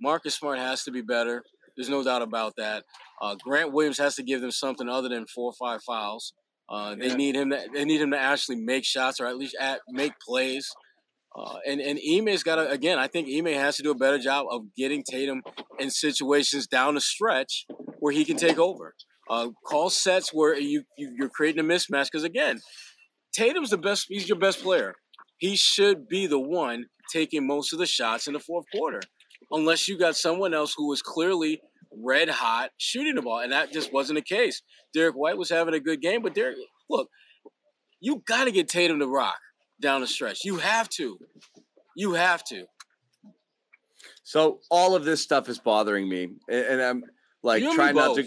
Marcus 0.00 0.34
Smart 0.34 0.58
has 0.58 0.84
to 0.84 0.90
be 0.90 1.00
better. 1.02 1.42
There's 1.76 1.88
no 1.88 2.02
doubt 2.02 2.22
about 2.22 2.54
that. 2.56 2.84
Uh, 3.20 3.34
Grant 3.42 3.72
Williams 3.72 3.98
has 3.98 4.14
to 4.16 4.22
give 4.22 4.40
them 4.40 4.50
something 4.50 4.88
other 4.88 5.08
than 5.08 5.26
four 5.26 5.50
or 5.50 5.54
five 5.54 5.82
fouls. 5.82 6.32
Uh, 6.68 6.94
they 6.94 7.08
Yeah. 7.08 7.14
need 7.14 7.36
him. 7.36 7.50
To, 7.50 7.66
they 7.72 7.84
need 7.84 8.00
him 8.00 8.10
to 8.10 8.18
actually 8.18 8.56
make 8.56 8.84
shots 8.84 9.20
or 9.20 9.26
at 9.26 9.36
least 9.36 9.56
at, 9.60 9.80
make 9.88 10.12
plays. 10.26 10.68
Uh, 11.34 11.58
and 11.66 11.80
and 11.82 11.98
Ime's 11.98 12.42
got 12.42 12.56
to 12.56 12.70
again. 12.70 12.98
I 12.98 13.08
think 13.08 13.28
Ime 13.28 13.52
has 13.54 13.76
to 13.76 13.82
do 13.82 13.90
a 13.90 13.94
better 13.94 14.18
job 14.18 14.46
of 14.50 14.74
getting 14.74 15.02
Tatum 15.02 15.42
in 15.78 15.90
situations 15.90 16.66
down 16.66 16.94
the 16.94 17.00
stretch 17.00 17.66
where 17.98 18.12
he 18.12 18.24
can 18.24 18.36
take 18.38 18.58
over. 18.58 18.94
Uh, 19.28 19.48
call 19.66 19.90
sets 19.90 20.32
where 20.32 20.58
you, 20.58 20.84
you 20.96 21.14
you're 21.18 21.28
creating 21.28 21.60
a 21.60 21.64
mismatch 21.64 22.04
because 22.10 22.24
again, 22.24 22.58
Tatum's 23.36 23.70
the 23.70 23.78
best. 23.78 24.06
He's 24.08 24.28
your 24.28 24.38
best 24.38 24.62
player. 24.62 24.94
He 25.36 25.56
should 25.56 26.08
be 26.08 26.26
the 26.26 26.38
one 26.38 26.86
taking 27.12 27.46
most 27.46 27.72
of 27.72 27.78
the 27.78 27.86
shots 27.86 28.26
in 28.26 28.32
the 28.32 28.40
fourth 28.40 28.64
quarter, 28.74 29.00
unless 29.50 29.86
you 29.86 29.98
got 29.98 30.16
someone 30.16 30.54
else 30.54 30.74
who 30.76 30.88
was 30.88 31.02
clearly 31.02 31.60
red 31.92 32.28
hot 32.28 32.70
shooting 32.78 33.14
the 33.14 33.22
ball, 33.22 33.40
and 33.40 33.52
that 33.52 33.72
just 33.72 33.92
wasn't 33.92 34.16
the 34.16 34.22
case. 34.22 34.62
Derrick 34.94 35.14
White 35.14 35.36
was 35.36 35.50
having 35.50 35.74
a 35.74 35.80
good 35.80 36.00
game, 36.00 36.22
but 36.22 36.34
Derrick, 36.34 36.56
look, 36.88 37.08
you 38.00 38.22
got 38.26 38.44
to 38.44 38.50
get 38.50 38.68
Tatum 38.68 38.98
to 39.00 39.06
rock 39.06 39.36
down 39.80 40.00
the 40.00 40.06
stretch. 40.06 40.44
You 40.44 40.56
have 40.56 40.88
to. 40.90 41.18
You 41.94 42.14
have 42.14 42.42
to. 42.44 42.64
So 44.24 44.60
all 44.70 44.94
of 44.94 45.04
this 45.04 45.22
stuff 45.22 45.48
is 45.48 45.58
bothering 45.58 46.08
me, 46.08 46.30
and 46.50 46.80
I'm 46.80 47.04
like 47.42 47.62
trying 47.74 47.94
not 47.94 48.16
to. 48.16 48.26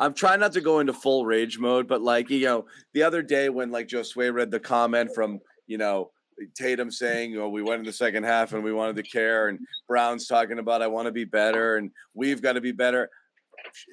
I'm 0.00 0.14
trying 0.14 0.40
not 0.40 0.52
to 0.54 0.62
go 0.62 0.80
into 0.80 0.94
full 0.94 1.26
rage 1.26 1.58
mode, 1.58 1.86
but 1.86 2.00
like 2.00 2.30
you 2.30 2.44
know, 2.46 2.64
the 2.94 3.02
other 3.02 3.22
day 3.22 3.50
when 3.50 3.70
like 3.70 3.86
Josue 3.86 4.32
read 4.32 4.50
the 4.50 4.58
comment 4.58 5.14
from 5.14 5.40
you 5.66 5.78
know 5.78 6.10
Tatum 6.54 6.90
saying, 6.90 7.36
"Oh, 7.36 7.50
we 7.50 7.62
went 7.62 7.80
in 7.80 7.86
the 7.86 7.92
second 7.92 8.24
half 8.24 8.54
and 8.54 8.64
we 8.64 8.72
wanted 8.72 8.96
to 8.96 9.02
care," 9.02 9.48
and 9.48 9.58
Brown's 9.86 10.26
talking 10.26 10.58
about, 10.58 10.80
"I 10.80 10.86
want 10.86 11.06
to 11.06 11.12
be 11.12 11.24
better," 11.24 11.76
and 11.76 11.90
we've 12.14 12.40
got 12.40 12.54
to 12.54 12.62
be 12.62 12.72
better. 12.72 13.10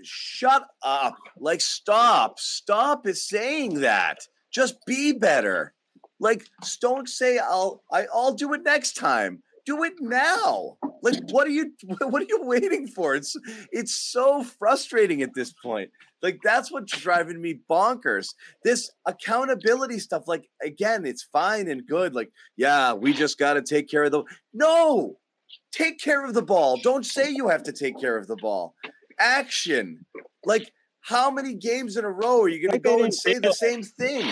Shut 0.01 0.66
up! 0.82 1.18
Like, 1.38 1.60
stop! 1.60 2.39
Stop 2.39 3.05
is 3.05 3.28
saying 3.28 3.82
that. 3.82 4.20
Just 4.49 4.78
be 4.86 5.12
better. 5.12 5.74
Like, 6.22 6.45
don't 6.80 7.10
say 7.10 7.38
I'll 7.38 7.84
I, 7.91 8.08
I'll 8.14 8.34
do 8.34 8.53
it 8.53 8.64
next 8.64 8.93
time. 8.93 9.43
Do 9.68 9.84
it 9.84 9.95
now. 9.99 10.78
Like, 11.01 11.20
what 11.30 11.45
are 11.45 11.51
you 11.51 11.74
what 11.99 12.22
are 12.22 12.26
you 12.28 12.39
waiting 12.43 12.88
for? 12.88 13.15
It's 13.15 13.36
it's 13.72 13.93
so 13.95 14.43
frustrating 14.43 15.22
at 15.22 15.34
this 15.36 15.53
point. 15.61 15.91
Like, 16.22 16.39
that's 16.41 16.72
what's 16.72 16.97
driving 16.97 17.41
me 17.41 17.59
bonkers. 17.70 18.30
This 18.63 18.89
accountability 19.05 19.99
stuff, 19.99 20.24
like, 20.26 20.49
again, 20.63 21.05
it's 21.05 21.24
fine 21.34 21.68
and 21.68 21.86
good. 21.86 22.15
Like, 22.15 22.32
yeah, 22.55 22.93
we 22.93 23.11
just 23.13 23.38
got 23.38 23.53
to 23.55 23.61
take 23.61 23.89
care 23.89 24.05
of 24.05 24.11
the. 24.11 24.24
No, 24.53 25.18
take 25.74 25.99
care 25.99 26.26
of 26.26 26.34
the 26.34 26.41
ball. 26.41 26.78
Don't 26.78 27.05
say 27.05 27.30
you 27.30 27.49
have 27.49 27.63
to 27.63 27.74
take 27.74 27.99
care 27.99 28.18
of 28.18 28.28
the 28.28 28.38
ball. 28.38 28.74
Action. 29.20 30.05
Like, 30.45 30.72
how 31.01 31.30
many 31.30 31.53
games 31.55 31.97
in 31.97 32.05
a 32.05 32.09
row 32.09 32.41
are 32.41 32.49
you 32.49 32.65
going 32.65 32.72
to 32.72 32.80
go 32.80 33.03
and 33.03 33.13
say 33.13 33.38
the 33.38 33.51
same 33.51 33.84
thing? 33.84 34.32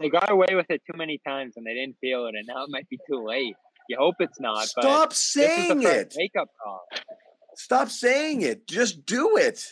They 0.00 0.08
got 0.08 0.30
away 0.30 0.48
with 0.52 0.66
it 0.68 0.82
too 0.90 0.96
many 0.96 1.20
times 1.26 1.54
and 1.56 1.66
they 1.66 1.74
didn't 1.74 1.96
feel 2.00 2.26
it, 2.26 2.34
and 2.34 2.46
now 2.46 2.64
it 2.64 2.70
might 2.70 2.88
be 2.88 2.98
too 3.08 3.24
late. 3.24 3.54
You 3.88 3.96
hope 3.98 4.16
it's 4.18 4.40
not. 4.40 4.66
but 4.74 4.82
Stop 4.82 5.10
this 5.10 5.18
is 5.18 5.34
the 5.34 5.40
saying 5.40 5.82
first 5.82 5.96
it. 5.96 6.14
Wake 6.16 6.32
up 6.40 6.48
call. 6.62 6.86
Stop 7.56 7.88
saying 7.88 8.42
it. 8.42 8.66
Just 8.68 9.06
do 9.06 9.36
it. 9.36 9.64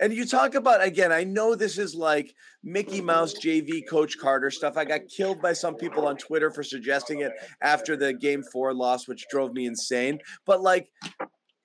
And 0.00 0.12
you 0.12 0.26
talk 0.26 0.54
about 0.56 0.82
again, 0.82 1.12
I 1.12 1.22
know 1.22 1.54
this 1.54 1.78
is 1.78 1.94
like 1.94 2.34
Mickey 2.64 3.00
Mouse 3.00 3.34
JV 3.34 3.82
Coach 3.88 4.18
Carter 4.18 4.50
stuff. 4.50 4.76
I 4.76 4.84
got 4.84 5.02
killed 5.08 5.40
by 5.40 5.52
some 5.52 5.76
people 5.76 6.06
on 6.08 6.16
Twitter 6.16 6.50
for 6.50 6.64
suggesting 6.64 7.20
it 7.20 7.32
after 7.62 7.96
the 7.96 8.12
game 8.12 8.42
four 8.52 8.74
loss, 8.74 9.06
which 9.06 9.26
drove 9.30 9.52
me 9.52 9.66
insane. 9.66 10.18
But 10.44 10.60
like, 10.60 10.88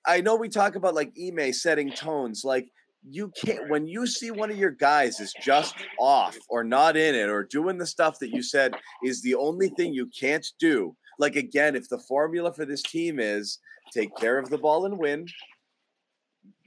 I 0.06 0.20
know 0.20 0.36
we 0.36 0.48
talk 0.48 0.76
about 0.76 0.94
like 0.94 1.12
Ime 1.20 1.52
setting 1.52 1.90
tones. 1.90 2.42
Like, 2.44 2.68
you 3.06 3.32
can't 3.42 3.68
when 3.68 3.86
you 3.86 4.06
see 4.06 4.30
one 4.30 4.50
of 4.50 4.58
your 4.58 4.70
guys 4.70 5.20
is 5.20 5.32
just 5.42 5.74
off 5.98 6.36
or 6.48 6.64
not 6.64 6.96
in 6.96 7.14
it 7.14 7.28
or 7.28 7.44
doing 7.44 7.78
the 7.78 7.86
stuff 7.86 8.18
that 8.18 8.30
you 8.30 8.42
said 8.42 8.74
is 9.04 9.22
the 9.22 9.34
only 9.34 9.68
thing 9.70 9.92
you 9.92 10.06
can't 10.18 10.46
do. 10.58 10.96
Like 11.18 11.36
again, 11.36 11.76
if 11.76 11.88
the 11.88 11.98
formula 11.98 12.52
for 12.52 12.64
this 12.64 12.82
team 12.82 13.18
is 13.18 13.58
take 13.92 14.14
care 14.16 14.38
of 14.38 14.50
the 14.50 14.58
ball 14.58 14.86
and 14.86 14.98
win, 14.98 15.26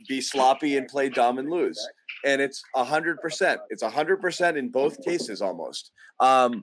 be 0.08 0.22
sloppy 0.22 0.78
and 0.78 0.88
play 0.88 1.10
dumb 1.10 1.38
and 1.38 1.50
lose. 1.50 1.80
And 2.26 2.42
it's 2.42 2.64
a 2.76 2.84
hundred 2.84 3.20
percent. 3.22 3.62
It's 3.70 3.84
a 3.84 3.90
hundred 3.90 4.22
percent 4.22 4.58
in 4.58 4.70
both 4.70 5.04
cases 5.04 5.42
almost. 5.42 5.92
Um, 6.20 6.62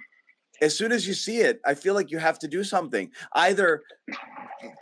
as 0.61 0.77
soon 0.77 0.93
as 0.93 1.07
you 1.07 1.15
see 1.15 1.39
it, 1.39 1.61
I 1.65 1.75
feel 1.75 1.95
like 1.95 2.11
you 2.11 2.19
have 2.19 2.39
to 2.41 2.49
do 2.49 2.65
something. 2.65 3.11
Either 3.35 3.83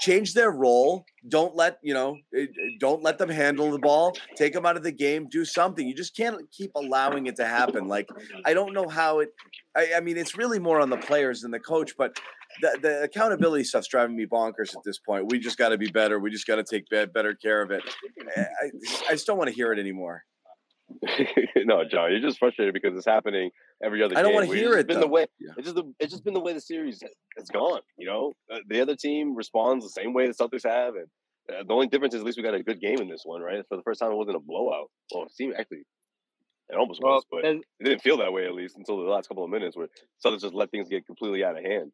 change 0.00 0.34
their 0.34 0.50
role, 0.50 1.04
don't 1.28 1.54
let 1.54 1.78
you 1.82 1.92
know, 1.94 2.16
eh, 2.36 2.46
don't 2.80 3.02
let 3.02 3.18
them 3.18 3.28
handle 3.28 3.70
the 3.70 3.78
ball, 3.78 4.16
take 4.36 4.52
them 4.52 4.64
out 4.64 4.76
of 4.76 4.82
the 4.82 4.92
game, 4.92 5.28
do 5.28 5.44
something. 5.44 5.86
You 5.86 5.94
just 5.94 6.16
can't 6.16 6.40
keep 6.50 6.70
allowing 6.74 7.26
it 7.26 7.36
to 7.36 7.46
happen. 7.46 7.88
Like 7.88 8.08
I 8.44 8.54
don't 8.54 8.72
know 8.72 8.88
how 8.88 9.20
it. 9.20 9.30
I, 9.76 9.92
I 9.96 10.00
mean, 10.00 10.16
it's 10.16 10.36
really 10.36 10.58
more 10.58 10.80
on 10.80 10.88
the 10.90 10.96
players 10.96 11.42
than 11.42 11.50
the 11.50 11.60
coach, 11.60 11.92
but 11.98 12.16
the, 12.62 12.78
the 12.80 13.02
accountability 13.02 13.64
stuff's 13.64 13.88
driving 13.88 14.16
me 14.16 14.24
bonkers 14.24 14.74
at 14.74 14.82
this 14.84 14.98
point. 14.98 15.30
We 15.30 15.38
just 15.38 15.58
got 15.58 15.70
to 15.70 15.78
be 15.78 15.90
better. 15.90 16.18
We 16.18 16.30
just 16.30 16.46
got 16.46 16.56
to 16.56 16.64
take 16.64 16.88
be- 16.88 17.04
better 17.06 17.34
care 17.34 17.60
of 17.60 17.70
it. 17.70 17.82
I, 18.36 18.40
I- 18.40 18.70
I 19.08 19.12
just 19.12 19.26
don't 19.26 19.36
want 19.36 19.48
to 19.50 19.54
hear 19.54 19.72
it 19.72 19.78
anymore. 19.78 20.24
no, 21.56 21.84
John, 21.84 22.10
you're 22.12 22.20
just 22.20 22.38
frustrated 22.38 22.72
because 22.74 22.96
it's 22.96 23.06
happening 23.06 23.50
every 23.82 24.02
other. 24.02 24.16
I 24.16 24.22
don't 24.22 24.30
game. 24.30 24.34
wanna 24.36 24.46
It's 24.46 24.54
hear 24.54 24.68
just 24.70 24.78
it, 24.80 24.86
Been 24.86 24.94
though. 24.96 25.00
the 25.06 25.08
way 25.08 25.26
Yeah. 25.40 25.50
it's 25.56 25.64
just 25.64 25.74
the 25.76 25.94
it's 25.98 26.12
just 26.12 26.24
been 26.24 26.34
the 26.34 26.40
way 26.40 26.52
the 26.52 26.60
series 26.60 27.02
has 27.36 27.48
gone. 27.48 27.80
You 27.98 28.06
know, 28.06 28.32
Uh, 28.50 28.58
the 28.68 28.80
other 28.80 28.96
team 28.96 29.34
responds 29.34 29.84
the 29.84 29.90
same 29.90 30.12
way 30.14 30.26
the 30.26 30.32
Celtics 30.34 30.64
have, 30.64 30.94
and 30.94 31.06
uh, 31.52 31.64
the 31.66 31.74
only 31.74 31.86
difference 31.88 32.14
is 32.14 32.20
at 32.20 32.26
least 32.26 32.36
we 32.38 32.44
got 32.44 32.54
a 32.54 32.62
good 32.62 32.80
game 32.80 32.98
in 33.00 33.08
this 33.08 33.22
one, 33.24 33.40
right? 33.40 33.64
For 33.68 33.76
the 33.76 33.82
first 33.82 34.00
time, 34.00 34.12
it 34.12 34.16
wasn't 34.16 34.36
a 34.36 34.40
blowout. 34.40 34.90
Well, 35.12 35.24
it 35.24 35.32
seemed 35.32 35.54
actually 35.56 35.84
it 36.68 36.76
almost 36.76 37.00
Well, 37.02 37.14
was, 37.14 37.24
but 37.30 37.42
there's- 37.42 37.62
it 37.80 37.84
didn't 37.84 38.02
feel 38.02 38.16
that 38.18 38.32
way 38.32 38.46
at 38.46 38.54
least 38.54 38.76
until 38.76 38.96
the 38.98 39.08
last 39.10 39.28
couple 39.28 39.44
of 39.44 39.50
minutes 39.50 39.76
where 39.76 39.88
Celtics 40.24 40.40
just 40.42 40.54
let 40.54 40.70
things 40.70 40.88
get 40.88 41.06
completely 41.06 41.44
out 41.44 41.56
of 41.58 41.64
hand. 41.64 41.92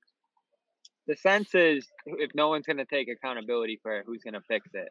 the 1.07 1.17
sense 1.17 1.55
is 1.55 1.91
if 2.07 2.31
no 2.35 2.49
one's 2.49 2.65
going 2.65 2.77
to 2.77 2.85
take 2.87 3.09
accountability 3.09 3.79
for 3.83 3.97
it, 3.99 4.05
who's 4.07 4.23
going 4.23 4.35
to 4.35 4.41
fix 4.43 4.69
it? 4.75 4.89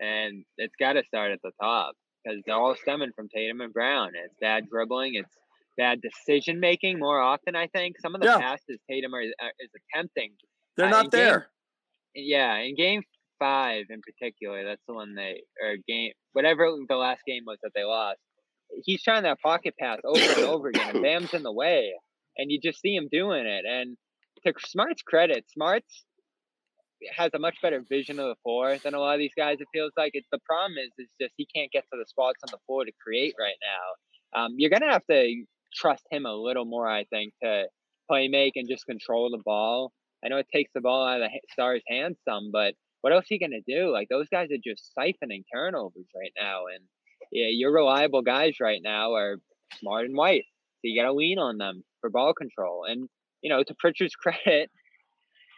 And 0.00 0.44
it's 0.58 0.74
got 0.78 0.92
to 0.94 1.04
start 1.04 1.32
at 1.32 1.40
the 1.42 1.52
top 1.60 1.94
because 2.24 2.40
they're 2.46 2.54
all 2.56 2.74
stemming 2.76 3.10
from 3.14 3.28
Tatum 3.28 3.60
and 3.60 3.72
Brown. 3.72 4.12
It's 4.14 4.34
bad 4.40 4.64
dribbling. 4.70 5.14
It's 5.14 5.36
bad 5.76 6.00
decision 6.00 6.60
making 6.60 6.98
more 6.98 7.20
often. 7.20 7.54
I 7.56 7.66
think 7.68 7.96
some 8.00 8.14
of 8.14 8.20
the 8.20 8.26
Yeah. 8.28 8.38
passes 8.38 8.78
Tatum 8.90 9.14
are, 9.14 9.22
are, 9.22 9.52
is 9.60 9.70
attempting. 9.92 10.32
They're 10.76 10.86
Uh, 10.86 10.90
not 10.90 11.04
in 11.06 11.10
game- 11.10 11.20
there. 11.20 11.50
Yeah, 12.14 12.56
in 12.58 12.76
game 12.76 13.02
five 13.40 13.86
in 13.90 14.00
particular, 14.00 14.64
that's 14.64 14.82
the 14.86 14.94
one 14.94 15.14
they 15.14 15.42
or 15.60 15.76
game 15.88 16.12
whatever 16.32 16.68
the 16.88 16.96
last 16.96 17.22
game 17.26 17.42
was 17.46 17.58
that 17.62 17.72
they 17.74 17.82
lost. 17.84 18.18
He's 18.84 19.02
trying 19.02 19.24
that 19.24 19.40
pocket 19.40 19.74
pass 19.78 19.98
over 20.04 20.20
and 20.20 20.38
over 20.56 20.68
again, 20.68 20.94
and 20.94 21.02
Bam's 21.02 21.34
in 21.34 21.42
the 21.42 21.52
way, 21.52 21.92
and 22.38 22.50
you 22.50 22.60
just 22.60 22.80
see 22.80 22.94
him 22.94 23.08
doing 23.10 23.46
it. 23.46 23.64
And 23.64 23.96
to 24.46 24.52
Smart's 24.64 25.02
credit, 25.02 25.44
Smart's 25.50 26.04
has 27.16 27.30
a 27.34 27.38
much 27.38 27.56
better 27.62 27.82
vision 27.88 28.18
of 28.18 28.28
the 28.28 28.36
floor 28.42 28.78
than 28.78 28.94
a 28.94 28.98
lot 28.98 29.14
of 29.14 29.18
these 29.18 29.34
guys. 29.36 29.58
It 29.60 29.68
feels 29.72 29.92
like 29.96 30.12
it's 30.14 30.28
the 30.32 30.38
problem 30.46 30.78
is 30.78 30.90
is 30.98 31.08
just 31.20 31.34
he 31.36 31.46
can't 31.54 31.70
get 31.72 31.84
to 31.92 31.98
the 31.98 32.06
spots 32.06 32.40
on 32.42 32.50
the 32.50 32.58
floor 32.66 32.84
to 32.84 32.92
create 33.02 33.34
right 33.38 33.56
now. 33.62 34.40
Um, 34.40 34.54
you're 34.56 34.70
gonna 34.70 34.90
have 34.90 35.06
to 35.10 35.44
trust 35.74 36.04
him 36.10 36.26
a 36.26 36.34
little 36.34 36.64
more, 36.64 36.88
I 36.88 37.04
think, 37.04 37.32
to 37.42 37.66
play 38.08 38.28
make 38.28 38.56
and 38.56 38.68
just 38.68 38.86
control 38.86 39.30
the 39.30 39.42
ball. 39.44 39.92
I 40.24 40.28
know 40.28 40.38
it 40.38 40.46
takes 40.52 40.70
the 40.74 40.80
ball 40.80 41.06
out 41.06 41.22
of 41.22 41.30
the 41.30 41.40
Stars' 41.52 41.82
hands 41.88 42.16
some, 42.26 42.50
but 42.52 42.74
what 43.02 43.12
else 43.12 43.26
you 43.30 43.38
gonna 43.38 43.60
do? 43.66 43.92
Like 43.92 44.08
those 44.08 44.28
guys 44.28 44.48
are 44.50 44.62
just 44.64 44.92
siphoning 44.98 45.44
turnovers 45.52 46.08
right 46.14 46.32
now, 46.38 46.66
and 46.74 46.84
yeah, 47.30 47.48
your 47.48 47.72
reliable 47.72 48.22
guys 48.22 48.54
right 48.60 48.80
now 48.82 49.14
are 49.14 49.36
Smart 49.78 50.06
and 50.06 50.16
White, 50.16 50.44
so 50.46 50.80
you 50.84 51.00
gotta 51.00 51.12
lean 51.12 51.38
on 51.38 51.58
them 51.58 51.84
for 52.00 52.10
ball 52.10 52.32
control. 52.34 52.84
And 52.84 53.08
you 53.42 53.50
know, 53.50 53.62
to 53.62 53.74
Pritchard's 53.78 54.16
credit, 54.16 54.70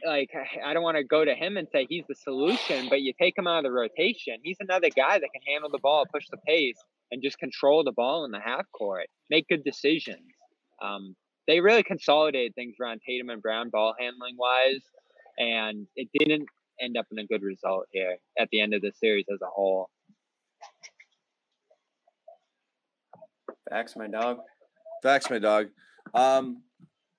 like 0.05 0.31
I 0.65 0.73
don't 0.73 0.83
want 0.83 0.97
to 0.97 1.05
go 1.05 1.25
to 1.25 1.35
him 1.35 1.57
and 1.57 1.69
say 1.73 1.87
he's 1.89 2.05
the 2.09 2.15
solution, 2.15 2.89
but 2.89 3.03
you 3.03 3.13
take 3.21 3.37
him 3.37 3.47
out 3.47 3.59
of 3.59 3.65
the 3.65 3.73
rotation, 3.73 4.37
he's 4.43 4.59
another 4.61 4.89
guy 4.95 5.19
that 5.19 5.29
can 5.33 5.43
handle 5.47 5.71
the 5.71 5.79
ball, 5.79 6.05
push 6.13 6.27
the 6.31 6.39
pace, 6.47 6.79
and 7.11 7.23
just 7.23 7.39
control 7.39 7.85
the 7.85 7.93
ball 7.93 8.25
in 8.25 8.31
the 8.31 8.41
half 8.41 8.65
court, 8.73 9.07
make 9.31 9.49
good 9.49 9.65
decisions. 9.65 10.27
Um, 10.83 11.15
they 11.47 11.61
really 11.61 11.83
consolidated 11.83 12.55
things 12.55 12.75
around 12.81 13.01
Tatum 13.07 13.31
and 13.31 13.41
Brown 13.41 13.71
ball 13.71 13.95
handling 13.99 14.37
wise, 14.37 14.83
and 15.39 15.87
it 15.95 16.09
didn't 16.13 16.49
end 16.81 16.97
up 16.97 17.07
in 17.11 17.19
a 17.19 17.27
good 17.27 17.43
result 17.43 17.87
here 17.93 18.17
at 18.39 18.49
the 18.51 18.61
end 18.61 18.75
of 18.75 18.83
the 18.83 18.93
series 19.01 19.27
as 19.33 19.41
a 19.43 19.47
whole. 19.47 19.89
Facts, 23.71 23.97
my 23.97 24.07
dog. 24.07 24.39
Facts, 25.03 25.31
my 25.31 25.39
dog. 25.39 25.69
Um, 26.15 26.63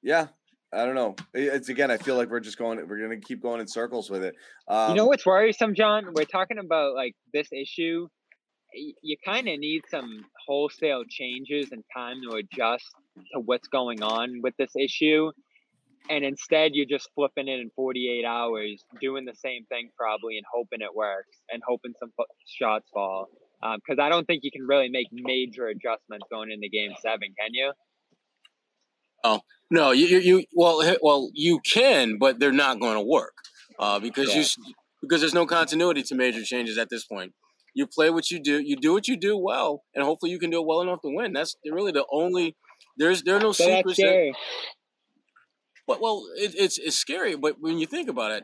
yeah, 0.01 0.27
I 0.73 0.85
don't 0.85 0.95
know. 0.95 1.15
It's 1.33 1.69
again, 1.69 1.91
I 1.91 1.97
feel 1.97 2.15
like 2.15 2.29
we're 2.29 2.41
just 2.41 2.57
going. 2.57 2.85
We're 2.87 3.01
gonna 3.01 3.19
keep 3.19 3.41
going 3.41 3.61
in 3.61 3.67
circles 3.67 4.09
with 4.09 4.23
it. 4.23 4.35
Um, 4.67 4.89
you 4.89 4.95
know 4.95 5.05
what's 5.05 5.25
worrisome, 5.25 5.75
John? 5.75 6.13
We're 6.13 6.25
talking 6.25 6.57
about 6.57 6.93
like 6.93 7.15
this 7.33 7.47
issue 7.53 8.07
you 8.73 9.15
kind 9.23 9.47
of 9.47 9.59
need 9.59 9.83
some 9.89 10.25
wholesale 10.45 11.03
changes 11.09 11.71
and 11.71 11.83
time 11.95 12.17
to 12.29 12.37
adjust 12.37 12.85
to 13.33 13.39
what's 13.39 13.67
going 13.67 14.03
on 14.03 14.41
with 14.41 14.55
this 14.57 14.75
issue. 14.75 15.31
And 16.09 16.23
instead, 16.23 16.71
you're 16.73 16.85
just 16.85 17.09
flipping 17.15 17.47
it 17.47 17.59
in 17.59 17.69
48 17.75 18.23
hours, 18.23 18.83
doing 19.01 19.25
the 19.25 19.35
same 19.35 19.65
thing 19.65 19.89
probably, 19.97 20.37
and 20.37 20.45
hoping 20.51 20.81
it 20.81 20.95
works 20.95 21.37
and 21.51 21.61
hoping 21.67 21.93
some 21.99 22.11
shots 22.45 22.89
fall. 22.93 23.27
Because 23.61 23.99
I 23.99 24.07
don't 24.07 24.25
think 24.25 24.43
you 24.43 24.51
can 24.51 24.65
really 24.65 24.89
make 24.89 25.07
major 25.11 25.67
adjustments 25.67 26.25
going 26.31 26.51
into 26.51 26.69
Game 26.69 26.91
Seven, 27.01 27.33
can 27.39 27.53
you? 27.53 27.73
No, 29.69 29.91
you 29.91 30.05
you, 30.07 30.19
you 30.19 30.45
well 30.55 30.77
well 31.01 31.29
you 31.33 31.59
can, 31.59 32.17
but 32.17 32.39
they're 32.39 32.51
not 32.65 32.79
going 32.79 32.95
to 32.95 33.01
work 33.01 33.33
uh, 33.79 33.99
because 33.99 34.29
you 34.33 34.41
Yeah. 34.41 34.45
s- 34.51 34.57
because 35.01 35.21
there's 35.21 35.33
no 35.41 35.45
continuity 35.45 36.01
to 36.03 36.15
major 36.15 36.43
changes 36.43 36.77
at 36.77 36.89
this 36.89 37.05
point. 37.05 37.33
You 37.75 37.85
play 37.87 38.09
what 38.09 38.31
you 38.31 38.39
do, 38.41 38.59
you 38.59 38.75
do 38.75 38.93
what 38.93 39.07
you 39.07 39.15
do 39.17 39.37
well, 39.37 39.83
and 39.93 40.03
hopefully 40.03 40.31
you 40.31 40.39
can 40.39 40.49
do 40.49 40.59
it 40.61 40.65
well 40.65 40.81
enough 40.81 41.01
to 41.03 41.09
win. 41.13 41.33
That's 41.33 41.55
really 41.71 41.91
the 41.91 42.05
only. 42.11 42.55
There's 42.97 43.23
there 43.23 43.35
are 43.37 43.39
no 43.41 43.51
secrets. 43.51 43.99
That, 43.99 44.33
but 45.87 46.01
well, 46.01 46.23
it, 46.37 46.55
it's 46.57 46.77
it's 46.77 46.97
scary. 46.97 47.35
But 47.35 47.57
when 47.59 47.77
you 47.77 47.85
think 47.85 48.09
about 48.09 48.31
it, 48.31 48.43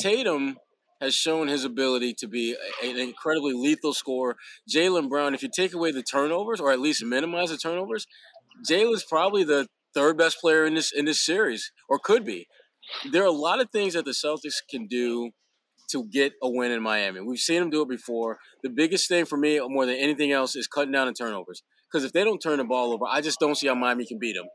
Tatum 0.00 0.58
has 1.00 1.14
shown 1.14 1.48
his 1.48 1.64
ability 1.64 2.14
to 2.14 2.26
be 2.28 2.56
an 2.82 2.96
incredibly 2.98 3.52
lethal 3.52 3.92
scorer. 3.92 4.36
Jaylen 4.70 5.08
Brown, 5.08 5.34
if 5.34 5.42
you 5.42 5.50
take 5.54 5.74
away 5.74 5.90
the 5.92 6.02
turnovers 6.02 6.60
or 6.60 6.72
at 6.72 6.80
least 6.80 7.04
minimize 7.04 7.50
the 7.50 7.58
turnovers, 7.58 8.06
Jaylen's 8.68 9.04
probably 9.04 9.44
the 9.44 9.66
third 9.94 10.18
best 10.18 10.40
player 10.40 10.64
in 10.64 10.74
this 10.74 10.92
in 10.92 11.04
this 11.04 11.24
series, 11.24 11.70
or 11.88 11.98
could 11.98 12.24
be. 12.24 12.46
There 13.10 13.22
are 13.22 13.26
a 13.26 13.32
lot 13.32 13.60
of 13.60 13.70
things 13.70 13.94
that 13.94 14.04
the 14.04 14.10
Celtics 14.10 14.56
can 14.68 14.86
do 14.86 15.30
to 15.90 16.04
get 16.04 16.32
a 16.42 16.50
win 16.50 16.72
in 16.72 16.82
Miami. 16.82 17.20
We've 17.20 17.38
seen 17.38 17.60
them 17.60 17.70
do 17.70 17.82
it 17.82 17.88
before. 17.88 18.38
The 18.62 18.70
biggest 18.70 19.08
thing 19.08 19.24
for 19.24 19.36
me, 19.36 19.60
more 19.62 19.86
than 19.86 19.96
anything 19.96 20.32
else, 20.32 20.56
is 20.56 20.66
cutting 20.66 20.92
down 20.92 21.06
the 21.06 21.12
turnovers. 21.12 21.62
Because 21.90 22.04
if 22.04 22.12
they 22.12 22.24
don't 22.24 22.40
turn 22.40 22.58
the 22.58 22.64
ball 22.64 22.92
over, 22.92 23.04
I 23.08 23.20
just 23.20 23.38
don't 23.38 23.54
see 23.54 23.68
how 23.68 23.74
Miami 23.74 24.06
can 24.06 24.18
beat 24.18 24.34
them. 24.34 24.46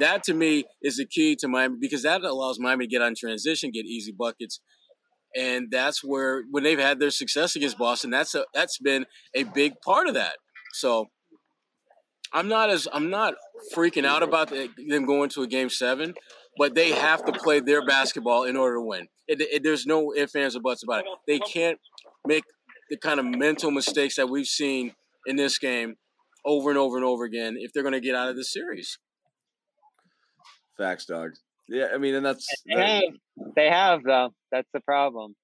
That 0.00 0.22
to 0.24 0.34
me 0.34 0.64
is 0.82 0.96
the 0.96 1.06
key 1.06 1.36
to 1.40 1.48
Miami 1.48 1.76
because 1.80 2.02
that 2.02 2.22
allows 2.22 2.58
Miami 2.58 2.86
to 2.86 2.90
get 2.90 3.02
on 3.02 3.14
transition, 3.14 3.70
get 3.70 3.86
easy 3.86 4.12
buckets, 4.12 4.60
and 5.36 5.68
that's 5.70 6.02
where 6.02 6.42
when 6.50 6.64
they've 6.64 6.78
had 6.78 6.98
their 6.98 7.10
success 7.10 7.54
against 7.54 7.78
Boston, 7.78 8.10
that's 8.10 8.34
a, 8.34 8.44
that's 8.54 8.78
been 8.78 9.06
a 9.34 9.44
big 9.44 9.74
part 9.84 10.08
of 10.08 10.14
that. 10.14 10.34
So 10.72 11.06
I'm 12.32 12.48
not 12.48 12.70
as 12.70 12.86
I'm 12.92 13.10
not 13.10 13.34
freaking 13.74 14.04
out 14.06 14.22
about 14.22 14.48
the, 14.50 14.68
them 14.88 15.04
going 15.06 15.28
to 15.30 15.42
a 15.42 15.46
game 15.46 15.68
seven, 15.68 16.14
but 16.56 16.74
they 16.74 16.90
have 16.92 17.24
to 17.24 17.32
play 17.32 17.60
their 17.60 17.84
basketball 17.84 18.44
in 18.44 18.56
order 18.56 18.76
to 18.76 18.82
win. 18.82 19.08
It, 19.26 19.40
it, 19.40 19.62
there's 19.62 19.86
no 19.86 20.12
ifs, 20.14 20.34
ands, 20.34 20.56
or 20.56 20.60
buts 20.60 20.82
about 20.82 21.00
it. 21.00 21.06
They 21.26 21.38
can't 21.40 21.78
make 22.26 22.44
the 22.88 22.96
kind 22.96 23.20
of 23.20 23.26
mental 23.26 23.70
mistakes 23.70 24.16
that 24.16 24.28
we've 24.28 24.46
seen 24.46 24.94
in 25.26 25.36
this 25.36 25.58
game 25.58 25.96
over 26.44 26.70
and 26.70 26.78
over 26.78 26.96
and 26.96 27.04
over 27.04 27.24
again 27.24 27.56
if 27.58 27.72
they're 27.72 27.82
going 27.82 27.92
to 27.92 28.00
get 28.00 28.14
out 28.14 28.28
of 28.28 28.36
the 28.36 28.44
series. 28.44 28.98
Facts, 30.76 31.04
dog. 31.06 31.32
Yeah, 31.68 31.88
I 31.94 31.98
mean, 31.98 32.14
and 32.14 32.24
that's 32.26 32.46
They 32.66 32.74
that- 32.74 32.86
have, 32.88 33.54
they 33.54 33.68
have 33.68 34.02
though. 34.04 34.30
That's 34.50 34.68
the 34.72 34.80
problem. 34.80 35.36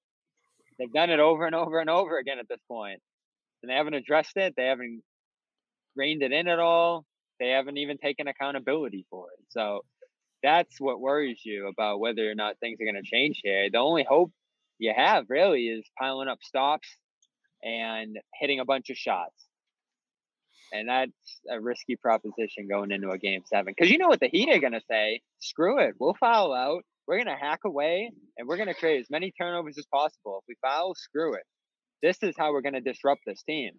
They've 0.79 0.91
done 0.91 1.09
it 1.09 1.19
over 1.19 1.45
and 1.45 1.55
over 1.55 1.79
and 1.79 1.89
over 1.89 2.17
again 2.19 2.39
at 2.39 2.47
this 2.49 2.59
point, 2.67 2.99
and 3.63 3.69
they 3.69 3.75
haven't 3.75 3.93
addressed 3.93 4.35
it. 4.35 4.53
They 4.57 4.65
haven't 4.65 5.01
reined 5.97 6.23
it 6.23 6.31
in 6.31 6.47
at 6.47 6.59
all. 6.59 7.05
They 7.39 7.49
haven't 7.49 7.77
even 7.77 7.97
taken 7.97 8.27
accountability 8.27 9.05
for 9.09 9.27
it. 9.37 9.45
So 9.49 9.81
that's 10.43 10.79
what 10.79 10.99
worries 10.99 11.41
you 11.43 11.67
about 11.67 11.99
whether 11.99 12.29
or 12.29 12.35
not 12.35 12.59
things 12.59 12.79
are 12.79 12.85
going 12.85 13.01
to 13.03 13.09
change 13.09 13.41
here. 13.43 13.69
The 13.71 13.79
only 13.79 14.05
hope 14.07 14.31
you 14.79 14.93
have 14.95 15.25
really 15.29 15.67
is 15.67 15.85
piling 15.99 16.27
up 16.27 16.39
stops 16.41 16.87
and 17.63 18.17
hitting 18.39 18.59
a 18.59 18.65
bunch 18.65 18.89
of 18.89 18.97
shots. 18.97 19.33
And 20.71 20.89
that's 20.89 21.11
a 21.49 21.59
risky 21.61 21.95
proposition 21.95 22.67
going 22.69 22.91
into 22.91 23.09
a 23.09 23.17
game 23.17 23.41
seven. 23.45 23.73
Because 23.75 23.89
you 23.91 23.97
know 23.97 24.09
what 24.09 24.19
the 24.19 24.27
Heat 24.27 24.49
are 24.49 24.59
going 24.59 24.73
to 24.73 24.81
say? 24.89 25.21
Screw 25.39 25.79
it. 25.79 25.95
We'll 25.99 26.15
foul 26.19 26.53
out. 26.53 26.83
We're 27.07 27.23
going 27.23 27.37
to 27.37 27.41
hack 27.41 27.61
away 27.65 28.11
and 28.37 28.47
we're 28.47 28.57
going 28.57 28.67
to 28.67 28.73
create 28.73 28.99
as 28.99 29.09
many 29.09 29.31
turnovers 29.31 29.77
as 29.77 29.85
possible. 29.85 30.39
If 30.39 30.43
we 30.49 30.55
foul, 30.61 30.93
screw 30.95 31.35
it. 31.35 31.43
This 32.03 32.17
is 32.21 32.35
how 32.37 32.51
we're 32.51 32.61
going 32.61 32.73
to 32.73 32.81
disrupt 32.81 33.21
this 33.25 33.41
team. 33.43 33.71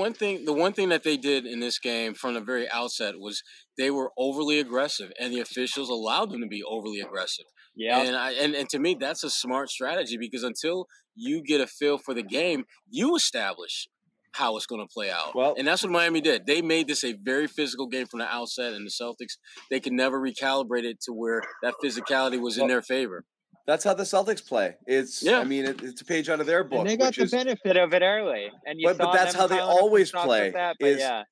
One 0.00 0.14
thing, 0.14 0.46
the 0.46 0.52
one 0.54 0.72
thing 0.72 0.88
that 0.88 1.02
they 1.02 1.18
did 1.18 1.44
in 1.44 1.60
this 1.60 1.78
game 1.78 2.14
from 2.14 2.32
the 2.34 2.40
very 2.40 2.66
outset 2.70 3.20
was 3.20 3.42
they 3.76 3.90
were 3.90 4.12
overly 4.16 4.58
aggressive, 4.58 5.12
and 5.20 5.32
the 5.32 5.40
officials 5.40 5.90
allowed 5.90 6.30
them 6.30 6.40
to 6.40 6.46
be 6.46 6.62
overly 6.64 7.00
aggressive. 7.00 7.44
Yeah. 7.76 8.00
And 8.02 8.16
I 8.16 8.32
and, 8.32 8.54
and 8.54 8.68
to 8.70 8.78
me, 8.78 8.96
that's 8.98 9.24
a 9.24 9.30
smart 9.30 9.68
strategy 9.68 10.16
because 10.16 10.42
until 10.42 10.86
you 11.14 11.42
get 11.42 11.60
a 11.60 11.66
feel 11.66 11.98
for 11.98 12.14
the 12.14 12.22
game, 12.22 12.64
you 12.88 13.14
establish 13.14 13.88
how 14.32 14.56
it's 14.56 14.66
going 14.66 14.80
to 14.80 14.88
play 14.92 15.10
out. 15.10 15.34
Well- 15.34 15.54
and 15.58 15.66
that's 15.68 15.82
what 15.82 15.92
Miami 15.92 16.20
did. 16.20 16.46
They 16.46 16.62
made 16.62 16.88
this 16.88 17.04
a 17.04 17.12
very 17.12 17.46
physical 17.46 17.86
game 17.86 18.06
from 18.06 18.20
the 18.20 18.26
outset, 18.32 18.72
and 18.72 18.86
the 18.86 18.90
Celtics 18.90 19.36
they 19.70 19.80
could 19.80 19.92
never 19.92 20.20
recalibrate 20.20 20.84
it 20.84 21.00
to 21.02 21.12
where 21.12 21.42
that 21.62 21.74
physicality 21.84 22.40
was 22.40 22.56
in 22.56 22.68
their 22.68 22.82
favor. 22.82 23.24
That's 23.70 23.84
how 23.84 23.94
the 23.94 24.02
Celtics 24.02 24.44
play. 24.46 24.74
It's 24.86 25.22
Yeah. 25.22 25.38
I 25.38 25.44
mean, 25.44 25.64
it, 25.64 25.80
it's 25.82 26.00
a 26.00 26.04
page 26.04 26.28
out 26.28 26.40
of 26.40 26.46
their 26.46 26.64
book, 26.64 26.80
and 26.80 26.88
they 26.88 26.96
got 26.96 27.08
which 27.08 27.16
the 27.18 27.22
is 27.24 27.30
benefit 27.30 27.76
of 27.76 27.94
it 27.94 28.02
early. 28.02 28.50
And 28.66 28.80
you 28.80 28.88
But- 28.88 28.98
but 28.98 29.12
that's 29.12 29.34
how 29.34 29.46
they 29.46 29.56
piling 29.58 29.70
up 29.70 29.76
some 29.76 29.82
always 29.84 30.10
play, 30.10 30.50
That, 30.50 30.76
but 30.80 30.88
is- 30.88 30.98
yeah. 30.98 31.22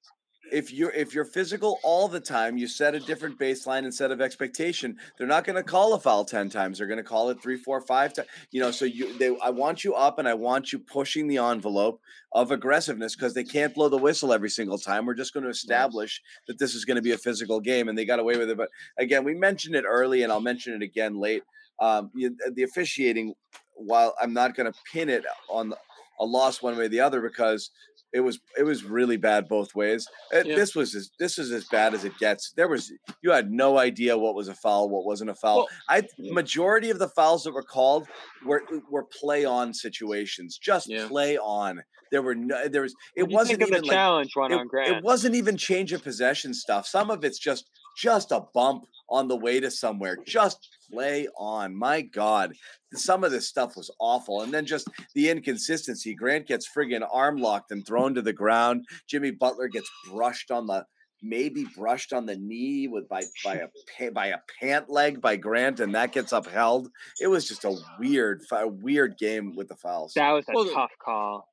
if 0.52 0.72
you're 0.72 0.92
if 0.92 1.14
you're 1.14 1.24
physical 1.24 1.78
all 1.82 2.06
the 2.06 2.20
time, 2.20 2.56
you 2.56 2.68
set 2.68 2.94
a 2.94 3.00
different 3.00 3.38
baseline 3.40 3.80
and 3.80 3.92
set 3.92 4.10
of 4.12 4.20
expectation. 4.20 4.96
They're 5.18 5.26
not 5.26 5.44
going 5.44 5.56
to 5.56 5.62
call 5.64 5.92
a 5.94 6.00
foul 6.00 6.24
ten 6.24 6.48
times. 6.48 6.78
They're 6.78 6.86
going 6.86 6.96
to 6.98 7.10
call 7.14 7.28
it 7.30 7.42
three, 7.42 7.56
four, 7.56 7.80
five 7.80 8.14
times. 8.14 8.28
You 8.52 8.60
know, 8.62 8.70
so 8.70 8.84
you 8.84 9.18
they 9.18 9.36
I 9.42 9.50
want 9.50 9.82
you 9.84 9.94
up 9.94 10.18
and 10.20 10.28
I 10.28 10.34
want 10.34 10.72
you 10.72 10.78
pushing 10.78 11.26
the 11.26 11.38
envelope 11.38 12.00
of 12.32 12.50
aggressiveness 12.50 13.14
because 13.16 13.34
they 13.34 13.44
can't 13.44 13.74
blow 13.74 13.88
the 13.88 13.98
whistle 13.98 14.32
every 14.32 14.50
single 14.50 14.78
time. 14.78 15.04
We're 15.06 15.14
just 15.14 15.34
going 15.34 15.44
to 15.44 15.50
establish 15.50 16.22
that 16.46 16.58
this 16.58 16.74
is 16.74 16.84
going 16.84 16.96
to 16.96 17.02
be 17.02 17.12
a 17.12 17.18
physical 17.18 17.58
game, 17.60 17.88
and 17.88 17.98
they 17.98 18.04
got 18.06 18.18
away 18.20 18.36
with 18.38 18.48
it. 18.48 18.56
But 18.56 18.68
again, 18.96 19.24
we 19.24 19.34
mentioned 19.34 19.74
it 19.74 19.84
early, 19.86 20.22
and 20.22 20.32
I'll 20.32 20.40
mention 20.40 20.72
it 20.74 20.82
again 20.82 21.18
late. 21.18 21.42
Um, 21.80 22.10
you, 22.14 22.36
the 22.54 22.62
officiating, 22.64 23.34
while 23.74 24.14
I'm 24.20 24.32
not 24.32 24.56
going 24.56 24.70
to 24.72 24.78
pin 24.92 25.08
it 25.08 25.24
on 25.48 25.72
a 26.20 26.24
loss 26.24 26.60
one 26.62 26.76
way 26.76 26.86
or 26.86 26.88
the 26.88 27.00
other 27.00 27.20
because 27.20 27.70
it 28.12 28.20
was 28.20 28.40
it 28.58 28.62
was 28.62 28.84
really 28.84 29.16
bad 29.16 29.48
both 29.48 29.74
ways. 29.74 30.06
Uh, 30.34 30.42
Yeah. 30.44 30.56
This 30.56 30.74
was 30.74 30.94
as, 30.94 31.10
this 31.18 31.38
is 31.38 31.52
as 31.52 31.64
bad 31.66 31.94
as 31.94 32.04
it 32.04 32.16
gets. 32.18 32.52
There 32.56 32.66
was 32.68 32.90
you 33.22 33.30
had 33.30 33.50
no 33.50 33.78
idea 33.78 34.16
what 34.16 34.34
was 34.34 34.48
a 34.48 34.54
foul, 34.54 34.88
what 34.88 35.04
wasn't 35.04 35.30
a 35.30 35.34
foul. 35.34 35.58
Well, 35.58 35.68
I 35.88 36.02
majority 36.18 36.90
of 36.90 36.98
the 36.98 37.08
fouls 37.08 37.44
that 37.44 37.52
were 37.52 37.62
called 37.62 38.08
were 38.44 38.62
were 38.90 39.04
play 39.04 39.44
on 39.44 39.74
situations, 39.74 40.58
just 40.58 40.88
Yeah. 40.88 41.06
play 41.06 41.36
on. 41.38 41.82
There 42.10 42.22
were 42.22 42.34
no 42.34 42.66
there 42.68 42.82
was 42.82 42.94
it 43.14 43.28
wasn't 43.28 43.60
even 43.60 43.82
like 43.82 43.90
challenge 43.90 44.34
one 44.34 44.52
it, 44.52 44.56
on 44.58 44.66
Grant. 44.66 44.96
it 44.96 45.04
wasn't 45.04 45.34
even 45.34 45.58
change 45.58 45.92
of 45.92 46.02
possession 46.02 46.54
stuff. 46.54 46.86
Some 46.86 47.10
of 47.10 47.24
it's 47.24 47.38
just 47.38 47.68
just 47.96 48.32
a 48.32 48.40
bump 48.54 48.84
on 49.10 49.28
the 49.28 49.36
way 49.36 49.60
to 49.60 49.70
somewhere. 49.70 50.16
Just 50.26 50.68
play 50.92 51.28
on. 51.38 51.74
My 51.74 52.02
God, 52.02 52.52
some 52.94 53.24
of 53.24 53.30
this 53.30 53.48
stuff 53.48 53.76
was 53.76 53.90
awful, 54.00 54.42
and 54.42 54.52
then 54.52 54.66
just 54.66 54.88
the 55.14 55.28
inconsistency. 55.30 56.14
Grant 56.14 56.46
gets 56.46 56.68
friggin' 56.68 57.06
arm 57.12 57.36
locked 57.38 57.70
and 57.70 57.86
thrown 57.86 58.14
to 58.14 58.22
the 58.22 58.32
ground. 58.32 58.84
Jimmy 59.08 59.30
Butler 59.30 59.68
gets 59.68 59.90
brushed 60.10 60.50
on 60.50 60.66
the 60.66 60.84
maybe 61.20 61.66
brushed 61.76 62.12
on 62.12 62.26
the 62.26 62.36
knee 62.36 62.86
with 62.86 63.08
by 63.08 63.22
by 63.44 63.56
a 63.56 64.10
by 64.12 64.26
a 64.28 64.38
pant 64.60 64.88
leg 64.88 65.20
by 65.20 65.36
Grant, 65.36 65.80
and 65.80 65.94
that 65.94 66.12
gets 66.12 66.32
upheld. 66.32 66.88
It 67.20 67.26
was 67.26 67.48
just 67.48 67.64
a 67.64 67.76
weird, 67.98 68.42
fi- 68.48 68.64
weird 68.64 69.16
game 69.18 69.56
with 69.56 69.68
the 69.68 69.76
fouls. 69.76 70.12
that 70.14 70.30
was 70.30 70.44
a 70.48 70.52
Well, 70.54 70.70
tough 70.72 70.92
call. 71.04 71.48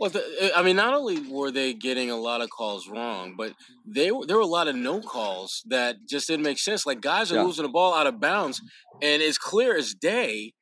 Well, 0.00 0.10
the, 0.10 0.22
uh, 0.54 0.58
I 0.58 0.62
mean, 0.62 0.76
not 0.76 0.94
only 0.94 1.20
were 1.28 1.50
they 1.50 1.74
getting 1.74 2.10
a 2.10 2.16
lot 2.16 2.40
of 2.40 2.50
calls 2.50 2.88
wrong, 2.88 3.34
but 3.36 3.54
they 3.86 4.10
were- 4.10 4.26
there 4.26 4.36
were 4.36 4.42
a 4.42 4.46
lot 4.46 4.68
of 4.68 4.76
no 4.76 5.00
calls 5.00 5.62
that 5.66 5.96
just 6.08 6.26
didn't 6.28 6.44
make 6.44 6.58
sense. 6.58 6.86
Like 6.86 7.00
guys 7.00 7.30
are 7.32 7.36
Yeah. 7.36 7.42
losing 7.44 7.62
the 7.64 7.68
ball 7.70 7.94
out 7.94 8.06
of 8.06 8.20
bounds, 8.20 8.60
and 9.00 9.22
it's 9.22 9.38
clear 9.38 9.76
as 9.76 9.94
day 9.94 10.54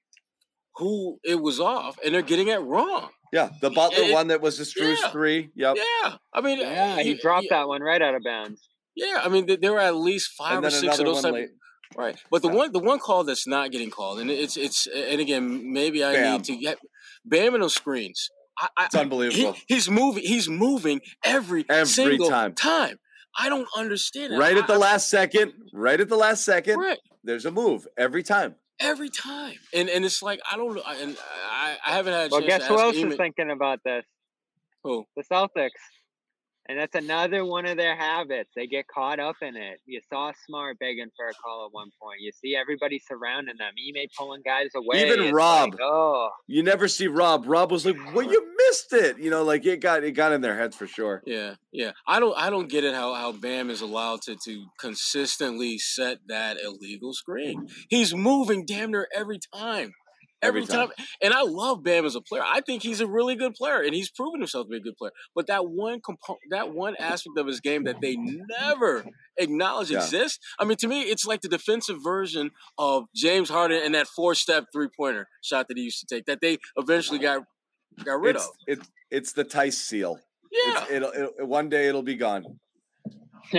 who 0.77 1.19
it 1.25 1.41
was 1.41 1.61
off, 1.61 1.99
and 2.05 2.15
they're 2.15 2.23
getting 2.23 2.49
it 2.49 2.61
wrong. 2.61 3.11
Yeah, 3.33 3.51
the 3.61 3.71
Butler 3.71 4.05
it- 4.05 4.13
one 4.13 4.29
that 4.29 4.41
was 4.41 4.59
the 4.59 4.65
Strus 4.65 4.99
yeah. 5.01 5.11
three. 5.11 5.51
Yep. 5.55 5.77
Yeah, 5.77 6.17
I 6.33 6.41
mean, 6.41 6.59
Yeah, 6.59 7.01
he 7.03 7.11
you- 7.11 7.19
dropped 7.19 7.45
you- 7.45 7.51
that 7.51 7.69
one 7.69 7.81
right 7.83 8.01
out 8.03 8.15
of 8.15 8.23
bounds. 8.25 8.69
Yeah, 8.97 9.21
I 9.25 9.29
mean, 9.29 9.47
there 9.61 9.73
were 9.73 9.79
at 9.81 9.95
least 9.97 10.33
five 10.37 10.63
or 10.65 10.71
six 10.71 10.99
of 10.99 11.05
those 11.07 11.23
type. 11.23 11.33
late. 11.35 11.49
Right, 11.97 12.17
but 12.31 12.43
the 12.43 12.49
Yeah. 12.49 12.55
one 12.55 12.73
the 12.73 12.79
one 12.79 13.01
call 13.01 13.25
that's 13.25 13.49
not 13.49 13.73
getting 13.73 13.91
called, 13.91 14.21
and 14.21 14.31
it's 14.31 14.57
it's 14.57 14.87
and 14.87 15.21
again 15.21 15.73
maybe 15.73 16.05
I 16.05 16.13
Bam. 16.13 16.33
need 16.35 16.45
to 16.45 16.57
get 16.57 16.79
Bam 17.25 17.55
in 17.57 17.61
those 17.61 17.75
screens. 17.75 18.31
I, 18.61 18.69
I, 18.77 18.85
It's 18.87 18.95
unbelievable. 18.95 19.53
He, 19.55 19.75
he's 19.75 19.89
moving. 19.91 20.23
He's 20.23 20.49
moving 20.49 21.01
every 21.25 21.65
Every 21.69 21.87
single 21.87 22.29
time. 22.29 22.55
time. 22.55 22.99
I 23.39 23.49
don't 23.49 23.69
understand 23.77 24.33
it. 24.35 24.39
right 24.39 24.57
I- 24.57 24.61
at 24.61 24.67
the 24.67 24.75
I- 24.75 24.79
last 24.79 25.09
second, 25.09 25.53
right 25.73 26.01
at 26.01 26.09
the 26.09 26.17
last 26.17 26.45
second, 26.45 26.79
Right, 26.79 26.99
there's 27.25 27.47
a 27.47 27.51
move 27.51 27.87
every 27.97 28.23
time. 28.23 28.57
every 28.81 29.09
time, 29.09 29.55
and 29.73 29.89
and 29.89 30.05
it's 30.05 30.23
like 30.23 30.41
I 30.51 30.57
don't 30.57 30.75
know. 30.75 30.83
I- 30.85 30.97
And 30.97 31.17
I, 31.51 31.77
I 31.87 31.91
haven't 31.93 32.13
had 32.13 32.27
a 32.27 32.29
Well, 32.31 32.41
chance 32.41 32.51
guess 32.59 32.69
to 32.69 32.75
who 32.75 32.81
else 32.81 32.97
Eamon- 32.97 33.11
is 33.13 33.17
thinking 33.17 33.51
about 33.51 33.79
this? 33.85 34.05
Who? 34.85 35.05
The 35.17 35.23
Celtics. 35.31 35.71
And 36.71 36.79
that's 36.79 36.95
another 36.95 37.45
one 37.45 37.67
of 37.67 37.77
their 37.77 37.97
habits. 37.97 38.51
They 38.55 38.69
get 38.69 38.87
caught 38.87 39.19
up 39.19 39.35
in 39.43 39.57
it. 39.57 39.81
You 39.87 40.01
saw 40.09 40.31
Smart 40.47 40.79
begging 40.79 41.09
for 41.17 41.27
a 41.27 41.33
call 41.35 41.67
at 41.67 41.73
one 41.73 41.91
point. 42.01 42.21
You 42.21 42.31
see 42.31 42.55
everybody 42.55 43.01
surrounding 43.01 43.57
them. 43.59 43.73
Ime 43.77 44.07
pulling 44.17 44.43
guys 44.45 44.69
away. 44.77 45.05
Even 45.05 45.25
It's 45.25 45.33
Rob. 45.33 45.71
like, 45.73 45.81
oh, 45.83 46.31
You 46.47 46.63
never 46.63 46.87
see 46.87 47.09
Rob. 47.09 47.45
Rob 47.49 47.73
was 47.73 47.85
like, 47.85 47.97
"Well, 48.15 48.25
you 48.31 48.55
missed 48.69 48.93
it." 48.93 49.19
You 49.19 49.31
know, 49.31 49.43
like 49.43 49.67
it 49.67 49.81
got 49.81 50.05
it 50.05 50.13
got 50.13 50.31
in 50.31 50.43
their 50.43 50.57
heads 50.57 50.77
for 50.77 50.87
sure. 50.87 51.23
Yeah, 51.27 51.55
yeah. 51.73 51.91
I 52.07 52.21
don't 52.21 52.39
I 52.39 52.51
don't 52.51 52.69
get 52.69 52.85
it 52.85 52.95
how 52.95 53.15
how 53.15 53.33
Bam 53.33 53.69
is 53.69 53.81
allowed 53.81 54.23
to 54.23 54.37
to 54.45 54.67
consistently 54.79 55.77
set 55.79 56.19
that 56.29 56.57
illegal 56.63 57.13
screen. 57.15 57.67
He's 57.89 58.15
moving 58.15 58.65
damn 58.65 58.93
near 58.93 59.09
every 59.13 59.41
time. 59.53 59.93
Every, 60.43 60.63
Every 60.63 60.75
time. 60.75 60.89
time. 60.89 61.07
And 61.23 61.35
I 61.35 61.43
love 61.43 61.83
Bam 61.83 62.07
as 62.07 62.15
a 62.15 62.21
player. 62.23 62.43
I 62.45 62.63
think 62.63 62.83
he's 62.83 63.01
a 63.01 63.07
really 63.07 63.35
good 63.37 63.55
player 63.55 63.83
and 63.83 63.95
he's 63.95 64.11
proven 64.11 64.41
himself 64.41 64.67
to 64.67 64.71
be 64.71 64.77
a 64.79 64.81
good 64.81 64.97
player. 64.97 65.13
But 65.35 65.49
that 65.49 65.69
one 65.69 66.01
compo- 66.01 66.39
that 66.51 66.73
one 66.73 66.97
aspect 66.99 67.37
of 67.39 67.47
his 67.47 67.61
game 67.61 67.85
that 67.85 68.01
they 68.01 68.17
never 68.17 69.05
acknowledge 69.37 69.91
Yeah. 69.91 69.99
exists. 69.99 70.39
I 70.59 70.65
mean, 70.65 70.79
to 70.79 70.89
me, 70.89 71.03
it's 71.03 71.27
like 71.27 71.43
the 71.43 71.49
defensive 71.49 71.99
version 72.03 72.51
of 72.79 73.05
James 73.15 73.51
Harden 73.51 73.83
and 73.85 73.95
that 73.95 74.07
four-step 74.09 74.65
three-pointer 74.73 75.29
shot 75.43 75.69
that 75.69 75.77
he 75.77 75.85
used 75.85 76.01
to 76.01 76.07
take 76.15 76.25
that 76.25 76.41
they 76.41 76.57
eventually 76.77 77.19
got 77.19 77.43
got 78.05 78.19
rid 78.21 78.37
It's 78.37 78.45
of. 78.47 78.51
it's 78.67 78.91
it's 79.11 79.33
the 79.35 79.45
Tice 79.45 79.77
seal. 79.79 80.19
Yeah. 80.51 80.83
It's, 80.85 80.91
it'll, 80.91 81.13
it'll 81.13 81.47
one 81.47 81.69
day 81.69 81.87
it'll 81.89 82.03
be 82.03 82.17
gone. 82.17 82.45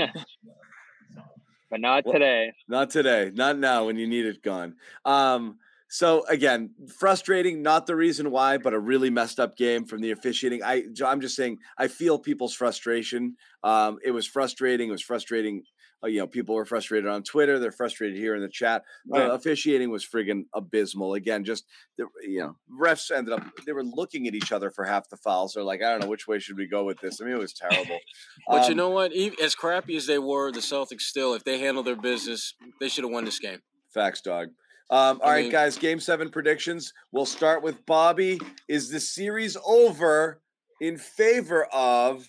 but 1.69 1.79
not 1.79 2.05
Well- 2.05 2.13
today. 2.13 2.51
Not 2.67 2.89
today. 2.89 3.31
Not 3.33 3.57
now 3.57 3.85
when 3.85 3.97
you 3.97 4.07
need 4.07 4.25
it 4.25 4.41
gone. 4.41 4.75
Um, 5.05 5.57
so 5.93 6.25
again, 6.29 6.69
frustrating, 6.97 7.61
not 7.61 7.85
the 7.85 7.97
reason 7.97 8.31
why, 8.31 8.57
but 8.57 8.73
a 8.73 8.79
really 8.79 9.09
messed 9.09 9.41
up 9.41 9.57
game 9.57 9.83
from 9.85 9.99
the 9.99 10.11
officiating. 10.11 10.63
I 10.63 10.85
I'm 11.05 11.19
just 11.19 11.35
saying 11.35 11.57
I 11.77 11.89
feel 11.89 12.17
people's 12.17 12.53
frustration. 12.55 13.35
Um, 13.61 13.99
it 14.01 14.11
was 14.11 14.25
frustrating. 14.25 14.87
It 14.87 14.91
was 14.93 15.01
frustrating. 15.03 15.63
Uh, 16.03 16.07
you 16.07 16.17
know, 16.19 16.25
people 16.27 16.55
were 16.55 16.65
frustrated 16.65 17.07
on 17.09 17.21
Twitter. 17.23 17.59
They're 17.59 17.71
frustrated 17.73 18.17
here 18.17 18.33
in 18.35 18.41
the 18.41 18.49
chat. 18.49 18.83
The 19.05 19.19
Right. 19.19 19.29
officiating 19.29 19.91
was 19.91 20.03
friggin' 20.03 20.45
abysmal. 20.55 21.13
Again, 21.13 21.43
just 21.43 21.65
the 21.97 22.05
you 22.23 22.39
know, 22.39 22.55
refs 22.81 23.11
ended 23.15 23.33
up 23.33 23.43
they 23.65 23.73
were 23.73 23.83
looking 23.83 24.27
at 24.27 24.33
each 24.33 24.51
other 24.53 24.71
for 24.71 24.85
half 24.85 25.09
the 25.09 25.17
fouls. 25.17 25.53
They're 25.53 25.63
like, 25.63 25.83
I 25.83 25.91
don't 25.91 25.99
know 25.99 26.07
which 26.07 26.25
way 26.27 26.39
should 26.39 26.57
we 26.57 26.67
go 26.67 26.85
with 26.85 26.99
this. 27.01 27.19
I 27.21 27.25
mean, 27.25 27.35
it 27.35 27.39
was 27.39 27.53
terrible. 27.53 27.99
But 28.47 28.63
you 28.67 28.71
Um, 28.71 28.77
know 28.77 28.89
what? 28.89 29.11
Even, 29.13 29.37
as 29.43 29.55
crappy 29.55 29.95
as 29.97 30.07
they 30.07 30.17
were, 30.17 30.51
the 30.53 30.61
Celtics 30.61 31.01
still, 31.01 31.33
if 31.35 31.43
they 31.43 31.59
handled 31.59 31.85
their 31.85 31.95
business, 31.97 32.55
they 32.79 32.87
should 32.89 33.03
have 33.03 33.11
won 33.13 33.25
this 33.25 33.37
game. 33.39 33.59
Facts, 33.93 34.21
dog. 34.21 34.47
Um, 34.91 35.21
all 35.23 35.29
I 35.29 35.33
right, 35.35 35.41
mean- 35.43 35.51
guys. 35.51 35.77
Game 35.77 35.99
seven 35.99 36.29
predictions. 36.29 36.93
We'll 37.11 37.25
start 37.25 37.63
with 37.63 37.85
Bobby. 37.85 38.39
Is 38.67 38.89
the 38.89 38.99
series 38.99 39.55
over 39.65 40.41
in 40.81 40.97
favor 40.97 41.65
of? 41.71 42.27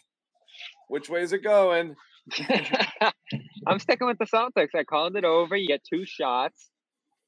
Which 0.89 1.09
way 1.11 1.23
is 1.23 1.33
it 1.33 1.43
going? 1.43 1.97
I'm 3.67 3.79
sticking 3.81 4.07
with 4.07 4.19
the 4.19 4.27
Celtics. 4.27 4.69
I 4.77 4.85
called 4.85 5.17
it 5.17 5.25
over. 5.25 5.57
You 5.57 5.67
get 5.67 5.81
two 5.85 6.05
shots. 6.05 6.71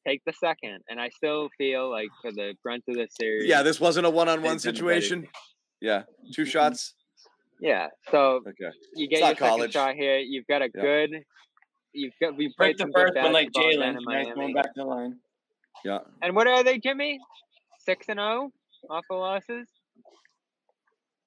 Take 0.07 0.23
the 0.27 0.35
second. 0.35 0.81
And 0.89 1.01
I 1.01 1.09
still 1.09 1.49
feel 1.59 1.91
like 1.91 2.09
for 2.23 2.31
the 2.31 2.55
brunt 2.63 2.85
of 2.89 2.95
the 2.95 3.09
series. 3.19 3.49
Yeah, 3.49 3.63
this 3.63 3.81
wasn't 3.81 4.07
a 4.07 4.11
been 4.13 4.29
a 4.29 4.37
better 4.43 4.59
situation. 4.59 5.27
Yeah, 5.81 6.03
two 6.35 6.45
shots. 6.45 6.95
Yeah. 7.61 7.89
So 8.11 8.41
Okay. 8.47 8.77
you 8.95 9.09
get 9.09 9.21
your 9.21 9.29
not 9.31 9.39
second 9.39 9.73
shot 9.73 9.95
here. 9.95 10.19
You've 10.19 10.47
got 10.47 10.63
a 10.63 10.69
Yeah. 10.75 10.83
good. 10.83 11.11
You've 11.95 12.13
got 12.21 12.37
we 12.37 12.53
Break 12.57 12.77
played 12.77 12.79
the 12.79 12.83
some 12.83 12.93
first 12.93 13.15
one 13.15 13.33
like 13.33 13.53
basketball 13.53 13.93
Jaylen. 13.93 13.99
Nice 14.05 14.35
going 14.35 14.55
back 14.55 14.75
to 14.75 14.81
the 14.81 14.85
line. 14.85 15.17
Yeah. 15.85 15.99
And 16.23 16.35
what 16.35 16.47
are 16.47 16.65
they, 16.65 16.79
Jimmy? 16.79 17.21
Six 17.79 18.09
and 18.09 18.19
zero 18.19 18.51
off 18.91 19.05
the 19.09 19.17
losses. 19.17 19.69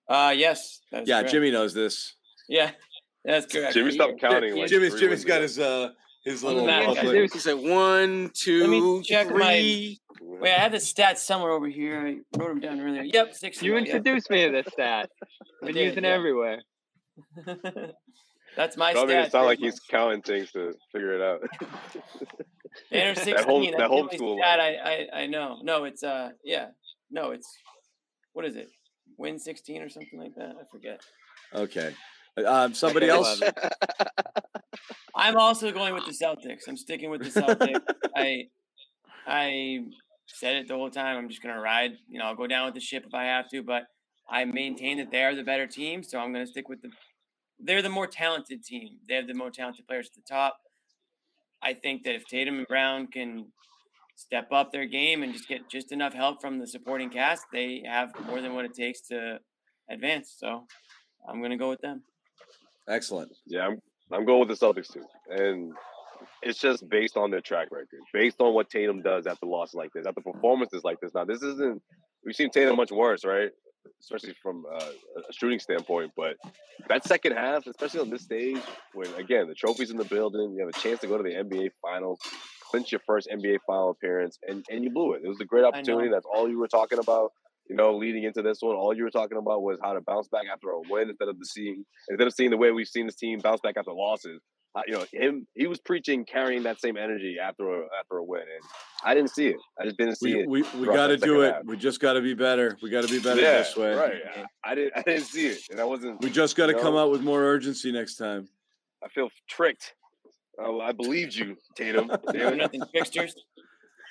Uh 0.09 0.33
yes. 0.35 0.81
that 0.91 1.03
is 1.03 1.09
Yeah, 1.09 1.19
correct. 1.19 1.31
Jimmy 1.31 1.51
knows 1.51 1.73
this. 1.73 2.15
Yeah, 2.49 2.71
that's 3.23 3.51
correct. 3.51 3.73
Jimmy 3.73 3.91
stopped 3.91 4.19
counting. 4.19 4.55
Yeah, 4.55 4.61
like 4.61 4.69
Jimmy's 4.69 4.91
three 4.91 5.01
Jimmy's 5.01 5.19
wins 5.19 5.25
got 5.25 5.41
his 5.41 5.59
uh 5.59 5.89
his 6.25 6.43
little. 6.43 6.61
the 6.61 6.67
man, 6.67 6.93
guys. 6.93 7.33
He 7.33 7.39
said 7.39 7.53
one, 7.53 8.31
two, 8.33 9.01
check 9.03 9.29
my- 9.33 9.95
Wait, 10.19 10.53
I 10.53 10.59
had 10.59 10.73
the 10.73 10.77
stats 10.77 11.19
somewhere 11.19 11.51
over 11.51 11.67
here. 11.67 12.05
I 12.05 12.37
wrote 12.37 12.49
them 12.49 12.59
down 12.59 12.81
earlier. 12.81 13.03
Yep, 13.03 13.33
six. 13.33 13.61
You 13.61 13.77
and 13.77 13.87
oh, 13.87 13.91
introduced 13.91 14.29
me 14.29 14.45
to 14.45 14.51
this 14.51 14.67
stat. 14.73 15.09
I 15.63 15.67
Been 15.67 15.77
using 15.77 15.99
it 15.99 16.07
yeah. 16.07 16.13
everywhere. 16.13 16.61
yep. 18.57 18.65
That's 18.65 18.77
my 18.77 18.93
Don't 18.93 19.07
make 19.07 19.15
stat. 19.15 19.27
it 19.27 19.31
sound 19.31 19.45
like 19.45 19.59
pretty 19.59 19.71
he's 19.71 19.79
counting 19.79 20.21
things 20.21 20.51
to 20.53 20.73
figure 20.91 21.13
it 21.13 21.21
out. 21.21 21.41
much. 21.61 22.03
Enter 22.91 23.13
that 23.15 23.23
16. 23.23 23.45
home- 23.45 23.71
that 23.71 23.77
the 23.77 23.83
homeschool 24.17 24.37
stat 24.39 24.59
I, 24.59 24.75
I 25.13 25.21
I 25.21 25.27
know. 25.27 25.59
No, 25.63 25.83
it's 25.85 26.03
uh 26.03 26.29
yeah. 26.43 26.67
No, 27.11 27.31
it's 27.31 27.47
what 28.33 28.45
is 28.45 28.55
it? 28.55 28.69
Win 29.17 29.39
16 29.39 29.81
or 29.81 29.89
something 29.89 30.19
like 30.19 30.35
that. 30.35 30.55
I 30.59 30.63
forget. 30.71 31.01
Okay. 31.53 31.93
Um, 32.45 32.73
somebody 32.73 33.09
else. 33.09 33.41
I'm 35.15 35.37
also 35.37 35.71
going 35.71 35.95
with 35.95 36.05
the 36.05 36.11
Celtics. 36.11 36.67
I'm 36.67 36.77
sticking 36.77 37.09
with 37.09 37.23
the 37.23 37.41
Celtics. 37.41 37.81
I 38.15 38.43
I 39.25 39.79
said 40.27 40.57
it 40.57 40.67
the 40.67 40.75
whole 40.75 40.91
time. 40.91 41.17
I'm 41.17 41.29
just 41.29 41.41
gonna 41.41 41.59
ride. 41.59 41.93
You 42.07 42.19
know, 42.19 42.25
I'll 42.25 42.35
go 42.35 42.45
down 42.47 42.65
with 42.65 42.75
the 42.75 42.79
ship 42.79 43.05
if 43.07 43.13
I 43.13 43.23
have 43.23 43.49
to, 43.49 43.63
but 43.63 43.83
I 44.29 44.45
maintain 44.45 44.97
that 44.97 45.09
they 45.11 45.23
are 45.23 45.33
the 45.33 45.43
better 45.43 45.65
team, 45.65 46.03
so 46.03 46.19
I'm 46.19 46.31
gonna 46.31 46.45
stick 46.45 46.69
with 46.69 46.81
the. 46.81 46.89
They're 47.59 47.81
the 47.81 47.89
more 47.89 48.07
talented 48.07 48.63
team. 48.63 48.97
They 49.07 49.15
have 49.15 49.27
the 49.27 49.33
more 49.33 49.49
talented 49.49 49.87
players 49.87 50.07
at 50.07 50.15
the 50.15 50.27
top. 50.27 50.57
I 51.61 51.73
think 51.73 52.03
that 52.03 52.15
if 52.15 52.25
Tatum 52.25 52.59
and 52.59 52.67
Brown 52.67 53.07
can 53.07 53.47
step 54.15 54.51
up 54.51 54.71
their 54.71 54.85
game 54.85 55.23
and 55.23 55.33
just 55.33 55.47
get 55.47 55.69
just 55.69 55.91
enough 55.91 56.13
help 56.13 56.41
from 56.41 56.59
the 56.59 56.67
supporting 56.67 57.09
cast, 57.09 57.45
they 57.51 57.83
have 57.85 58.11
more 58.25 58.41
than 58.41 58.53
what 58.53 58.65
it 58.65 58.73
takes 58.73 59.01
to 59.07 59.39
advance. 59.89 60.35
So 60.37 60.65
I'm 61.27 61.41
gonna 61.41 61.57
go 61.57 61.69
with 61.69 61.81
them. 61.81 62.03
Excellent. 62.87 63.31
Yeah, 63.45 63.67
I'm 63.67 63.81
I'm 64.11 64.25
going 64.25 64.47
with 64.47 64.59
the 64.59 64.65
Celtics 64.65 64.91
too, 64.91 65.05
and 65.29 65.73
it's 66.41 66.59
just 66.59 66.87
based 66.89 67.17
on 67.17 67.31
their 67.31 67.41
track 67.41 67.69
record, 67.71 67.99
based 68.13 68.39
on 68.39 68.53
what 68.53 68.69
Tatum 68.69 69.01
does 69.01 69.27
after 69.27 69.45
losses 69.45 69.75
like 69.75 69.91
this, 69.93 70.05
after 70.05 70.21
performances 70.21 70.83
like 70.83 70.99
this. 71.01 71.13
Now, 71.13 71.25
this 71.25 71.41
isn't 71.41 71.81
we've 72.25 72.35
seen 72.35 72.49
Tatum 72.49 72.75
much 72.75 72.91
worse, 72.91 73.25
right? 73.25 73.51
Especially 74.01 74.33
from 74.41 74.65
uh, 74.71 74.91
a 75.29 75.33
shooting 75.33 75.59
standpoint, 75.59 76.11
but 76.15 76.35
that 76.87 77.03
second 77.05 77.33
half, 77.33 77.67
especially 77.67 77.99
on 77.99 78.09
this 78.09 78.23
stage, 78.23 78.61
when 78.93 79.13
again 79.15 79.47
the 79.47 79.55
trophy's 79.55 79.91
in 79.91 79.97
the 79.97 80.05
building, 80.05 80.53
you 80.53 80.59
have 80.65 80.69
a 80.69 80.79
chance 80.79 80.99
to 81.01 81.07
go 81.07 81.17
to 81.17 81.23
the 81.23 81.35
NBA 81.35 81.71
Finals, 81.81 82.19
clinch 82.69 82.91
your 82.91 83.01
first 83.05 83.27
NBA 83.31 83.59
Final 83.65 83.91
appearance, 83.91 84.37
and 84.47 84.65
and 84.69 84.83
you 84.83 84.91
blew 84.91 85.13
it. 85.13 85.21
It 85.23 85.27
was 85.27 85.41
a 85.41 85.45
great 85.45 85.65
opportunity. 85.65 86.09
That's 86.09 86.27
all 86.31 86.49
you 86.49 86.59
were 86.59 86.67
talking 86.67 86.99
about. 86.99 87.31
You 87.69 87.75
know, 87.75 87.97
leading 87.97 88.23
into 88.23 88.41
this 88.41 88.59
one, 88.61 88.77
all 88.77 88.95
you 88.95 89.03
were 89.03 89.11
talking 89.11 89.37
about 89.37 89.61
was 89.61 89.77
how 89.83 89.93
to 89.93 89.99
bounce 89.99 90.29
back 90.29 90.45
after 90.51 90.69
a 90.69 90.79
win 90.89 91.09
instead 91.09 91.27
of 91.27 91.37
the 91.37 91.45
seeing 91.45 91.83
instead 92.09 92.27
of 92.27 92.33
seeing 92.33 92.49
the 92.49 92.57
way 92.57 92.71
we've 92.71 92.87
seen 92.87 93.07
this 93.07 93.15
team 93.15 93.39
bounce 93.39 93.59
back 93.61 93.75
after 93.77 93.91
losses. 93.91 94.41
Uh, 94.77 94.81
you 94.85 94.93
know, 94.93 95.05
him 95.11 95.47
he 95.55 95.65
was 95.65 95.79
preaching 95.79 96.23
carrying 96.23 96.61
that 96.61 96.79
same 96.79 96.97
energy 96.97 97.37
after 97.41 97.81
a 97.81 97.87
after 97.99 98.17
a 98.17 98.23
win, 98.23 98.41
and 98.41 98.63
I 99.03 99.15
didn't 99.15 99.31
see 99.31 99.47
it. 99.47 99.55
I 99.81 99.85
just 99.85 99.97
didn't 99.97 100.17
see 100.17 100.35
We 100.35 100.41
it. 100.41 100.49
we, 100.75 100.79
we 100.79 100.85
got 100.85 101.07
to 101.07 101.17
do 101.17 101.41
it. 101.41 101.53
half. 101.55 101.63
We 101.65 101.77
just 101.77 101.99
got 101.99 102.13
to 102.13 102.21
be 102.21 102.35
better. 102.35 102.77
We 102.83 102.91
got 102.91 103.03
to 103.03 103.09
be 103.09 103.19
better 103.19 103.41
yeah, 103.41 103.57
this 103.57 103.75
way. 103.75 103.95
right. 103.95 104.21
I, 104.63 104.71
I 104.71 104.75
didn't 104.75 104.93
I 104.95 105.01
didn't 105.01 105.23
see 105.23 105.47
it, 105.47 105.61
and 105.71 105.79
I 105.79 105.83
wasn't. 105.83 106.21
We 106.21 106.29
just 106.29 106.55
got 106.55 106.67
to 106.67 106.73
you 106.73 106.79
come 106.79 106.95
out 106.95 107.09
with 107.09 107.21
more 107.23 107.41
urgency 107.41 107.91
next 107.91 108.17
time. 108.17 108.49
I 109.03 109.07
feel 109.07 109.29
tricked. 109.49 109.95
I, 110.63 110.69
I 110.69 110.91
believed 110.91 111.33
you, 111.33 111.57
Tatum. 111.75 112.11
Or 112.11 112.33
Damn 112.33 112.53
it. 112.53 112.57
nothing 112.57 112.83
fixtures. 112.93 113.33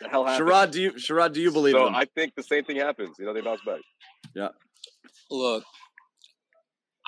the 0.01 0.09
hell 0.09 0.25
happened? 0.25 0.49
Sherrod, 0.49 0.71
do 0.73 0.81
you 0.81 0.93
Sherrod, 0.95 1.33
do 1.33 1.41
you 1.41 1.53
believe 1.53 1.75
so 1.75 1.87
him? 1.87 1.95
I 1.95 2.07
think 2.17 2.35
the 2.35 2.43
same 2.43 2.65
thing 2.65 2.77
happens. 2.77 3.15
You 3.21 3.27
know, 3.27 3.35
they 3.35 3.41
bounce 3.41 3.61
back. 3.65 3.81
Yeah. 4.35 4.49
Look, 5.31 5.63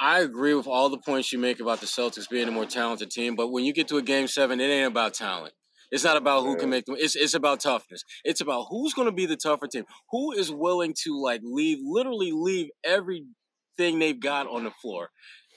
I 0.01 0.21
agree 0.21 0.55
with 0.55 0.67
all 0.67 0.89
the 0.89 0.99
points 0.99 1.33
you 1.33 1.39
make 1.39 1.61
about 1.61 1.81
the 1.81 1.87
Celtics 1.87 2.29
being 2.29 2.47
a 2.49 2.53
more 2.53 2.67
talented 2.67 3.11
team, 3.11 3.35
but 3.35 3.49
when 3.49 3.65
you 3.65 3.73
get 3.73 3.89
to 3.89 3.97
a 3.97 4.03
game 4.03 4.29
seven, 4.29 4.61
it 4.61 4.65
ain't 4.69 4.87
about 4.87 5.15
talent. 5.15 5.55
It's 5.91 6.05
not 6.05 6.17
about 6.17 6.45
who 6.45 6.57
can 6.57 6.69
make 6.71 6.85
them. 6.85 6.97
It's 6.99 7.17
it's 7.17 7.33
about 7.35 7.61
toughness. 7.61 8.05
It's 8.23 8.43
about 8.43 8.67
who's 8.71 8.93
going 8.93 9.07
to 9.07 9.13
be 9.13 9.25
the 9.27 9.37
tougher 9.37 9.67
team. 9.67 9.85
Who 10.11 10.33
is 10.33 10.53
willing 10.53 10.95
to 11.05 11.19
like 11.21 11.41
leave, 11.43 11.79
literally 11.83 12.31
leave 12.31 12.69
everything 12.85 13.99
they've 13.99 14.21
got 14.21 14.47
on 14.47 14.65
the 14.65 14.71
floor. 14.71 15.09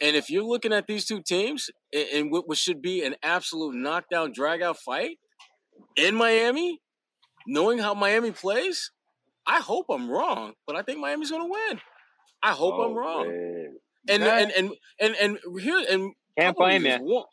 And 0.02 0.16
if 0.16 0.30
you're 0.30 0.44
looking 0.46 0.72
at 0.74 0.88
these 0.88 1.06
two 1.06 1.22
teams 1.22 1.70
in, 1.92 2.08
in 2.14 2.30
what 2.30 2.58
should 2.58 2.82
be 2.82 3.04
an 3.04 3.16
absolute 3.22 3.76
knockdown, 3.76 4.32
drag 4.34 4.62
out 4.62 4.78
fight 4.80 5.18
in 5.98 6.16
Miami, 6.16 6.80
knowing 7.46 7.78
how 7.80 7.94
Miami 7.94 8.32
plays, 8.32 8.90
I 9.46 9.60
hope 9.60 9.88
I'm 9.90 10.10
wrong, 10.10 10.54
but 10.66 10.76
I 10.78 10.82
think 10.82 11.00
Miami's 11.00 11.30
going 11.30 11.44
to 11.46 11.52
win. 11.52 11.82
I 12.42 12.52
hope 12.54 12.76
I'm 12.76 12.92
Oh, 12.92 12.96
wrong. 12.96 13.28
man. 13.28 13.78
And, 14.10 14.24
Okay. 14.24 14.44
and 14.44 14.52
and 14.52 14.72
and 15.00 15.16
and 15.44 15.60
here 15.62 15.78
and 15.90 16.14
Can't 16.38 16.56
couple 16.58 16.66
blame 16.66 16.86
you. 16.86 16.98
One, 17.00 17.24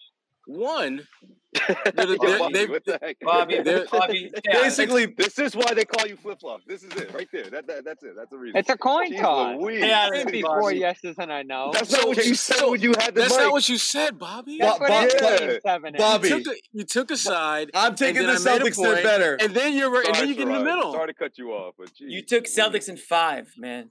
one 0.46 1.08
Yeah, 1.68 1.74
they're- 1.94 2.16
Bobby, 2.18 2.52
they- 2.52 2.66
what 2.66 2.84
the 2.84 2.98
heck? 3.00 3.16
Bobby, 3.20 3.60
Bobby, 3.90 4.30
yeah, 4.44 4.52
Basically, 4.62 5.06
This 5.06 5.38
is 5.38 5.56
why 5.56 5.72
they 5.72 5.86
call 5.86 6.06
you 6.06 6.14
flip 6.16 6.40
flop. 6.40 6.60
This 6.66 6.82
is 6.82 6.92
it, 6.92 7.12
right 7.14 7.26
there. 7.32 7.44
That, 7.48 7.66
that 7.68 7.84
that's 7.86 8.02
it. 8.04 8.12
That's 8.16 8.28
the 8.30 8.36
reason. 8.36 8.58
It's 8.58 8.68
a 8.68 8.76
coin 8.76 9.10
Jeez 9.14 9.20
toss. 9.20 9.56
Louise. 9.58 9.80
Yeah, 9.80 10.10
Can't 10.10 10.30
be 10.30 10.42
Bobby. 10.42 10.76
yeses 10.76 11.16
and 11.18 11.32
I 11.32 11.42
know. 11.42 11.70
That's 11.72 11.90
not 11.90 12.06
what 12.06 12.18
you 12.24 12.34
said 12.34 12.66
when 12.66 12.82
you 12.82 12.90
had 12.98 13.14
the 13.14 13.22
that's 13.22 13.32
mic. 13.32 13.40
not 13.44 13.52
what 13.52 13.66
you 13.66 13.78
said, 13.78 14.18
Bobby. 14.18 14.58
That's 14.60 14.78
Bo- 14.78 14.84
what 14.84 14.88
Bob- 14.90 15.08
yeah. 15.40 15.58
seven. 15.64 15.94
Bobby. 15.96 16.28
You 16.28 16.44
took, 16.44 16.52
a, 16.54 16.56
you 16.72 16.84
took 16.84 17.10
a 17.12 17.16
side, 17.16 17.70
I'm 17.72 17.94
taking 17.94 18.26
the 18.26 18.34
then 18.34 18.36
I 18.36 18.58
Celtics. 18.58 18.76
They're 18.76 18.92
point, 18.92 19.02
better. 19.04 19.34
and 19.40 19.54
then 19.54 19.72
you're 19.72 19.90
right, 19.90 20.06
and 20.06 20.14
then 20.16 20.28
you 20.28 20.34
get 20.34 20.48
in 20.48 20.52
the 20.54 20.62
middle. 20.62 20.92
Sorry 20.92 21.06
to 21.08 21.14
cut 21.14 21.38
you 21.38 21.52
off, 21.52 21.74
but 21.78 21.94
geez, 21.94 22.12
You 22.12 22.22
took 22.22 22.44
Celtics 22.44 22.90
in 22.90 22.98
five, 22.98 23.52
man. 23.56 23.88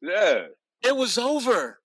Yeah. 0.00 0.44
It 0.82 0.96
was 0.96 1.18
over. 1.18 1.79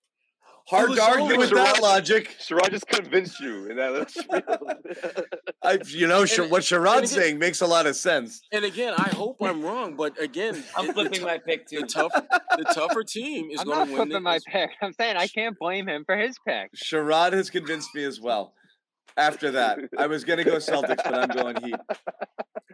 Hard 0.68 0.90
was 0.90 0.98
to 0.98 1.04
argue 1.04 1.30
so 1.34 1.38
with 1.38 1.50
that 1.50 1.80
logic. 1.80 2.36
Sherrod 2.40 2.70
just 2.70 2.88
convinced 2.88 3.38
you 3.40 3.70
in 3.70 3.76
that 3.76 3.92
little. 3.92 5.24
I, 5.62 5.78
you 5.86 6.06
know, 6.08 6.22
And- 6.22 6.50
what 6.50 6.62
Sherrod's 6.62 7.12
again- 7.12 7.22
saying 7.22 7.38
makes 7.38 7.60
a 7.60 7.66
lot 7.66 7.86
of 7.86 7.94
sense. 7.96 8.40
And 8.52 8.64
again, 8.64 8.94
I 8.98 9.08
hope 9.10 9.36
I'm 9.40 9.62
wrong, 9.62 9.94
but 9.96 10.20
again, 10.20 10.64
I'm 10.76 10.86
it- 10.90 10.92
flipping 10.94 11.20
tou- 11.20 11.26
my 11.26 11.38
pick 11.38 11.68
the 11.68 11.82
tough 11.82 12.12
the 12.12 12.64
tougher 12.74 13.04
team 13.04 13.50
is 13.50 13.60
I'm 13.60 13.66
going 13.66 13.78
not 13.78 13.84
to 13.86 13.90
win. 13.92 14.00
I'm 14.00 14.06
flipping 14.08 14.22
my 14.24 14.38
pick. 14.46 14.70
I'm 14.82 14.92
saying 14.92 15.16
I 15.16 15.28
can't 15.28 15.56
blame 15.58 15.88
him 15.88 16.04
for 16.04 16.16
his 16.16 16.36
pick. 16.46 16.70
Sherrod 16.74 17.32
has 17.32 17.48
convinced 17.50 17.94
me 17.94 18.04
as 18.04 18.20
well. 18.20 18.52
After 19.16 19.52
that, 19.52 19.78
I 19.96 20.08
was 20.08 20.24
going 20.24 20.38
to 20.38 20.44
go 20.44 20.56
Celtics, 20.56 20.96
but 21.02 21.14
I'm 21.14 21.28
going 21.28 21.56
Heat. 21.64 21.76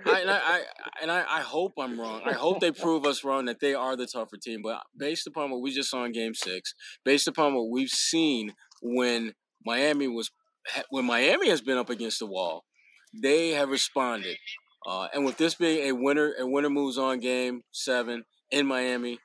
I, 0.07 0.21
and 0.21 0.31
I, 0.31 0.37
I 0.39 0.63
and 1.03 1.11
I, 1.11 1.25
I 1.29 1.41
hope 1.41 1.73
I'm 1.79 1.99
wrong. 2.01 2.23
I 2.25 2.33
hope 2.33 2.61
they 2.61 2.71
prove 2.73 3.05
us 3.07 3.25
wrong 3.25 3.47
that 3.47 3.61
they 3.61 3.75
are 3.75 3.97
the 3.97 4.07
tougher 4.07 4.37
team. 4.37 4.61
But 4.63 4.83
based 4.97 5.27
upon 5.27 5.51
what 5.51 5.61
we 5.61 5.73
just 5.73 5.91
saw 5.91 6.05
in 6.05 6.13
Game 6.13 6.35
Six, 6.35 6.75
based 7.05 7.29
upon 7.29 7.55
what 7.55 7.71
we've 7.71 7.91
seen 7.91 8.55
when 8.83 9.35
Miami 9.65 10.09
was 10.09 10.31
when 10.91 11.05
Miami 11.05 11.49
has 11.49 11.61
been 11.61 11.79
up 11.79 11.91
against 11.91 12.19
the 12.19 12.27
wall, 12.27 12.65
they 13.23 13.51
have 13.51 13.69
responded. 13.71 14.37
Uh, 14.87 15.09
and 15.15 15.25
with 15.25 15.37
this 15.37 15.55
being 15.55 15.89
a 15.89 15.93
winner, 15.93 16.35
a 16.39 16.47
winner 16.47 16.71
moves 16.71 16.99
on 16.99 17.21
Game 17.21 17.63
Seven 17.71 18.25
in 18.51 18.67
Miami, 18.67 19.19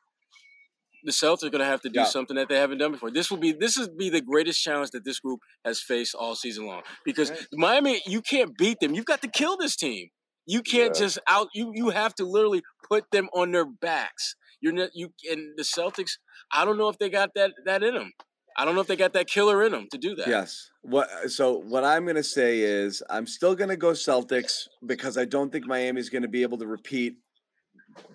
the 1.04 1.12
Celtics 1.12 1.44
are 1.44 1.50
going 1.50 1.60
to 1.60 1.66
have 1.66 1.82
to 1.82 1.90
do 1.90 2.00
Yeah. 2.02 2.06
something 2.06 2.36
that 2.36 2.50
they 2.50 2.58
haven't 2.58 2.78
done 2.80 2.92
before. 2.92 3.12
This 3.12 3.32
will 3.32 3.38
be 3.38 3.52
this 3.54 3.78
is 3.78 3.88
be 3.90 4.10
the 4.10 4.22
greatest 4.22 4.62
challenge 4.62 4.92
that 4.92 5.06
this 5.06 5.20
group 5.20 5.40
has 5.66 5.82
faced 5.82 6.14
all 6.16 6.36
season 6.36 6.66
long. 6.66 6.82
Because 7.06 7.30
Right. 7.32 7.48
Miami, 7.54 8.02
you 8.06 8.22
can't 8.22 8.56
beat 8.58 8.80
them. 8.80 8.94
You've 8.94 9.06
got 9.06 9.22
to 9.22 9.28
kill 9.28 9.58
this 9.58 9.76
team. 9.76 10.10
You 10.48 10.62
can't 10.64 10.96
Yeah. 10.96 11.02
just 11.02 11.20
out. 11.28 11.50
You 11.54 11.72
you 11.76 11.90
have 11.90 12.16
to 12.16 12.26
literally 12.26 12.64
put 12.90 13.12
them 13.12 13.30
on 13.34 13.52
their 13.52 13.66
backs. 13.66 14.36
You're 14.62 14.74
not 14.74 14.90
you 14.96 15.14
and 15.30 15.56
the 15.58 15.64
Celtics. 15.64 16.14
I 16.52 16.66
don't 16.66 16.78
know 16.78 16.90
if 16.90 16.98
they 16.98 17.10
got 17.10 17.32
that 17.36 17.52
that 17.66 17.84
in 17.84 17.94
them. 17.94 18.12
I 18.60 18.66
don't 18.66 18.74
know 18.74 18.82
if 18.82 18.88
they 18.88 18.96
got 18.96 19.14
that 19.14 19.28
killer 19.28 19.64
in 19.64 19.72
them 19.72 19.88
to 19.92 20.00
do 20.00 20.16
that. 20.16 20.28
Yes. 20.28 20.72
What? 20.82 21.30
So 21.30 21.60
what 21.60 21.84
I'm 21.84 22.06
going 22.06 22.16
to 22.16 22.24
say 22.24 22.60
is 22.62 23.04
I'm 23.08 23.28
still 23.28 23.54
going 23.54 23.70
to 23.70 23.78
go 23.78 23.92
Celtics 23.92 24.68
because 24.84 25.16
I 25.16 25.26
don't 25.26 25.52
think 25.52 25.68
Miami's 25.68 26.10
going 26.10 26.24
to 26.24 26.28
be 26.28 26.42
able 26.42 26.58
to 26.58 26.66
repeat 26.66 27.18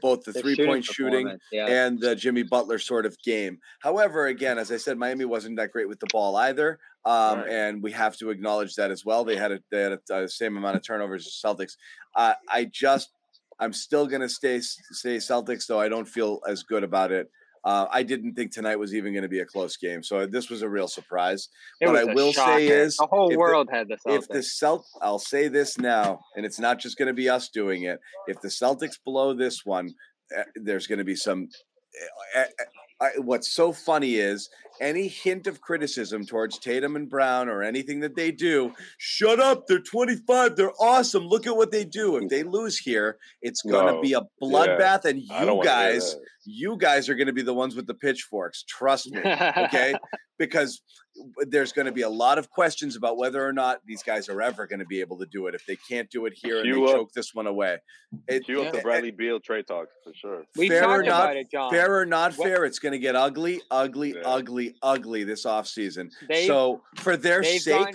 both 0.01 0.25
the 0.25 0.33
Their 0.33 0.43
three 0.43 0.57
point 0.57 0.85
shooting 0.85 1.27
performance, 1.27 1.43
Yeah. 1.53 1.67
and 1.67 2.01
the 2.01 2.15
Jimmy 2.17 2.43
Butler 2.43 2.79
sort 2.79 3.07
of 3.07 3.17
game. 3.25 3.59
However, 3.81 4.27
again, 4.27 4.59
as 4.59 4.73
I 4.73 4.77
said, 4.79 4.99
Miami 4.99 5.25
wasn't 5.25 5.57
that 5.59 5.71
great 5.71 5.89
with 5.89 6.01
the 6.01 6.07
ball 6.13 6.35
either, 6.37 6.79
um, 7.05 7.41
Right. 7.41 7.49
and 7.51 7.83
we 7.83 7.93
have 7.93 8.17
to 8.19 8.31
acknowledge 8.31 8.75
that 8.77 8.91
as 8.91 9.05
well. 9.05 9.25
They 9.25 9.37
had 9.37 9.53
a, 9.53 9.61
they 9.71 9.83
had 9.83 9.99
the 10.09 10.29
same 10.29 10.57
amount 10.57 10.77
of 10.77 10.83
turnovers 10.83 11.27
as 11.27 11.33
Celtics. 11.45 11.77
Uh, 12.15 12.35
I 12.49 12.65
just, 12.67 13.11
I'm 13.59 13.73
still 13.73 14.07
gonna 14.07 14.29
stay 14.29 14.61
stay 14.61 15.17
Celtics, 15.19 15.67
though 15.67 15.81
I 15.81 15.89
don't 15.89 16.09
feel 16.09 16.41
as 16.49 16.63
good 16.63 16.85
about 16.85 17.13
it. 17.13 17.31
Uh, 17.65 17.87
I 17.93 18.03
didn't 18.03 18.35
think 18.35 18.51
tonight 18.51 18.75
was 18.75 18.93
even 18.93 19.13
going 19.13 19.23
to 19.23 19.29
be 19.29 19.39
a 19.39 19.45
close 19.47 19.77
game, 19.77 20.03
so 20.03 20.27
this 20.27 20.51
was 20.51 20.63
a 20.63 20.69
real 20.69 20.89
surprise. 20.89 21.49
It 21.81 21.87
what 21.87 21.95
I 21.95 22.11
a 22.11 22.13
will 22.13 22.33
say 22.33 22.67
is 22.67 22.97
the 22.97 23.07
whole 23.07 23.29
if 23.29 23.35
the- 23.35 23.39
world 23.39 23.69
had 23.71 23.87
the 23.87 23.95
Celtics. 24.05 24.19
If 24.19 24.29
the 24.29 24.43
Celt, 24.43 24.85
I'll 25.01 25.21
say 25.21 25.47
this 25.47 25.79
now, 25.79 26.19
and 26.37 26.45
it's 26.45 26.59
not 26.59 26.81
just 26.81 26.99
going 26.99 27.07
to 27.07 27.15
be 27.15 27.29
us 27.29 27.51
doing 27.51 27.85
it. 27.85 28.01
If 28.27 28.41
the 28.41 28.49
Celtics 28.49 28.99
blow 29.05 29.33
this 29.33 29.65
one, 29.65 29.95
eh, 30.37 30.43
there's 30.57 30.89
going 30.89 30.99
to 30.99 31.05
be 31.05 31.15
some. 31.15 31.49
I, 33.03 33.19
what's 33.19 33.51
so 33.51 33.73
funny 33.73 34.15
is 34.15 34.49
any 34.81 35.09
hint 35.09 35.47
of 35.47 35.61
criticism 35.61 36.25
towards 36.25 36.59
Tatum 36.59 36.97
and 36.97 37.09
Brown 37.09 37.49
or 37.49 37.63
anything 37.63 38.01
that 38.01 38.15
they 38.15 38.31
do. 38.31 38.73
Shut 38.99 39.41
up! 39.41 39.67
They're 39.67 39.81
25. 39.81 40.57
They're 40.57 40.73
awesome. 40.81 41.25
Look 41.25 41.47
at 41.47 41.57
what 41.57 41.73
they 41.73 41.85
do. 41.85 42.17
If 42.17 42.29
they 42.29 42.43
lose 42.45 42.79
here, 42.79 43.19
it's 43.43 43.63
going 43.63 43.87
to 43.87 43.95
No, 43.95 44.01
be 44.01 44.13
a 44.13 44.23
bloodbath, 44.41 45.05
and 45.05 45.21
you 45.21 45.63
guys. 45.65 46.17
You 46.45 46.77
guys 46.77 47.09
are 47.09 47.15
going 47.15 47.27
to 47.27 47.33
be 47.33 47.43
the 47.43 47.55
ones 47.55 47.75
with 47.77 47.87
the 47.87 47.95
pitchforks. 47.95 48.65
Trust 48.65 49.11
me 49.13 49.21
okay 49.21 49.95
because 50.39 50.81
there's 51.49 51.73
going 51.73 51.87
to 51.87 51.93
be 51.93 52.03
a 52.03 52.09
lot 52.09 52.39
of 52.39 52.51
questions 52.51 52.97
about 52.97 53.17
whether 53.19 53.47
or 53.47 53.53
not 53.53 53.81
these 53.87 54.03
guys 54.03 54.29
are 54.29 54.41
ever 54.43 54.67
going 54.67 54.79
to 54.79 54.87
be 54.87 54.99
able 55.01 55.19
to 55.19 55.27
do 55.27 55.47
it 55.47 55.55
if 55.55 55.65
they 55.67 55.77
can't 55.89 56.11
do 56.11 56.27
it 56.27 56.33
here 56.35 56.61
and 56.61 56.75
they 56.75 56.83
up- 56.83 56.91
choke 56.91 57.13
this 57.13 57.35
one 57.35 57.47
away 57.47 57.77
it, 58.29 58.45
Cue 58.47 58.63
up 58.63 58.73
the 58.73 58.79
eh, 58.79 58.83
Bradley 58.83 59.11
Beal 59.11 59.39
trade 59.39 59.67
talk 59.67 59.89
for 60.03 60.13
sure. 60.15 60.45
we 60.57 60.69
fair 60.69 60.89
or 60.89 61.03
not- 61.03 61.25
about 61.25 61.37
it, 61.37 61.51
John. 61.51 61.71
fair 61.71 61.97
or 61.97 62.07
not 62.07 62.35
What- 62.35 62.49
fair 62.49 62.65
it's 62.65 62.79
going 62.79 62.93
to 62.93 62.99
get 62.99 63.15
ugly 63.15 63.61
ugly 63.71 64.15
Yeah. 64.15 64.23
ugly 64.25 64.75
ugly 64.83 65.23
this 65.25 65.45
offseason 65.45 66.11
They've- 66.29 66.47
so 66.47 66.83
for 66.97 67.17
their 67.17 67.45
sake 67.45 67.67
gone- 67.85 67.95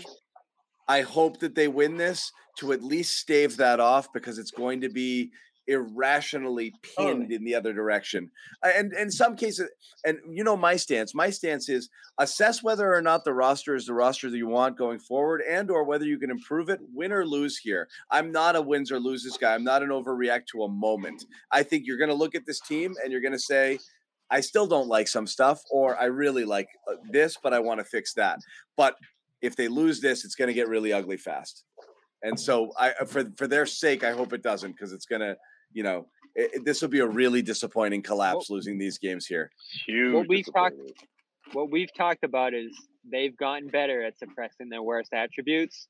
i 0.87 1.01
hope 1.01 1.39
that 1.39 1.55
they 1.55 1.67
win 1.67 1.97
this 1.97 2.31
to 2.59 2.71
at 2.71 2.83
least 2.83 3.17
stave 3.17 3.57
that 3.57 3.79
off 3.79 4.13
because 4.13 4.37
it's 4.37 4.51
going 4.51 4.81
to 4.81 4.89
be 4.89 5.31
irrationally 5.67 6.73
pinned 6.81 7.21
Totally. 7.21 7.35
in 7.35 7.43
the 7.43 7.55
other 7.55 7.73
direction. 7.73 8.31
Uh, 8.63 8.69
and 8.75 8.93
in 8.93 9.11
some 9.11 9.35
cases 9.35 9.69
and 10.05 10.17
you 10.29 10.43
know 10.43 10.55
my 10.55 10.75
stance 10.75 11.13
my 11.13 11.29
stance 11.29 11.69
is 11.69 11.89
assess 12.19 12.63
whether 12.63 12.93
or 12.93 13.01
not 13.01 13.23
the 13.23 13.33
roster 13.33 13.75
is 13.75 13.85
the 13.85 13.93
roster 13.93 14.29
that 14.29 14.37
you 14.37 14.47
want 14.47 14.77
going 14.77 14.99
forward 14.99 15.41
and 15.47 15.69
or 15.69 15.83
whether 15.83 16.05
you 16.05 16.17
can 16.17 16.31
improve 16.31 16.69
it 16.69 16.79
win 16.93 17.11
or 17.11 17.25
lose 17.25 17.57
here. 17.57 17.87
I'm 18.11 18.31
not 18.31 18.55
a 18.55 18.61
wins 18.61 18.91
or 18.91 18.99
loses 18.99 19.37
guy. 19.37 19.53
I'm 19.53 19.63
not 19.63 19.83
an 19.83 19.89
overreact 19.89 20.47
to 20.47 20.63
a 20.63 20.69
moment. 20.69 21.25
I 21.51 21.63
think 21.63 21.85
you're 21.85 21.97
going 21.97 22.09
to 22.09 22.15
look 22.15 22.35
at 22.35 22.45
this 22.45 22.59
team 22.61 22.95
and 23.03 23.11
you're 23.11 23.21
going 23.21 23.33
to 23.33 23.39
say 23.39 23.79
i 24.29 24.41
still 24.41 24.67
don't 24.67 24.89
like 24.89 25.07
some 25.07 25.25
stuff 25.25 25.61
or 25.71 25.97
i 26.01 26.05
really 26.05 26.43
like 26.43 26.67
uh, 26.91 26.95
this 27.11 27.37
but 27.41 27.53
i 27.53 27.59
want 27.59 27.79
to 27.79 27.83
fix 27.83 28.13
that. 28.13 28.39
But 28.75 28.95
if 29.41 29.55
they 29.55 29.67
lose 29.67 30.01
this 30.01 30.25
it's 30.25 30.35
going 30.35 30.47
to 30.47 30.53
get 30.53 30.67
really 30.67 30.93
ugly 30.93 31.17
fast. 31.17 31.63
And 32.23 32.39
so 32.39 32.71
i 32.79 32.91
uh, 32.91 33.05
for 33.05 33.25
for 33.37 33.47
their 33.47 33.65
sake 33.65 34.03
i 34.03 34.11
hope 34.11 34.33
it 34.33 34.43
doesn't 34.43 34.71
because 34.71 34.91
it's 34.93 35.05
going 35.05 35.21
to 35.21 35.37
you 35.73 35.83
know 35.83 36.07
it, 36.35 36.51
it- 36.55 36.65
this 36.65 36.81
will 36.81 36.89
be 36.89 36.99
a 36.99 37.07
really 37.07 37.41
disappointing 37.41 38.01
collapse 38.01 38.49
losing 38.49 38.77
these 38.77 38.97
games 38.97 39.25
here 39.25 39.49
Huge. 39.85 40.27
we 40.27 40.43
talked- 40.43 40.75
what 41.53 41.71
we've 41.71 41.93
talked 41.93 42.23
about 42.25 42.53
is 42.53 42.75
they've 43.09 43.35
gotten 43.37 43.69
better 43.69 44.03
at 44.03 44.19
suppressing 44.19 44.67
their 44.67 44.83
worst 44.83 45.13
attributes, 45.13 45.87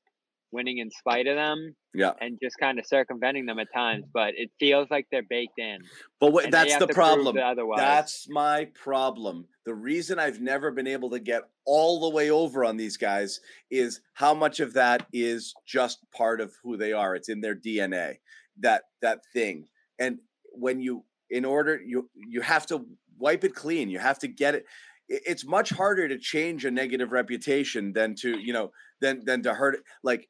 winning 0.52 0.78
in 0.78 0.88
spite 0.88 1.26
of 1.26 1.34
them, 1.34 1.74
yeah 1.94 2.12
and 2.20 2.38
just 2.40 2.56
kind 2.58 2.78
of 2.78 2.86
circumventing 2.86 3.44
them 3.44 3.58
at 3.58 3.66
times. 3.74 4.04
But 4.14 4.34
it 4.36 4.50
feels 4.60 4.86
like 4.88 5.08
they're 5.10 5.24
baked 5.28 5.58
in. 5.58 5.78
but 6.20 6.32
what, 6.32 6.52
that's 6.52 6.74
the 6.74 6.86
to 6.86 6.94
prove 6.94 6.94
problem 6.94 7.34
that 7.36 7.44
Otherwise, 7.44 7.80
That's 7.80 8.28
my 8.28 8.66
problem. 8.66 9.46
The 9.66 9.74
reason 9.74 10.20
I've 10.20 10.40
never 10.40 10.70
been 10.70 10.86
able 10.86 11.10
to 11.10 11.18
get 11.18 11.42
all 11.66 12.00
the 12.08 12.14
way 12.14 12.30
over 12.30 12.64
on 12.64 12.76
these 12.76 12.96
guys 12.96 13.40
is 13.68 14.00
how 14.14 14.34
much 14.34 14.60
of 14.60 14.72
that 14.74 15.06
is 15.12 15.54
just 15.66 15.98
part 16.12 16.40
of 16.40 16.54
who 16.62 16.76
they 16.76 16.92
are. 16.92 17.16
It's 17.16 17.28
in 17.28 17.40
their 17.40 17.56
DNA. 17.56 18.18
That 18.60 18.82
that 19.02 19.20
thing. 19.32 19.66
And 19.98 20.18
when 20.52 20.80
you 20.80 21.04
in 21.30 21.44
order 21.44 21.80
you 21.80 22.10
you 22.14 22.40
have 22.40 22.66
to 22.66 22.86
wipe 23.18 23.44
it 23.44 23.54
clean. 23.54 23.90
You 23.90 23.98
have 23.98 24.18
to 24.20 24.28
get 24.28 24.54
it 24.54 24.64
it's 25.08 25.46
much 25.46 25.70
harder 25.70 26.06
to 26.06 26.18
change 26.18 26.66
a 26.66 26.70
negative 26.70 27.12
reputation 27.12 27.94
than 27.94 28.14
to, 28.16 28.38
you 28.38 28.52
know, 28.52 28.70
than 29.00 29.24
than 29.24 29.42
to 29.42 29.54
hurt 29.54 29.74
it. 29.74 29.82
Like 30.02 30.28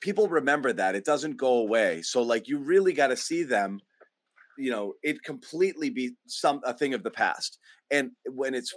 people 0.00 0.28
remember 0.28 0.72
that. 0.74 0.94
It 0.94 1.04
doesn't 1.04 1.38
go 1.38 1.58
away. 1.58 2.02
So 2.02 2.22
like 2.22 2.48
you 2.48 2.58
really 2.58 2.92
got 2.92 3.08
to 3.08 3.16
see 3.16 3.44
them 3.44 3.80
you 4.56 4.70
know 4.70 4.94
it 5.02 5.22
completely 5.22 5.90
be 5.90 6.14
some 6.26 6.60
a 6.64 6.72
thing 6.74 6.94
of 6.94 7.02
the 7.02 7.10
past 7.10 7.58
and 7.90 8.10
when 8.26 8.54
it's 8.54 8.74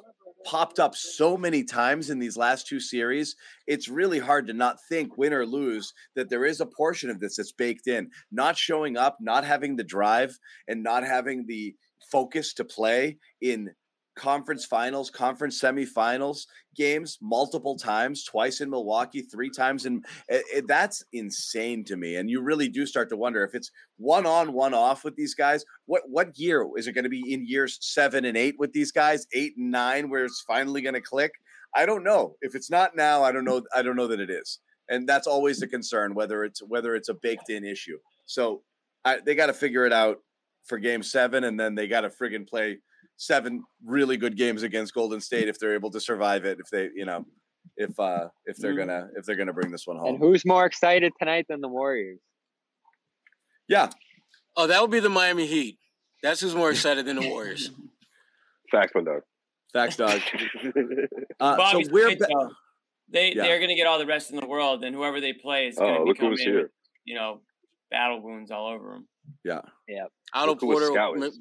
popped 0.47 0.79
up 0.79 0.95
so 0.95 1.35
many 1.35 1.61
times 1.61 2.09
in 2.09 2.19
these 2.19 2.37
last 2.37 2.67
two 2.67 2.79
series 2.79 3.35
it's 3.67 3.89
really 3.89 4.17
hard 4.17 4.47
to 4.47 4.53
not 4.53 4.77
think 4.87 5.17
win 5.17 5.33
or 5.33 5.45
lose 5.45 5.93
that 6.15 6.29
there 6.29 6.45
is 6.45 6.61
a 6.61 6.65
portion 6.65 7.09
of 7.09 7.19
this 7.19 7.35
that's 7.35 7.51
baked 7.51 7.87
in. 7.87 8.09
Not 8.31 8.57
showing 8.57 8.95
up 8.95 9.17
not 9.19 9.43
having 9.43 9.75
the 9.75 9.83
drive 9.83 10.37
and 10.69 10.81
not 10.81 11.03
having 11.03 11.45
the 11.45 11.75
focus 12.09 12.53
to 12.53 12.63
play 12.63 13.17
in 13.41 13.71
conference 14.17 14.65
finals 14.65 15.09
conference 15.09 15.61
semifinals 15.61 16.47
games 16.75 17.17
multiple 17.21 17.77
times 17.77 18.23
twice 18.23 18.61
in 18.61 18.69
milwaukee 18.69 19.21
three 19.21 19.49
times 19.49 19.85
in 19.85 20.01
it, 20.27 20.43
it- 20.53 20.67
that's 20.67 21.03
insane 21.13 21.83
to 21.85 21.95
me. 21.95 22.15
And 22.17 22.29
you 22.29 22.41
really 22.41 22.67
do 22.67 22.85
start 22.85 23.09
to 23.09 23.17
wonder 23.17 23.43
if 23.43 23.53
it's 23.55 23.71
one 23.97 24.25
on 24.25 24.51
one 24.53 24.73
off 24.73 25.03
with 25.03 25.15
these 25.15 25.35
guys 25.35 25.63
what 25.85 26.01
what 26.07 26.37
year 26.37 26.67
is 26.75 26.87
it 26.87 26.93
going 26.93 27.03
to 27.03 27.09
be 27.09 27.31
in 27.33 27.45
years 27.47 27.77
seven 27.81 28.25
and 28.25 28.35
eight 28.35 28.55
with 28.57 28.73
these 28.73 28.91
guys 28.91 29.27
eight 29.33 29.53
and 29.57 29.71
nine 29.71 30.09
where 30.09 30.25
it's 30.25 30.43
finally 30.47 30.81
going 30.81 30.95
to 30.95 31.01
click? 31.01 31.31
I 31.75 31.85
don't 31.85 32.03
know. 32.03 32.35
If 32.41 32.55
it's 32.55 32.71
not 32.71 32.95
now 32.95 33.23
i 33.23 33.31
don't 33.31 33.45
know 33.45 33.61
i 33.75 33.81
don't 33.81 33.95
know 33.95 34.07
that 34.07 34.19
it 34.19 34.29
is. 34.31 34.59
And 34.89 35.07
that's 35.07 35.27
always 35.27 35.59
the 35.59 35.67
concern 35.67 36.15
whether 36.15 36.43
it's 36.43 36.61
whether 36.63 36.95
it's 36.95 37.09
a 37.09 37.13
baked 37.13 37.49
in 37.49 37.63
issue. 37.63 37.99
So 38.25 38.63
I, 39.05 39.19
they 39.25 39.35
got 39.35 39.47
to 39.47 39.53
figure 39.53 39.85
it 39.85 39.93
out 39.93 40.17
for 40.65 40.77
game 40.77 41.01
seven 41.03 41.45
and 41.45 41.57
then 41.59 41.75
they 41.75 41.87
got 41.87 42.01
to 42.01 42.09
friggin 42.09 42.47
play 42.47 42.79
seven 43.17 43.63
really 43.83 44.15
good 44.17 44.37
games 44.37 44.63
against 44.63 44.93
golden 44.93 45.19
state 45.19 45.47
if 45.47 45.59
they're 45.59 45.73
able 45.73 45.89
to 45.91 45.99
survive 45.99 46.45
it 46.45 46.59
if 46.59 46.69
they 46.69 46.89
you 46.95 47.05
know 47.05 47.25
if 47.75 47.99
uh 47.99 48.27
if 48.45 48.55
they're 48.57 48.73
Mhm. 48.73 48.77
gonna 48.87 49.09
if 49.17 49.25
they're 49.25 49.35
gonna 49.35 49.53
bring 49.53 49.71
this 49.71 49.85
one 49.87 49.97
home. 49.97 50.09
and 50.15 50.19
who's 50.19 50.45
more 50.45 50.65
excited 50.65 51.11
tonight 51.19 51.45
than 51.49 51.59
the 51.61 51.67
Warriors? 51.67 52.19
yeah 53.67 53.89
Oh, 54.59 54.65
that 54.67 54.81
would 54.81 54.89
be 54.89 54.99
the 54.99 55.09
Miami 55.09 55.45
Heat. 55.45 55.77
That's 56.23 56.41
who's 56.41 56.55
more 56.55 56.71
excited 56.71 57.05
than 57.05 57.15
the 57.17 57.29
Warriors. 57.29 57.69
Facts, 58.71 58.91
my 58.95 59.01
dog. 59.01 59.21
facts 59.71 59.95
dog 59.97 60.19
uh, 61.39 61.71
so 61.71 61.81
we're 61.91 62.07
right, 62.07 62.17
ba- 62.19 62.49
They 63.09 63.33
Yeah. 63.33 63.43
they're 63.43 63.59
gonna 63.59 63.75
get 63.75 63.85
all 63.87 63.99
the 63.99 64.05
rest 64.07 64.31
in 64.31 64.37
the 64.37 64.45
world, 64.47 64.83
and 64.83 64.95
whoever 64.95 65.21
they 65.21 65.33
play 65.33 65.67
is 65.67 65.77
gonna 65.77 65.99
oh, 65.99 66.03
be 66.03 66.09
look 66.09 66.17
coming 66.17 66.31
who's 66.31 66.41
in 66.41 66.47
with, 66.53 66.55
here. 66.61 66.71
you 67.05 67.15
know 67.15 67.41
battle 67.91 68.21
wounds 68.21 68.51
all 68.51 68.67
over 68.67 68.89
them. 68.93 69.07
yeah 69.45 69.61
Otto 70.33 70.51
Look 70.51 70.61
who 70.61 70.67
was 70.67 70.79
Porter, 70.79 70.93
scouting. 70.93 71.23
m- 71.23 71.31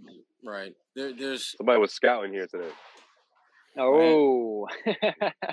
right? 0.45 0.75
There, 0.95 1.13
there's 1.13 1.55
Somebody 1.57 1.81
was 1.81 1.93
scouting 1.93 2.33
here 2.33 2.47
today. 2.47 2.71
Oh. 3.79 4.69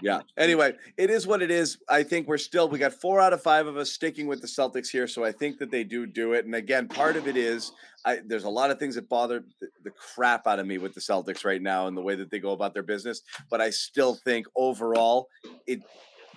Yeah. 0.02 0.22
Anyway, 0.38 0.74
it 0.98 1.10
is 1.10 1.26
what 1.26 1.42
it 1.42 1.50
is. 1.50 1.78
I 1.88 2.04
think 2.04 2.28
we're 2.28 2.38
still 2.38 2.68
we 2.68 2.78
got 2.78 2.94
four 2.94 3.22
out 3.22 3.32
of 3.32 3.42
five 3.42 3.68
of 3.68 3.78
us 3.78 3.92
sticking 3.92 4.28
with 4.28 4.42
the 4.42 4.48
Celtics 4.48 4.90
here, 4.90 5.08
so 5.08 5.24
I 5.24 5.32
think 5.32 5.60
that 5.60 5.72
they 5.72 5.86
do 5.86 6.06
do 6.06 6.34
it. 6.34 6.46
And 6.46 6.56
again, 6.56 6.90
part 6.90 7.16
of 7.16 7.28
it 7.28 7.38
is 7.38 7.72
I 8.06 8.20
there's 8.26 8.44
a 8.44 8.50
lot 8.50 8.70
of 8.70 8.80
things 8.80 8.96
that 8.96 9.08
bother 9.08 9.46
the, 9.62 9.68
the 9.86 9.92
crap 9.92 10.46
out 10.46 10.60
of 10.60 10.68
me 10.68 10.78
with 10.78 10.94
the 10.94 11.00
Celtics 11.00 11.46
right 11.46 11.62
now 11.62 11.88
and 11.88 11.96
the 11.96 12.02
way 12.02 12.16
that 12.16 12.32
they 12.32 12.40
go 12.40 12.52
about 12.52 12.74
their 12.74 12.84
business. 12.84 13.22
But 13.50 13.62
I 13.62 13.70
still 13.70 14.16
think 14.26 14.46
overall, 14.58 15.30
it 15.68 15.80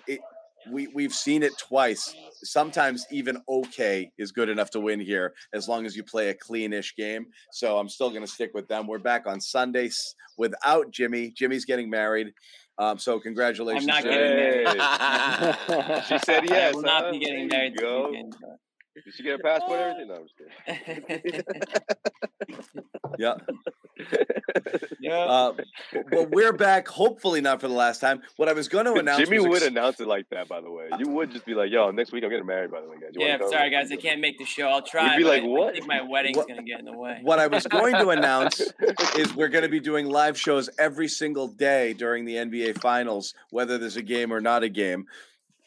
it 0.07 0.21
we 0.71 0.89
we've 0.89 1.13
seen 1.13 1.43
it 1.43 1.53
twice. 1.59 2.15
Sometimes 2.43 3.05
even 3.11 3.43
okay 3.49 4.11
is 4.19 4.33
good 4.33 4.49
enough 4.49 4.71
to 4.71 4.81
win 4.81 5.01
here 5.01 5.35
as 5.53 5.69
long 5.69 5.87
as 5.87 5.97
you 5.97 6.03
play 6.05 6.29
a 6.29 6.35
cleanish 6.35 6.97
game. 6.97 7.27
So 7.53 7.79
I'm 7.79 7.89
still 7.89 8.11
going 8.11 8.23
to 8.23 8.29
stick 8.31 8.53
with 8.55 8.69
them. 8.69 8.87
We're 8.87 8.99
back 8.99 9.27
on 9.27 9.41
Sunday 9.41 9.91
without 10.39 10.91
Jimmy. 10.91 11.31
Jimmy's 11.31 11.65
getting 11.65 11.91
married. 11.91 12.33
Um, 12.79 12.99
so 12.99 13.19
congratulations. 13.19 13.89
I'm 13.89 14.03
not 14.03 14.03
Jimmy. 14.03 14.17
getting 14.17 14.67
Hey. 14.67 16.03
She 16.09 16.19
said 16.19 16.51
I 16.51 16.55
yes. 16.55 16.75
will 16.75 16.83
not 16.83 17.05
huh? 17.05 17.13
be 17.13 17.19
getting 17.21 17.49
There 17.49 17.65
you 17.67 17.75
married 17.75 18.66
this 19.05 19.05
go. 19.05 19.05
weekend. 19.05 19.05
but- 19.05 19.05
Did 19.05 19.15
she 19.15 19.23
get 19.23 19.41
a 19.41 19.43
passport 19.43 19.81
and 19.81 19.91
everything? 19.91 20.09
No, 20.09 20.15
I'm 20.17 20.27
just 20.27 21.27
kidding. 21.27 21.43
Yeah. 23.19 23.35
yeah. 25.01 25.15
Uh, 25.21 25.53
well, 26.13 26.27
we're 26.27 26.53
back. 26.53 26.87
Hopefully 26.89 27.41
not 27.41 27.61
for 27.61 27.69
the 27.69 27.73
last 27.75 28.01
time. 28.01 28.21
What 28.37 28.49
I 28.49 28.53
was 28.53 28.69
going 28.69 28.85
to 28.93 28.93
announce. 28.95 29.19
Jimmy 29.25 29.39
was 29.39 29.47
would 29.49 29.57
ex- 29.63 29.67
announce 29.69 30.01
it 30.01 30.07
like 30.09 30.29
that, 30.31 30.49
by 30.49 30.61
the 30.61 30.71
way. 30.71 30.89
You 30.99 31.09
would 31.11 31.31
just 31.31 31.47
be 31.47 31.55
like, 31.55 31.71
"Yo, 31.71 31.91
next 31.93 32.13
week 32.13 32.25
I'm 32.25 32.31
getting 32.31 32.45
married." 32.47 32.71
By 32.71 32.81
the 32.83 32.89
way, 32.89 32.97
guys. 33.01 33.11
You 33.15 33.25
yeah, 33.27 33.39
sorry 33.49 33.71
guys, 33.71 33.91
I 33.91 33.97
can't 33.97 34.21
make 34.21 34.39
the 34.39 34.45
show. 34.45 34.69
I'll 34.69 34.83
try. 34.83 35.17
be 35.17 35.25
like, 35.25 35.43
I- 35.43 35.47
I 35.47 35.49
"What?" 35.49 35.75
think 35.75 35.87
my 35.87 36.03
wedding's 36.03 36.37
What- 36.37 36.49
gonna 36.49 36.63
get 36.63 36.79
in 36.81 36.85
the 36.85 36.97
way. 36.97 37.21
What 37.23 37.39
I 37.39 37.47
was 37.47 37.67
going 37.67 37.95
to 37.95 38.09
announce 38.11 38.61
is 39.17 39.35
we're 39.35 39.49
going 39.49 39.65
to 39.65 39.71
be 39.71 39.81
doing 39.81 40.07
live 40.11 40.39
shows 40.39 40.69
every 40.79 41.09
single 41.09 41.49
day 41.49 41.95
during 41.95 42.25
the 42.27 42.35
NBA 42.35 42.81
Finals, 42.81 43.33
whether 43.51 43.79
there's 43.79 43.97
a 43.97 44.03
game 44.03 44.31
or 44.33 44.41
not 44.41 44.63
a 44.63 44.69
game. 44.69 45.07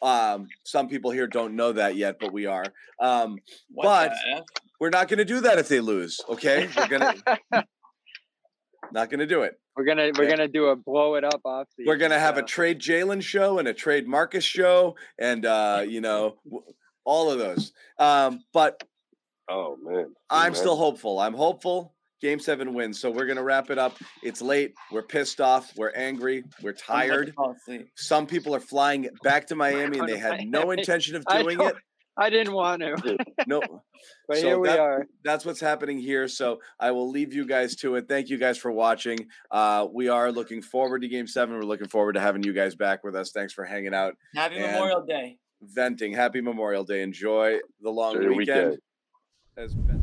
Um, 0.02 0.48
some 0.64 0.88
people 0.88 1.10
here 1.10 1.26
don't 1.26 1.54
know 1.56 1.72
that 1.72 1.96
yet, 1.96 2.16
but 2.20 2.32
we 2.32 2.46
are. 2.46 2.64
Um, 3.00 3.38
What 3.70 4.10
but- 4.10 4.46
we're 4.80 4.90
not 4.90 5.08
going 5.08 5.18
to 5.18 5.24
do 5.24 5.40
that 5.42 5.58
if 5.58 5.68
they 5.68 5.80
lose. 5.80 6.20
Okay, 6.28 6.68
we're 6.76 6.88
gonna 6.88 7.14
not 8.92 9.10
going 9.10 9.20
to 9.20 9.26
do 9.26 9.42
it. 9.42 9.58
we're 9.76 9.84
gonna 9.84 10.10
we're 10.16 10.24
Yeah. 10.24 10.30
gonna 10.36 10.48
do 10.48 10.66
a 10.66 10.76
blow 10.76 11.14
it 11.16 11.24
up 11.24 11.40
off. 11.44 11.68
We're 11.86 11.96
gonna 11.96 12.18
have 12.18 12.38
a 12.38 12.42
trade 12.42 12.80
Jaylen 12.80 13.22
show 13.22 13.58
and 13.58 13.68
a 13.68 13.74
trade 13.74 14.06
Marcus 14.08 14.44
show, 14.44 14.96
and 15.18 15.44
uh, 15.46 15.84
you 15.88 16.00
know 16.00 16.36
all 17.04 17.30
of 17.30 17.38
those. 17.38 17.72
Um, 17.98 18.42
but 18.52 18.82
Oh 19.50 19.76
man, 19.82 20.14
I'm 20.30 20.52
Man. 20.52 20.54
still 20.54 20.76
hopeful. 20.76 21.18
I'm 21.18 21.34
hopeful. 21.34 21.94
Game 22.20 22.38
seven 22.38 22.74
wins. 22.74 23.00
So 23.00 23.10
we're 23.10 23.26
gonna 23.26 23.42
wrap 23.42 23.70
it 23.70 23.78
up. 23.78 23.96
It's 24.22 24.42
late. 24.42 24.74
We're 24.92 25.02
pissed 25.02 25.40
off. 25.40 25.72
We're 25.76 25.92
angry. 25.96 26.44
We're 26.62 26.74
I'm 26.88 27.10
about 27.10 27.56
to 27.66 27.72
tired. 27.72 27.88
Some 27.96 28.26
people 28.26 28.54
are 28.54 28.60
flying 28.60 29.08
back 29.22 29.46
to 29.48 29.56
Miami 29.56 29.98
and 29.98 30.08
they 30.08 30.18
had 30.18 30.40
no 30.46 30.70
intention 30.70 31.16
of 31.16 31.24
doing 31.26 31.56
don't- 31.58 31.68
it. 31.70 31.76
I 32.18 32.28
didn't 32.28 32.52
want 32.52 32.82
to, 32.82 33.16
No, 33.46 33.62
but 34.28 34.36
So 34.38 34.46
here 34.48 34.58
we 34.58 34.68
that- 34.68 34.78
are. 34.78 35.06
that's 35.24 35.46
what's 35.46 35.60
happening 35.60 35.98
here. 35.98 36.28
So 36.28 36.60
I 36.78 36.90
will 36.90 37.08
leave 37.08 37.32
you 37.32 37.46
guys 37.46 37.76
to 37.76 37.94
it. 37.94 38.08
Thank 38.08 38.28
you 38.28 38.36
guys 38.36 38.58
for 38.58 38.70
watching. 38.70 39.26
Uh, 39.50 39.86
we 39.90 40.08
are 40.08 40.30
looking 40.30 40.60
forward 40.60 41.00
to 41.00 41.08
game 41.08 41.26
seven. 41.26 41.54
We're 41.54 41.62
looking 41.62 41.88
forward 41.88 42.14
to 42.14 42.20
having 42.20 42.42
you 42.42 42.52
guys 42.52 42.74
back 42.74 43.04
with 43.04 43.16
us. 43.16 43.30
Thanks 43.32 43.54
for 43.54 43.64
hanging 43.64 43.94
out, 43.94 44.16
Happy 44.36 44.56
And- 44.56 44.72
Memorial 44.72 45.06
Day. 45.06 45.38
venting. 45.62 46.12
Happy 46.12 46.42
Memorial 46.42 46.84
Day. 46.84 47.00
Enjoy 47.00 47.58
the 47.80 47.90
long 47.90 48.16
Enjoy 48.16 48.34
weekend. 48.34 48.70
weekend. 48.70 48.78
As 49.56 49.74
Ben- 49.74 49.99